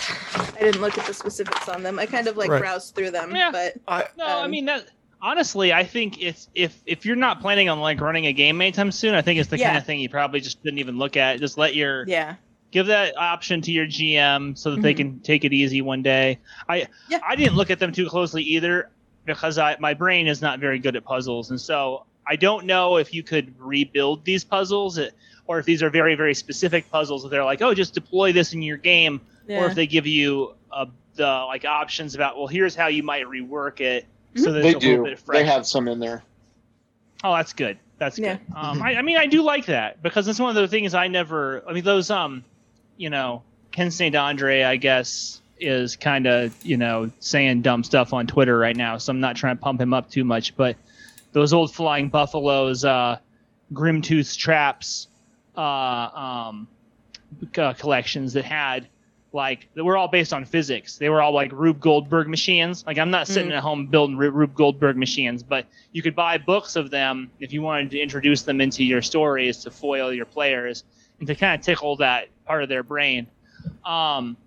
I 0.56 0.62
didn't 0.62 0.82
look 0.82 0.98
at 0.98 1.06
the 1.06 1.14
specifics 1.14 1.68
on 1.68 1.84
them. 1.84 2.00
I 2.00 2.06
kind 2.06 2.28
of 2.28 2.38
like 2.38 2.50
right. 2.50 2.62
browsed 2.62 2.96
through 2.96 3.12
them, 3.12 3.36
yeah. 3.36 3.52
but 3.52 3.76
I, 3.88 4.06
no, 4.18 4.26
um, 4.26 4.46
I 4.46 4.48
mean 4.48 4.66
that 4.66 4.88
honestly, 5.22 5.74
I 5.74 5.84
think 5.84 6.22
it's 6.22 6.50
if 6.56 6.80
if 6.86 7.06
you're 7.06 7.16
not 7.16 7.42
planning 7.42 7.70
on 7.70 7.80
like 7.80 8.02
running 8.02 8.26
a 8.26 8.34
game 8.34 8.62
anytime 8.62 8.92
soon, 8.92 9.16
I 9.16 9.22
think 9.22 9.40
it's 9.40 9.50
the 9.50 9.58
yeah. 9.58 9.68
kind 9.68 9.78
of 9.78 9.86
thing 9.86 10.00
you 10.00 10.10
probably 10.10 10.42
just 10.42 10.64
didn't 10.64 10.80
even 10.80 10.98
look 10.98 11.18
at. 11.18 11.40
Just 11.40 11.58
let 11.58 11.76
your 11.76 12.08
yeah 12.08 12.36
give 12.72 12.88
that 12.88 13.18
option 13.18 13.62
to 13.62 13.72
your 13.72 13.86
GM 13.86 14.58
so 14.58 14.72
that 14.72 14.78
mm-hmm. 14.78 14.84
they 14.84 14.94
can 14.94 15.20
take 15.22 15.44
it 15.46 15.54
easy 15.54 15.82
one 15.82 16.02
day. 16.02 16.40
I 16.68 16.88
yeah. 17.10 17.20
I 17.28 17.36
didn't 17.36 17.56
look 17.56 17.70
at 17.70 17.80
them 17.80 17.92
too 17.92 18.08
closely 18.08 18.44
either 18.44 18.90
because 19.26 19.58
I 19.58 19.78
my 19.80 19.94
brain 19.94 20.28
is 20.28 20.42
not 20.42 20.60
very 20.60 20.80
good 20.80 20.96
at 20.96 21.04
puzzles, 21.04 21.50
and 21.50 21.60
so 21.60 22.06
I 22.26 22.36
don't 22.36 22.66
know 22.66 22.98
if 22.98 23.14
you 23.14 23.24
could 23.24 23.60
rebuild 23.60 24.26
these 24.26 24.44
puzzles 24.44 25.00
or 25.48 25.60
if 25.60 25.66
these 25.66 25.82
are 25.82 25.90
very 25.90 26.16
very 26.16 26.34
specific 26.34 26.90
puzzles 26.92 27.24
that 27.24 27.30
they're 27.30 27.46
like, 27.46 27.62
oh, 27.62 27.74
just 27.74 27.94
deploy 27.94 28.32
this 28.32 28.54
in 28.54 28.62
your 28.62 28.78
game, 28.78 29.22
yeah. 29.48 29.62
or 29.62 29.68
if 29.68 29.76
they 29.76 29.88
give 29.88 30.06
you 30.06 30.56
uh, 30.72 30.86
the 31.16 31.26
like 31.26 31.66
options 31.66 32.16
about, 32.16 32.38
well, 32.38 32.48
here's 32.48 32.76
how 32.76 32.88
you 32.88 33.04
might 33.04 33.26
rework 33.26 33.82
it. 33.82 34.06
So 34.36 34.52
mm-hmm. 34.52 34.62
they 34.62 34.74
do. 34.74 35.16
They 35.28 35.46
have 35.46 35.66
some 35.66 35.88
in 35.88 36.00
there. 36.00 36.24
Oh, 37.24 37.36
that's 37.36 37.54
good. 37.54 37.78
That's 37.98 38.18
yeah. 38.18 38.36
good. 38.36 38.56
Um, 38.56 38.82
I, 38.82 38.96
I 38.96 39.02
mean, 39.02 39.18
I 39.18 39.28
do 39.28 39.42
like 39.42 39.66
that 39.66 40.02
because 40.02 40.28
it's 40.28 40.40
one 40.40 40.56
of 40.56 40.62
the 40.62 40.68
things 40.68 40.94
I 40.94 41.08
never. 41.08 41.64
I 41.68 41.74
mean, 41.74 41.84
those 41.84 42.10
um, 42.10 42.44
you 42.98 43.10
know, 43.10 43.44
Ken 43.72 43.92
St. 43.92 44.16
Andre, 44.16 44.64
I 44.64 44.76
guess, 44.78 45.42
is 45.60 45.96
kind 45.96 46.28
of 46.28 46.56
you 46.66 46.78
know 46.78 47.12
saying 47.20 47.62
dumb 47.62 47.84
stuff 47.84 48.14
on 48.14 48.28
Twitter 48.28 48.58
right 48.58 48.76
now, 48.76 48.98
so 48.98 49.12
I'm 49.12 49.20
not 49.20 49.36
trying 49.36 49.58
to 49.58 49.62
pump 49.62 49.82
him 49.82 49.94
up 49.94 50.10
too 50.10 50.24
much. 50.24 50.56
But 50.56 50.78
those 51.32 51.54
old 51.54 51.74
flying 51.74 52.10
buffaloes, 52.10 52.86
uh, 52.86 53.18
Grimtooth's 53.74 54.36
traps, 54.36 55.08
uh, 55.58 55.62
um, 55.62 56.68
uh, 57.58 57.74
collections 57.74 58.34
that 58.34 58.46
had 58.46 58.88
like 59.32 59.68
they 59.76 59.82
were 59.82 59.98
all 59.98 60.08
based 60.08 60.34
on 60.34 60.46
physics. 60.46 60.98
They 60.98 61.10
were 61.10 61.22
all 61.22 61.34
like 61.34 61.52
Rube 61.52 61.80
Goldberg 61.80 62.28
machines. 62.28 62.84
Like 62.86 62.98
I'm 62.98 63.12
not 63.12 63.28
sitting 63.28 63.52
mm. 63.52 63.58
at 63.58 63.64
home 63.64 63.88
building 63.88 64.18
Rube 64.18 64.56
Goldberg 64.56 64.98
machines, 64.98 65.44
but 65.44 65.66
you 65.92 66.02
could 66.02 66.16
buy 66.16 66.38
books 66.38 66.76
of 66.76 66.90
them 66.90 67.30
if 67.40 67.54
you 67.54 67.62
wanted 67.62 67.92
to 67.92 68.00
introduce 68.00 68.42
them 68.44 68.62
into 68.62 68.84
your 68.84 69.02
stories 69.02 69.58
to 69.60 69.72
foil 69.72 70.12
your 70.12 70.26
players 70.26 70.84
and 71.20 71.28
to 71.28 71.36
kind 71.36 71.60
of 71.60 71.66
tickle 71.66 71.96
that 71.98 72.30
part 72.46 72.64
of 72.64 72.70
their 72.70 72.84
brain. 72.84 73.28
Um, 73.86 74.38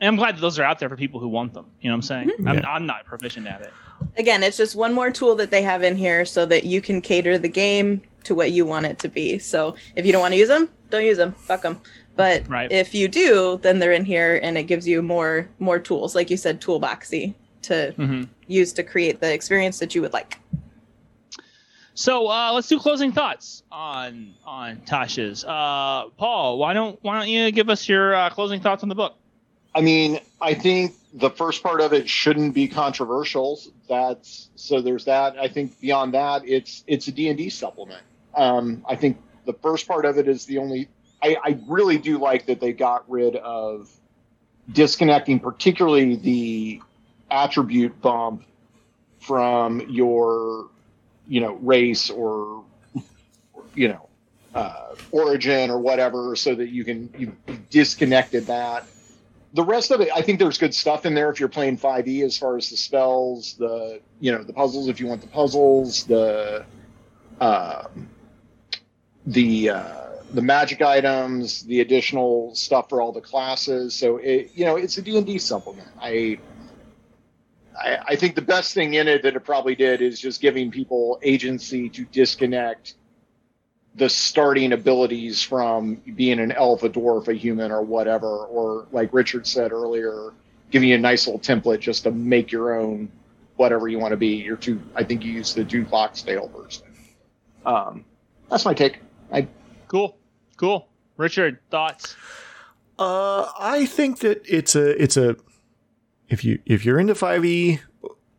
and 0.00 0.08
I'm 0.08 0.16
glad 0.16 0.36
that 0.36 0.40
those 0.40 0.58
are 0.58 0.64
out 0.64 0.78
there 0.78 0.88
for 0.88 0.96
people 0.96 1.20
who 1.20 1.28
want 1.28 1.52
them. 1.52 1.66
You 1.80 1.90
know 1.90 1.94
what 1.94 1.96
I'm 1.96 2.02
saying? 2.02 2.28
Mm-hmm. 2.28 2.48
I'm, 2.48 2.58
yeah. 2.58 2.70
I'm 2.70 2.86
not 2.86 3.04
proficient 3.04 3.46
at 3.46 3.62
it. 3.62 3.72
Again, 4.16 4.42
it's 4.42 4.56
just 4.56 4.76
one 4.76 4.94
more 4.94 5.10
tool 5.10 5.34
that 5.36 5.50
they 5.50 5.62
have 5.62 5.82
in 5.82 5.96
here 5.96 6.24
so 6.24 6.46
that 6.46 6.64
you 6.64 6.80
can 6.80 7.00
cater 7.00 7.36
the 7.36 7.48
game 7.48 8.00
to 8.24 8.34
what 8.34 8.52
you 8.52 8.64
want 8.64 8.86
it 8.86 8.98
to 9.00 9.08
be. 9.08 9.38
So 9.38 9.74
if 9.96 10.06
you 10.06 10.12
don't 10.12 10.20
want 10.20 10.34
to 10.34 10.38
use 10.38 10.48
them, 10.48 10.68
don't 10.90 11.04
use 11.04 11.16
them. 11.16 11.32
Fuck 11.32 11.62
them. 11.62 11.80
But 12.18 12.48
right. 12.48 12.70
if 12.72 12.96
you 12.96 13.06
do, 13.06 13.60
then 13.62 13.78
they're 13.78 13.92
in 13.92 14.04
here 14.04 14.40
and 14.42 14.58
it 14.58 14.64
gives 14.64 14.88
you 14.88 15.02
more 15.02 15.48
more 15.60 15.78
tools, 15.78 16.16
like 16.16 16.30
you 16.30 16.36
said, 16.36 16.60
toolboxy 16.60 17.32
to 17.62 17.94
mm-hmm. 17.96 18.24
use 18.48 18.72
to 18.72 18.82
create 18.82 19.20
the 19.20 19.32
experience 19.32 19.78
that 19.78 19.94
you 19.94 20.02
would 20.02 20.12
like. 20.12 20.40
So 21.94 22.26
uh, 22.26 22.50
let's 22.52 22.66
do 22.66 22.80
closing 22.80 23.12
thoughts 23.12 23.62
on 23.70 24.34
on 24.44 24.78
Tasha's. 24.78 25.44
Uh, 25.44 26.08
Paul, 26.16 26.58
why 26.58 26.72
don't 26.72 26.98
why 27.02 27.20
don't 27.20 27.28
you 27.28 27.52
give 27.52 27.70
us 27.70 27.88
your 27.88 28.16
uh, 28.16 28.30
closing 28.30 28.60
thoughts 28.60 28.82
on 28.82 28.88
the 28.88 28.96
book? 28.96 29.14
I 29.72 29.80
mean, 29.80 30.18
I 30.40 30.54
think 30.54 30.96
the 31.14 31.30
first 31.30 31.62
part 31.62 31.80
of 31.80 31.92
it 31.92 32.08
shouldn't 32.08 32.52
be 32.52 32.66
controversial. 32.66 33.60
That's 33.88 34.50
so 34.56 34.80
there's 34.80 35.04
that. 35.04 35.38
I 35.38 35.46
think 35.46 35.78
beyond 35.80 36.14
that, 36.14 36.42
it's 36.44 36.82
it's 36.88 37.06
a 37.06 37.12
D 37.12 37.28
and 37.28 37.38
D 37.38 37.48
supplement. 37.48 38.02
Um, 38.34 38.84
I 38.88 38.96
think 38.96 39.18
the 39.46 39.52
first 39.52 39.86
part 39.86 40.04
of 40.04 40.18
it 40.18 40.26
is 40.26 40.46
the 40.46 40.58
only. 40.58 40.88
I, 41.22 41.36
I 41.42 41.58
really 41.66 41.98
do 41.98 42.18
like 42.18 42.46
that 42.46 42.60
they 42.60 42.72
got 42.72 43.08
rid 43.10 43.36
of 43.36 43.90
disconnecting, 44.72 45.40
particularly 45.40 46.16
the 46.16 46.82
attribute 47.30 48.00
bump 48.00 48.44
from 49.20 49.80
your, 49.88 50.68
you 51.26 51.40
know, 51.40 51.54
race 51.54 52.10
or, 52.10 52.64
you 53.74 53.88
know, 53.88 54.08
uh, 54.54 54.94
origin 55.10 55.70
or 55.70 55.78
whatever, 55.78 56.36
so 56.36 56.54
that 56.54 56.68
you 56.68 56.84
can 56.84 57.12
you 57.18 57.36
disconnected 57.70 58.46
that. 58.46 58.86
The 59.54 59.64
rest 59.64 59.90
of 59.90 60.00
it, 60.00 60.10
I 60.14 60.20
think 60.20 60.38
there's 60.38 60.58
good 60.58 60.74
stuff 60.74 61.06
in 61.06 61.14
there 61.14 61.30
if 61.30 61.40
you're 61.40 61.48
playing 61.48 61.78
5e 61.78 62.22
as 62.22 62.36
far 62.36 62.56
as 62.56 62.68
the 62.70 62.76
spells, 62.76 63.54
the 63.54 64.00
you 64.20 64.32
know 64.32 64.42
the 64.42 64.52
puzzles 64.52 64.88
if 64.88 65.00
you 65.00 65.06
want 65.06 65.20
the 65.20 65.28
puzzles, 65.28 66.04
the 66.04 66.64
uh, 67.40 67.84
the 69.26 69.70
uh, 69.70 70.08
the 70.32 70.42
magic 70.42 70.82
items, 70.82 71.62
the 71.64 71.80
additional 71.80 72.54
stuff 72.54 72.88
for 72.88 73.00
all 73.00 73.12
the 73.12 73.20
classes. 73.20 73.94
So 73.94 74.18
it 74.18 74.52
you 74.54 74.64
know 74.64 74.76
it's 74.76 74.98
a 74.98 75.02
D 75.02 75.16
and 75.16 75.26
D 75.26 75.38
supplement. 75.38 75.88
I, 76.00 76.38
I 77.78 77.98
I 78.08 78.16
think 78.16 78.34
the 78.34 78.42
best 78.42 78.74
thing 78.74 78.94
in 78.94 79.08
it 79.08 79.22
that 79.22 79.36
it 79.36 79.44
probably 79.44 79.74
did 79.74 80.02
is 80.02 80.20
just 80.20 80.40
giving 80.40 80.70
people 80.70 81.18
agency 81.22 81.88
to 81.90 82.04
disconnect 82.04 82.94
the 83.94 84.08
starting 84.08 84.72
abilities 84.72 85.42
from 85.42 85.96
being 86.14 86.38
an 86.38 86.52
elf, 86.52 86.82
a 86.84 86.88
dwarf, 86.88 87.28
a 87.28 87.34
human, 87.34 87.72
or 87.72 87.82
whatever, 87.82 88.28
or 88.46 88.86
like 88.92 89.12
Richard 89.12 89.46
said 89.46 89.72
earlier, 89.72 90.32
giving 90.70 90.90
you 90.90 90.94
a 90.94 90.98
nice 90.98 91.26
little 91.26 91.40
template 91.40 91.80
just 91.80 92.04
to 92.04 92.10
make 92.10 92.52
your 92.52 92.78
own 92.78 93.10
whatever 93.56 93.88
you 93.88 93.98
want 93.98 94.12
to 94.12 94.16
be. 94.16 94.36
Your 94.36 94.56
two, 94.56 94.80
I 94.94 95.02
think 95.02 95.24
you 95.24 95.32
use 95.32 95.52
the 95.54 95.64
two 95.64 95.84
Foxtail 95.84 96.48
version. 96.48 96.86
Um, 97.66 98.04
that's 98.48 98.64
my 98.64 98.74
take. 98.74 99.00
I 99.32 99.48
cool, 99.88 100.16
cool. 100.58 100.88
Richard, 101.16 101.58
thoughts? 101.70 102.14
Uh, 102.98 103.46
I 103.58 103.86
think 103.86 104.18
that 104.18 104.42
it's 104.44 104.76
a 104.76 105.02
it's 105.02 105.16
a 105.16 105.36
if 106.28 106.44
you 106.44 106.58
if 106.66 106.84
you're 106.84 107.00
into 107.00 107.14
5e, 107.14 107.80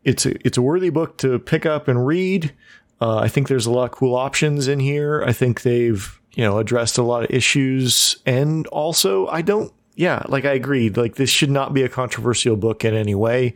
it's 0.03 0.25
a 0.25 0.45
it's 0.45 0.57
a 0.57 0.61
worthy 0.61 0.89
book 0.89 1.17
to 1.19 1.39
pick 1.39 1.65
up 1.65 1.87
and 1.87 2.05
read. 2.05 2.53
Uh, 3.01 3.17
I 3.17 3.27
think 3.29 3.47
there's 3.47 3.65
a 3.65 3.71
lot 3.71 3.85
of 3.85 3.91
cool 3.91 4.15
options 4.15 4.67
in 4.67 4.79
here. 4.79 5.23
I 5.25 5.31
think 5.31 5.61
they've, 5.61 6.19
you 6.33 6.43
know, 6.43 6.57
addressed 6.57 6.97
a 6.97 7.03
lot 7.03 7.23
of 7.23 7.31
issues. 7.31 8.17
And 8.25 8.67
also, 8.67 9.27
I 9.27 9.41
don't, 9.41 9.71
yeah, 9.95 10.23
like 10.27 10.45
I 10.45 10.51
agreed, 10.51 10.97
like 10.97 11.15
this 11.15 11.29
should 11.29 11.49
not 11.49 11.73
be 11.73 11.83
a 11.83 11.89
controversial 11.89 12.57
book 12.57 12.83
in 12.83 12.93
any 12.93 13.15
way. 13.15 13.53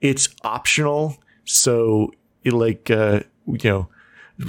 It's 0.00 0.28
optional. 0.42 1.16
So, 1.44 2.12
like, 2.44 2.90
uh, 2.90 3.20
you 3.46 3.70
know, 3.70 3.88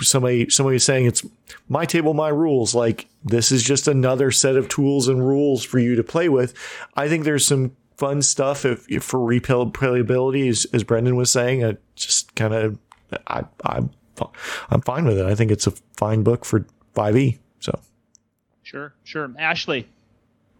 somebody, 0.02 0.49
somebody 0.49 0.80
saying 0.80 1.06
it's 1.06 1.26
my 1.70 1.86
table, 1.86 2.14
my 2.14 2.30
rules. 2.30 2.74
Like, 2.74 3.07
this 3.24 3.52
is 3.52 3.64
just 3.64 3.88
another 3.88 4.32
set 4.32 4.56
of 4.56 4.68
tools 4.68 5.07
and 5.07 5.26
rules 5.26 5.64
for 5.64 5.80
you 5.80 5.95
to 5.95 6.03
play 6.03 6.30
with. 6.30 6.53
I 6.95 7.07
think 7.07 7.24
there's 7.24 7.45
some 7.45 7.76
fun 7.98 8.22
stuff 8.22 8.65
if, 8.65 8.90
if 8.90 9.03
for 9.03 9.20
replayability, 9.20 10.49
as, 10.49 10.65
as 10.74 10.84
Brendan 10.84 11.15
was 11.15 11.32
saying. 11.32 11.64
I 11.64 11.78
just 11.95 12.34
kind 12.36 12.53
of, 12.53 12.78
I, 13.28 13.44
I'm 13.64 13.91
I'm 14.70 14.82
fine 14.82 15.06
with 15.06 15.18
it. 15.18 15.26
I 15.26 15.36
think 15.36 15.52
it's 15.52 15.68
a 15.68 15.72
fine 15.98 16.24
book 16.24 16.45
for 16.45 16.65
5e. 16.95 17.40
So, 17.60 17.80
sure, 18.61 18.94
sure. 19.03 19.32
Ashley, 19.40 19.88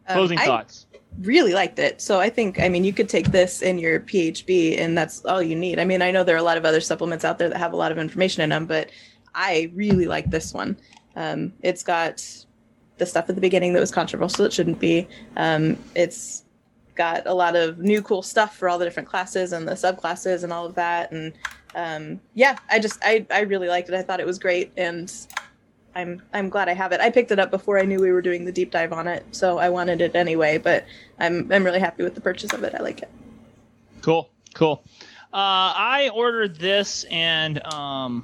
um, 0.08 0.16
closing 0.16 0.40
um, 0.40 0.46
thoughts. 0.46 0.86
really 1.20 1.54
liked 1.54 1.80
it. 1.80 2.02
So 2.02 2.20
I 2.20 2.30
think, 2.30 2.60
I 2.60 2.70
mean, 2.70 2.84
you 2.84 2.94
could 2.94 3.10
take 3.10 3.32
this 3.32 3.62
in 3.62 3.78
your 3.78 4.00
PHB, 4.00 4.80
and 4.80 4.98
that's 4.98 5.24
all 5.26 5.42
you 5.42 5.56
need. 5.56 5.80
I 5.80 5.86
mean, 5.86 6.02
I 6.02 6.12
know 6.12 6.24
there 6.24 6.36
are 6.36 6.40
a 6.40 6.44
lot 6.44 6.58
of 6.58 6.66
other 6.66 6.82
supplements 6.82 7.24
out 7.26 7.38
there 7.38 7.50
that 7.50 7.58
have 7.58 7.74
a 7.74 7.78
lot 7.78 7.92
of 7.92 7.98
information 7.98 8.42
in 8.42 8.50
them, 8.50 8.66
but 8.66 8.90
I 9.36 9.72
really 9.74 10.06
like 10.06 10.30
this 10.30 10.54
one. 10.54 10.78
Um, 11.16 11.54
it's 11.62 11.84
got 11.84 12.26
the 12.98 13.06
stuff 13.06 13.30
at 13.30 13.36
the 13.36 13.42
beginning 13.42 13.74
that 13.74 13.80
was 13.80 13.92
controversial. 13.92 14.46
It 14.46 14.54
shouldn't 14.54 14.80
be. 14.80 15.08
Um, 15.38 15.78
it's 15.96 16.44
got 16.96 17.26
a 17.26 17.34
lot 17.34 17.56
of 17.56 17.80
new 17.80 18.02
cool 18.02 18.22
stuff 18.22 18.56
for 18.56 18.70
all 18.70 18.78
the 18.78 18.86
different 18.86 19.10
classes 19.10 19.52
and 19.52 19.68
the 19.68 19.74
subclasses 19.74 20.44
and 20.44 20.54
all 20.54 20.66
of 20.66 20.76
that, 20.76 21.12
and 21.12 21.34
um, 21.76 22.20
yeah, 22.34 22.58
I 22.70 22.80
just 22.80 23.00
I 23.04 23.26
I 23.32 23.42
really 23.42 23.68
liked 23.68 23.90
it. 23.90 23.96
I 23.96 24.02
thought 24.02 24.20
it 24.20 24.26
was 24.26 24.40
great, 24.40 24.72
and 24.78 25.12
I'm 25.96 26.22
I'm 26.34 26.50
glad 26.50 26.70
I 26.70 26.74
have 26.74 26.92
it. 26.92 27.02
I 27.02 27.10
picked 27.10 27.32
it 27.32 27.40
up 27.40 27.52
before 27.52 27.80
I 27.80 27.84
knew 27.84 28.00
we 28.00 28.12
were 28.12 28.22
doing 28.22 28.46
the 28.46 28.52
deep 28.52 28.72
dive 28.72 28.94
on 28.94 29.08
it, 29.08 29.26
so 29.32 29.58
I 29.58 29.70
wanted 29.70 30.02
it 30.02 30.16
anyway. 30.16 30.58
But 30.58 30.86
I'm 31.20 31.52
I'm 31.52 31.64
really 31.64 31.80
happy 31.80 32.04
with 32.04 32.16
the 32.16 32.22
purchase 32.22 32.54
of 32.54 32.64
it. 32.64 32.76
I 32.76 32.82
like 32.82 33.02
it. 33.02 33.10
Cool, 34.02 34.30
cool. 34.54 34.84
Uh, 35.34 35.74
I 35.76 36.12
ordered 36.14 36.58
this 36.58 37.06
and 37.10 37.66
um, 37.74 38.24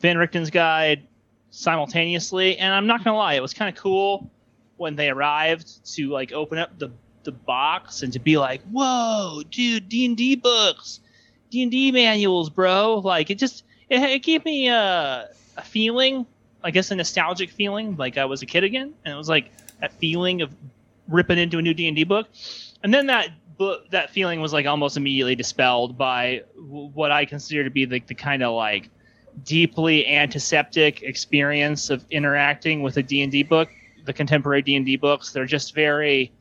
Van 0.00 0.16
Richten's 0.16 0.50
guide 0.50 1.06
simultaneously, 1.50 2.58
and 2.58 2.72
I'm 2.72 2.86
not 2.86 3.04
gonna 3.04 3.16
lie, 3.16 3.34
it 3.34 3.42
was 3.42 3.54
kind 3.54 3.74
of 3.74 3.80
cool 3.80 4.30
when 4.76 4.96
they 4.96 5.10
arrived 5.10 5.84
to 5.94 6.08
like 6.10 6.32
open 6.32 6.58
up 6.58 6.78
the 6.78 6.90
the 7.22 7.32
box 7.32 8.02
and 8.02 8.12
to 8.14 8.18
be 8.18 8.38
like, 8.38 8.62
"Whoa, 8.70 9.42
dude, 9.50 9.88
D 9.88 10.06
and 10.06 10.16
D 10.16 10.36
books." 10.36 11.00
D 11.50 11.62
and 11.62 11.70
D 11.70 11.92
manuals, 11.92 12.48
bro. 12.48 12.98
Like 12.98 13.30
it 13.30 13.38
just 13.38 13.64
it, 13.88 14.00
it 14.00 14.22
gave 14.22 14.44
me 14.44 14.68
a, 14.68 15.28
a 15.56 15.62
feeling, 15.62 16.24
I 16.62 16.70
guess 16.70 16.90
a 16.90 16.96
nostalgic 16.96 17.50
feeling, 17.50 17.96
like 17.96 18.16
I 18.16 18.24
was 18.24 18.40
a 18.42 18.46
kid 18.46 18.64
again, 18.64 18.94
and 19.04 19.14
it 19.14 19.16
was 19.16 19.28
like 19.28 19.50
that 19.80 19.92
feeling 19.94 20.42
of 20.42 20.54
ripping 21.08 21.38
into 21.38 21.58
a 21.58 21.62
new 21.62 21.74
D 21.74 21.88
and 21.88 21.96
D 21.96 22.04
book, 22.04 22.28
and 22.82 22.94
then 22.94 23.06
that 23.06 23.30
book 23.58 23.90
that 23.90 24.10
feeling 24.10 24.40
was 24.40 24.52
like 24.52 24.66
almost 24.66 24.96
immediately 24.96 25.34
dispelled 25.34 25.98
by 25.98 26.44
what 26.56 27.10
I 27.10 27.24
consider 27.26 27.64
to 27.64 27.70
be 27.70 27.84
the, 27.84 28.00
the 28.00 28.14
kind 28.14 28.42
of 28.42 28.54
like 28.54 28.88
deeply 29.44 30.06
antiseptic 30.06 31.02
experience 31.02 31.90
of 31.90 32.04
interacting 32.10 32.82
with 32.82 32.96
a 32.96 33.02
D&D 33.02 33.44
book 33.44 33.68
the 34.04 34.12
contemporary 34.12 34.62
D&D 34.62 34.96
books. 34.96 35.32
They're 35.32 35.46
just 35.46 35.74
very 35.74 36.32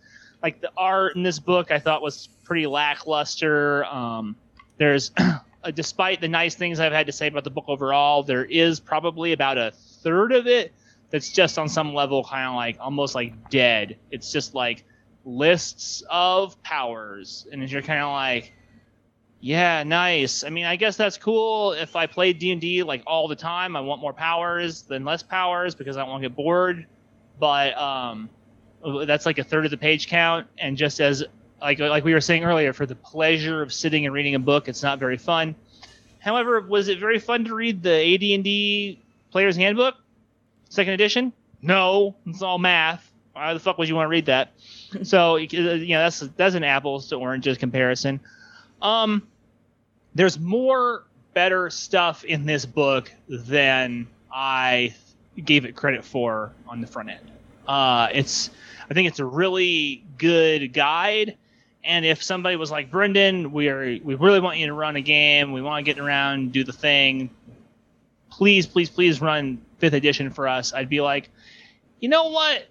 like 0.42 0.62
the 0.62 0.72
art 0.78 1.16
in 1.16 1.24
this 1.24 1.40
book 1.40 1.72
I 1.72 1.80
thought 1.80 2.02
was 2.02 2.30
pretty 2.44 2.66
lackluster. 2.66 3.86
Um, 3.86 4.36
there's 4.78 5.12
uh, 5.18 5.72
despite 5.74 6.22
the 6.22 6.28
nice 6.28 6.56
things 6.56 6.80
I've 6.80 6.94
had 6.94 7.08
to 7.08 7.12
say 7.12 7.28
about 7.28 7.44
the 7.44 7.50
book 7.50 7.66
overall, 7.68 8.24
there 8.24 8.46
is 8.46 8.80
probably 8.80 9.34
about 9.34 9.58
a 9.58 9.72
third 10.02 10.32
of 10.32 10.48
it 10.48 10.74
that's 11.10 11.30
just 11.30 11.58
on 11.58 11.68
some 11.68 11.94
level 11.94 12.24
kind 12.24 12.48
of 12.48 12.56
like 12.56 12.78
almost 12.80 13.16
like 13.16 13.50
dead. 13.50 13.98
It's 14.12 14.32
just 14.32 14.56
like 14.56 14.86
lists 15.26 16.04
of 16.10 16.62
powers, 16.64 17.46
and 17.52 17.70
you're 17.70 17.82
kind 17.82 18.02
of 18.02 18.12
like, 18.12 18.54
yeah, 19.42 19.84
nice. 19.84 20.44
I 20.44 20.50
mean, 20.50 20.66
I 20.66 20.76
guess 20.76 20.98
that's 20.98 21.18
cool. 21.18 21.72
If 21.72 21.96
I 21.96 22.08
play 22.08 22.34
D 22.34 22.52
and 22.52 22.60
D 22.60 22.84
like 22.84 23.04
all 23.08 23.28
the 23.28 23.36
time, 23.36 23.76
I 23.76 23.82
want 23.82 24.02
more 24.02 24.14
powers 24.14 24.82
than 24.82 25.06
less 25.06 25.24
powers 25.24 25.76
because 25.76 25.96
I 25.96 26.02
don't 26.02 26.10
want 26.10 26.24
to 26.24 26.30
get 26.30 26.36
bored. 26.36 26.86
But 27.40 27.78
um, 27.78 28.30
that's 29.06 29.26
like 29.26 29.38
a 29.38 29.44
third 29.44 29.64
of 29.64 29.72
the 29.72 29.78
page 29.78 30.08
count, 30.08 30.48
and 30.58 30.76
just 30.76 31.00
as 31.00 31.24
like 31.62 31.80
like 31.80 32.04
we 32.04 32.14
were 32.14 32.22
saying 32.22 32.44
earlier, 32.44 32.74
for 32.74 32.86
the 32.86 32.96
pleasure 32.96 33.62
of 33.62 33.72
sitting 33.72 34.06
and 34.06 34.14
reading 34.14 34.36
a 34.36 34.40
book, 34.40 34.68
it's 34.68 34.84
not 34.84 35.00
very 35.00 35.18
fun. 35.18 35.56
However, 36.20 36.60
was 36.60 36.90
it 36.90 37.00
very 37.00 37.20
fun 37.20 37.46
to 37.46 37.56
read 37.56 37.82
the 37.82 38.14
AD&D 38.16 39.00
Player's 39.32 39.56
Handbook, 39.56 39.96
second 40.68 40.94
edition? 40.94 41.32
No, 41.62 42.16
it's 42.26 42.42
all 42.42 42.60
math. 42.60 43.10
Why 43.32 43.54
the 43.54 43.60
fuck 43.62 43.78
would 43.78 43.88
you 43.88 43.96
want 43.96 44.08
to 44.08 44.10
read 44.10 44.26
that? 44.26 44.52
so 45.04 45.38
you 45.38 45.88
know 45.88 46.00
that's 46.00 46.20
that's 46.36 46.56
an 46.56 46.66
apples 46.66 47.08
to 47.10 47.16
oranges 47.16 47.58
comparison. 47.58 48.20
Um, 48.82 49.28
there's 50.16 50.40
more 50.40 51.06
better 51.34 51.70
stuff 51.70 52.24
in 52.24 52.46
this 52.46 52.66
book 52.66 53.12
than 53.28 54.08
I 54.32 54.96
gave 55.46 55.66
it 55.66 55.76
credit 55.76 56.04
for 56.04 56.52
on 56.68 56.82
the 56.82 56.88
front 56.88 57.10
end. 57.10 57.32
Uh, 57.68 58.10
it's 58.14 58.50
I 58.90 58.94
think 58.94 59.08
it's 59.08 59.20
a 59.20 59.26
really 59.26 60.04
good 60.18 60.74
guide. 60.74 61.38
And 61.84 62.06
if 62.06 62.22
somebody 62.22 62.56
was 62.56 62.72
like, 62.72 62.92
Brendan, 62.92 63.52
we 63.52 63.70
are 63.70 63.98
we 64.04 64.16
really 64.16 64.40
want 64.40 64.58
you 64.58 64.68
to 64.68 64.74
run 64.74 64.96
a 64.96 65.02
game, 65.02 65.54
we 65.54 65.62
want 65.62 65.86
to 65.86 65.94
get 65.94 66.02
around, 66.02 66.52
do 66.52 66.64
the 66.64 66.74
thing, 66.74 67.30
please, 68.30 68.68
please, 68.68 68.90
please 68.90 69.22
run 69.22 69.62
fifth 69.78 69.94
edition 69.94 70.30
for 70.30 70.48
us, 70.48 70.74
I'd 70.74 70.90
be 70.90 71.02
like, 71.02 71.30
you 72.00 72.10
know 72.10 72.30
what? 72.30 72.68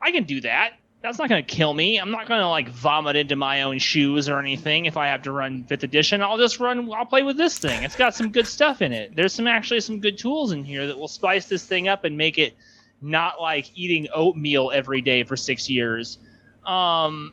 I 0.00 0.12
can 0.12 0.24
do 0.24 0.40
that. 0.42 0.74
That's 1.02 1.18
not 1.18 1.28
going 1.28 1.44
to 1.44 1.54
kill 1.54 1.72
me. 1.72 1.98
I'm 1.98 2.10
not 2.10 2.26
going 2.26 2.40
to 2.40 2.48
like 2.48 2.68
vomit 2.68 3.16
into 3.16 3.36
my 3.36 3.62
own 3.62 3.78
shoes 3.78 4.28
or 4.28 4.38
anything 4.40 4.86
if 4.86 4.96
I 4.96 5.06
have 5.08 5.22
to 5.22 5.32
run 5.32 5.64
fifth 5.64 5.84
edition. 5.84 6.22
I'll 6.22 6.38
just 6.38 6.58
run. 6.58 6.90
I'll 6.92 7.06
play 7.06 7.22
with 7.22 7.36
this 7.36 7.58
thing. 7.58 7.82
It's 7.84 7.96
got 7.96 8.14
some 8.14 8.32
good 8.32 8.46
stuff 8.46 8.82
in 8.82 8.92
it. 8.92 9.14
There's 9.14 9.32
some 9.32 9.46
actually 9.46 9.80
some 9.80 10.00
good 10.00 10.18
tools 10.18 10.52
in 10.52 10.64
here 10.64 10.86
that 10.86 10.98
will 10.98 11.08
spice 11.08 11.46
this 11.46 11.64
thing 11.64 11.86
up 11.86 12.04
and 12.04 12.16
make 12.16 12.38
it 12.38 12.56
not 13.00 13.40
like 13.40 13.70
eating 13.74 14.08
oatmeal 14.14 14.72
every 14.74 15.00
day 15.00 15.22
for 15.22 15.36
six 15.36 15.68
years. 15.68 16.18
Um, 16.64 17.32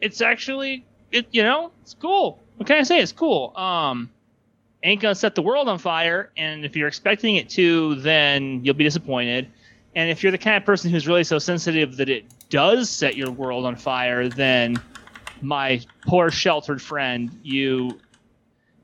it's 0.00 0.20
actually 0.20 0.84
it 1.10 1.26
you 1.30 1.42
know 1.42 1.72
it's 1.82 1.94
cool. 1.94 2.38
What 2.56 2.66
can 2.66 2.78
I 2.78 2.82
say? 2.82 3.00
It's 3.00 3.12
cool. 3.12 3.56
Um, 3.56 4.10
ain't 4.82 5.00
gonna 5.00 5.14
set 5.14 5.34
the 5.34 5.42
world 5.42 5.68
on 5.68 5.78
fire, 5.78 6.30
and 6.36 6.64
if 6.64 6.76
you're 6.76 6.88
expecting 6.88 7.36
it 7.36 7.48
to, 7.50 7.96
then 7.96 8.64
you'll 8.64 8.74
be 8.74 8.84
disappointed. 8.84 9.48
And 9.94 10.10
if 10.10 10.22
you're 10.22 10.32
the 10.32 10.38
kind 10.38 10.56
of 10.56 10.64
person 10.64 10.90
who's 10.90 11.08
really 11.08 11.24
so 11.24 11.38
sensitive 11.38 11.96
that 11.96 12.08
it 12.08 12.24
does 12.50 12.88
set 12.88 13.16
your 13.16 13.30
world 13.30 13.64
on 13.64 13.76
fire, 13.76 14.28
then 14.28 14.80
my 15.40 15.80
poor 16.06 16.30
sheltered 16.30 16.80
friend, 16.80 17.38
you 17.42 17.98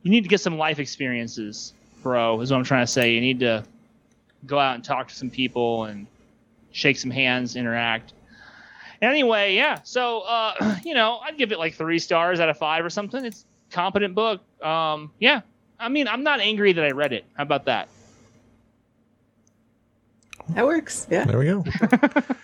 you 0.02 0.10
need 0.10 0.22
to 0.22 0.28
get 0.28 0.40
some 0.40 0.58
life 0.58 0.78
experiences, 0.78 1.72
bro. 2.02 2.40
Is 2.40 2.50
what 2.50 2.58
I'm 2.58 2.64
trying 2.64 2.84
to 2.84 2.92
say. 2.92 3.12
You 3.12 3.20
need 3.20 3.40
to 3.40 3.64
go 4.46 4.58
out 4.58 4.74
and 4.74 4.84
talk 4.84 5.08
to 5.08 5.14
some 5.14 5.30
people 5.30 5.84
and 5.84 6.06
shake 6.72 6.98
some 6.98 7.10
hands, 7.10 7.56
interact. 7.56 8.12
Anyway, 9.00 9.54
yeah. 9.54 9.80
So, 9.82 10.20
uh, 10.20 10.78
you 10.84 10.94
know, 10.94 11.20
I'd 11.24 11.38
give 11.38 11.52
it 11.52 11.58
like 11.58 11.74
three 11.74 11.98
stars 11.98 12.40
out 12.40 12.48
of 12.48 12.58
five 12.58 12.84
or 12.84 12.90
something. 12.90 13.24
It's 13.24 13.46
competent 13.70 14.14
book. 14.14 14.42
Um, 14.62 15.10
yeah. 15.18 15.40
I 15.78 15.88
mean, 15.88 16.06
I'm 16.06 16.22
not 16.22 16.40
angry 16.40 16.72
that 16.72 16.84
I 16.84 16.90
read 16.90 17.12
it. 17.12 17.24
How 17.34 17.42
about 17.42 17.64
that? 17.64 17.88
That 20.50 20.66
works. 20.66 21.06
Yeah. 21.10 21.24
There 21.24 21.38
we 21.38 21.46
go. 21.46 21.64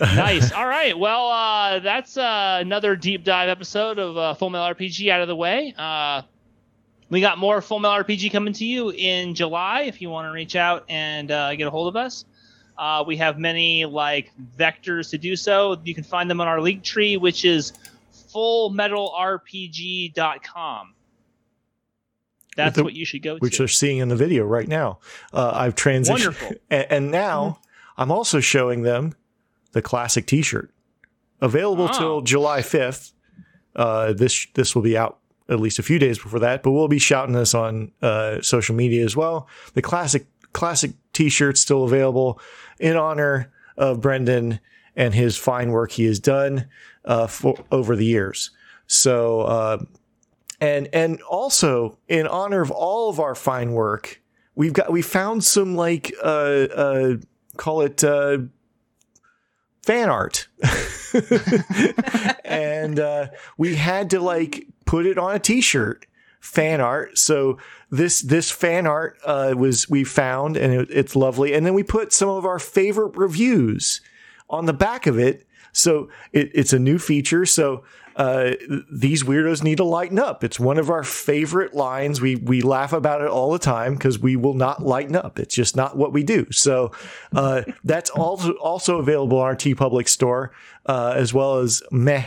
nice. 0.00 0.52
All 0.52 0.66
right. 0.66 0.98
Well, 0.98 1.28
uh, 1.28 1.78
that's 1.80 2.16
uh, 2.16 2.58
another 2.60 2.96
deep 2.96 3.24
dive 3.24 3.48
episode 3.48 3.98
of 3.98 4.16
uh, 4.16 4.34
Full 4.34 4.50
Metal 4.50 4.74
RPG 4.74 5.10
out 5.10 5.20
of 5.20 5.28
the 5.28 5.36
way. 5.36 5.74
Uh, 5.76 6.22
we 7.10 7.20
got 7.20 7.38
more 7.38 7.60
Full 7.60 7.78
Metal 7.78 8.04
RPG 8.04 8.32
coming 8.32 8.52
to 8.54 8.64
you 8.64 8.90
in 8.90 9.34
July. 9.34 9.82
If 9.82 10.02
you 10.02 10.10
want 10.10 10.26
to 10.26 10.32
reach 10.32 10.56
out 10.56 10.84
and 10.88 11.30
uh, 11.30 11.54
get 11.54 11.66
a 11.66 11.70
hold 11.70 11.88
of 11.88 11.96
us, 11.96 12.24
uh, 12.76 13.04
we 13.06 13.16
have 13.16 13.38
many 13.38 13.84
like 13.84 14.32
vectors 14.56 15.10
to 15.10 15.18
do 15.18 15.36
so. 15.36 15.76
You 15.84 15.94
can 15.94 16.04
find 16.04 16.30
them 16.30 16.40
on 16.40 16.48
our 16.48 16.60
link 16.60 16.84
tree, 16.84 17.16
which 17.16 17.44
is 17.44 17.72
fullmetalrpg.com. 18.34 20.94
That's 22.56 22.76
the, 22.76 22.84
what 22.84 22.94
you 22.94 23.04
should 23.04 23.22
go 23.22 23.34
which 23.34 23.40
to. 23.40 23.44
Which 23.44 23.58
they're 23.58 23.68
seeing 23.68 23.98
in 23.98 24.08
the 24.08 24.16
video 24.16 24.44
right 24.44 24.66
now. 24.66 24.98
Uh, 25.32 25.52
I've 25.54 25.76
transitioned. 25.76 26.10
Wonderful. 26.10 26.52
And, 26.70 26.86
and 26.90 27.10
now 27.10 27.42
mm-hmm. 27.42 28.02
I'm 28.02 28.10
also 28.10 28.40
showing 28.40 28.82
them 28.82 29.14
the 29.72 29.82
classic 29.82 30.26
T-shirt, 30.26 30.70
available 31.40 31.88
oh. 31.92 31.98
till 31.98 32.20
July 32.22 32.60
5th. 32.60 33.12
Uh, 33.76 34.12
this 34.12 34.46
this 34.54 34.74
will 34.74 34.82
be 34.82 34.96
out 34.96 35.18
at 35.48 35.60
least 35.60 35.78
a 35.78 35.82
few 35.82 35.98
days 35.98 36.18
before 36.18 36.40
that, 36.40 36.62
but 36.62 36.72
we'll 36.72 36.88
be 36.88 36.98
shouting 36.98 37.34
this 37.34 37.54
on 37.54 37.92
uh, 38.02 38.40
social 38.40 38.74
media 38.74 39.04
as 39.04 39.16
well. 39.16 39.48
The 39.74 39.82
classic 39.82 40.26
classic 40.52 40.92
T-shirt 41.12 41.56
still 41.56 41.84
available 41.84 42.40
in 42.78 42.96
honor 42.96 43.52
of 43.76 44.00
Brendan 44.00 44.60
and 44.96 45.14
his 45.14 45.36
fine 45.36 45.70
work 45.70 45.92
he 45.92 46.04
has 46.04 46.18
done 46.18 46.66
uh, 47.04 47.26
for 47.26 47.56
over 47.70 47.94
the 47.94 48.04
years. 48.04 48.50
So 48.86 49.42
uh, 49.42 49.78
and 50.60 50.88
and 50.92 51.22
also 51.22 51.98
in 52.08 52.26
honor 52.26 52.60
of 52.60 52.70
all 52.70 53.08
of 53.08 53.20
our 53.20 53.34
fine 53.34 53.72
work, 53.72 54.20
we've 54.54 54.72
got 54.72 54.90
we 54.90 55.02
found 55.02 55.44
some 55.44 55.76
like 55.76 56.12
uh, 56.22 56.26
uh 56.26 57.16
call 57.56 57.82
it 57.82 58.02
uh, 58.02 58.38
fan 59.88 60.10
art, 60.10 60.48
and 62.44 63.00
uh, 63.00 63.28
we 63.56 63.74
had 63.74 64.10
to 64.10 64.20
like 64.20 64.66
put 64.84 65.06
it 65.06 65.16
on 65.16 65.34
a 65.34 65.38
T-shirt 65.38 66.04
fan 66.40 66.82
art. 66.82 67.16
So 67.16 67.56
this 67.90 68.20
this 68.20 68.50
fan 68.50 68.86
art 68.86 69.18
uh, 69.24 69.54
was 69.56 69.88
we 69.88 70.04
found 70.04 70.58
and 70.58 70.74
it, 70.74 70.88
it's 70.90 71.16
lovely, 71.16 71.54
and 71.54 71.64
then 71.64 71.72
we 71.72 71.82
put 71.82 72.12
some 72.12 72.28
of 72.28 72.44
our 72.44 72.58
favorite 72.58 73.16
reviews 73.16 74.02
on 74.50 74.66
the 74.66 74.74
back 74.74 75.06
of 75.06 75.18
it. 75.18 75.46
So 75.72 76.10
it, 76.34 76.50
it's 76.52 76.74
a 76.74 76.78
new 76.78 76.98
feature. 76.98 77.46
So 77.46 77.82
uh, 78.18 78.54
these 78.90 79.22
weirdos 79.22 79.62
need 79.62 79.76
to 79.76 79.84
lighten 79.84 80.18
up. 80.18 80.42
It's 80.42 80.58
one 80.58 80.76
of 80.78 80.90
our 80.90 81.04
favorite 81.04 81.72
lines. 81.72 82.20
We 82.20 82.34
we 82.34 82.62
laugh 82.62 82.92
about 82.92 83.22
it 83.22 83.28
all 83.28 83.52
the 83.52 83.60
time 83.60 83.94
because 83.94 84.18
we 84.18 84.34
will 84.34 84.54
not 84.54 84.84
lighten 84.84 85.14
up. 85.14 85.38
It's 85.38 85.54
just 85.54 85.76
not 85.76 85.96
what 85.96 86.12
we 86.12 86.24
do. 86.24 86.50
So 86.50 86.90
uh, 87.32 87.62
that's 87.84 88.10
also 88.10 88.54
also 88.54 88.98
available 88.98 89.38
on 89.38 89.46
our 89.46 89.56
TeePublic 89.56 90.08
store, 90.08 90.50
uh, 90.86 91.14
as 91.16 91.32
well 91.32 91.58
as 91.58 91.82
meh. 91.92 92.26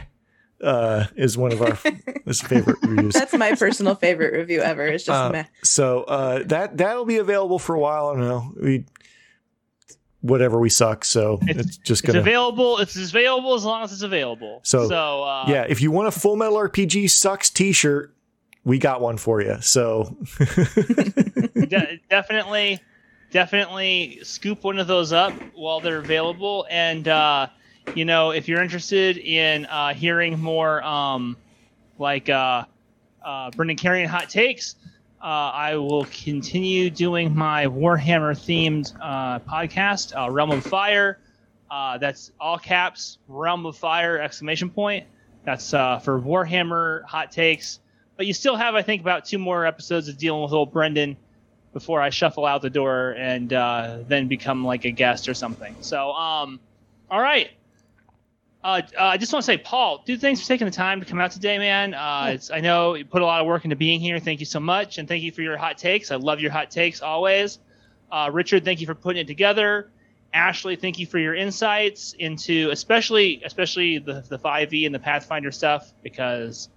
Uh, 0.64 1.08
is 1.16 1.40
one 1.40 1.52
of 1.52 1.60
our 1.60 1.76
favorite 1.76 2.78
reviews. 2.84 3.16
That's 3.16 3.34
my 3.34 3.56
personal 3.56 3.96
favorite 3.96 4.34
review 4.34 4.62
ever. 4.62 4.86
It's 4.86 5.04
just 5.04 5.18
uh, 5.20 5.32
meh. 5.32 5.46
So 5.64 6.04
uh, 6.04 6.44
that 6.46 6.78
that'll 6.78 7.06
be 7.06 7.18
available 7.18 7.58
for 7.58 7.76
a 7.76 7.80
while. 7.80 8.10
I 8.10 8.14
don't 8.14 8.28
know. 8.28 8.54
We 8.62 8.86
whatever 10.22 10.60
we 10.60 10.70
suck. 10.70 11.04
So 11.04 11.40
it's, 11.44 11.60
it's 11.60 11.78
just 11.78 12.04
gonna 12.04 12.20
it's 12.20 12.28
available. 12.28 12.78
It's 12.78 12.96
available 12.96 13.54
as 13.54 13.66
long 13.66 13.84
as 13.84 13.92
it's 13.92 14.04
available. 14.04 14.62
So, 14.64 14.88
so 14.88 15.24
uh, 15.24 15.46
yeah, 15.48 15.66
if 15.68 15.82
you 15.82 15.92
want 15.92 16.08
a 16.08 16.12
Full 16.12 16.36
Metal 16.36 16.58
RPG 16.58 17.10
sucks 17.10 17.50
T-shirt, 17.50 18.14
we 18.64 18.78
got 18.78 19.02
one 19.02 19.18
for 19.18 19.42
you. 19.42 19.58
So 19.62 20.16
de- 20.38 22.00
definitely, 22.10 22.80
definitely 23.32 24.20
scoop 24.24 24.64
one 24.64 24.80
of 24.80 24.88
those 24.88 25.12
up 25.12 25.34
while 25.54 25.80
they're 25.80 26.00
available. 26.00 26.68
And 26.70 27.08
uh, 27.08 27.48
you 27.96 28.06
know, 28.06 28.32
if 28.32 28.48
you're 28.48 28.62
interested 28.62 29.18
in 29.18 29.66
uh, 29.66 29.94
hearing 29.94 30.40
more, 30.40 30.84
um, 30.84 31.38
like 31.98 32.30
uh, 32.30 32.66
uh, 33.24 33.52
Brendan 33.52 33.78
Carrion 33.78 34.08
hot 34.10 34.30
takes 34.30 34.76
uh, 35.22 35.52
I 35.54 35.76
will 35.76 36.06
continue 36.06 36.90
doing 36.90 37.36
my 37.36 37.68
Warhammer 37.68 38.34
themed 38.34 38.94
uh, 39.00 39.40
podcast, 39.40 40.18
uh, 40.18 40.32
Realm 40.32 40.52
of 40.52 40.66
Fire. 40.66 41.20
Uh, 41.70 42.00
that's 42.00 42.32
all 42.40 42.58
caps, 42.58 43.20
Realm 43.28 43.66
of 43.66 43.78
Fire, 43.78 44.20
exclamation 44.20 44.72
point. 44.72 45.06
That's 45.44 45.74
uh, 45.74 46.00
for 46.00 46.20
Warhammer 46.20 47.04
hot 47.04 47.32
takes. 47.32 47.80
But 48.18 48.26
you 48.26 48.34
still 48.34 48.56
have, 48.56 48.76
I 48.76 48.82
think, 48.82 49.02
about 49.02 49.26
two 49.26 49.38
more 49.38 49.66
episodes 49.66 50.08
of 50.08 50.18
dealing 50.18 50.42
with 50.42 50.54
old 50.54 50.72
Brendan 50.72 51.18
before 51.74 52.02
I 52.02 52.10
shuffle 52.10 52.46
out 52.46 52.62
the 52.62 52.70
door 52.70 53.12
and 53.12 53.54
uh, 53.54 54.00
then 54.08 54.28
become 54.28 54.66
like 54.66 54.86
a 54.86 54.92
guest 54.92 55.30
or 55.30 55.34
something. 55.34 55.76
So, 55.82 56.12
um, 56.12 56.60
all 57.10 57.22
right. 57.22 57.52
Uh, 58.64 58.82
uh, 58.98 59.04
I 59.04 59.18
just 59.18 59.34
want 59.34 59.44
to 59.44 59.48
say, 59.48 59.58
Paul, 59.58 60.04
dude, 60.06 60.22
thanks 60.22 60.42
for 60.42 60.48
taking 60.48 60.66
the 60.66 60.72
time 60.72 61.00
to 61.00 61.06
come 61.06 61.20
out 61.20 61.32
today, 61.32 61.58
man. 61.58 61.94
Uh, 61.96 62.38
I 62.54 62.62
know 62.62 62.94
you 62.94 63.06
put 63.06 63.22
a 63.22 63.26
lot 63.26 63.42
of 63.42 63.48
work 63.48 63.64
into 63.64 63.76
being 63.76 64.00
here. 64.00 64.20
Thank 64.20 64.40
you 64.40 64.46
so 64.46 64.60
much, 64.60 65.00
and 65.00 65.08
thank 65.08 65.24
you 65.24 65.32
for 65.32 65.42
your 65.42 65.58
hot 65.58 65.78
takes. 65.78 66.12
I 66.12 66.16
love 66.18 66.40
your 66.40 66.52
hot 66.52 66.70
takes 66.70 67.02
always. 67.02 67.60
Uh, 68.12 68.30
Richard, 68.32 68.64
thank 68.64 68.80
you 68.80 68.86
for 68.86 68.94
putting 68.94 69.22
it 69.22 69.28
together. 69.28 69.90
Ashley, 70.34 70.76
thank 70.76 71.00
you 71.00 71.06
for 71.06 71.18
your 71.18 71.36
insights 71.36 72.14
into 72.14 72.70
especially 72.72 73.42
especially 73.44 73.98
the 73.98 74.24
the 74.30 74.40
5e 74.40 74.86
and 74.86 74.96
the 74.96 75.00
Pathfinder 75.00 75.52
stuff 75.52 75.92
because 76.04 76.70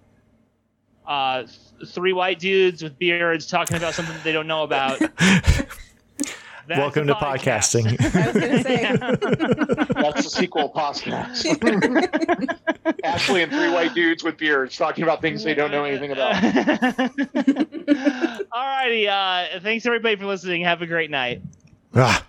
uh, 1.07 1.43
three 1.87 2.13
white 2.13 2.39
dudes 2.39 2.83
with 2.83 2.97
beards 2.97 3.47
talking 3.47 3.77
about 3.77 3.93
something 3.93 4.15
they 4.23 4.33
don't 4.33 4.47
know 4.47 4.63
about. 4.63 4.99
That's 6.67 6.79
Welcome 6.79 7.05
to 7.07 7.13
podcast. 7.13 7.83
podcasting. 7.83 8.15
I 8.15 8.25
was 8.25 8.33
going 8.33 8.51
to 8.51 8.63
say. 8.63 8.95
That's 10.01 10.23
the 10.23 10.29
sequel 10.29 10.71
podcast. 10.71 11.45
Ashley 13.03 13.43
and 13.43 13.51
three 13.51 13.71
white 13.71 13.93
dudes 13.93 14.23
with 14.23 14.37
beards 14.37 14.75
talking 14.75 15.03
about 15.03 15.21
things 15.21 15.43
they 15.43 15.53
don't 15.53 15.69
know 15.69 15.83
anything 15.83 16.11
about. 16.11 16.43
All 18.51 18.65
righty. 18.65 19.07
Uh, 19.07 19.59
thanks, 19.61 19.85
everybody, 19.85 20.15
for 20.15 20.25
listening. 20.25 20.63
Have 20.63 20.81
a 20.81 20.87
great 20.87 21.11
night. 21.11 21.43
Ah. 21.93 22.25